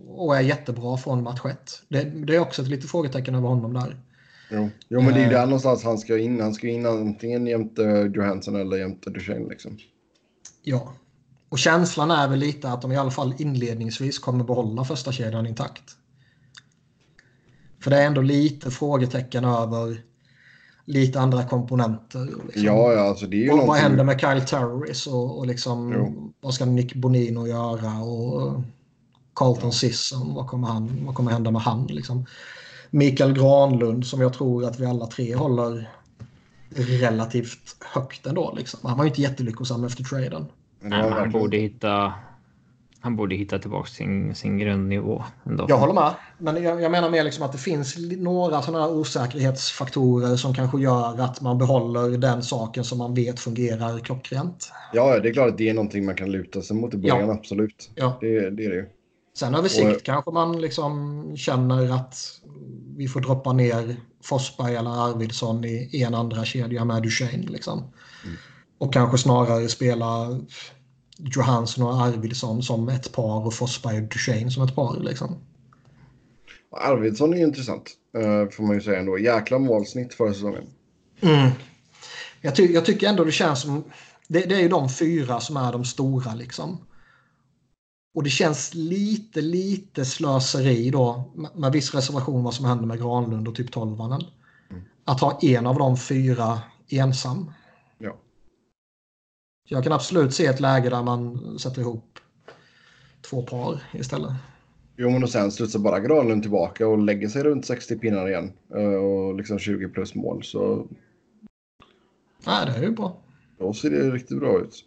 och 0.08 0.36
är 0.36 0.40
jättebra 0.40 0.96
från 0.96 1.22
match 1.22 1.40
ett. 1.44 1.82
Det, 1.88 2.02
det 2.04 2.34
är 2.36 2.40
också 2.40 2.62
ett 2.62 2.68
litet 2.68 2.90
frågetecken 2.90 3.34
över 3.34 3.48
honom 3.48 3.72
där. 3.72 3.96
Jo. 4.50 4.70
jo, 4.88 5.00
men 5.00 5.14
det 5.14 5.20
är 5.20 5.24
ju 5.24 5.24
Eh. 5.24 5.30
där 5.40 5.46
någonstans 5.46 5.84
han 5.84 5.98
ska 5.98 6.18
in. 6.18 6.40
Han 6.40 6.54
ska 6.54 6.68
in 6.68 6.86
antingen 6.86 7.46
jämte 7.46 7.82
Johansson 8.14 8.56
eller 8.56 8.76
jämte 8.76 9.10
Duchene 9.10 9.48
liksom. 9.48 9.78
Ja. 10.62 10.92
Och 11.54 11.58
känslan 11.58 12.10
är 12.10 12.28
väl 12.28 12.38
lite 12.38 12.68
att 12.68 12.82
de 12.82 12.92
i 12.92 12.96
alla 12.96 13.10
fall 13.10 13.34
inledningsvis 13.38 14.18
kommer 14.18 14.44
behålla 14.44 14.84
första 14.84 15.12
kedjan 15.12 15.46
intakt. 15.46 15.82
För 17.80 17.90
det 17.90 17.96
är 17.96 18.06
ändå 18.06 18.20
lite 18.20 18.70
frågetecken 18.70 19.44
över 19.44 20.02
lite 20.84 21.20
andra 21.20 21.44
komponenter. 21.44 22.24
Liksom. 22.24 22.64
Ja, 22.64 22.92
ja, 22.92 23.00
alltså 23.00 23.26
det 23.26 23.36
är 23.36 23.40
ju 23.40 23.50
vad, 23.50 23.66
vad 23.66 23.76
händer 23.76 24.04
med 24.04 24.20
Kyle 24.20 24.40
Turris 24.40 25.06
och, 25.06 25.38
och 25.38 25.46
liksom, 25.46 25.92
Jo. 25.96 26.32
vad 26.40 26.54
ska 26.54 26.64
Nick 26.64 26.94
Bonino 26.94 27.46
göra? 27.46 28.02
Och 28.02 28.62
Carlton 29.34 29.72
Sisson, 29.72 30.34
vad 30.34 30.46
kommer, 30.46 30.68
han, 30.68 31.04
vad 31.06 31.14
kommer 31.14 31.32
hända 31.32 31.50
med 31.50 31.62
han? 31.62 31.86
Liksom? 31.86 32.26
Mikael 32.90 33.32
Granlund 33.32 34.06
som 34.06 34.20
jag 34.20 34.32
tror 34.32 34.64
att 34.64 34.80
vi 34.80 34.86
alla 34.86 35.06
tre 35.06 35.34
håller 35.34 35.90
relativt 37.00 37.76
högt 37.80 38.26
ändå. 38.26 38.54
Liksom. 38.56 38.80
Han 38.82 38.98
var 38.98 39.04
ju 39.04 39.08
inte 39.08 39.22
jättelyckosam 39.22 39.84
efter 39.84 40.04
traden. 40.04 40.46
Nej, 40.90 41.00
han 41.00 41.10
verkligen- 41.10 41.32
borde 41.32 41.56
hitta. 41.56 42.12
Han 43.00 43.16
borde 43.16 43.34
hitta 43.34 43.58
tillbaka 43.58 43.86
sin, 43.88 44.34
sin 44.34 44.58
grundnivå 44.58 45.24
ändå. 45.46 45.66
Jag 45.68 45.78
håller 45.78 45.94
med. 45.94 46.14
Men 46.38 46.62
jag, 46.62 46.82
jag 46.82 46.90
menar 46.90 47.10
mer 47.10 47.24
liksom 47.24 47.44
att 47.44 47.52
det 47.52 47.58
finns 47.58 47.96
några 48.18 48.62
sådana 48.62 48.84
här 48.84 48.92
osäkerhetsfaktorer 48.92 50.36
som 50.36 50.54
kanske 50.54 50.80
gör 50.80 51.20
att 51.20 51.40
man 51.40 51.58
behåller 51.58 52.18
den 52.18 52.42
saken 52.42 52.84
som 52.84 52.98
man 52.98 53.14
vet 53.14 53.40
fungerar 53.40 53.98
klockrent. 53.98 54.72
Ja, 54.92 55.14
ja, 55.14 55.20
det 55.20 55.28
är 55.28 55.32
klart 55.32 55.48
att 55.50 55.58
det 55.58 55.68
är 55.68 55.74
någonting 55.74 56.04
man 56.06 56.14
kan 56.14 56.30
luta 56.32 56.62
sig 56.62 56.76
mot 56.76 56.94
i 56.94 56.96
början, 56.96 57.30
absolut. 57.30 57.90
Ja. 57.94 58.18
Det, 58.20 58.50
det 58.50 58.64
är 58.64 58.68
det 58.70 58.76
ju. 58.76 58.86
Sen 59.38 59.54
över 59.54 59.68
sikt 59.68 59.96
och, 59.96 60.02
kanske 60.02 60.30
man 60.30 60.60
liksom 60.60 61.24
känner 61.36 61.94
att 61.94 62.16
vi 62.96 63.08
får 63.08 63.20
droppa 63.20 63.52
ner 63.52 63.96
Forsberg 64.24 64.74
eller 64.74 64.90
Arvidsson 64.90 65.64
i 65.64 66.02
en 66.06 66.14
andra 66.14 66.44
kedja 66.44 66.84
med 66.84 67.02
Duchene. 67.02 67.46
Liksom. 67.46 67.78
Mm. 67.78 68.36
Och 68.78 68.92
kanske 68.92 69.18
snarare 69.18 69.68
spela 69.68 70.40
Johansson 71.18 71.84
och 71.84 72.02
Arvidsson 72.02 72.62
som 72.62 72.88
ett 72.88 73.12
par 73.12 73.46
och 73.46 73.54
Forsberg 73.54 73.96
och 73.96 74.08
Duchene 74.08 74.50
som 74.50 74.62
ett 74.62 74.74
par. 74.74 75.00
Liksom. 75.00 75.36
Arvidsson 76.70 77.32
är 77.34 77.38
ju 77.38 77.44
intressant, 77.44 77.90
eh, 78.16 78.50
får 78.50 78.62
man 78.62 78.74
ju 78.74 78.80
säga 78.80 78.98
ändå. 78.98 79.18
Jäkla 79.18 79.58
målsnitt 79.58 80.14
förra 80.14 80.32
säsongen. 80.34 80.64
Mm. 81.20 81.50
Jag, 82.40 82.56
ty 82.56 82.72
jag, 82.72 82.84
tycker 82.84 83.08
ändå 83.08 83.24
det 83.24 83.32
känns 83.32 83.62
som... 83.62 83.84
Det, 84.28 84.40
det, 84.40 84.54
är 84.54 84.60
ju 84.60 84.68
de 84.68 84.88
fyra 84.88 85.40
som 85.40 85.56
är 85.56 85.72
de 85.72 85.84
stora 85.84 86.34
liksom. 86.34 86.78
Och 88.14 88.22
det 88.22 88.30
känns 88.30 88.74
lite, 88.74 89.40
lite 89.40 90.04
slöseri 90.04 90.90
då 90.90 91.32
med, 91.34 91.50
med 91.54 91.72
viss 91.72 91.94
reservation 91.94 92.44
vad 92.44 92.54
som 92.54 92.64
händer 92.64 92.86
med 92.86 92.98
Granlund 92.98 93.48
och 93.48 93.54
typ 93.54 93.72
12 93.72 94.00
mm. 94.00 94.20
Att 95.04 95.20
ha 95.20 95.38
en 95.42 95.66
av 95.66 95.78
de 95.78 95.96
fyra 95.96 96.60
ensam. 96.88 97.50
Ja. 99.68 99.76
Jag 99.76 99.84
kan 99.84 99.92
absolut 99.92 100.34
se 100.34 100.46
ett 100.46 100.60
läge 100.60 100.90
där 100.90 101.02
man 101.02 101.58
sätter 101.58 101.80
ihop 101.80 102.18
två 103.30 103.42
par 103.42 103.82
istället. 103.92 104.32
Jo, 104.96 105.10
men 105.10 105.22
och 105.22 105.30
sen 105.30 105.52
studsar 105.52 105.78
bara 105.78 106.00
Granlund 106.00 106.42
tillbaka 106.42 106.88
och 106.88 106.98
lägger 106.98 107.28
sig 107.28 107.42
runt 107.42 107.66
60 107.66 107.98
pinnar 107.98 108.28
igen. 108.28 108.52
Eh, 108.74 108.82
och 108.82 109.34
liksom 109.34 109.58
20 109.58 109.88
plus 109.88 110.14
mål. 110.14 110.42
Så... 110.44 110.86
Nej, 112.46 112.66
det 112.66 112.72
är 112.72 112.82
ju 112.82 112.90
bra. 112.90 113.16
Då 113.58 113.72
ser 113.72 113.90
det 113.90 114.10
riktigt 114.10 114.38
bra 114.38 114.60
ut. 114.60 114.84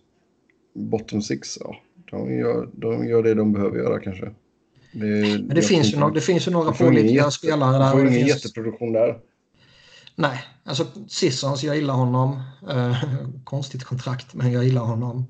Bottom 0.73 1.21
six, 1.21 1.57
ja. 1.61 1.75
De 2.11 2.37
gör, 2.37 2.69
de 2.73 3.07
gör 3.07 3.23
det 3.23 3.33
de 3.33 3.53
behöver 3.53 3.77
göra 3.77 3.99
kanske. 3.99 4.25
Det, 4.91 5.39
men 5.47 5.55
det 5.55 5.61
finns, 5.61 5.93
ju 5.93 6.11
det 6.13 6.21
finns 6.21 6.47
ju 6.47 6.51
några 6.51 6.71
pålitliga 6.71 7.31
spelare 7.31 7.77
där. 7.77 7.85
Du 7.85 7.91
får 7.91 7.99
ingen 8.01 8.13
finns... 8.13 8.27
jätteproduktion 8.27 8.93
där. 8.93 9.19
Nej, 10.19 10.43
alltså 10.63 10.85
Sissons, 11.07 11.63
jag 11.63 11.75
gillar 11.75 11.93
honom. 11.93 12.41
Eh, 12.69 13.03
konstigt 13.43 13.83
kontrakt, 13.83 14.33
men 14.33 14.51
jag 14.51 14.63
gillar 14.63 14.81
honom. 14.81 15.25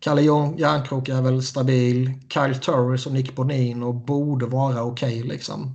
Kalle 0.00 0.22
Järnkrok 0.22 1.08
är 1.08 1.22
väl 1.22 1.42
stabil. 1.42 2.12
Kyle 2.28 2.54
Turris 2.54 3.06
och 3.06 3.12
Nick 3.12 3.36
Bonino 3.36 3.92
borde 3.92 4.46
vara 4.46 4.82
okej 4.82 5.18
okay, 5.18 5.28
liksom. 5.28 5.74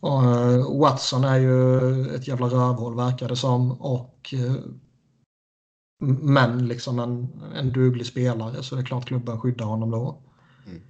Och, 0.00 0.22
uh, 0.22 0.80
Watson 0.80 1.24
är 1.24 1.38
ju 1.38 2.06
ett 2.14 2.28
jävla 2.28 2.46
rövhål 2.46 2.96
verkar 2.96 3.28
det 3.28 3.36
som. 3.36 3.72
Och, 3.72 4.34
uh, 4.34 4.56
men 6.20 6.68
liksom 6.68 6.98
en, 6.98 7.42
en 7.54 7.72
duglig 7.72 8.06
spelare 8.06 8.62
så 8.62 8.74
det 8.74 8.80
är 8.80 8.86
klart 8.86 9.06
klubben 9.06 9.40
skyddar 9.40 9.66
honom 9.66 9.90
då. 9.90 10.18
Mm. 10.66 10.82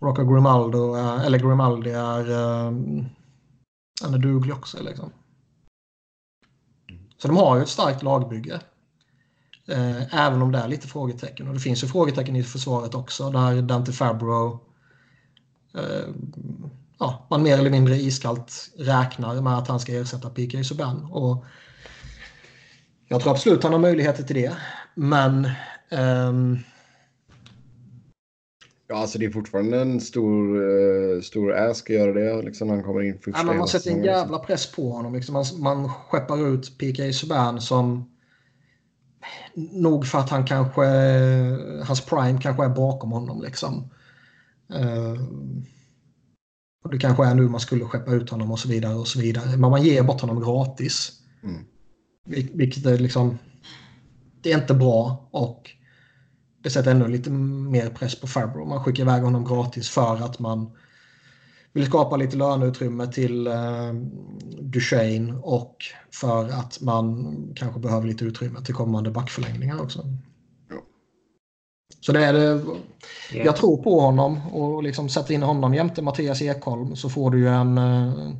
Rocco 0.00 0.24
Grimaldo, 0.24 0.94
är, 0.94 1.24
eller 1.24 1.38
Grimaldi 1.38 1.90
är, 1.90 2.30
uh, 2.30 2.72
han 4.02 4.14
är 4.14 4.18
duglig 4.18 4.54
också 4.54 4.82
liksom. 4.82 5.10
Så 7.22 7.28
de 7.28 7.36
har 7.36 7.56
ju 7.56 7.62
ett 7.62 7.68
starkt 7.68 8.02
lagbygge. 8.02 8.60
Eh, 9.68 10.14
även 10.14 10.42
om 10.42 10.52
det 10.52 10.58
är 10.58 10.68
lite 10.68 10.88
frågetecken. 10.88 11.48
Och 11.48 11.54
det 11.54 11.60
finns 11.60 11.82
ju 11.82 11.86
frågetecken 11.86 12.36
i 12.36 12.42
försvaret 12.42 12.94
också 12.94 13.30
där 13.30 13.62
Dante 13.62 13.92
Fabro 13.92 14.60
eh, 15.74 16.08
ja, 16.98 17.26
man 17.30 17.42
mer 17.42 17.58
eller 17.58 17.70
mindre 17.70 17.96
iskallt 17.96 18.70
räknar 18.78 19.40
med 19.40 19.58
att 19.58 19.68
han 19.68 19.80
ska 19.80 19.92
ersätta 19.92 20.30
PK 20.30 20.64
Subban. 20.64 21.04
Och 21.04 21.44
jag 23.08 23.20
tror 23.20 23.32
absolut 23.32 23.62
han 23.62 23.72
har 23.72 23.80
möjligheter 23.80 24.22
till 24.22 24.36
det. 24.36 24.56
Men 24.94 25.50
ehm... 25.90 26.58
Ja, 28.92 28.98
alltså 28.98 29.18
det 29.18 29.24
är 29.24 29.30
fortfarande 29.30 29.80
en 29.80 30.00
stor, 30.00 30.56
uh, 30.56 31.20
stor 31.20 31.52
ass 31.52 31.78
ska 31.78 31.92
göra 31.92 32.12
det. 32.12 32.42
Liksom 32.42 32.68
han 32.68 32.82
kommer 32.82 33.02
in 33.02 33.18
första 33.18 33.46
ja, 33.46 33.54
Man 33.54 33.68
sätter 33.68 33.90
en 33.90 34.04
jävla 34.04 34.38
press 34.38 34.72
på 34.72 34.90
honom. 34.90 35.14
Liksom 35.14 35.32
man, 35.32 35.44
man 35.58 35.88
skeppar 35.88 36.48
ut 36.54 36.78
PK 36.78 37.12
Subban 37.12 37.60
som 37.60 38.10
nog 39.54 40.06
för 40.06 40.18
att 40.18 40.30
han 40.30 40.46
kanske, 40.46 40.82
hans 41.86 42.00
prime 42.00 42.40
kanske 42.42 42.64
är 42.64 42.68
bakom 42.68 43.12
honom 43.12 43.42
liksom. 43.42 43.90
Uh, 44.74 45.22
och 46.84 46.90
det 46.90 46.98
kanske 46.98 47.26
är 47.26 47.34
nu 47.34 47.48
man 47.48 47.60
skulle 47.60 47.84
skeppa 47.84 48.12
ut 48.12 48.30
honom 48.30 48.50
och 48.50 48.58
så 48.58 48.68
vidare 48.68 48.94
och 48.94 49.08
så 49.08 49.20
vidare. 49.20 49.56
Men 49.56 49.70
man 49.70 49.82
ger 49.82 50.02
bort 50.02 50.20
honom 50.20 50.40
gratis. 50.40 51.12
Mm. 51.42 51.64
vilket 52.54 52.86
är 52.86 52.98
liksom, 52.98 53.38
det 54.42 54.52
är 54.52 54.58
inte 54.58 54.74
bra 54.74 55.28
och 55.30 55.70
det 56.62 56.70
sätter 56.70 56.90
ännu 56.90 57.08
lite 57.08 57.30
mer 57.30 57.90
press 57.90 58.20
på 58.20 58.26
Fabro. 58.26 58.64
Man 58.64 58.84
skickar 58.84 59.02
iväg 59.02 59.22
honom 59.22 59.44
gratis 59.44 59.88
för 59.88 60.16
att 60.16 60.38
man 60.38 60.70
vill 61.72 61.86
skapa 61.86 62.16
lite 62.16 62.36
löneutrymme 62.36 63.06
till 63.06 63.46
eh, 63.46 63.92
Duchene 64.60 65.34
och 65.42 65.76
för 66.12 66.48
att 66.48 66.80
man 66.80 67.34
kanske 67.56 67.80
behöver 67.80 68.06
lite 68.06 68.24
utrymme 68.24 68.64
till 68.64 68.74
kommande 68.74 69.10
backförlängningar 69.10 69.82
också. 69.82 70.04
Ja. 70.70 70.76
Så 72.00 72.12
det 72.12 72.24
är 72.24 72.32
det. 72.32 72.62
Jag 73.32 73.56
tror 73.56 73.82
på 73.82 74.00
honom 74.00 74.52
och 74.52 74.82
liksom 74.82 75.08
sätter 75.08 75.34
in 75.34 75.42
honom 75.42 75.74
jämte 75.74 76.02
Mattias 76.02 76.42
Ekholm 76.42 76.96
så 76.96 77.08
får 77.08 77.30
du 77.30 77.38
ju 77.38 77.48
en 77.48 77.78
eh, 77.78 78.32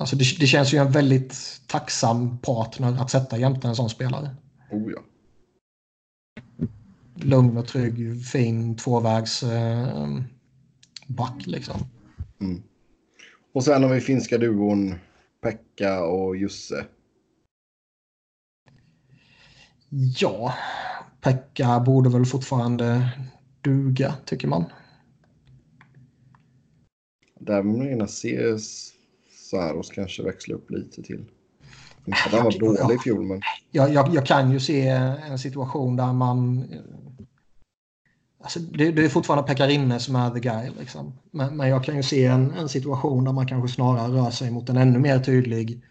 Alltså 0.00 0.16
det, 0.16 0.24
det, 0.40 0.46
känns 0.46 0.74
ju 0.74 0.78
en 0.78 0.92
väldigt 0.92 1.60
tacksam 1.66 2.38
partner 2.38 3.02
att 3.02 3.10
sätta 3.10 3.38
jämte 3.38 3.68
en 3.68 3.76
sån 3.76 3.90
spelare. 3.90 4.36
Oh 4.70 4.92
ja 4.92 5.02
lugn 7.24 7.56
och 7.56 7.66
trygg, 7.66 8.24
fin 8.24 8.76
tvåvägs 8.76 9.42
eh, 9.42 10.20
back 11.06 11.46
liksom. 11.46 11.80
Mm. 12.40 12.62
Och 13.52 13.64
sen 13.64 13.82
har 13.82 13.94
vi 13.94 14.00
finska 14.00 14.38
duon 14.38 14.94
Pekka 15.40 16.04
och 16.04 16.36
Jusse. 16.36 16.86
Ja, 20.18 20.54
Pekka 21.20 21.80
borde 21.80 22.10
väl 22.10 22.26
fortfarande 22.26 23.08
duga, 23.60 24.14
tycker 24.24 24.48
man. 24.48 24.64
Där 27.40 27.62
vill 27.62 27.76
man 27.76 27.86
gärna 27.86 28.06
se 28.06 28.58
Saros 29.50 29.90
kanske 29.90 30.22
växla 30.22 30.54
upp 30.54 30.70
lite 30.70 31.02
till. 31.02 31.24
Inte 32.04 32.18
att 32.26 32.32
han 32.32 32.44
var 32.44 32.58
dålig 32.58 32.94
i 32.94 32.98
fjol, 32.98 33.26
men... 33.26 33.40
Jag, 33.70 33.92
jag, 33.92 34.14
jag, 34.14 34.26
kan 34.26 34.50
ju 34.50 34.60
se 34.60 34.88
en 34.88 35.38
situation 35.38 35.96
där 35.96 36.12
man 36.12 36.64
Alltså, 38.42 38.58
det, 38.60 38.92
det, 38.92 39.04
är 39.04 39.08
fortfarande 39.08 39.46
Pekarinne 39.46 40.00
som 40.00 40.16
är 40.16 40.30
the 40.30 40.40
guy. 40.40 40.70
Liksom. 40.78 41.12
Men, 41.30 41.56
men, 41.56 41.68
jag 41.68 41.84
kan 41.84 41.96
ju 41.96 42.02
se 42.02 42.26
en, 42.26 42.50
en, 42.50 42.68
situation 42.68 43.24
där 43.24 43.32
man 43.32 43.46
kanske 43.46 43.74
snarare 43.74 44.12
rör 44.12 44.30
sig 44.30 44.50
mot 44.50 44.68
en 44.68 44.76
ännu 44.76 44.98
mer 44.98 45.18
tydlig 45.18 45.82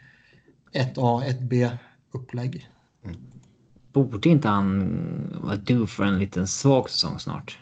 1A, 0.73 1.23
1B-upplägg. 1.23 2.69
Mm. 3.03 3.17
Borde 3.93 4.29
inte 4.29 4.47
han 4.47 5.39
vara 5.43 5.55
due 5.55 5.87
för 5.87 6.03
en 6.03 6.19
liten 6.19 6.47
svag 6.47 6.89
säsong 6.89 7.19
snart? 7.19 7.57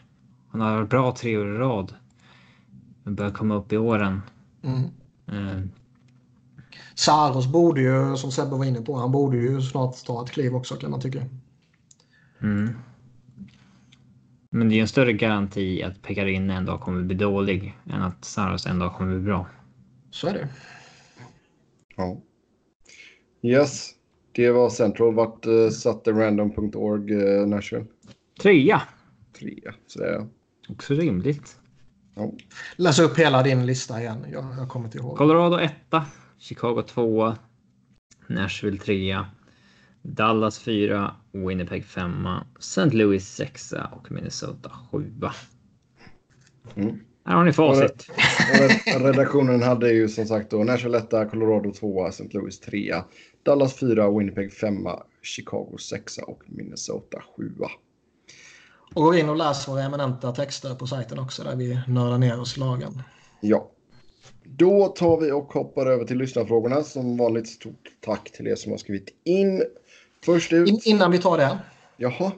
Han 0.48 0.60
har 0.60 0.84
bra 0.84 1.14
tre 1.14 1.36
år 1.36 1.54
i 1.54 1.58
rad. 1.58 1.94
Men 3.02 3.14
börjar 3.14 3.32
komma 3.32 3.54
upp 3.54 3.72
i 3.72 3.76
åren. 3.76 4.22
Mm. 4.62 4.82
Mm. 5.26 5.70
Saros 6.94 7.46
borde 7.46 7.80
ju, 7.80 8.16
som 8.16 8.32
Sebbe 8.32 8.56
var 8.56 8.64
inne 8.64 8.80
på, 8.80 8.96
han 8.96 9.12
borde 9.12 9.36
ju 9.36 9.62
snart 9.62 10.04
ta 10.06 10.24
ett 10.24 10.30
kliv 10.30 10.54
också 10.54 10.74
kan 10.74 10.90
man 10.90 11.00
tycka. 11.00 11.24
Mm. 12.42 12.74
Men 14.50 14.68
det 14.68 14.74
är 14.74 14.80
en 14.80 14.88
större 14.88 15.12
garanti 15.12 15.82
att 15.82 16.02
Pekarin 16.02 16.50
en 16.50 16.64
dag 16.64 16.80
kommer 16.80 17.02
bli 17.02 17.16
dålig 17.16 17.78
än 17.86 18.02
att 18.02 18.24
Saros 18.24 18.66
en 18.66 18.78
dag 18.78 18.94
kommer 18.94 19.14
bli 19.14 19.22
bra. 19.22 19.46
Så 20.10 20.26
är 20.28 20.32
det. 20.32 20.48
Ja. 21.96 22.20
Yes, 23.42 23.90
det 24.32 24.50
var 24.50 24.70
Central. 24.70 25.14
Vart 25.14 25.46
uh, 25.46 25.70
satte 25.70 26.12
random.org 26.12 27.14
uh, 27.14 27.46
Nashville? 27.46 27.86
Trea. 28.42 28.82
Trea, 29.38 29.74
så 29.86 29.98
det 29.98 30.08
är 30.08 30.28
Också 30.68 30.94
rimligt. 30.94 31.56
Ja. 32.14 32.32
Läs 32.76 32.98
upp 32.98 33.18
hela 33.18 33.42
din 33.42 33.66
lista 33.66 34.00
igen. 34.00 34.26
Jag, 34.32 34.44
jag 34.58 34.68
kommer 34.68 34.86
inte 34.86 34.98
ihåg. 34.98 35.16
Colorado 35.16 35.58
etta. 35.58 36.06
Chicago 36.38 36.82
tvåa. 36.82 37.38
Nashville 38.26 38.78
trea. 38.78 39.26
Dallas 40.02 40.58
4, 40.58 41.14
Winnipeg 41.32 41.84
5, 41.84 42.28
St. 42.58 42.90
Louis 42.90 43.28
6 43.28 43.74
och 43.92 44.12
Minnesota 44.12 44.70
7. 44.92 45.12
Mm. 46.74 47.00
Här 47.24 47.36
har 47.36 47.44
ni 47.44 47.52
facit. 47.52 48.10
redaktionen 48.86 49.62
hade 49.62 49.92
ju 49.92 50.08
som 50.08 50.26
sagt 50.26 50.50
då 50.50 50.64
Nashville 50.64 50.98
1, 50.98 51.30
Colorado 51.30 51.72
2, 51.72 52.06
St. 52.06 52.28
Louis 52.32 52.60
3, 52.60 52.94
Dallas 53.42 53.74
4, 53.74 54.18
Winnipeg 54.18 54.52
5, 54.52 54.86
Chicago 55.22 55.76
6 55.78 56.18
och 56.18 56.42
Minnesota 56.46 57.22
7. 57.36 57.52
Och 58.94 59.02
gå 59.02 59.14
in 59.14 59.28
och 59.28 59.36
läs 59.36 59.68
våra 59.68 59.82
eminenta 59.82 60.32
texter 60.32 60.74
på 60.74 60.86
sajten 60.86 61.18
också 61.18 61.44
där 61.44 61.56
vi 61.56 61.80
nördar 61.86 62.18
ner 62.18 62.40
oss 62.40 62.56
lagen. 62.56 63.02
Ja. 63.40 63.70
Då 64.56 64.88
tar 64.88 65.20
vi 65.20 65.32
och 65.32 65.52
hoppar 65.52 65.86
över 65.86 66.04
till 66.04 66.18
lyssnarfrågorna. 66.18 66.82
Som 66.82 67.16
vanligt 67.16 67.48
stort 67.48 67.88
tack 68.00 68.32
till 68.32 68.46
er 68.46 68.54
som 68.54 68.72
har 68.72 68.78
skrivit 68.78 69.08
in. 69.24 69.62
Först 70.24 70.52
ut. 70.52 70.68
In, 70.68 70.80
innan 70.84 71.10
vi 71.10 71.18
tar 71.18 71.38
det. 71.38 71.58
Jaha. 71.96 72.32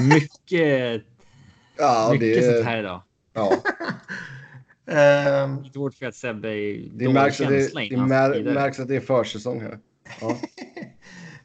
Mycket, 0.00 1.02
Ja, 1.76 2.08
mycket 2.12 2.42
det, 2.42 2.54
sånt 2.54 2.66
här 2.66 2.78
idag. 2.78 3.02
ja. 3.32 3.52
Ehm, 4.86 5.64
Svårt 5.72 5.94
för 5.94 6.06
att 6.06 6.14
Sebbe 6.14 6.48
är 6.48 6.88
det, 6.92 7.08
märks 7.08 7.40
att 7.40 7.48
det, 7.48 7.88
det 7.90 7.96
mär, 7.96 8.54
märks 8.54 8.78
att 8.78 8.88
det 8.88 8.96
är 8.96 9.00
försäsong 9.00 9.60
här. 9.60 9.78
Ja. 10.20 10.36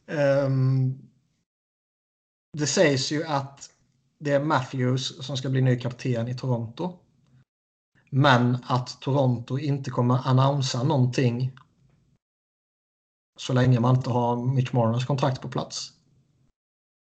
ehm, 0.15 0.93
det 2.57 2.67
sägs 2.67 3.11
ju 3.11 3.23
att 3.23 3.69
det 4.19 4.31
är 4.31 4.39
Matthews 4.39 5.25
som 5.25 5.37
ska 5.37 5.49
bli 5.49 5.61
ny 5.61 5.79
kapten 5.79 6.27
i 6.27 6.37
Toronto. 6.37 6.99
Men 8.09 8.57
att 8.63 9.01
Toronto 9.01 9.59
inte 9.59 9.89
kommer 9.89 10.19
annonsa 10.27 10.83
någonting 10.83 11.51
så 13.37 13.53
länge 13.53 13.79
man 13.79 13.95
inte 13.95 14.09
har 14.09 14.35
Mitch 14.35 14.73
Marners 14.73 15.05
kontrakt 15.05 15.41
på 15.41 15.49
plats. 15.49 15.91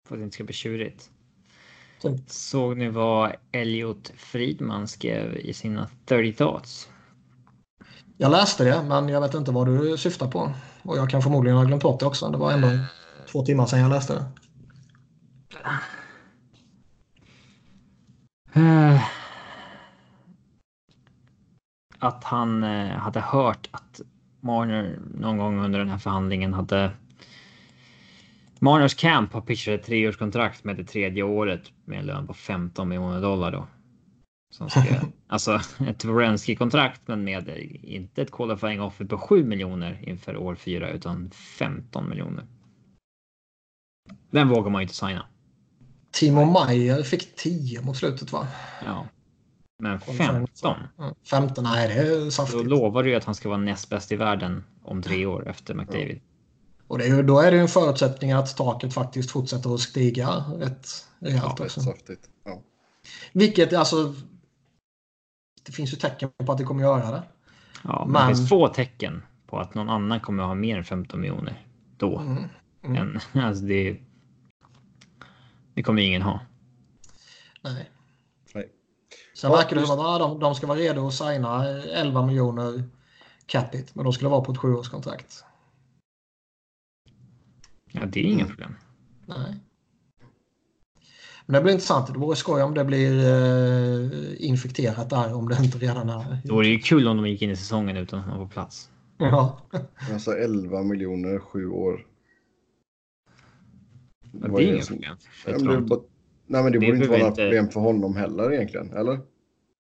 För 0.08 0.16
att 0.16 0.20
det 0.20 0.24
inte 0.24 0.34
ska 0.34 0.44
bli 0.44 0.54
tjurigt. 0.54 1.10
Typ. 2.02 2.30
Såg 2.30 2.78
ni 2.78 2.90
vad 2.90 3.36
Elliot 3.52 4.12
Friedman 4.18 4.88
skrev 4.88 5.38
i 5.38 5.54
sina 5.54 5.90
30 6.06 6.38
thoughts? 6.38 6.90
Jag 8.18 8.32
läste 8.32 8.64
det, 8.64 8.84
men 8.84 9.10
jag 9.10 9.22
vet 9.22 9.34
inte 9.34 9.52
vad 9.52 9.68
du 9.68 9.98
syftar 9.98 10.32
på. 10.32 10.54
Och 10.84 10.98
jag 10.98 11.10
kan 11.10 11.22
förmodligen 11.22 11.58
ha 11.58 11.66
glömt 11.66 11.84
bort 11.84 12.00
det 12.00 12.06
också. 12.06 12.30
Det 12.30 12.38
var 12.38 12.52
ändå 12.52 12.68
två 13.32 13.46
timmar 13.46 13.66
sedan 13.66 13.80
jag 13.80 13.90
läste 13.90 14.14
det. 14.14 14.26
Eh, 22.02 22.08
Att 22.08 22.24
han 22.24 22.64
eh, 22.64 22.90
hade 22.90 23.20
hört 23.20 23.70
att 23.72 24.02
Marner 24.42 25.00
någon 25.16 25.38
gång 25.38 25.60
under 25.60 25.80
den 25.80 25.90
här 25.90 25.98
förhandlingen 25.98 26.54
hade 26.54 26.92
Marners 28.60 28.96
Camp 28.96 29.34
har 29.34 29.42
pitchat 29.42 29.80
ett 29.80 29.86
treårskontrakt 29.86 30.64
med 30.64 30.78
det 30.78 30.84
tredje 30.84 31.24
året 31.24 31.62
med 31.86 32.00
en 32.00 32.06
lön 32.06 32.28
på 32.28 32.34
15 32.34 32.90
miljoner 32.90 33.22
dollar 33.22 33.52
då. 33.52 33.68
Som 34.52 34.70
ska, 34.70 34.84
alltså 35.28 35.62
ett 35.88 36.06
Wrensky-kontrakt 36.06 37.02
men 37.06 37.24
med 37.24 37.50
inte 37.84 38.22
ett 38.22 38.32
qualifying 38.32 38.82
offer 38.82 39.06
på 39.06 39.18
7 39.18 39.44
miljoner 39.44 40.10
inför 40.10 40.38
år 40.38 40.56
fyra 40.56 40.90
utan 40.90 41.32
15 41.32 42.10
miljoner. 42.10 42.46
Den 44.32 44.50
vågar 44.50 44.70
man 44.70 44.82
ju 44.82 44.84
inte 44.84 44.96
signa. 44.96 45.26
Timo 46.12 46.66
Meyer 46.66 47.04
fick 47.04 47.36
10 47.36 47.82
mot 47.82 47.98
slutet 47.98 48.32
va? 48.32 48.48
Ja. 48.86 49.08
Men 49.80 50.00
15? 50.00 50.78
Ja, 50.98 51.14
15, 51.30 51.64
nej 51.64 51.88
det 51.88 51.94
är 51.94 52.26
Då 52.26 52.32
saftigt. 52.32 52.66
lovar 52.68 53.04
du 53.04 53.10
ju 53.10 53.16
att 53.16 53.24
han 53.24 53.36
ska 53.36 53.50
vara 53.50 53.60
näst 53.60 53.90
bäst 53.90 54.12
i 54.12 54.16
världen 54.16 54.64
om 54.84 55.02
tre 55.02 55.26
år 55.26 55.48
efter 55.50 55.74
McDavid. 55.74 56.22
Och 56.88 56.98
det 56.98 57.04
är 57.06 57.16
ju, 57.16 57.24
då 57.24 57.40
är 57.40 57.52
det 57.52 57.58
ju 57.58 57.62
en 57.62 57.68
förutsättning 57.68 58.32
att 58.32 58.58
taket 58.58 58.94
faktiskt 58.94 59.32
fortsätter 59.32 59.74
att 59.74 59.80
stiga 59.80 60.30
rätt 60.58 60.88
rejält 61.20 61.44
Rätt 61.44 61.60
också. 61.60 61.82
saftigt. 61.82 62.30
Ja. 62.46 62.62
Vilket 63.34 63.74
alltså... 63.74 64.14
Det 65.66 65.72
finns 65.72 65.94
ju 65.94 65.98
tecken 65.98 66.30
på 66.46 66.52
att 66.52 66.58
det 66.58 66.64
kommer 66.64 66.82
göra 66.84 67.12
det. 67.12 67.24
Ja, 67.84 68.04
men 68.06 68.12
Men- 68.14 68.30
det 68.30 68.36
finns 68.36 68.50
få 68.50 68.68
tecken 68.68 69.22
på 69.48 69.60
att 69.60 69.74
någon 69.76 69.90
annan 69.90 70.20
kommer 70.20 70.44
att 70.44 70.50
ha 70.50 70.56
mer 70.56 70.78
än 70.78 70.84
15 70.84 71.22
miljoner 71.22 71.66
då. 71.98 72.20
Mm. 72.20 72.44
Mm. 72.84 72.98
Än, 72.98 73.20
alltså 73.44 73.64
det, 73.64 73.98
det 75.74 75.84
kommer 75.84 76.02
ingen 76.02 76.22
ha. 76.22 76.40
Nej. 77.62 77.90
Sen 79.40 79.52
Ja, 79.52 79.58
verkar 79.58 79.76
det 79.76 79.86
som 79.88 80.00
att 80.00 80.20
de, 80.20 80.40
de 80.40 80.56
ska 80.56 80.68
vara 80.68 80.78
redo 80.80 81.08
att 81.08 81.14
signa 81.14 81.68
11 81.68 82.26
miljoner 82.26 82.84
capita. 83.46 83.92
Men 83.94 84.04
de 84.04 84.14
skulle 84.14 84.30
vara 84.30 84.42
på 84.42 84.52
ett 84.52 84.58
sjuårskontrakt. 84.58 85.44
Ja, 87.92 88.06
det 88.06 88.20
är 88.20 88.24
inga 88.24 88.46
problem. 88.46 88.76
Nej. 89.26 89.56
Men 91.46 91.54
det 91.54 91.62
blir 91.62 91.74
intressant. 91.74 92.14
Det 92.14 92.20
vore 92.20 92.36
skoj 92.36 92.62
om 92.62 92.74
det 92.74 92.86
blir 92.86 93.20
eh, 93.26 94.10
infekterat 94.50 95.10
där 95.10 95.34
om 95.34 95.50
det 95.50 95.58
inte 95.64 95.78
redan 95.78 96.10
är. 96.10 96.38
Det 96.44 96.52
vore 96.52 96.68
ju 96.68 96.80
kul 96.80 97.08
om 97.08 97.18
de 97.18 97.28
gick 97.30 97.42
in 97.42 97.50
i 97.50 97.56
säsongen 97.56 97.98
utan 97.98 98.20
att 98.20 98.26
ha 98.26 98.38
på 98.46 98.48
plats. 98.48 98.90
Ja. 99.18 99.60
Alltså 100.14 100.32
11 100.32 100.84
miljoner, 100.84 101.40
sju 101.40 101.70
år. 101.70 102.06
Ja, 104.42 104.48
det 104.48 104.70
är 104.70 104.82
som- 104.82 104.96
problem. 104.96 105.16
Ja, 105.20 105.28
För 105.32 106.10
Nej 106.52 106.64
men 106.64 106.72
det 106.72 106.80
Det 106.80 106.86
borde 106.86 106.98
inte 106.98 107.10
vara 107.10 107.20
några 107.20 107.36
problem 107.36 107.70
för 107.70 107.80
honom 107.80 108.16
heller 108.16 108.54
egentligen, 108.54 108.94
eller? 108.94 109.20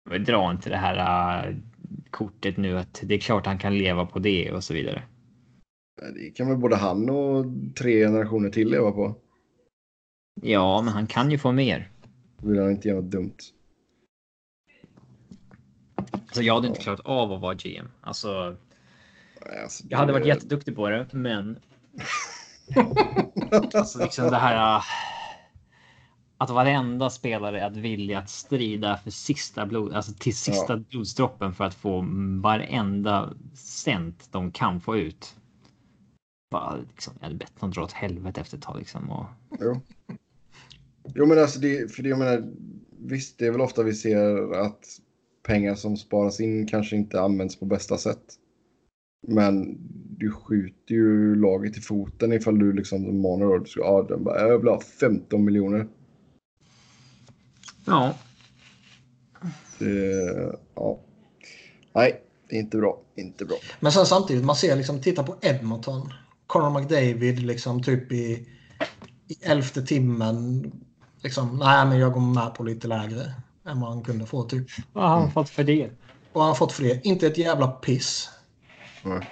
Men 0.09 0.23
Dra 0.23 0.51
inte 0.51 0.69
det 0.69 0.77
här 0.77 1.47
äh, 1.47 1.55
kortet 2.09 2.57
nu 2.57 2.77
att 2.77 3.01
det 3.03 3.15
är 3.15 3.19
klart 3.19 3.45
han 3.45 3.57
kan 3.57 3.77
leva 3.77 4.05
på 4.05 4.19
det 4.19 4.51
och 4.51 4.63
så 4.63 4.73
vidare. 4.73 5.03
Det 6.15 6.29
kan 6.29 6.47
väl 6.47 6.57
både 6.57 6.75
han 6.75 7.09
och 7.09 7.45
tre 7.79 8.05
generationer 8.05 8.49
till 8.49 8.69
leva 8.69 8.91
på. 8.91 9.15
Ja, 10.41 10.81
men 10.81 10.93
han 10.93 11.07
kan 11.07 11.31
ju 11.31 11.37
få 11.37 11.51
mer. 11.51 11.91
Vill 12.37 12.59
han 12.59 12.71
inte 12.71 12.87
göra 12.87 13.01
något 13.01 13.11
dumt. 13.11 13.35
Alltså, 16.11 16.41
jag 16.41 16.53
hade 16.53 16.67
inte 16.67 16.81
klarat 16.81 16.99
av 16.99 17.31
att 17.31 17.41
vara 17.41 17.53
GM. 17.53 17.87
Alltså, 18.01 18.55
alltså, 19.63 19.83
jag 19.89 19.97
hade 19.97 20.09
det- 20.09 20.19
varit 20.19 20.27
jätteduktig 20.27 20.75
på 20.75 20.89
det, 20.89 21.07
men. 21.11 21.59
alltså 23.73 23.99
liksom 23.99 24.25
det 24.25 24.37
här. 24.37 24.75
äh, 24.77 24.83
Att 26.37 26.49
varenda 26.49 27.09
spelare 27.09 27.65
att 27.65 27.77
vilja 27.77 28.19
att 28.19 28.29
strida 28.29 28.97
för 28.97 29.11
sista 29.11 29.65
blod, 29.65 29.93
alltså 29.93 30.13
till 30.19 30.35
sista 30.35 30.73
Ja. 30.73 30.83
blodsdroppen 30.89 31.53
för 31.53 31.63
att 31.63 31.75
få 31.75 32.05
varenda 32.41 33.33
cent 33.53 34.29
de 34.31 34.51
kan 34.51 34.81
få 34.81 34.97
ut. 34.97 35.35
Bara 36.51 36.75
liksom, 36.75 37.13
jag 37.19 37.25
hade 37.25 37.37
bett 37.37 37.59
dem 37.59 37.71
dra 37.71 37.83
åt 37.83 37.91
helvete 37.91 38.41
efter 38.41 38.57
ett 38.57 38.63
tag 38.63 38.77
liksom. 38.77 39.11
Och, 39.11 39.25
Jo. 39.59 39.81
Jo 41.15 41.25
men 41.25 41.39
alltså 41.39 41.59
det, 41.59 41.91
för 41.91 42.03
det 42.03 42.09
jag 42.09 42.19
menar, 42.19 42.53
visst 42.99 43.37
det 43.39 43.45
är 43.47 43.51
väl 43.51 43.61
ofta 43.61 43.83
vi 43.83 43.93
ser 43.93 44.51
att 44.53 44.85
pengar 45.43 45.75
som 45.75 45.97
sparas 45.97 46.39
in 46.39 46.67
kanske 46.67 46.95
inte 46.95 47.21
används 47.21 47.59
på 47.59 47.65
bästa 47.65 47.97
sätt. 47.97 48.23
Men 49.27 49.77
du 50.17 50.31
skjuter 50.31 50.95
ju 50.95 51.35
laget 51.35 51.77
i 51.77 51.81
foten 51.81 52.33
ifall 52.33 52.59
du 52.59 52.73
liksom 52.73 53.21
manar 53.21 53.45
och 53.45 53.59
du 53.59 53.65
ska, 53.65 53.79
ja, 53.79 54.05
den 54.09 54.23
bara, 54.23 54.47
jag 54.47 54.59
vill 54.59 54.67
ha 54.67 54.81
15 54.81 55.45
miljoner. 55.45 55.87
Ja, 57.87 58.13
Det, 59.79 60.55
ja. 60.75 60.99
Nej, 61.93 62.21
det 62.49 62.55
är 62.55 62.59
inte 62.59 62.77
bra. 62.77 63.01
Inte 63.15 63.45
bra. 63.45 63.57
Men 63.79 63.91
sen 63.91 64.05
samtidigt, 64.05 64.45
man 64.45 64.55
ser 64.55 64.75
liksom, 64.75 65.01
titta 65.01 65.23
på 65.23 65.35
Edmonton. 65.41 66.13
Conor 66.47 66.79
McDavid 66.79 67.39
liksom 67.39 67.83
typ 67.83 68.11
i, 68.11 68.47
i 69.27 69.37
elfte 69.41 69.81
timmen. 69.81 70.71
Liksom, 71.23 71.57
nej 71.57 71.85
men 71.85 71.99
jag 71.99 72.13
går 72.13 72.21
med 72.21 72.53
på 72.53 72.63
lite 72.63 72.87
lägre 72.87 73.33
än 73.67 73.79
vad 73.81 73.89
han 73.89 74.03
kunde 74.03 74.25
få 74.25 74.43
typ. 74.43 74.67
vad 74.93 75.09
har 75.09 75.19
han 75.19 75.31
fått 75.31 75.49
för 75.49 75.63
det? 75.63 75.89
Han 76.33 76.47
har 76.47 76.55
fått 76.55 76.71
fler. 76.71 77.07
Inte 77.07 77.27
ett 77.27 77.37
jävla 77.37 77.67
piss. 77.67 78.29
Nej. 79.03 79.29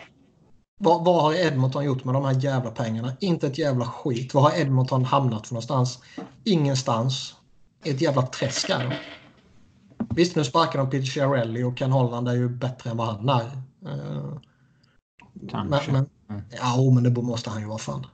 Vad, 0.79 1.05
vad 1.05 1.21
har 1.21 1.33
Edmonton 1.33 1.85
gjort 1.85 2.03
med 2.03 2.13
de 2.13 2.25
här 2.25 2.43
jävla 2.43 2.71
pengarna? 2.71 3.13
Inte 3.19 3.47
ett 3.47 3.57
jävla 3.57 3.85
skit. 3.85 4.33
Vad 4.33 4.43
har 4.43 4.59
Edmonton 4.59 5.05
hamnat 5.05 5.47
för 5.47 5.53
någonstans? 5.53 5.99
Ingenstans. 6.43 7.35
Ett 7.85 8.01
jävla 8.01 8.21
träsk 8.21 8.69
är 8.69 8.79
de. 8.89 8.95
Visst, 10.15 10.35
nu 10.35 10.43
sparkar 10.43 10.79
de 10.79 10.89
Peter 10.89 11.05
Chiarelli 11.05 11.63
och 11.63 11.77
Ken 11.77 11.91
Holland 11.91 12.27
är 12.27 12.33
ju 12.33 12.49
bättre 12.49 12.89
än 12.89 12.97
vad 12.97 13.07
han 13.07 13.29
är. 13.29 13.45
Eh, 13.85 14.37
Kanske. 15.49 15.91
Men, 15.91 16.05
Mm. 16.29 16.41
men, 16.41 16.43
ja, 16.51 16.91
men 16.93 17.03
det 17.03 17.21
måste 17.21 17.49
han 17.49 17.61
ju 17.61 17.67
vara 17.67 17.77
fan. 17.77 18.05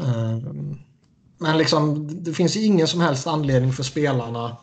Eh, 0.00 0.38
Men 1.38 1.58
liksom, 1.58 2.06
det 2.24 2.32
finns 2.32 2.56
ingen 2.56 2.86
som 2.86 3.00
helst 3.00 3.26
anledning 3.26 3.72
för 3.72 3.82
spelarna 3.82 4.56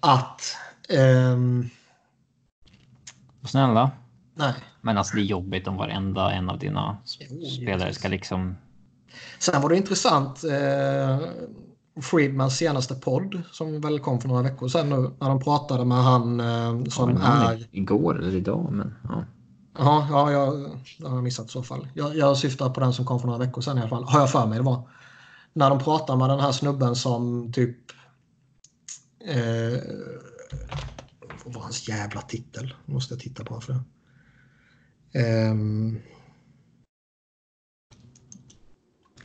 att... 0.00 0.56
ehm, 0.88 1.68
Snälla. 3.44 3.90
nej. 4.34 4.54
Men 4.80 4.98
alltså 4.98 5.16
det 5.16 5.22
är 5.22 5.24
jobbigt 5.24 5.68
om 5.68 5.76
varenda 5.76 6.32
en 6.32 6.50
av 6.50 6.58
dina 6.58 6.98
Jo, 7.30 7.46
spelare 7.46 7.94
ska 7.94 8.08
liksom. 8.08 8.56
Sen 9.38 9.62
var 9.62 9.68
det 9.68 9.76
intressant. 9.76 10.44
Eh, 10.44 11.18
Friedmans 12.02 12.56
senaste 12.56 12.94
podd 12.94 13.42
som 13.52 13.80
väl 13.80 14.00
kom 14.00 14.20
för 14.20 14.28
några 14.28 14.42
veckor 14.42 14.68
sedan 14.68 14.88
nu. 14.88 15.10
När 15.20 15.28
de 15.28 15.40
pratade 15.40 15.84
med 15.84 15.98
han 15.98 16.40
eh, 16.40 16.84
som 16.84 17.10
Ja, 17.10 17.16
han 17.18 17.52
är... 17.52 17.68
Igår 17.72 18.18
eller 18.18 18.36
idag, 18.36 18.72
men 18.72 18.94
ja. 19.02 19.24
Ja, 19.78 20.06
ja 20.10 20.32
jag, 20.32 20.46
har 21.08 21.14
jag 21.14 21.22
missat 21.22 21.46
i 21.46 21.48
så 21.48 21.62
fall. 21.62 21.88
Jag, 21.94 22.16
jag 22.16 22.36
syftar 22.36 22.70
på 22.70 22.80
den 22.80 22.92
som 22.92 23.04
kom 23.04 23.20
för 23.20 23.26
några 23.26 23.38
veckor 23.38 23.60
sedan 23.62 23.78
i 23.78 23.80
alla 23.80 23.90
fall. 23.90 24.04
Har 24.04 24.20
jag 24.20 24.30
för 24.30 24.46
mig 24.46 24.58
det 24.58 24.64
var. 24.64 24.88
När 25.52 25.70
de 25.70 25.78
pratar 25.78 26.16
med 26.16 26.28
den 26.28 26.40
här 26.40 26.52
snubben 26.52 26.96
som 26.96 27.52
typ... 27.52 27.76
Eh, 29.24 29.80
vad 31.44 31.54
var 31.54 31.62
hans 31.62 31.88
jävla 31.88 32.20
titel? 32.20 32.74
Måste 32.86 33.14
jag 33.14 33.20
titta 33.20 33.44
på 33.44 33.60
för 33.60 33.72
det. 33.72 33.80
Ehm, 35.20 35.98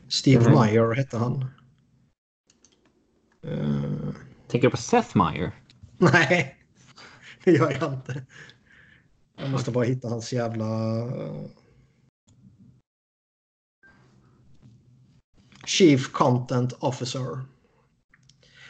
Steve 0.08 0.50
Mhm. 0.50 0.60
Meyer 0.60 0.96
hette 0.96 1.18
han. 1.18 1.46
Eh, 3.48 4.14
Tänker 4.48 4.68
du 4.68 4.72
på 4.72 4.78
Seth 4.78 5.18
Meyer? 5.18 5.52
Nej, 5.98 6.56
det 7.44 7.52
gör 7.52 7.78
jag 7.82 7.94
inte. 7.94 8.26
Jag 9.38 9.50
måste 9.50 9.72
bara 9.72 9.86
hitta 9.86 10.10
hans 10.10 10.34
jävla... 10.34 10.66
Chief 15.66 16.12
Content 16.12 16.74
Officer. 16.74 17.40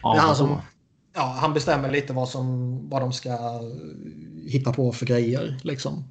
det 0.02 0.18
är 0.18 0.20
han 0.20 0.36
som 0.36 0.62
ja, 1.16 1.38
han 1.40 1.54
bestämmer 1.54 1.92
lite 1.92 2.14
vad, 2.14 2.30
som, 2.30 2.80
vad 2.90 3.02
de 3.02 3.14
ska 3.14 3.62
hitta 4.48 4.74
på 4.74 4.92
för 4.92 5.06
grejer. 5.06 5.60
Liksom. 5.64 6.04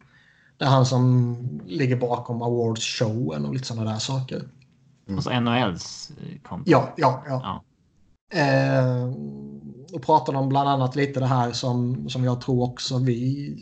Det 0.56 0.64
är 0.64 0.68
han 0.68 0.86
som 0.86 1.36
ligger 1.66 1.96
bakom 1.96 2.42
awards-showen 2.42 3.46
och 3.46 3.54
lite 3.54 3.66
sådana 3.66 3.92
där 3.92 3.98
saker. 3.98 4.48
Mm. 5.06 5.18
Alltså 5.18 5.40
NHLs 5.40 6.12
konto? 6.42 6.70
Ja, 6.70 6.94
ja, 6.96 7.24
ja. 7.28 7.40
ja. 7.42 7.64
Eh, 8.34 9.04
och 9.92 10.02
pratade 10.02 10.38
om 10.38 10.48
bland 10.48 10.68
annat 10.68 10.96
lite 10.96 11.20
det 11.20 11.26
här 11.26 11.52
som, 11.52 12.08
som 12.08 12.24
jag 12.24 12.40
tror 12.40 12.62
också 12.62 12.98
vi 12.98 13.54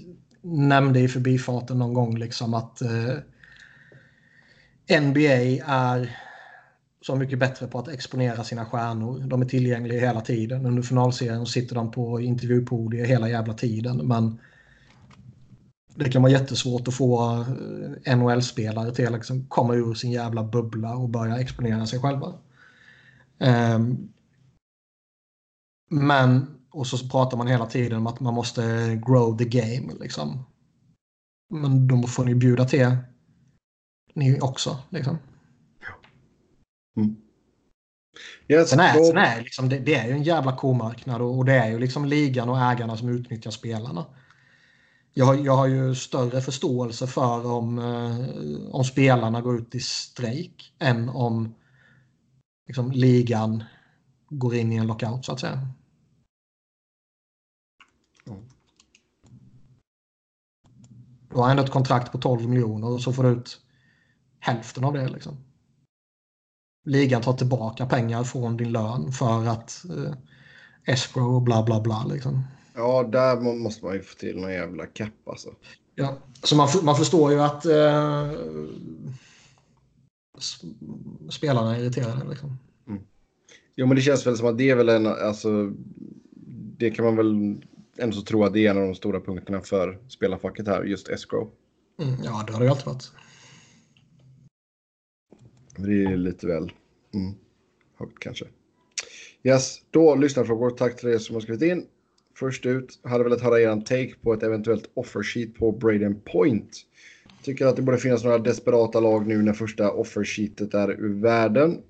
nämnde 0.42 1.00
i 1.00 1.08
förbifarten 1.08 1.78
någon 1.78 1.94
gång. 1.94 2.18
Liksom 2.18 2.54
att 2.54 2.82
eh, 2.82 3.14
NBA 5.00 5.62
är 5.66 6.16
så 7.00 7.16
mycket 7.16 7.38
bättre 7.38 7.66
på 7.66 7.78
att 7.78 7.88
exponera 7.88 8.44
sina 8.44 8.64
stjärnor. 8.64 9.20
De 9.26 9.42
är 9.42 9.46
tillgängliga 9.46 10.00
hela 10.00 10.20
tiden. 10.20 10.66
Under 10.66 10.82
finalserien 10.82 11.46
sitter 11.46 11.74
de 11.74 11.90
på 11.90 12.20
intervjupodier 12.20 13.06
hela 13.06 13.28
jävla 13.28 13.54
tiden. 13.54 13.96
Men 13.96 14.38
det 15.94 16.10
kan 16.10 16.22
vara 16.22 16.32
jättesvårt 16.32 16.88
att 16.88 16.94
få 16.94 17.44
eh, 18.04 18.16
NHL-spelare 18.16 18.94
till 18.94 19.06
att 19.06 19.12
liksom 19.12 19.46
komma 19.48 19.74
ur 19.74 19.94
sin 19.94 20.10
jävla 20.10 20.44
bubbla 20.44 20.94
och 20.94 21.08
börja 21.08 21.38
exponera 21.38 21.86
sig 21.86 22.00
själva. 22.00 22.34
Um, 23.38 24.12
men, 25.92 26.46
och 26.70 26.86
så 26.86 27.08
pratar 27.08 27.36
man 27.36 27.46
hela 27.46 27.66
tiden 27.66 27.98
om 27.98 28.06
att 28.06 28.20
man 28.20 28.34
måste 28.34 28.62
grow 29.06 29.38
the 29.38 29.44
game. 29.44 29.94
Liksom. 30.00 30.44
Men 31.50 31.88
då 31.88 32.02
får 32.02 32.24
ni 32.24 32.34
bjuda 32.34 32.64
till 32.64 32.96
ni 34.14 34.40
också. 34.40 34.78
Liksom. 34.90 35.18
Mm. 36.96 37.16
Yes, 38.48 38.70
sen 38.70 38.80
är, 38.80 39.04
sen 39.04 39.16
är 39.16 39.42
liksom, 39.42 39.68
det, 39.68 39.78
det, 39.78 39.94
är 39.94 40.06
ju 40.06 40.12
en 40.12 40.22
jävla 40.22 40.56
komarknad 40.56 41.20
och, 41.20 41.38
och, 41.38 41.44
det 41.44 41.52
är 41.52 41.70
ju 41.70 41.78
liksom 41.78 42.04
ligan 42.04 42.48
och 42.48 42.58
ägarna 42.58 42.96
som 42.96 43.08
utnyttjar 43.08 43.50
spelarna. 43.50 44.06
Jag 45.14 45.24
har, 45.24 45.34
jag 45.34 45.56
har 45.56 45.66
ju 45.66 45.94
större 45.94 46.40
förståelse 46.40 47.06
för 47.06 47.46
om, 47.46 47.78
eh, 47.78 48.74
om 48.74 48.84
spelarna 48.84 49.40
går 49.40 49.56
ut 49.56 49.74
i 49.74 49.80
strejk 49.80 50.74
än 50.78 51.08
om 51.08 51.54
liksom, 52.66 52.92
ligan 52.92 53.64
går 54.28 54.54
in 54.54 54.72
i 54.72 54.76
en 54.76 54.86
lockout 54.86 55.24
så 55.24 55.32
att 55.32 55.40
säga. 55.40 55.68
Du 61.32 61.38
har 61.38 61.50
ändå 61.50 61.62
ett 61.62 61.70
kontrakt 61.70 62.12
på 62.12 62.18
12 62.18 62.48
miljoner 62.48 62.88
och 62.88 63.00
så 63.00 63.12
får 63.12 63.22
du 63.22 63.28
ut 63.28 63.60
hälften 64.40 64.84
av 64.84 64.92
det. 64.92 65.08
Liksom 65.08 65.36
ligan 66.84 67.22
tar 67.22 67.32
tillbaka 67.32 67.86
pengar 67.86 68.24
från 68.24 68.56
din 68.56 68.72
lön 68.72 69.12
för 69.12 69.46
att 69.46 69.84
eh, 69.84 70.14
escrow 70.84 71.34
och 71.34 71.42
bla 71.42 71.62
bla 71.62 71.80
bla. 71.80 72.04
Liksom. 72.04 72.42
Ja, 72.74 73.02
där 73.02 73.40
måste 73.40 73.84
man 73.84 73.94
ju 73.94 74.02
få 74.02 74.18
till 74.18 74.40
någon 74.40 74.52
jävla 74.52 74.86
cap 74.86 75.12
alltså. 75.26 75.48
Ja, 75.94 76.18
så 76.42 76.56
man, 76.56 76.68
man 76.82 76.96
förstår 76.96 77.32
ju 77.32 77.40
att 77.40 77.66
eh, 77.66 78.30
spelarna 81.30 81.76
är 81.76 81.80
irriterade. 81.80 82.30
Liksom. 82.30 82.58
Mm. 82.88 83.02
Jo, 83.76 83.86
men 83.86 83.96
det 83.96 84.02
känns 84.02 84.26
väl 84.26 84.36
som 84.36 84.48
att 84.48 84.58
det 84.58 84.70
är 84.70 84.76
väl 84.76 84.88
en, 84.88 85.06
alltså, 85.06 85.72
det 86.78 86.90
kan 86.90 87.04
man 87.04 87.16
väl 87.16 87.62
ändå 87.98 88.16
så 88.16 88.22
tro 88.22 88.44
att 88.44 88.52
det 88.52 88.66
är 88.66 88.70
en 88.70 88.76
av 88.78 88.82
de 88.82 88.94
stora 88.94 89.20
punkterna 89.20 89.60
för 89.60 89.98
spelarfacket 90.08 90.68
här, 90.68 90.84
just 90.84 91.08
escrow. 91.08 91.50
Mm, 92.02 92.14
ja, 92.24 92.44
det 92.46 92.52
har 92.52 92.60
det 92.60 92.64
ju 92.64 92.70
alltid 92.70 92.86
varit. 92.86 93.12
Det 95.76 96.04
är 96.04 96.16
lite 96.16 96.46
väl 96.46 96.72
mm, 97.14 97.34
högt 97.98 98.18
kanske. 98.18 98.44
Yes, 99.42 99.78
då 99.90 100.14
lyssnarfrågor. 100.14 100.70
Tack 100.70 100.96
till 100.96 101.08
er 101.08 101.18
som 101.18 101.34
har 101.36 101.40
skrivit 101.40 101.62
in. 101.62 101.86
Först 102.34 102.66
ut, 102.66 103.00
hade 103.04 103.24
velat 103.24 103.40
höra 103.40 103.60
er 103.60 103.80
take 103.80 104.14
på 104.22 104.32
ett 104.32 104.42
eventuellt 104.42 104.90
offersheet 104.94 105.54
på 105.54 105.72
Braden 105.72 106.20
Point. 106.24 106.76
Tycker 107.42 107.66
att 107.66 107.76
det 107.76 107.82
borde 107.82 107.98
finnas 107.98 108.24
några 108.24 108.38
desperata 108.38 109.00
lag 109.00 109.26
nu 109.26 109.42
när 109.42 109.52
första 109.52 109.90
offersheetet 109.90 110.74
är 110.74 110.90
ur 110.90 111.20
världen. 111.20 111.82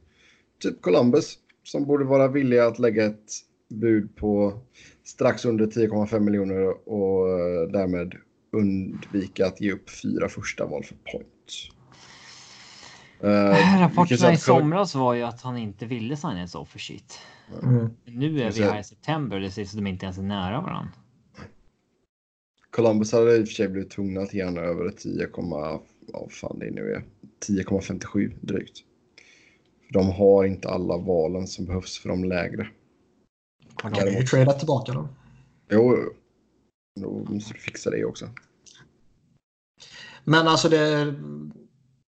Typ 0.58 0.82
Columbus, 0.82 1.38
som 1.62 1.84
borde 1.84 2.04
vara 2.04 2.28
villiga 2.28 2.66
att 2.66 2.78
lägga 2.78 3.04
ett 3.04 3.30
bud 3.68 4.16
på 4.16 4.60
strax 5.04 5.44
under 5.44 5.66
10,5 5.66 6.20
miljoner 6.20 6.88
och 6.88 7.28
eh, 7.28 7.68
därmed 7.68 8.14
undvika 8.52 9.46
att 9.46 9.60
ge 9.60 9.72
upp 9.72 9.90
fyra 9.90 10.28
första 10.28 10.66
val 10.66 10.84
för 10.84 10.94
Point. 10.94 11.28
Uh, 13.24 13.80
Rapporterna 13.80 14.32
i 14.32 14.36
somras 14.36 14.94
var 14.94 15.14
ju 15.14 15.22
att 15.22 15.42
han 15.42 15.56
inte 15.56 15.86
ville 15.86 16.16
signa 16.16 16.42
ett 16.42 16.54
offer 16.54 16.78
sheet. 16.78 17.18
Mm. 17.62 17.90
Nu 18.04 18.42
är 18.42 18.50
vi 18.50 18.62
här 18.62 18.80
i 18.80 18.84
september 18.84 19.36
och 19.36 19.42
det 19.42 19.50
ser 19.50 19.62
ut 19.62 19.68
som 19.68 19.84
de 19.84 19.90
inte 19.90 20.06
ens 20.06 20.18
är 20.18 20.22
nära 20.22 20.60
varandra. 20.60 20.92
Columbus 22.70 23.12
hade 23.12 23.36
i 23.36 23.42
och 23.42 23.46
för 23.46 23.54
sig 23.54 23.68
blivit 23.68 23.90
tvungna 23.90 24.20
att 24.20 24.34
ge 24.34 24.44
honom 24.44 24.64
över 24.64 24.90
10, 24.90 25.28
vad 26.12 26.32
fan 26.32 26.58
det 26.58 26.70
nu 26.70 26.92
är, 26.92 27.04
10,57 27.48 28.32
drygt. 28.40 28.78
De 29.92 30.10
har 30.10 30.44
inte 30.44 30.68
alla 30.68 30.96
valen 30.96 31.46
som 31.46 31.66
behövs 31.66 31.98
för 31.98 32.08
de 32.08 32.24
lägre. 32.24 32.68
Man 33.82 33.92
kan 33.92 34.06
ju 34.06 34.22
trada 34.22 34.52
tillbaka 34.52 34.92
dem. 34.92 35.08
Jo, 35.70 35.96
då 37.00 37.10
måste 37.10 37.54
du 37.54 37.60
fixa 37.60 37.90
det 37.90 38.04
också. 38.04 38.28
Men 40.24 40.48
alltså 40.48 40.68
det 40.68 41.14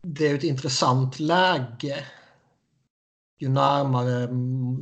det 0.06 0.28
är 0.28 0.34
ett 0.34 0.44
intressant 0.44 1.20
läge 1.20 2.04
ju 3.38 3.48
närmare 3.48 4.28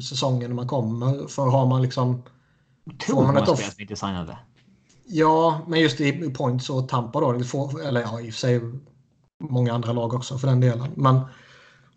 säsongen 0.03 0.55
man 0.55 0.69
kommer. 0.69 1.29
För 1.29 1.47
har 1.47 1.67
man 1.67 1.83
liksom... 1.83 2.23
Tror 3.07 3.23
man 3.23 3.37
ett 3.37 3.49
off... 3.49 3.81
inte 3.81 3.97
signade. 3.97 4.39
Ja, 5.07 5.65
men 5.69 5.81
just 5.81 6.01
i 6.01 6.31
Points 6.31 6.71
och 6.71 6.89
Tampa 6.89 7.21
då. 7.21 7.45
Får, 7.45 7.83
eller 7.83 8.01
ja, 8.01 8.21
i 8.21 8.31
och 8.31 8.33
för 8.35 8.41
sig 8.41 8.61
många 9.43 9.73
andra 9.73 9.93
lag 9.93 10.15
också 10.15 10.39
för 10.39 10.49
den 10.49 10.61
delen. 10.61 10.91
Men 10.97 11.21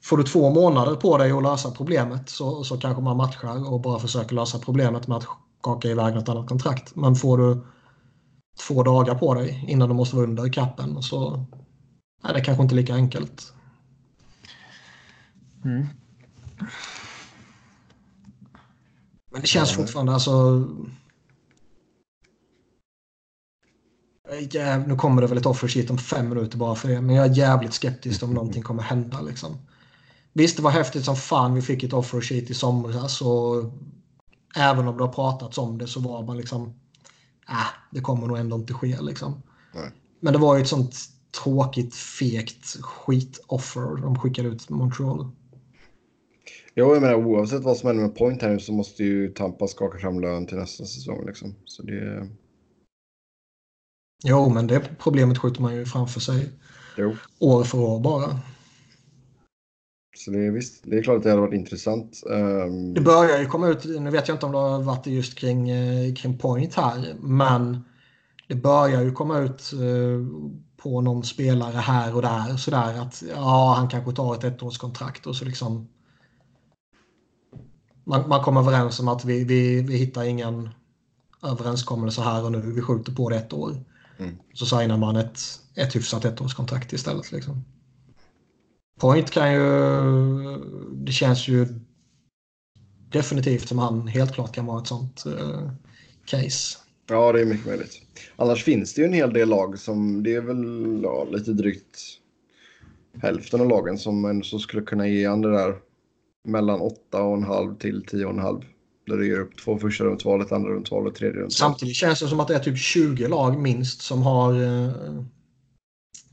får 0.03 0.17
du 0.17 0.23
två 0.23 0.49
månader 0.49 0.95
på 0.95 1.17
dig 1.17 1.31
att 1.31 1.43
lösa 1.43 1.71
problemet 1.71 2.29
så, 2.29 2.63
så 2.63 2.77
kanske 2.77 3.03
man 3.03 3.17
matchar 3.17 3.73
och 3.73 3.81
bara 3.81 3.99
försöker 3.99 4.35
lösa 4.35 4.59
problemet 4.59 5.07
med 5.07 5.17
att 5.17 5.27
skaka 5.59 5.87
iväg 5.87 6.15
något 6.15 6.29
annat 6.29 6.47
kontrakt. 6.47 6.95
Men 6.95 7.15
får 7.15 7.37
du 7.37 7.65
två 8.67 8.83
dagar 8.83 9.15
på 9.15 9.33
dig 9.33 9.65
innan 9.67 9.89
du 9.89 9.95
måste 9.95 10.15
vara 10.15 10.27
under 10.27 10.53
kappen 10.53 11.03
så 11.03 11.45
Nej, 12.23 12.33
det 12.33 12.39
är 12.39 12.43
kanske 12.43 12.63
inte 12.63 12.75
lika 12.75 12.93
enkelt. 12.95 13.53
Mm. 15.65 15.87
Men 19.31 19.41
det 19.41 19.47
känns 19.47 19.71
fortfarande 19.71 20.13
alltså... 20.13 20.67
Jäv, 24.49 24.87
nu 24.87 24.95
kommer 24.95 25.21
det 25.21 25.27
väl 25.27 25.37
ett 25.37 25.45
offer 25.45 25.91
om 25.91 25.97
fem 25.97 26.29
minuter 26.29 26.57
bara 26.57 26.75
för 26.75 26.89
det. 26.89 27.01
Men 27.01 27.15
jag 27.15 27.25
är 27.25 27.35
jävligt 27.35 27.73
skeptisk 27.73 28.23
om 28.23 28.33
någonting 28.33 28.63
kommer 28.63 28.83
hända. 28.83 29.21
Liksom. 29.21 29.57
Visst, 30.37 30.57
det 30.57 30.63
var 30.63 30.71
häftigt 30.71 31.05
som 31.05 31.15
fan 31.15 31.53
vi 31.53 31.61
fick 31.61 31.83
ett 31.83 31.93
offer 31.93 32.33
i 32.33 32.53
somras. 32.53 33.21
Och 33.21 33.71
även 34.55 34.87
om 34.87 34.97
det 34.97 35.03
har 35.03 35.13
pratats 35.13 35.57
om 35.57 35.77
det 35.77 35.87
så 35.87 35.99
var 35.99 36.23
man 36.23 36.37
liksom... 36.37 36.73
Äh, 37.49 37.67
det 37.91 38.01
kommer 38.01 38.27
nog 38.27 38.37
ändå 38.37 38.55
inte 38.55 38.73
ske 38.73 39.01
liksom. 39.01 39.41
Men 40.19 40.33
det 40.33 40.39
var 40.39 40.55
ju 40.55 40.61
ett 40.61 40.67
sånt 40.67 40.95
tråkigt, 41.43 41.95
fegt 41.95 42.65
skit-offer 42.81 44.01
de 44.01 44.19
skickade 44.19 44.47
ut 44.47 44.69
Montreal. 44.69 45.31
Ja, 46.73 46.93
jag 46.93 47.01
menar 47.01 47.15
oavsett 47.15 47.63
vad 47.63 47.77
som 47.77 47.87
händer 47.87 48.03
med 48.03 48.15
Point 48.15 48.41
här 48.41 48.49
nu 48.49 48.59
så 48.59 48.73
måste 48.73 49.03
ju 49.03 49.29
Tampa 49.29 49.67
skaka 49.67 49.99
fram 49.99 50.19
lön 50.19 50.47
till 50.47 50.57
nästa 50.57 50.85
säsong. 50.85 51.25
Liksom. 51.25 51.55
Så 51.65 51.83
det... 51.83 52.29
Jo, 54.23 54.49
men 54.49 54.67
det 54.67 54.89
problemet 54.99 55.37
skjuter 55.37 55.61
man 55.61 55.75
ju 55.75 55.85
framför 55.85 56.19
sig 56.19 56.49
jo. 56.97 57.15
år 57.39 57.63
för 57.63 57.77
år 57.77 57.99
bara. 57.99 58.39
Så 60.17 60.31
det 60.31 60.45
är 60.45 60.51
visst, 60.51 60.83
det 60.83 60.97
är 60.97 61.03
klart 61.03 61.17
att 61.17 61.23
det 61.23 61.29
hade 61.29 61.41
varit 61.41 61.53
intressant. 61.53 62.23
Um... 62.25 62.93
Det 62.93 63.01
börjar 63.01 63.39
ju 63.39 63.45
komma 63.45 63.67
ut, 63.67 63.85
nu 63.85 64.09
vet 64.09 64.27
jag 64.27 64.35
inte 64.35 64.45
om 64.45 64.51
det 64.51 64.57
har 64.57 64.81
varit 64.81 65.07
just 65.07 65.35
kring, 65.35 65.69
eh, 65.69 66.13
kring 66.13 66.37
Point 66.37 66.75
här, 66.75 67.15
men 67.19 67.83
det 68.47 68.55
börjar 68.55 69.01
ju 69.01 69.11
komma 69.11 69.39
ut 69.39 69.73
eh, 69.73 70.25
på 70.77 71.01
någon 71.01 71.23
spelare 71.23 71.77
här 71.77 72.15
och 72.15 72.21
där. 72.21 72.57
Sådär 72.57 73.01
att 73.01 73.23
ja, 73.35 73.73
han 73.77 73.87
kanske 73.87 74.11
tar 74.11 74.35
ett 74.35 74.43
ettårskontrakt 74.43 75.27
och 75.27 75.35
så 75.35 75.45
liksom 75.45 75.87
man, 78.03 78.29
man 78.29 78.43
kommer 78.43 78.61
överens 78.61 78.99
om 78.99 79.07
att 79.07 79.25
vi, 79.25 79.43
vi, 79.43 79.81
vi 79.81 79.97
hittar 79.97 80.23
ingen 80.23 80.69
överenskommelse 81.43 82.21
här 82.21 82.45
och 82.45 82.51
nu. 82.51 82.61
Vi 82.61 82.81
skjuter 82.81 83.11
på 83.11 83.29
det 83.29 83.35
ett 83.35 83.53
år. 83.53 83.85
Mm. 84.17 84.37
Så 84.53 84.65
signar 84.65 84.97
man 84.97 85.15
ett, 85.15 85.39
ett 85.75 85.95
hyfsat 85.95 86.25
ettårskontrakt 86.25 86.93
istället. 86.93 87.31
Liksom. 87.31 87.63
Point 88.97 89.31
kan 89.31 89.53
ju... 89.53 89.61
Det 90.91 91.11
känns 91.11 91.47
ju 91.47 91.67
definitivt 93.09 93.67
som 93.67 93.79
han 93.79 94.07
helt 94.07 94.33
klart 94.33 94.55
kan 94.55 94.65
vara 94.65 94.81
ett 94.81 94.87
sånt 94.87 95.23
uh, 95.27 95.71
case. 96.25 96.77
Ja, 97.09 97.31
det 97.31 97.41
är 97.41 97.45
mycket 97.45 97.65
möjligt. 97.65 98.01
Annars 98.35 98.63
finns 98.63 98.93
det 98.93 99.01
ju 99.01 99.07
en 99.07 99.13
hel 99.13 99.33
del 99.33 99.49
lag 99.49 99.79
som, 99.79 100.23
det 100.23 100.35
är 100.35 100.41
väl 100.41 101.01
ja, 101.03 101.27
lite 101.31 101.53
drygt 101.53 101.99
hälften 103.21 103.61
av 103.61 103.67
lagen 103.67 103.97
som, 103.97 104.41
som 104.43 104.59
skulle 104.59 104.81
kunna 104.81 105.07
ge 105.07 105.27
han 105.27 105.41
det 105.41 105.51
där 105.51 105.75
mellan 106.47 106.79
8,5 106.79 107.77
till 107.77 108.03
10,5 108.03 108.63
Där 109.07 109.17
du 109.17 109.27
ger 109.27 109.39
upp 109.39 109.57
två 109.57 109.77
första 109.77 110.03
rundsval, 110.03 110.41
ett 110.41 110.51
andra 110.51 110.69
rundsval 110.69 111.05
och 111.05 111.11
ett 111.11 111.17
tredje 111.17 111.41
rundsval. 111.41 111.69
Samtidigt 111.71 111.95
känns 111.95 112.19
det 112.19 112.27
som 112.27 112.39
att 112.39 112.47
det 112.47 112.55
är 112.55 112.59
typ 112.59 112.77
20 112.77 113.27
lag 113.27 113.59
minst 113.59 114.01
som 114.01 114.21
har 114.21 114.53
eh, 114.63 114.91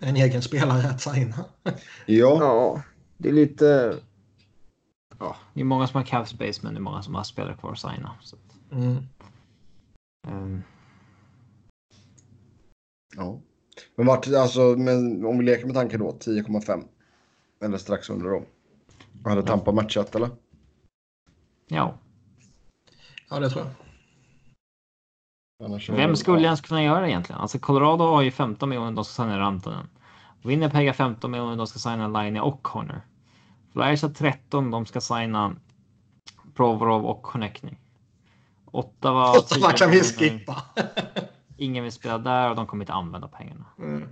en 0.05 0.17
egen 0.17 0.43
spelare 0.43 0.89
att 0.91 1.01
signa. 1.01 1.45
Ja, 2.07 2.37
Ja, 2.41 2.83
det 3.17 3.29
är 3.29 3.33
lite... 3.33 3.97
Ja, 5.19 5.37
det 5.55 5.61
är 5.61 5.65
många 5.65 5.87
som 5.87 5.97
har 5.99 6.05
cap 6.05 6.29
space 6.29 6.61
men 6.63 6.75
det 6.75 6.79
är 6.79 6.83
många 6.83 7.03
som 7.03 7.15
har 7.15 7.23
spelare 7.25 7.57
kvar 7.57 7.73
att 7.73 7.79
signa. 7.79 8.15
Så, 8.21 8.37
Mm. 8.73 8.97
ehm, 10.29 10.63
ja. 13.17 13.41
Men 13.97 14.07
vart, 14.07 14.27
alltså, 14.27 14.61
men 14.61 15.25
om 15.25 15.39
vi 15.39 15.45
leker 15.45 15.67
med 15.67 15.75
tanken 15.75 16.01
då, 16.01 16.11
10,5. 16.21 16.85
Eller 17.61 17.79
strax 17.79 18.11
under 18.11 18.27
då. 18.31 18.43
Hade 19.25 19.43
Tampa 19.43 19.73
matchat 19.73 20.15
eller? 20.15 20.31
ja, 21.67 21.99
Ja, 23.31 23.39
det 23.41 23.51
tror 23.51 23.65
jag. 23.65 23.73
Vem 25.89 26.17
skulle 26.17 26.43
ens 26.43 26.61
kunna 26.61 26.83
göra 26.83 27.01
det 27.01 27.11
egentligen? 27.11 27.41
Alltså 27.41 27.59
Colorado 27.59 28.05
har 28.05 28.23
ju 28.23 28.31
15 28.31 28.69
miljoner 28.69 28.93
de 28.93 29.05
ska 29.05 29.23
signa 29.23 29.39
Rantanen. 29.39 29.89
Winnipeg 30.43 30.87
har 30.87 30.95
15 30.95 31.31
miljoner 31.31 31.57
de 31.57 31.67
ska 31.67 31.79
signa 31.79 32.09
Line 32.09 32.41
och 32.41 32.63
Connor. 32.63 33.01
Flyers 33.73 34.03
har 34.03 34.09
13 34.09 34.71
de 34.71 34.87
ska 34.87 35.01
signa 35.01 35.57
Provorov 36.55 37.07
och 37.07 37.23
Connecting. 37.23 37.79
Ottawa 38.65 39.31
Ottawa 39.31 39.71
10 39.71 39.79
kan 39.79 39.91
vi 39.91 40.01
skippa. 40.01 40.63
Ingen 41.57 41.85
vill 41.85 41.93
spela 41.93 42.19
där 42.19 42.51
och 42.51 42.57
de 42.57 42.67
kommer 42.67 42.85
inte 42.85 42.93
använda 42.93 43.29
pengarna. 43.29 43.65
Mm. 43.79 44.09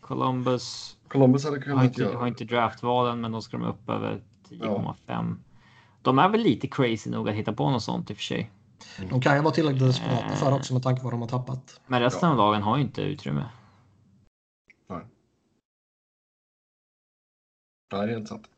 Columbus 0.00 0.96
Columbus 1.08 1.44
hade 1.44 1.72
har 1.74 1.84
inte, 1.84 2.02
göra. 2.02 2.18
har 2.18 2.26
inte 2.26 2.44
draftvalen 2.44 3.20
men 3.20 3.32
då 3.32 3.40
ska 3.40 3.56
de 3.56 3.66
upp 3.66 3.90
över 3.90 4.20
10,5. 4.50 5.36
De 6.02 6.18
är 6.18 6.28
väl 6.28 6.40
lite 6.40 6.68
crazy 6.68 7.10
nog 7.10 7.28
att 7.28 7.34
hitta 7.34 7.52
på 7.52 7.70
något 7.70 7.82
sånt 7.82 8.10
i 8.10 8.12
och 8.12 8.16
för 8.16 8.24
sig. 8.24 8.50
De 9.10 9.20
kan 9.20 9.36
ju 9.36 9.42
vara 9.42 9.54
tillräckligt 9.54 9.82
desperata 9.82 10.36
för 10.36 10.50
det 10.50 10.56
också 10.56 10.72
med 10.74 10.82
tanke 10.82 11.00
på 11.00 11.04
vad 11.04 11.12
de 11.12 11.20
har 11.20 11.28
tappat. 11.28 11.80
Men 11.86 12.02
resten 12.02 12.28
av 12.28 12.36
lagen 12.36 12.62
har 12.62 12.76
ju 12.76 12.82
inte 12.82 13.02
utrymme. 13.02 13.44
Ja, 17.90 17.98
det 17.98 18.04
är 18.04 18.08
helt 18.08 18.28
sant. 18.28 18.48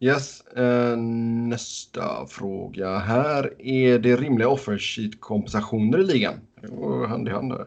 Yes, 0.00 0.40
eh, 0.40 0.96
nästa 0.96 2.26
fråga. 2.26 2.98
Här 2.98 3.62
är 3.62 3.98
det 3.98 4.16
rimliga 4.16 4.48
offer 4.48 4.78
sheet 4.78 5.20
kompensationer 5.20 5.98
i 5.98 6.04
ligan? 6.04 6.34
Det 6.60 6.68
går 6.68 7.06
hand 7.06 7.28
i 7.28 7.30
hand 7.30 7.50
där. 7.52 7.66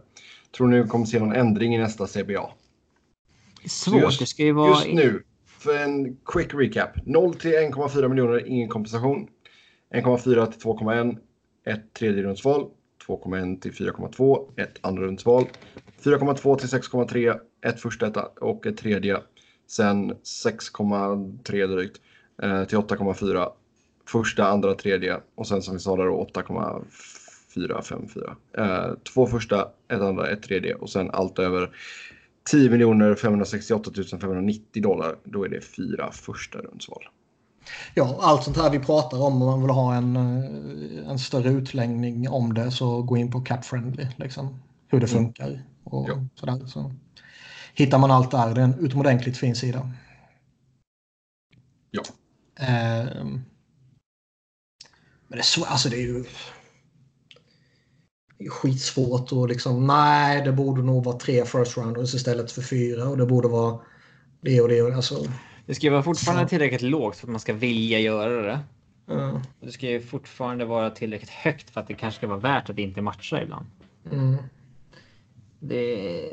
Tror 0.58 0.68
ni 0.68 0.82
vi 0.82 0.88
kommer 0.88 1.06
se 1.06 1.20
någon 1.20 1.36
ändring 1.36 1.76
i 1.76 1.78
nästa 1.78 2.08
CBA? 2.08 2.24
Det 2.24 3.66
är 3.66 3.70
svårt. 3.70 4.02
just- 4.02 4.20
det 4.20 4.26
ska 4.26 4.44
ju 4.44 4.52
vara... 4.52 4.70
Just 4.70 4.88
nu, 4.88 5.24
för 5.46 5.84
en 5.84 6.18
quick 6.26 6.54
recap. 6.54 6.90
0 7.06 7.36
till 7.36 7.52
1,4 7.52 8.08
miljoner, 8.08 8.48
ingen 8.48 8.70
kompensation. 8.70 9.28
1,4 9.94 10.46
till 10.46 10.62
2,1, 10.62 11.18
ett 11.66 11.94
tredjerumsval. 11.94 12.68
2,1 13.08 13.60
till 13.60 13.72
4,2, 13.72 14.50
ett 14.56 14.80
andrarumsval. 14.82 15.46
4,2 16.04 16.58
till 16.58 16.70
6,3, 16.70 17.40
ett 17.62 17.82
första 17.82 18.26
och 18.42 18.66
ett 18.66 18.78
tredje. 18.78 19.18
Sen 19.68 20.14
6,3 20.14 21.68
drygt 21.68 22.02
eh, 22.42 22.64
till 22.64 22.78
8,4. 22.78 23.52
Första, 24.08 24.48
andra, 24.48 24.74
tredje 24.74 25.22
och 25.36 25.48
sen 25.48 25.62
som 25.62 25.74
vi 25.74 25.80
sa 25.80 25.96
där 25.96 26.10
8,454. 26.10 28.36
Eh, 28.58 28.94
två 29.14 29.28
första, 29.28 29.62
ett 29.88 30.02
andra, 30.02 30.30
ett 30.30 30.44
tredje 30.44 30.76
och 30.76 30.90
sen 30.90 31.12
allt 31.12 31.40
över 31.40 31.72
10 32.52 33.16
568 33.16 33.92
590 34.22 34.84
dollar. 34.84 35.16
Då 35.24 35.46
är 35.46 35.50
det 35.50 35.62
fyra 35.62 36.12
första 36.12 36.60
rundsval. 36.60 37.08
Ja, 37.94 38.18
allt 38.22 38.44
sånt 38.44 38.58
här 38.58 38.70
vi 38.70 38.80
pratar 38.80 39.18
om, 39.22 39.42
om 39.42 39.48
man 39.50 39.62
vill 39.62 39.70
ha 39.72 39.96
en, 39.96 40.16
eh, 40.16 41.10
en 41.12 41.20
större 41.20 41.50
utläggning 41.50 42.30
om 42.30 42.54
det 42.54 42.72
så 42.72 43.02
gå 43.02 43.18
in 43.18 43.32
på 43.32 43.42
Cap 43.42 43.66
Friendly. 43.66 44.08
Liksom, 44.16 44.60
hur 44.88 45.00
det 45.00 45.12
Mm. 45.12 45.24
funkar 45.24 45.64
och 45.84 46.10
Ja. 46.10 46.26
sådär. 46.36 46.66
Så 46.68 46.92
hittar 47.74 47.98
man 47.98 48.12
allt 48.12 48.32
där. 48.32 48.54
Det 48.54 48.62
är 48.62 48.66
en 48.66 48.80
utomordentligt 48.80 49.38
fin 49.38 49.56
sida. 49.56 49.92
Ja. 51.92 52.04
Ehm, 52.60 53.42
men 55.28 55.38
det 55.38 55.38
är, 55.38 55.42
så, 55.44 55.66
alltså 55.66 55.90
det 55.90 55.96
är 55.96 56.02
ju 56.02 56.24
det 58.38 58.46
är 58.46 58.50
skitsvårt 58.50 59.32
och 59.32 59.48
liksom 59.50 59.88
nej, 59.88 60.42
det 60.46 60.52
borde 60.52 60.82
nog 60.84 61.04
vara 61.04 61.18
tre 61.18 61.46
first 61.46 61.78
rounders 61.78 62.14
istället 62.16 62.52
för 62.52 62.62
fyra 62.62 63.10
och 63.10 63.18
det 63.18 63.26
borde 63.26 63.48
vara 63.48 63.80
det 64.42 64.62
och 64.62 64.68
det. 64.70 64.82
Och, 64.82 64.94
alltså, 64.94 65.26
Det 65.68 65.76
ska 65.76 65.88
ju 65.88 65.92
vara 65.92 66.04
fortfarande 66.04 66.44
Så. 66.44 66.50
tillräckligt 66.50 66.82
lågt 66.82 67.16
för 67.18 67.28
att 67.28 67.32
man 67.32 67.40
ska 67.40 67.54
vilja 67.54 68.00
göra 68.00 68.42
det. 68.42 68.60
Och 69.60 69.66
Det 69.66 69.72
ska 69.72 69.90
ju 69.90 70.02
fortfarande 70.02 70.66
vara 70.66 70.90
tillräckligt 70.90 71.30
högt 71.30 71.70
för 71.70 71.82
att 71.82 71.88
det 71.88 71.94
kanske 71.94 72.18
ska 72.18 72.28
vara 72.28 72.40
värt 72.40 72.70
att 72.70 72.80
inte 72.80 73.02
matcha 73.02 73.42
ibland. 73.44 73.66
mm. 74.12 74.36
Det... 75.60 76.30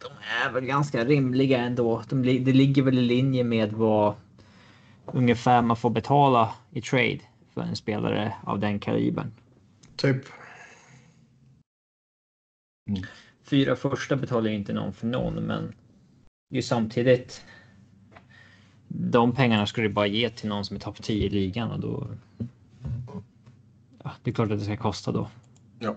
De 0.00 0.08
är 0.44 0.52
väl 0.52 0.64
ganska 0.64 1.04
rimliga 1.04 1.58
ändå. 1.58 2.02
De, 2.08 2.22
det 2.22 2.52
ligger 2.52 2.82
väl 2.82 2.98
i 2.98 3.02
linje 3.02 3.44
med 3.44 3.72
vad 3.72 4.14
ungefär 5.06 5.62
man 5.62 5.76
får 5.76 5.90
betala 5.90 6.54
i 6.70 6.80
trade 6.80 7.20
för 7.54 7.60
en 7.60 7.76
spelare 7.76 8.34
av 8.44 8.58
den 8.58 8.78
kalibern. 8.78 9.32
Typ. 9.96 10.24
Fyra 13.42 13.76
första 13.76 14.16
betalar 14.16 14.50
ju 14.50 14.56
inte 14.56 14.72
någon 14.72 14.92
för 14.92 15.06
någon, 15.06 15.34
men 15.34 15.74
ju 16.50 16.62
samtidigt. 16.62 17.44
De 18.88 19.32
pengarna 19.34 19.66
skulle 19.66 19.88
du 19.88 19.94
bara 19.94 20.06
ge 20.06 20.30
till 20.30 20.48
någon 20.48 20.64
som 20.64 20.76
är 20.76 20.80
topp 20.80 21.02
10 21.02 21.26
i 21.26 21.28
ligan 21.28 21.70
och 21.70 21.80
då. 21.80 22.06
Ja, 24.04 24.12
det 24.22 24.30
är 24.30 24.34
klart 24.34 24.50
att 24.50 24.58
det 24.58 24.64
ska 24.64 24.76
kosta 24.76 25.12
då. 25.12 25.28
Ja. 25.78 25.96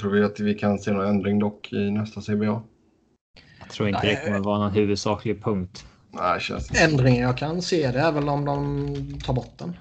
Tror 0.00 0.10
vi 0.10 0.24
att 0.24 0.40
vi 0.40 0.54
kan 0.54 0.78
se 0.78 0.92
någon 0.92 1.06
ändring 1.06 1.38
dock 1.38 1.72
i 1.72 1.90
nästa 1.90 2.20
CBA? 2.20 2.62
Jag 3.60 3.68
tror 3.70 3.88
inte 3.88 4.00
Nej. 4.02 4.14
det 4.20 4.26
kommer 4.26 4.38
vara 4.44 4.58
någon 4.58 4.72
huvudsaklig 4.72 5.44
punkt. 5.44 5.86
Nej, 6.10 6.40
känns 6.40 6.70
inte. 6.70 6.82
Ändringen 6.84 7.22
jag 7.22 7.38
kan 7.38 7.62
se 7.62 7.90
det 7.92 7.98
är 8.00 8.12
väl 8.12 8.28
om 8.28 8.44
de 8.44 9.20
tar 9.24 9.32
bort 9.34 9.58
den. 9.58 9.76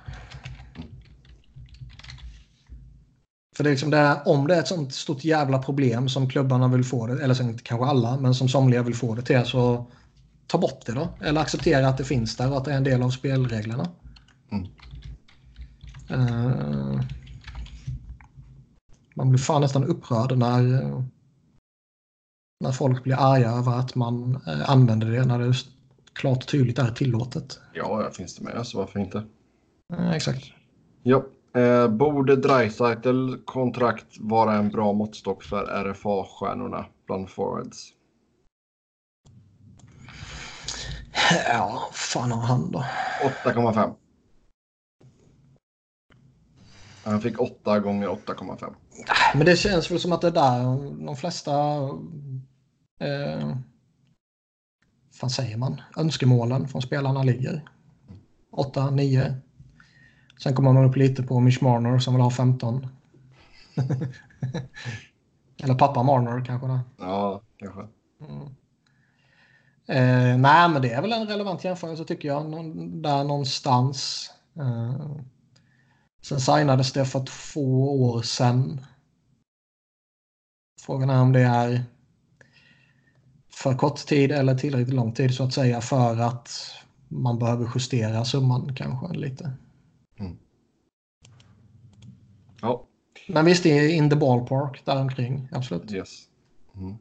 För 3.55 3.63
det 3.63 3.69
är 3.69 3.71
liksom 3.71 3.89
det, 3.89 3.97
är- 3.97 4.27
om 4.27 4.47
det 4.47 4.55
är 4.55 4.59
ett 4.59 4.67
sånt 4.67 4.93
stort 4.93 5.23
jävla 5.23 5.59
problem 5.59 6.09
som 6.09 6.29
klubbarna 6.29 6.67
vill 6.67 6.83
få 6.83 7.07
det, 7.07 7.23
eller 7.23 7.33
sen 7.33 7.57
kanske 7.57 7.85
alla, 7.85 8.17
men 8.19 8.35
som 8.35 8.49
somliga 8.49 8.83
vill 8.83 8.95
få 8.95 9.15
det 9.15 9.21
till 9.21 9.45
så 9.45 9.85
ta 10.47 10.57
bort 10.57 10.85
det 10.85 10.93
då. 10.93 11.09
Eller 11.21 11.41
acceptera 11.41 11.87
att 11.87 11.97
det 11.97 12.03
finns 12.03 12.37
där 12.37 12.51
och 12.51 12.57
att 12.57 12.65
det 12.65 12.71
är 12.71 12.77
en 12.77 12.83
del 12.83 13.03
av 13.03 13.09
spelreglerna. 13.09 13.89
Mm. 14.51 14.67
Eh, 16.09 17.01
man 19.15 19.29
blir 19.29 19.39
fan 19.39 19.61
nästan 19.61 19.83
upprörd 19.83 20.37
när, 20.37 20.61
när 22.59 22.71
folk 22.71 23.03
blir 23.03 23.15
arga 23.15 23.51
över 23.51 23.79
att 23.79 23.95
man 23.95 24.41
eh, 24.47 24.69
använder 24.69 25.11
det 25.11 25.25
när 25.25 25.39
det 25.39 25.53
klart 26.13 26.37
och 26.37 26.47
tydligt 26.47 26.79
är 26.79 26.91
tillåtet. 26.91 27.59
Ja, 27.73 28.09
finns 28.13 28.35
det 28.35 28.43
med 28.43 28.67
så 28.67 28.77
varför 28.77 28.99
inte? 28.99 29.23
Eh, 29.93 30.11
exakt. 30.11 30.45
Ja. 31.03 31.23
Borde 31.89 32.35
Dreisaitl 32.35 33.35
kontrakt 33.45 34.19
vara 34.19 34.53
en 34.53 34.69
bra 34.69 34.93
måttstock 34.93 35.43
för 35.43 35.65
RFA-stjärnorna 35.65 36.85
bland 37.05 37.29
forwards? 37.29 37.92
Ja, 41.47 41.89
fan 41.91 42.31
har 42.31 42.41
han 42.41 42.71
då? 42.71 42.85
8,5. 43.43 43.93
Han 47.05 47.21
fick 47.21 47.39
8 47.41 47.79
gånger 47.79 48.07
8,5. 48.07 48.73
Men 49.35 49.45
det 49.45 49.55
känns 49.55 49.91
väl 49.91 49.99
som 49.99 50.11
att 50.11 50.21
det 50.21 50.27
är 50.27 50.31
där 50.31 50.63
de 51.05 51.15
flesta... 51.15 51.51
Eh, 52.99 53.57
vad 55.21 55.31
säger 55.31 55.57
man? 55.57 55.81
Önskemålen 55.97 56.67
från 56.67 56.81
spelarna 56.81 57.23
ligger. 57.23 57.69
8, 58.51 58.89
9. 58.89 59.35
Sen 60.43 60.55
kommer 60.55 60.73
man 60.73 60.85
upp 60.85 60.95
lite 60.95 61.23
på 61.23 61.39
Mish 61.39 61.63
Marner 61.63 61.99
som 61.99 62.13
vill 62.13 62.23
ha 62.23 62.31
15. 62.31 62.87
Eller 65.63 65.75
pappa 65.75 66.03
Marner 66.03 66.45
kanske. 66.45 66.67
Där. 66.67 66.79
Ja, 66.97 67.41
kanske. 67.57 67.81
Mm. 68.29 68.55
Eh, 69.87 70.37
nej, 70.37 70.69
men 70.69 70.81
det 70.81 70.93
är 70.93 71.01
väl 71.01 71.11
en 71.13 71.27
relevant 71.27 71.63
jämförelse 71.63 72.05
tycker 72.05 72.27
jag. 72.27 72.49
Någon, 72.49 73.01
där 73.01 73.23
någonstans. 73.23 74.29
Eh, 74.55 75.15
sen 76.21 76.39
signades 76.39 76.93
det 76.93 77.05
för 77.05 77.25
två 77.25 78.01
år 78.03 78.21
sedan. 78.21 78.85
Frågan 80.81 81.09
är 81.09 81.21
om 81.21 81.31
det 81.31 81.41
är 81.41 81.83
för 83.49 83.77
kort 83.77 84.05
tid 84.05 84.31
eller 84.31 84.55
tillräckligt 84.55 84.95
lång 84.95 85.13
tid 85.13 85.35
så 85.35 85.43
att 85.43 85.53
säga 85.53 85.81
för 85.81 86.19
att 86.19 86.49
man 87.07 87.39
behöver 87.39 87.71
justera 87.75 88.25
summan 88.25 88.75
kanske 88.75 89.17
lite. 89.17 89.51
Ja, 92.63 92.85
Men 93.27 93.45
visst, 93.45 93.63
det 93.63 93.79
är 93.79 93.89
in 93.89 94.09
the 94.09 94.15
ballpark 94.15 94.85
däromkring. 94.85 95.47
Absolut. 95.51 95.91
yes. 95.91 96.09
Mm. 96.75 96.97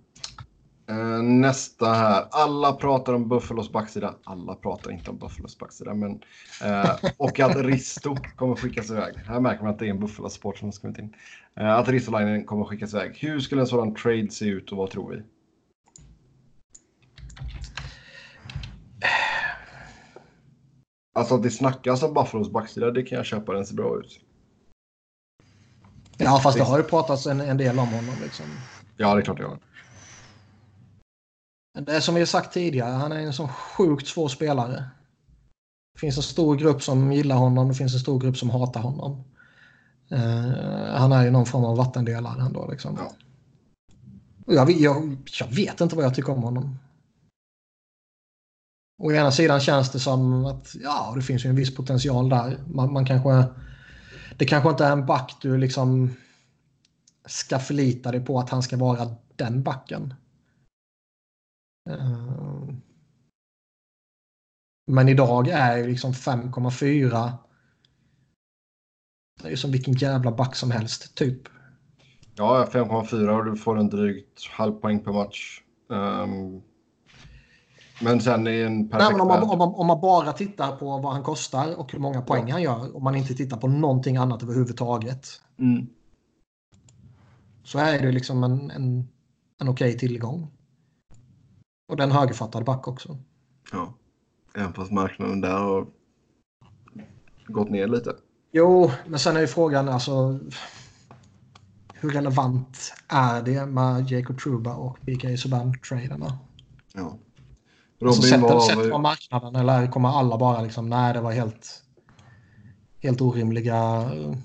Eh, 0.93 1.23
nästa 1.23 1.93
här. 1.93 2.27
Alla 2.31 2.73
pratar 2.73 3.12
om 3.12 3.28
Buffalos 3.28 3.73
backsida. 3.73 4.14
Alla 4.24 4.55
pratar 4.55 4.90
inte 4.90 5.10
om 5.10 5.19
Buffalos 5.19 5.59
backsida. 5.59 5.94
Men, 5.94 6.20
eh, 6.64 6.90
och 7.16 7.40
att 7.40 7.56
Risto 7.56 8.16
kommer 8.36 8.56
skickas 8.56 8.90
iväg. 8.90 9.14
Här 9.27 9.40
märker 9.40 9.62
man 9.62 9.73
att 9.73 9.78
det 9.78 9.86
är 9.86 9.90
en 9.90 10.01
Buffalo-sport 10.01 10.59
som 10.59 10.66
har 10.66 10.73
skrivit 10.73 10.98
in. 10.98 11.14
Eh, 11.56 11.73
att 11.73 11.89
Ristolainen 11.89 12.44
kommer 12.44 12.64
skickas 12.64 12.94
iväg. 12.94 13.19
Hur 13.20 13.40
skulle 13.40 13.60
en 13.60 13.66
sådan 13.66 13.94
trade 13.94 14.31
se 14.31 14.44
ut 14.44 14.73
och 14.73 14.78
vad 14.78 14.90
tror 14.90 15.10
vi? 15.10 15.23
Alltså 21.14 21.35
att 21.35 21.43
det 21.43 21.51
snackas 21.51 22.02
om 22.02 22.14
Buffalos 22.14 22.51
backsida, 22.51 22.90
det 22.90 23.02
kan 23.02 23.16
jag 23.16 23.27
köpa. 23.27 23.52
Den 23.52 23.66
ser 23.66 23.74
bra 23.74 23.98
ut. 23.98 24.20
Ja, 26.19 26.40
fast 26.43 26.59
det 26.59 26.64
har 26.64 26.78
ju 26.78 26.85
pratats 26.85 27.27
en, 27.27 27.40
en 27.40 27.56
del 27.56 27.78
om 27.78 27.89
honom. 27.89 28.14
Liksom. 28.23 28.47
Ja, 28.97 29.14
det 29.14 29.20
är 29.20 29.24
klart 29.24 29.39
det 29.39 29.44
har. 29.44 29.59
Det 31.74 31.92
är 31.92 32.00
som 32.00 32.14
vi 32.14 32.26
sagt 32.26 32.52
tidigare, 32.52 32.90
han 32.90 33.12
är 33.12 33.20
en 33.20 33.32
så 33.32 33.48
sjukt 33.48 34.06
svår 34.06 34.28
spelare. 34.28 34.84
Det 35.94 36.00
finns 36.00 36.16
en 36.16 36.22
stor 36.22 36.56
grupp 36.56 36.82
som 36.82 37.12
gillar 37.12 37.36
honom, 37.36 37.68
det 37.68 37.74
finns 37.74 37.94
en 37.94 38.00
stor 38.00 38.20
grupp 38.20 38.36
som 38.36 38.50
hatar 38.50 38.80
honom. 38.80 39.24
Uh, 40.12 40.96
han 40.96 41.12
är 41.12 41.24
ju 41.24 41.30
någon 41.30 41.46
form 41.46 41.64
av 41.64 41.76
vattendelare 41.76 42.42
ändå. 42.42 42.70
Liksom. 42.70 42.98
Ja. 43.00 43.12
Jag, 44.46 44.70
jag, 44.70 45.16
jag, 45.40 45.46
vet 45.46 45.80
inte 45.80 45.96
vad 45.96 46.04
jag 46.04 46.14
tycker 46.14 46.32
om 46.32 46.42
honom. 46.42 46.78
Å 49.02 49.12
ena 49.12 49.32
sidan 49.32 49.60
känns 49.60 49.92
det 49.92 50.00
som 50.00 50.44
att 50.44 50.74
ja, 50.82 51.12
det 51.16 51.22
finns 51.22 51.44
ju 51.44 51.50
en 51.50 51.56
viss 51.56 51.74
potential 51.74 52.28
där. 52.28 52.58
Man, 52.66 52.92
man 52.92 53.06
kanske, 53.06 53.44
det 54.38 54.44
kanske 54.44 54.70
inte 54.70 54.84
är 54.84 54.92
en 54.92 55.06
back 55.06 55.36
du 55.42 55.58
liksom 55.58 56.14
ska 57.26 57.58
förlita 57.58 58.10
dig 58.10 58.20
på 58.20 58.38
att 58.38 58.50
han 58.50 58.62
ska 58.62 58.76
vara 58.76 59.16
den 59.36 59.62
backen. 59.62 60.14
Eh, 61.90 62.68
men 64.86 65.09
idag 65.09 65.48
är 65.48 65.76
ju 65.76 65.86
liksom 65.86 66.12
5,4 66.12 67.32
det 69.42 69.48
är 69.48 69.50
ju 69.50 69.56
som 69.56 69.70
vilken 69.70 69.94
jävla 69.94 70.32
back 70.32 70.56
som 70.56 70.70
helst, 70.70 71.14
typ. 71.14 71.48
Ja, 72.34 72.68
5,4 72.72 73.38
och 73.38 73.44
du 73.44 73.56
får 73.56 73.78
en 73.78 73.88
drygt 73.88 74.50
halv 74.50 74.72
poäng 74.72 75.04
per 75.04 75.12
match. 75.12 75.62
Um, 75.88 76.62
men 78.02 78.20
sen 78.20 78.46
är 78.46 78.66
en 78.66 78.88
perfekt... 78.88 79.02
Nej, 79.02 79.12
men 79.12 79.20
om, 79.20 79.28
man, 79.28 79.42
om, 79.42 79.59
man, 79.59 79.74
om, 79.74 79.86
man, 79.86 80.00
bara 80.00 80.32
tittar 80.32 80.76
på 80.76 80.98
vad 80.98 81.12
han 81.12 81.22
kostar 81.22 81.74
och 81.74 81.92
hur 81.92 81.98
många 81.98 82.22
poäng 82.22 82.48
ja. 82.48 82.52
han 82.52 82.62
gör, 82.62 82.96
om 82.96 83.04
man 83.04 83.14
inte 83.14 83.34
tittar 83.34 83.56
på 83.56 83.68
någonting 83.68 84.16
annat 84.16 84.42
överhuvudtaget. 84.42 85.28
Mm. 85.59 85.86
Så 87.64 87.78
är 87.78 88.02
det 88.02 88.12
liksom 88.12 88.44
en, 88.44 88.70
en, 88.70 89.09
en 89.60 89.68
okej 89.68 89.98
tillgång. 89.98 90.50
Och 91.93 91.98
den 91.98 92.12
högerfattad 92.12 92.64
back 92.64 92.89
också. 92.89 93.16
Ja, 93.73 93.94
även 94.55 94.73
fast 94.73 94.93
marknaden 94.93 95.40
där 95.40 95.59
har 95.59 95.86
gått 97.47 97.70
ner 97.70 97.86
lite. 97.86 98.16
Jo, 98.52 98.90
men 99.06 99.19
sen 99.19 99.36
är 99.36 99.40
ju 99.40 99.47
frågan 99.47 99.89
alltså 99.89 100.39
hur 101.94 102.10
relevant 102.10 102.94
är 103.09 103.43
det 103.43 103.66
med 103.66 104.10
Jacob 104.10 104.39
Truba 104.40 104.74
och 104.74 104.98
BK 105.01 105.39
Subban-traderna? 105.39 106.39
Ja. 106.93 107.19
Robin 107.98 108.09
alltså, 108.09 108.23
sätter, 108.23 108.43
var... 108.43 108.60
sätter 108.60 108.90
man 108.90 109.02
marknaden 109.02 109.56
eller 109.56 109.86
kommer 109.86 110.09
alla 110.09 110.39
bara 110.39 110.62
liksom, 110.62 110.89
nej 110.89 111.12
det 111.14 111.20
var 111.20 111.32
helt, 111.32 111.82
helt 113.02 113.20
orimliga 113.20 114.10
eh, 114.14 114.36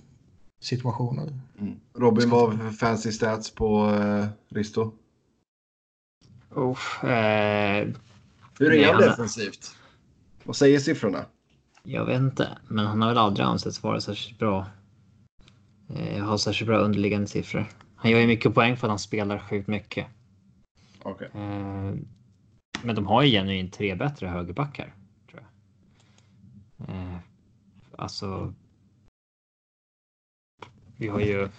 situationer. 0.60 1.40
Mm. 1.60 1.80
Robin, 1.98 2.30
vad 2.30 2.78
fancy 2.80 3.12
stats 3.12 3.56
på 3.56 3.90
eh, 3.90 4.26
Risto? 4.50 4.92
Oh, 6.58 7.06
eh, 7.06 7.88
Hur 8.60 8.74
är 8.74 8.94
han 8.94 9.02
defensivt? 9.02 9.76
Vad 10.44 10.56
säger 10.56 10.80
siffrorna? 10.80 11.26
Jag 11.84 12.06
vet 12.06 12.20
inte, 12.20 12.58
men 12.68 12.86
han 12.86 13.02
har 13.02 13.10
väl 13.10 13.18
aldrig 13.18 13.46
ansetts 13.46 13.84
vara 13.84 14.02
särskilt 14.02 14.40
bra. 14.40 14.66
Eh, 15.90 16.24
har 16.24 16.38
särskilt 16.38 16.68
bra 16.68 16.78
underliggande 16.78 17.28
siffror. 17.28 17.66
Han 17.96 18.12
gör 18.12 18.20
ju 18.20 18.28
mycket 18.28 18.54
poäng 18.54 18.78
för 18.78 18.88
att 18.88 18.92
han 18.92 19.00
spelar 19.00 19.40
sjukt 19.40 19.68
mycket. 19.68 20.08
Okay. 21.04 21.28
Eh, 21.34 21.94
men 22.84 22.96
de 22.96 23.06
har 23.08 23.24
ju 23.24 23.32
genuint 23.32 23.74
tre 23.74 23.96
bättre 23.96 24.28
högerbackar. 24.28 24.94
Tror 25.30 25.44
jag. 26.78 26.96
Eh, 26.96 27.18
alltså. 27.98 28.54
Vi 30.96 31.08
har 31.08 31.20
ju. 31.20 31.50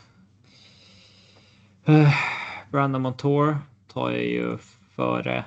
Eh, 1.85 2.15
Brandon 2.71 3.03
Montour 3.03 3.59
tar 3.87 4.11
ju 4.11 4.59
före. 4.99 5.45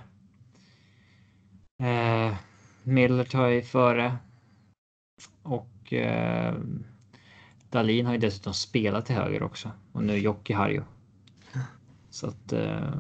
Eh, 1.84 2.36
Miller 2.84 3.24
tar 3.24 3.48
ju 3.48 3.62
före. 3.62 4.18
Och 5.44 5.94
eh, 5.94 6.56
Dalin 7.70 8.06
har 8.06 8.14
ju 8.14 8.20
dessutom 8.20 8.54
spelat 8.54 9.06
till 9.06 9.16
höger 9.16 9.44
också. 9.44 9.72
Och 9.92 10.04
nu 10.04 10.18
Jocke 10.18 10.56
Harjo. 10.56 10.84
Så 12.10 12.28
att. 12.28 12.54
Eh, 12.54 13.00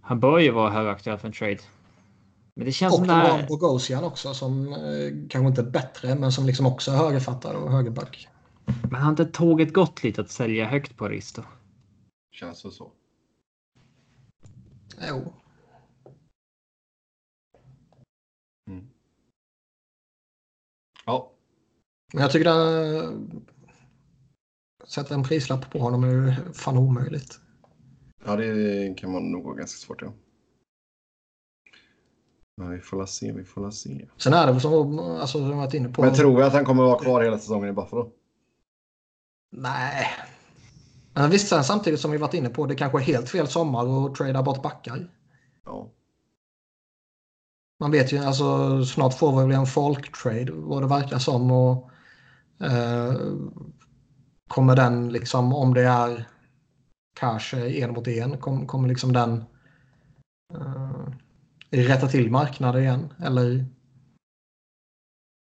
han 0.00 0.20
bör 0.20 0.38
ju 0.38 0.50
vara 0.50 0.70
högaktuell 0.70 1.18
för 1.18 1.28
en 1.28 1.32
trade. 1.32 1.58
Men 2.56 2.66
det 2.66 2.72
känns 2.72 2.92
och 2.92 2.98
som 2.98 3.06
det 3.06 3.14
här... 3.14 3.46
Bogosian 3.48 4.04
också 4.04 4.34
som 4.34 4.72
eh, 4.72 5.28
kanske 5.30 5.48
inte 5.48 5.60
är 5.60 5.70
bättre 5.70 6.14
men 6.14 6.32
som 6.32 6.46
liksom 6.46 6.66
också 6.66 6.90
är 6.90 6.96
högerfattare 6.96 7.56
och 7.56 7.72
högerback. 7.72 8.28
Men 8.90 9.02
har 9.02 9.10
inte 9.10 9.24
tåget 9.24 9.72
gått 9.72 10.02
lite 10.02 10.20
att 10.20 10.30
sälja 10.30 10.64
högt 10.64 10.96
på 10.96 11.08
Risto? 11.08 11.42
Känns 12.32 12.62
det 12.62 12.70
så. 12.70 12.92
Jo. 15.08 15.32
Mm. 18.70 18.86
Ja. 21.06 21.32
Men 22.12 22.22
jag 22.22 22.32
tycker 22.32 22.50
att 22.50 23.14
sätta 24.88 25.14
en 25.14 25.22
prislapp 25.22 25.70
på 25.70 25.78
honom 25.78 26.04
är 26.04 26.52
fan 26.52 26.78
omöjligt. 26.78 27.40
Ja, 28.24 28.36
det 28.36 28.98
kan 28.98 29.12
man 29.12 29.32
nog 29.32 29.44
vara 29.44 29.54
ganska 29.54 29.86
svårt. 29.86 30.02
Ja. 30.02 30.12
ja 32.56 32.64
vi 32.64 32.80
får 32.80 32.96
la 32.96 33.06
se, 33.06 33.32
vi 33.32 33.44
får 33.44 33.60
la 33.60 33.70
se. 33.70 34.08
Sen 34.16 34.32
är 34.32 34.52
det 34.52 34.60
som, 34.60 34.98
alltså, 34.98 35.38
som 35.38 35.50
jag 35.50 35.56
varit 35.56 35.74
inne 35.74 35.88
på. 35.88 36.02
Men 36.02 36.14
tror 36.14 36.36
vi 36.36 36.42
att 36.42 36.52
han 36.52 36.64
kommer 36.64 36.82
vara 36.82 36.98
kvar 36.98 37.22
hela 37.22 37.38
säsongen 37.38 37.68
i 37.68 37.72
Buffalo? 37.72 38.12
Nej, 39.52 40.06
men 41.14 41.30
visst, 41.30 41.48
sen 41.48 41.64
samtidigt 41.64 42.00
som 42.00 42.10
vi 42.10 42.18
varit 42.18 42.34
inne 42.34 42.48
på, 42.48 42.66
det 42.66 42.74
kanske 42.74 42.98
är 42.98 43.02
helt 43.02 43.28
fel 43.28 43.48
sommar 43.48 44.06
att 44.06 44.14
trada 44.14 44.42
bort 44.42 44.62
backar. 44.62 45.10
Ja. 45.64 45.90
Man 47.80 47.90
vet 47.90 48.12
ju, 48.12 48.18
alltså 48.18 48.84
snart 48.84 49.18
får 49.18 49.40
vi 49.40 49.46
väl 49.46 49.60
en 49.60 49.66
folk-trade 49.66 50.52
vad 50.52 50.82
det 50.82 50.88
verkar 50.88 51.18
som. 51.18 51.50
Och, 51.50 51.90
eh, 52.60 53.14
kommer 54.48 54.76
den 54.76 55.08
liksom, 55.12 55.54
om 55.54 55.74
det 55.74 55.82
är 55.82 56.28
kanske 57.14 57.70
en 57.70 57.92
mot 57.92 58.08
en, 58.08 58.38
kom, 58.38 58.66
kommer 58.66 58.88
liksom 58.88 59.12
den 59.12 59.44
eh, 60.54 61.06
rätta 61.70 62.08
till 62.08 62.30
marknaden 62.30 62.82
igen? 62.82 63.12
Eller 63.18 63.66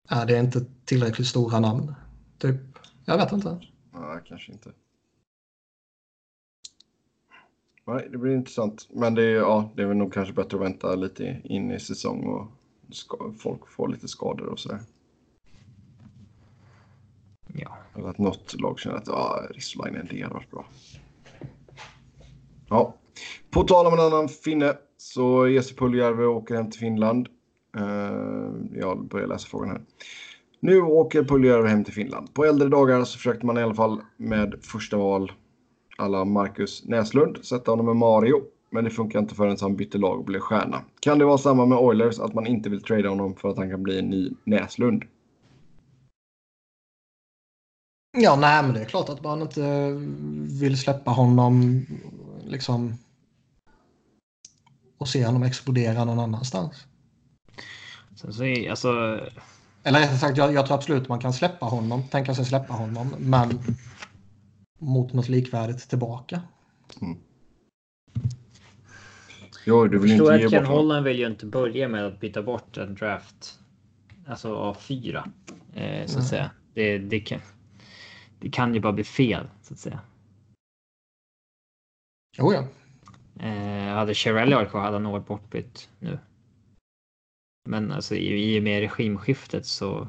är 0.08 0.26
det 0.26 0.38
inte 0.38 0.64
tillräckligt 0.84 1.28
stora 1.28 1.60
namn? 1.60 1.94
Typ, 2.38 2.60
jag 3.04 3.16
vet 3.16 3.32
inte. 3.32 3.60
Nej, 3.92 4.22
kanske 4.24 4.52
inte. 4.52 4.72
Nej, 7.88 8.08
det 8.12 8.18
blir 8.18 8.34
intressant. 8.34 8.88
Men 8.92 9.14
det 9.14 9.22
är, 9.22 9.34
ja, 9.34 9.70
det 9.74 9.82
är 9.82 9.86
väl 9.86 9.96
nog 9.96 10.12
kanske 10.12 10.34
bättre 10.34 10.56
att 10.56 10.62
vänta 10.62 10.94
lite 10.94 11.40
in 11.44 11.70
i 11.70 11.80
säsong 11.80 12.24
och 12.24 12.46
ska, 12.94 13.32
folk 13.38 13.68
får 13.68 13.88
lite 13.88 14.08
skador 14.08 14.46
och 14.46 14.58
sådär. 14.58 14.80
Ja. 17.54 17.76
Eller 17.94 18.08
att 18.08 18.18
något 18.18 18.60
lag 18.60 18.78
känner 18.78 18.96
att 18.96 19.06
ja, 19.06 19.42
Ristolainen, 19.50 20.06
det 20.10 20.22
hade 20.22 20.34
varit 20.34 20.50
bra. 20.50 20.66
Ja. 22.68 22.94
På 23.50 23.62
tal 23.62 23.86
om 23.86 23.92
en 23.92 24.00
annan 24.00 24.28
finne 24.28 24.74
så 24.96 25.48
Jesse 25.48 25.74
Puljärvi 25.74 26.24
åker 26.24 26.54
hem 26.54 26.70
till 26.70 26.80
Finland. 26.80 27.28
Uh, 27.76 28.50
jag 28.74 29.08
börjar 29.08 29.26
läsa 29.26 29.48
frågan 29.48 29.70
här. 29.70 29.80
Nu 30.60 30.80
åker 30.80 31.24
Puljärvi 31.24 31.68
hem 31.68 31.84
till 31.84 31.94
Finland. 31.94 32.34
På 32.34 32.44
äldre 32.44 32.68
dagar 32.68 33.04
så 33.04 33.18
försökte 33.18 33.46
man 33.46 33.58
i 33.58 33.62
alla 33.62 33.74
fall 33.74 34.00
med 34.16 34.54
första 34.62 34.96
val 34.96 35.32
alla 35.98 36.24
Marcus 36.24 36.84
Näslund, 36.84 37.44
sätta 37.44 37.72
honom 37.72 37.86
med 37.86 37.96
Mario. 37.96 38.42
Men 38.70 38.84
det 38.84 38.90
funkar 38.90 39.18
inte 39.18 39.34
förrän 39.34 39.56
han 39.60 39.76
bytte 39.76 39.98
lag 39.98 40.18
och 40.18 40.24
blev 40.24 40.40
stjärna. 40.40 40.82
Kan 41.00 41.18
det 41.18 41.24
vara 41.24 41.38
samma 41.38 41.66
med 41.66 41.78
Oilers, 41.78 42.18
att 42.18 42.34
man 42.34 42.46
inte 42.46 42.68
vill 42.68 42.82
trada 42.82 43.08
honom 43.08 43.34
för 43.34 43.48
att 43.48 43.56
han 43.56 43.70
kan 43.70 43.82
bli 43.82 43.98
en 43.98 44.10
ny 44.10 44.30
Näslund? 44.44 45.04
Ja, 48.18 48.36
nej, 48.36 48.62
men 48.62 48.74
det 48.74 48.80
är 48.80 48.84
klart 48.84 49.08
att 49.08 49.24
man 49.24 49.42
inte 49.42 49.92
vill 50.60 50.78
släppa 50.78 51.10
honom 51.10 51.86
liksom 52.44 52.94
och 54.98 55.08
se 55.08 55.26
honom 55.26 55.42
explodera 55.42 56.04
någon 56.04 56.18
annanstans. 56.18 56.86
Sen 58.16 58.32
så 58.32 58.44
är, 58.44 58.70
alltså... 58.70 59.20
Eller 59.82 60.00
rättare 60.00 60.18
sagt, 60.18 60.36
jag, 60.36 60.52
jag 60.52 60.66
tror 60.66 60.76
absolut 60.76 61.08
man 61.08 61.18
kan 61.18 61.32
släppa 61.32 61.66
honom, 61.66 62.02
tänka 62.08 62.34
sig 62.34 62.44
släppa 62.44 62.72
honom, 62.72 63.14
men 63.18 63.58
mot 64.78 65.12
något 65.12 65.28
likvärdigt 65.28 65.88
tillbaka. 65.88 66.42
Mm. 67.02 67.18
Jo, 69.66 69.88
du 69.88 69.98
vill 69.98 70.10
Förstår 70.10 70.34
inte 70.34 70.40
ge 70.40 70.46
att 70.46 70.52
Ken 70.52 70.62
bort. 70.62 70.72
Holland 70.72 71.04
vill 71.04 71.18
ju 71.18 71.26
inte 71.26 71.46
börja 71.46 71.88
med 71.88 72.06
att 72.06 72.20
byta 72.20 72.42
bort 72.42 72.76
en 72.76 72.94
draft. 72.94 73.58
Alltså 74.26 74.54
av 74.54 74.74
fyra. 74.74 75.30
Eh, 75.74 76.06
så 76.06 76.12
att 76.12 76.18
Nej. 76.18 76.28
säga. 76.28 76.50
Det, 76.74 76.98
det, 76.98 77.20
kan, 77.20 77.40
det 78.40 78.50
kan 78.50 78.74
ju 78.74 78.80
bara 78.80 78.92
bli 78.92 79.04
fel 79.04 79.48
så 79.62 79.74
att 79.74 79.80
säga. 79.80 80.00
Jo, 82.38 82.52
ja. 82.52 82.64
Eh, 83.46 83.94
hade 83.94 84.14
Chirelli 84.14 84.54
varit 84.54 84.70
kvar 84.70 84.80
hade 84.80 84.94
han 84.94 85.02
nog 85.02 85.12
varit 85.12 85.26
bortbytt 85.26 85.90
nu. 85.98 86.18
Men 87.68 87.92
alltså 87.92 88.14
i, 88.14 88.54
i 88.54 88.58
och 88.58 88.62
med 88.62 88.80
regimskiftet 88.80 89.66
så 89.66 90.08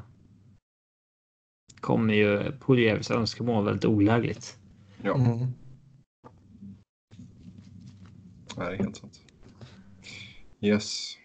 kommer 1.79 2.13
ju 2.13 2.51
Puljevs 2.59 3.11
önskemål 3.11 3.65
väldigt 3.65 3.85
olägligt. 3.85 4.59
Ja, 5.03 5.15
Mm. 5.15 5.47
nej, 8.57 8.77
helt 8.77 8.95
sant. 8.97 9.19
Yes. 10.61 11.15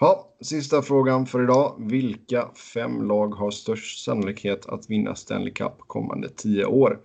Ja, 0.00 0.28
sista 0.40 0.82
frågan 0.82 1.26
för 1.26 1.42
idag. 1.44 1.74
Vilka 1.78 2.48
fem 2.74 3.02
lag 3.02 3.28
har 3.34 3.50
störst 3.50 4.04
sannolikhet 4.04 4.66
att 4.66 4.90
vinna 4.90 5.14
Stanley 5.14 5.52
Cup 5.52 5.72
kommande 5.78 6.28
tio 6.28 6.64
år? 6.64 7.00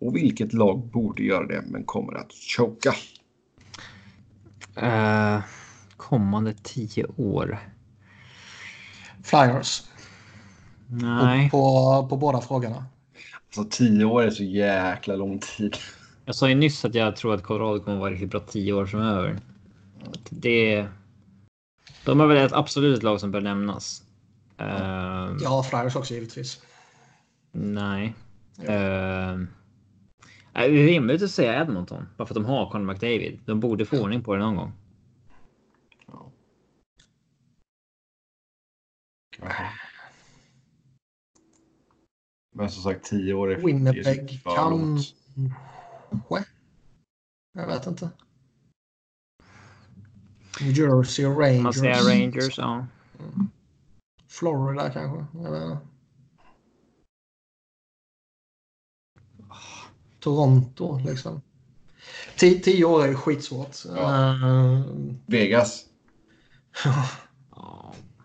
Och 0.00 0.16
vilket 0.16 0.52
lag 0.52 0.86
borde 0.86 1.22
göra 1.22 1.46
det 1.46 1.62
men 1.66 1.84
kommer 1.84 2.14
att 2.14 2.32
choka? 2.56 2.94
Eh, 4.76 5.40
kommande 5.96 6.54
tio 6.62 7.06
år? 7.16 7.58
Flyers. 9.22 9.82
Nej, 10.86 11.50
På, 11.50 12.06
på 12.10 12.16
båda 12.16 12.40
frågorna. 12.40 12.84
Alltså 13.56 13.64
tio 13.70 14.04
år 14.04 14.22
är 14.22 14.30
så 14.30 14.42
jäkla 14.42 15.16
lång 15.16 15.38
tid. 15.38 15.76
jag 16.24 16.34
sa 16.34 16.48
ju 16.48 16.54
nyss 16.54 16.84
att 16.84 16.94
jag 16.94 17.16
tror 17.16 17.34
att 17.34 17.42
Colorado 17.42 17.80
kommer 17.80 17.98
vara 17.98 18.10
riktigt 18.10 18.30
bra 18.30 18.40
tio 18.40 18.72
år 18.72 18.86
framöver. 18.86 19.38
Det. 20.30 20.86
De 22.04 22.20
är 22.20 22.26
väl 22.26 22.36
ett 22.36 22.52
absolut 22.52 23.02
lag 23.02 23.20
som 23.20 23.30
bör 23.30 23.40
nämnas. 23.40 24.02
Eh, 24.58 25.36
Ja, 25.40 25.62
Flyers 25.70 25.96
också 25.96 26.14
givetvis. 26.14 26.62
Nej. 27.52 28.14
Ja. 28.56 28.72
Uh, 28.72 29.46
det 30.52 30.64
är 30.64 30.70
rimligt 30.70 31.22
att 31.22 31.30
säga 31.30 31.62
Edmonton. 31.62 32.08
Bara 32.16 32.26
för 32.26 32.34
att 32.34 32.42
de 32.42 32.44
har 32.44 32.70
Conor 32.70 32.92
McDavid. 32.92 33.40
De 33.44 33.60
borde 33.60 33.86
få 33.86 34.02
ordning 34.02 34.22
på 34.22 34.34
det 34.34 34.40
någon 34.40 34.56
gång. 34.56 34.72
Ja. 36.06 36.32
Men 42.58 42.70
som 42.70 42.82
sagt, 42.82 43.04
tio 43.04 43.34
år 43.34 43.50
är 43.52 43.56
är 43.56 43.62
Winnipeg 43.62 44.40
kan... 44.44 44.98
Kanske. 46.10 46.44
Jag 47.52 47.66
vet 47.66 47.86
inte. 47.86 48.10
New 50.60 50.78
Jersey 50.78 51.26
och 51.26 51.32
Man 51.32 51.40
Rangers. 51.40 51.76
säger 51.76 52.02
Rangers, 52.02 52.58
ja. 52.58 52.86
Florida 54.28 54.90
kanske. 54.90 55.38
Jag 55.38 55.50
vet 55.50 55.62
inte. 55.62 55.78
Toronto 60.20 60.98
liksom. 61.06 61.40
Tio, 62.36 62.60
tio 62.60 62.84
år 62.84 63.08
är 63.08 63.14
skitsvårt. 63.14 63.76
Ja. 63.86 64.32
Eh, 64.32 64.84
Vegas. 65.26 65.84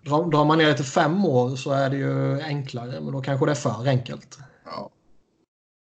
Ja. 0.03 0.09
drar, 0.09 0.29
drar 0.31 0.45
man 0.45 0.57
ner 0.57 0.65
det 0.67 0.73
till 0.73 0.85
fem 0.85 1.25
år 1.25 1.55
så 1.55 1.71
är 1.71 1.89
det 1.89 1.97
ju 1.97 2.41
enklare, 2.41 3.01
men 3.01 3.13
då 3.13 3.21
kanske 3.21 3.45
det 3.45 3.51
är 3.51 3.55
för 3.55 3.87
enkelt. 3.87 4.39
Ja. 4.65 4.89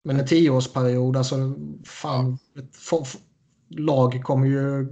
Men 0.03 0.19
en 0.19 0.27
tioårsperiod, 0.27 1.17
alltså 1.17 1.35
fan, 1.85 2.37
ett 2.57 2.75
få- 2.75 3.01
f- 3.01 3.17
lag 3.69 4.23
kommer 4.23 4.47
ju 4.47 4.87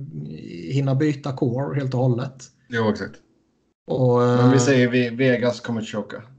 hinna 0.74 0.96
byta 0.96 1.36
core 1.38 1.80
helt 1.80 1.94
och 1.94 2.00
hållet. 2.00 2.44
Jo, 2.70 2.90
exakt. 2.90 3.22
Och, 3.88 4.18
Men 4.20 4.50
vi 4.50 4.56
eh, 4.56 4.62
säger 4.62 4.90
vi, 4.90 5.10
Vegas 5.10 5.62
kommer 5.62 5.82
choka. 5.82 6.24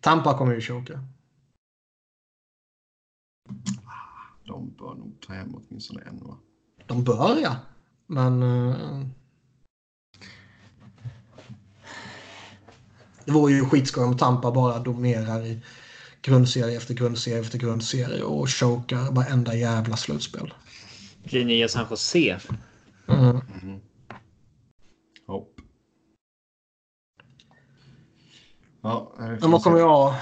Tampa 0.00 0.38
kommer 0.38 0.54
ju 0.54 0.60
choka. 0.60 1.00
De 4.46 4.70
bör 4.78 4.94
nog 4.94 5.20
ta 5.26 5.32
hem 5.32 5.54
åtminstone 5.54 6.02
en 6.02 6.18
va? 6.26 6.38
De 6.86 7.04
bör 7.04 7.38
ja. 7.42 7.56
Men... 8.06 8.42
eh, 8.42 9.06
det 13.26 13.32
vore 13.32 13.52
ju 13.52 13.64
skitskoj 13.64 14.04
om 14.04 14.16
Tampa 14.16 14.52
bara 14.52 14.78
dominerar 14.78 15.46
i 15.46 15.60
grundserie 16.22 16.76
efter 16.76 16.94
grundserie 16.94 17.40
efter 17.40 17.58
grundserie 17.58 18.22
och 18.22 18.50
chokar 18.50 19.12
varenda 19.12 19.54
jävla 19.54 19.96
slutspel. 19.96 20.54
Blir 21.24 21.44
nya 21.44 21.68
San 21.68 21.86
Jose. 21.90 22.40
Mm. 23.08 23.40
Mm. 23.62 23.80
Hopp. 25.26 25.60
Ja, 28.82 29.14
det 29.18 29.38
Men 29.40 29.50
vad 29.50 29.62
kommer 29.62 29.76
vi 29.76 29.82
ha? 29.82 30.16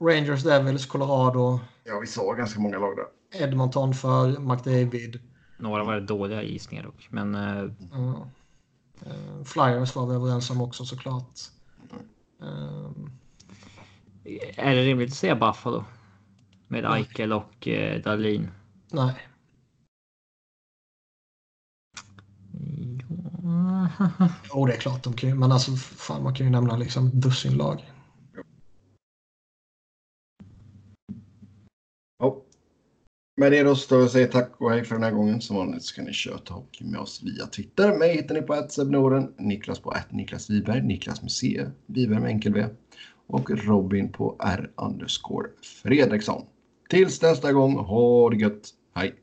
Rangers, 0.00 0.42
Devils, 0.42 0.86
Colorado, 0.86 1.60
Ja, 1.84 1.98
vi 1.98 2.06
sa 2.06 2.32
ganska 2.32 2.60
många 2.60 2.78
lag 2.78 2.96
där. 2.96 3.42
Edmonton 3.42 3.94
för 3.94 4.38
McDavid. 4.40 5.20
Några 5.58 5.84
var 5.84 5.94
det 5.94 6.06
dåliga 6.06 6.42
gissningar 6.42 6.84
dock. 6.84 7.06
Men 7.10 7.34
eh, 7.34 7.72
Ja. 7.92 8.28
Eh, 9.06 9.44
Flyers 9.44 9.94
var 9.94 10.06
vi 10.06 10.14
överens 10.14 10.50
om 10.50 10.60
också 10.60 10.84
såklart. 10.84 11.38
Eh, 12.42 12.90
är 14.56 14.74
det 14.74 14.84
rimligt 14.84 15.10
att 15.10 15.16
säga 15.16 15.36
Buffalo? 15.36 15.84
Med 16.68 16.84
Eichel 16.84 17.32
och 17.32 17.68
eh, 17.68 18.02
Dahlin. 18.02 18.50
nej. 18.92 19.14
Jo, 24.54 24.66
det 24.66 24.72
är 24.72 24.80
klart 24.80 25.02
de 25.02 25.12
kan 25.12 25.28
ju. 25.28 25.34
Men 25.34 25.52
alltså, 25.52 25.76
fan, 25.76 26.22
man 26.22 26.34
kan 26.34 26.46
ju 26.46 26.52
nämna 26.52 26.76
liksom 26.76 27.20
dussin 27.20 27.56
lag. 27.56 27.92
Ja. 32.18 32.42
Med 33.38 33.52
det 33.52 33.62
då 33.62 33.74
så 33.74 33.80
står 33.80 33.98
jag 33.98 34.04
och 34.04 34.10
säger 34.10 34.26
tack 34.26 34.52
och 34.58 34.70
hej 34.70 34.84
för 34.84 34.94
den 34.94 35.04
här 35.04 35.10
gången. 35.10 35.40
Som 35.40 35.56
vanligt 35.56 35.82
så 35.82 35.94
kan 35.94 36.04
ni 36.04 36.12
köta 36.12 36.54
hockey 36.54 36.84
med 36.84 37.00
oss 37.00 37.22
via 37.22 37.46
Twitter. 37.46 37.98
Mig 37.98 38.16
hittar 38.16 38.34
ni 38.34 38.42
på 38.42 38.54
attsebnoren, 38.54 39.32
Niklas 39.38 39.78
på 39.78 39.90
att. 39.90 40.12
Niklas 40.12 40.50
Wiberg, 40.50 40.82
Niklas 40.82 41.22
Museer, 41.22 41.70
Wiberg 41.86 42.20
med 42.20 42.28
enkel 42.28 42.54
V 42.54 42.66
och 43.26 43.50
Robin 43.50 44.12
på 44.12 44.36
R 44.38 44.70
underscore 44.76 45.48
Fredriksson. 45.82 46.42
Tills 46.88 47.22
nästa 47.22 47.52
gång, 47.52 47.76
ha 47.76 48.30
det 48.30 48.36
gött. 48.36 48.68
Hej! 48.94 49.14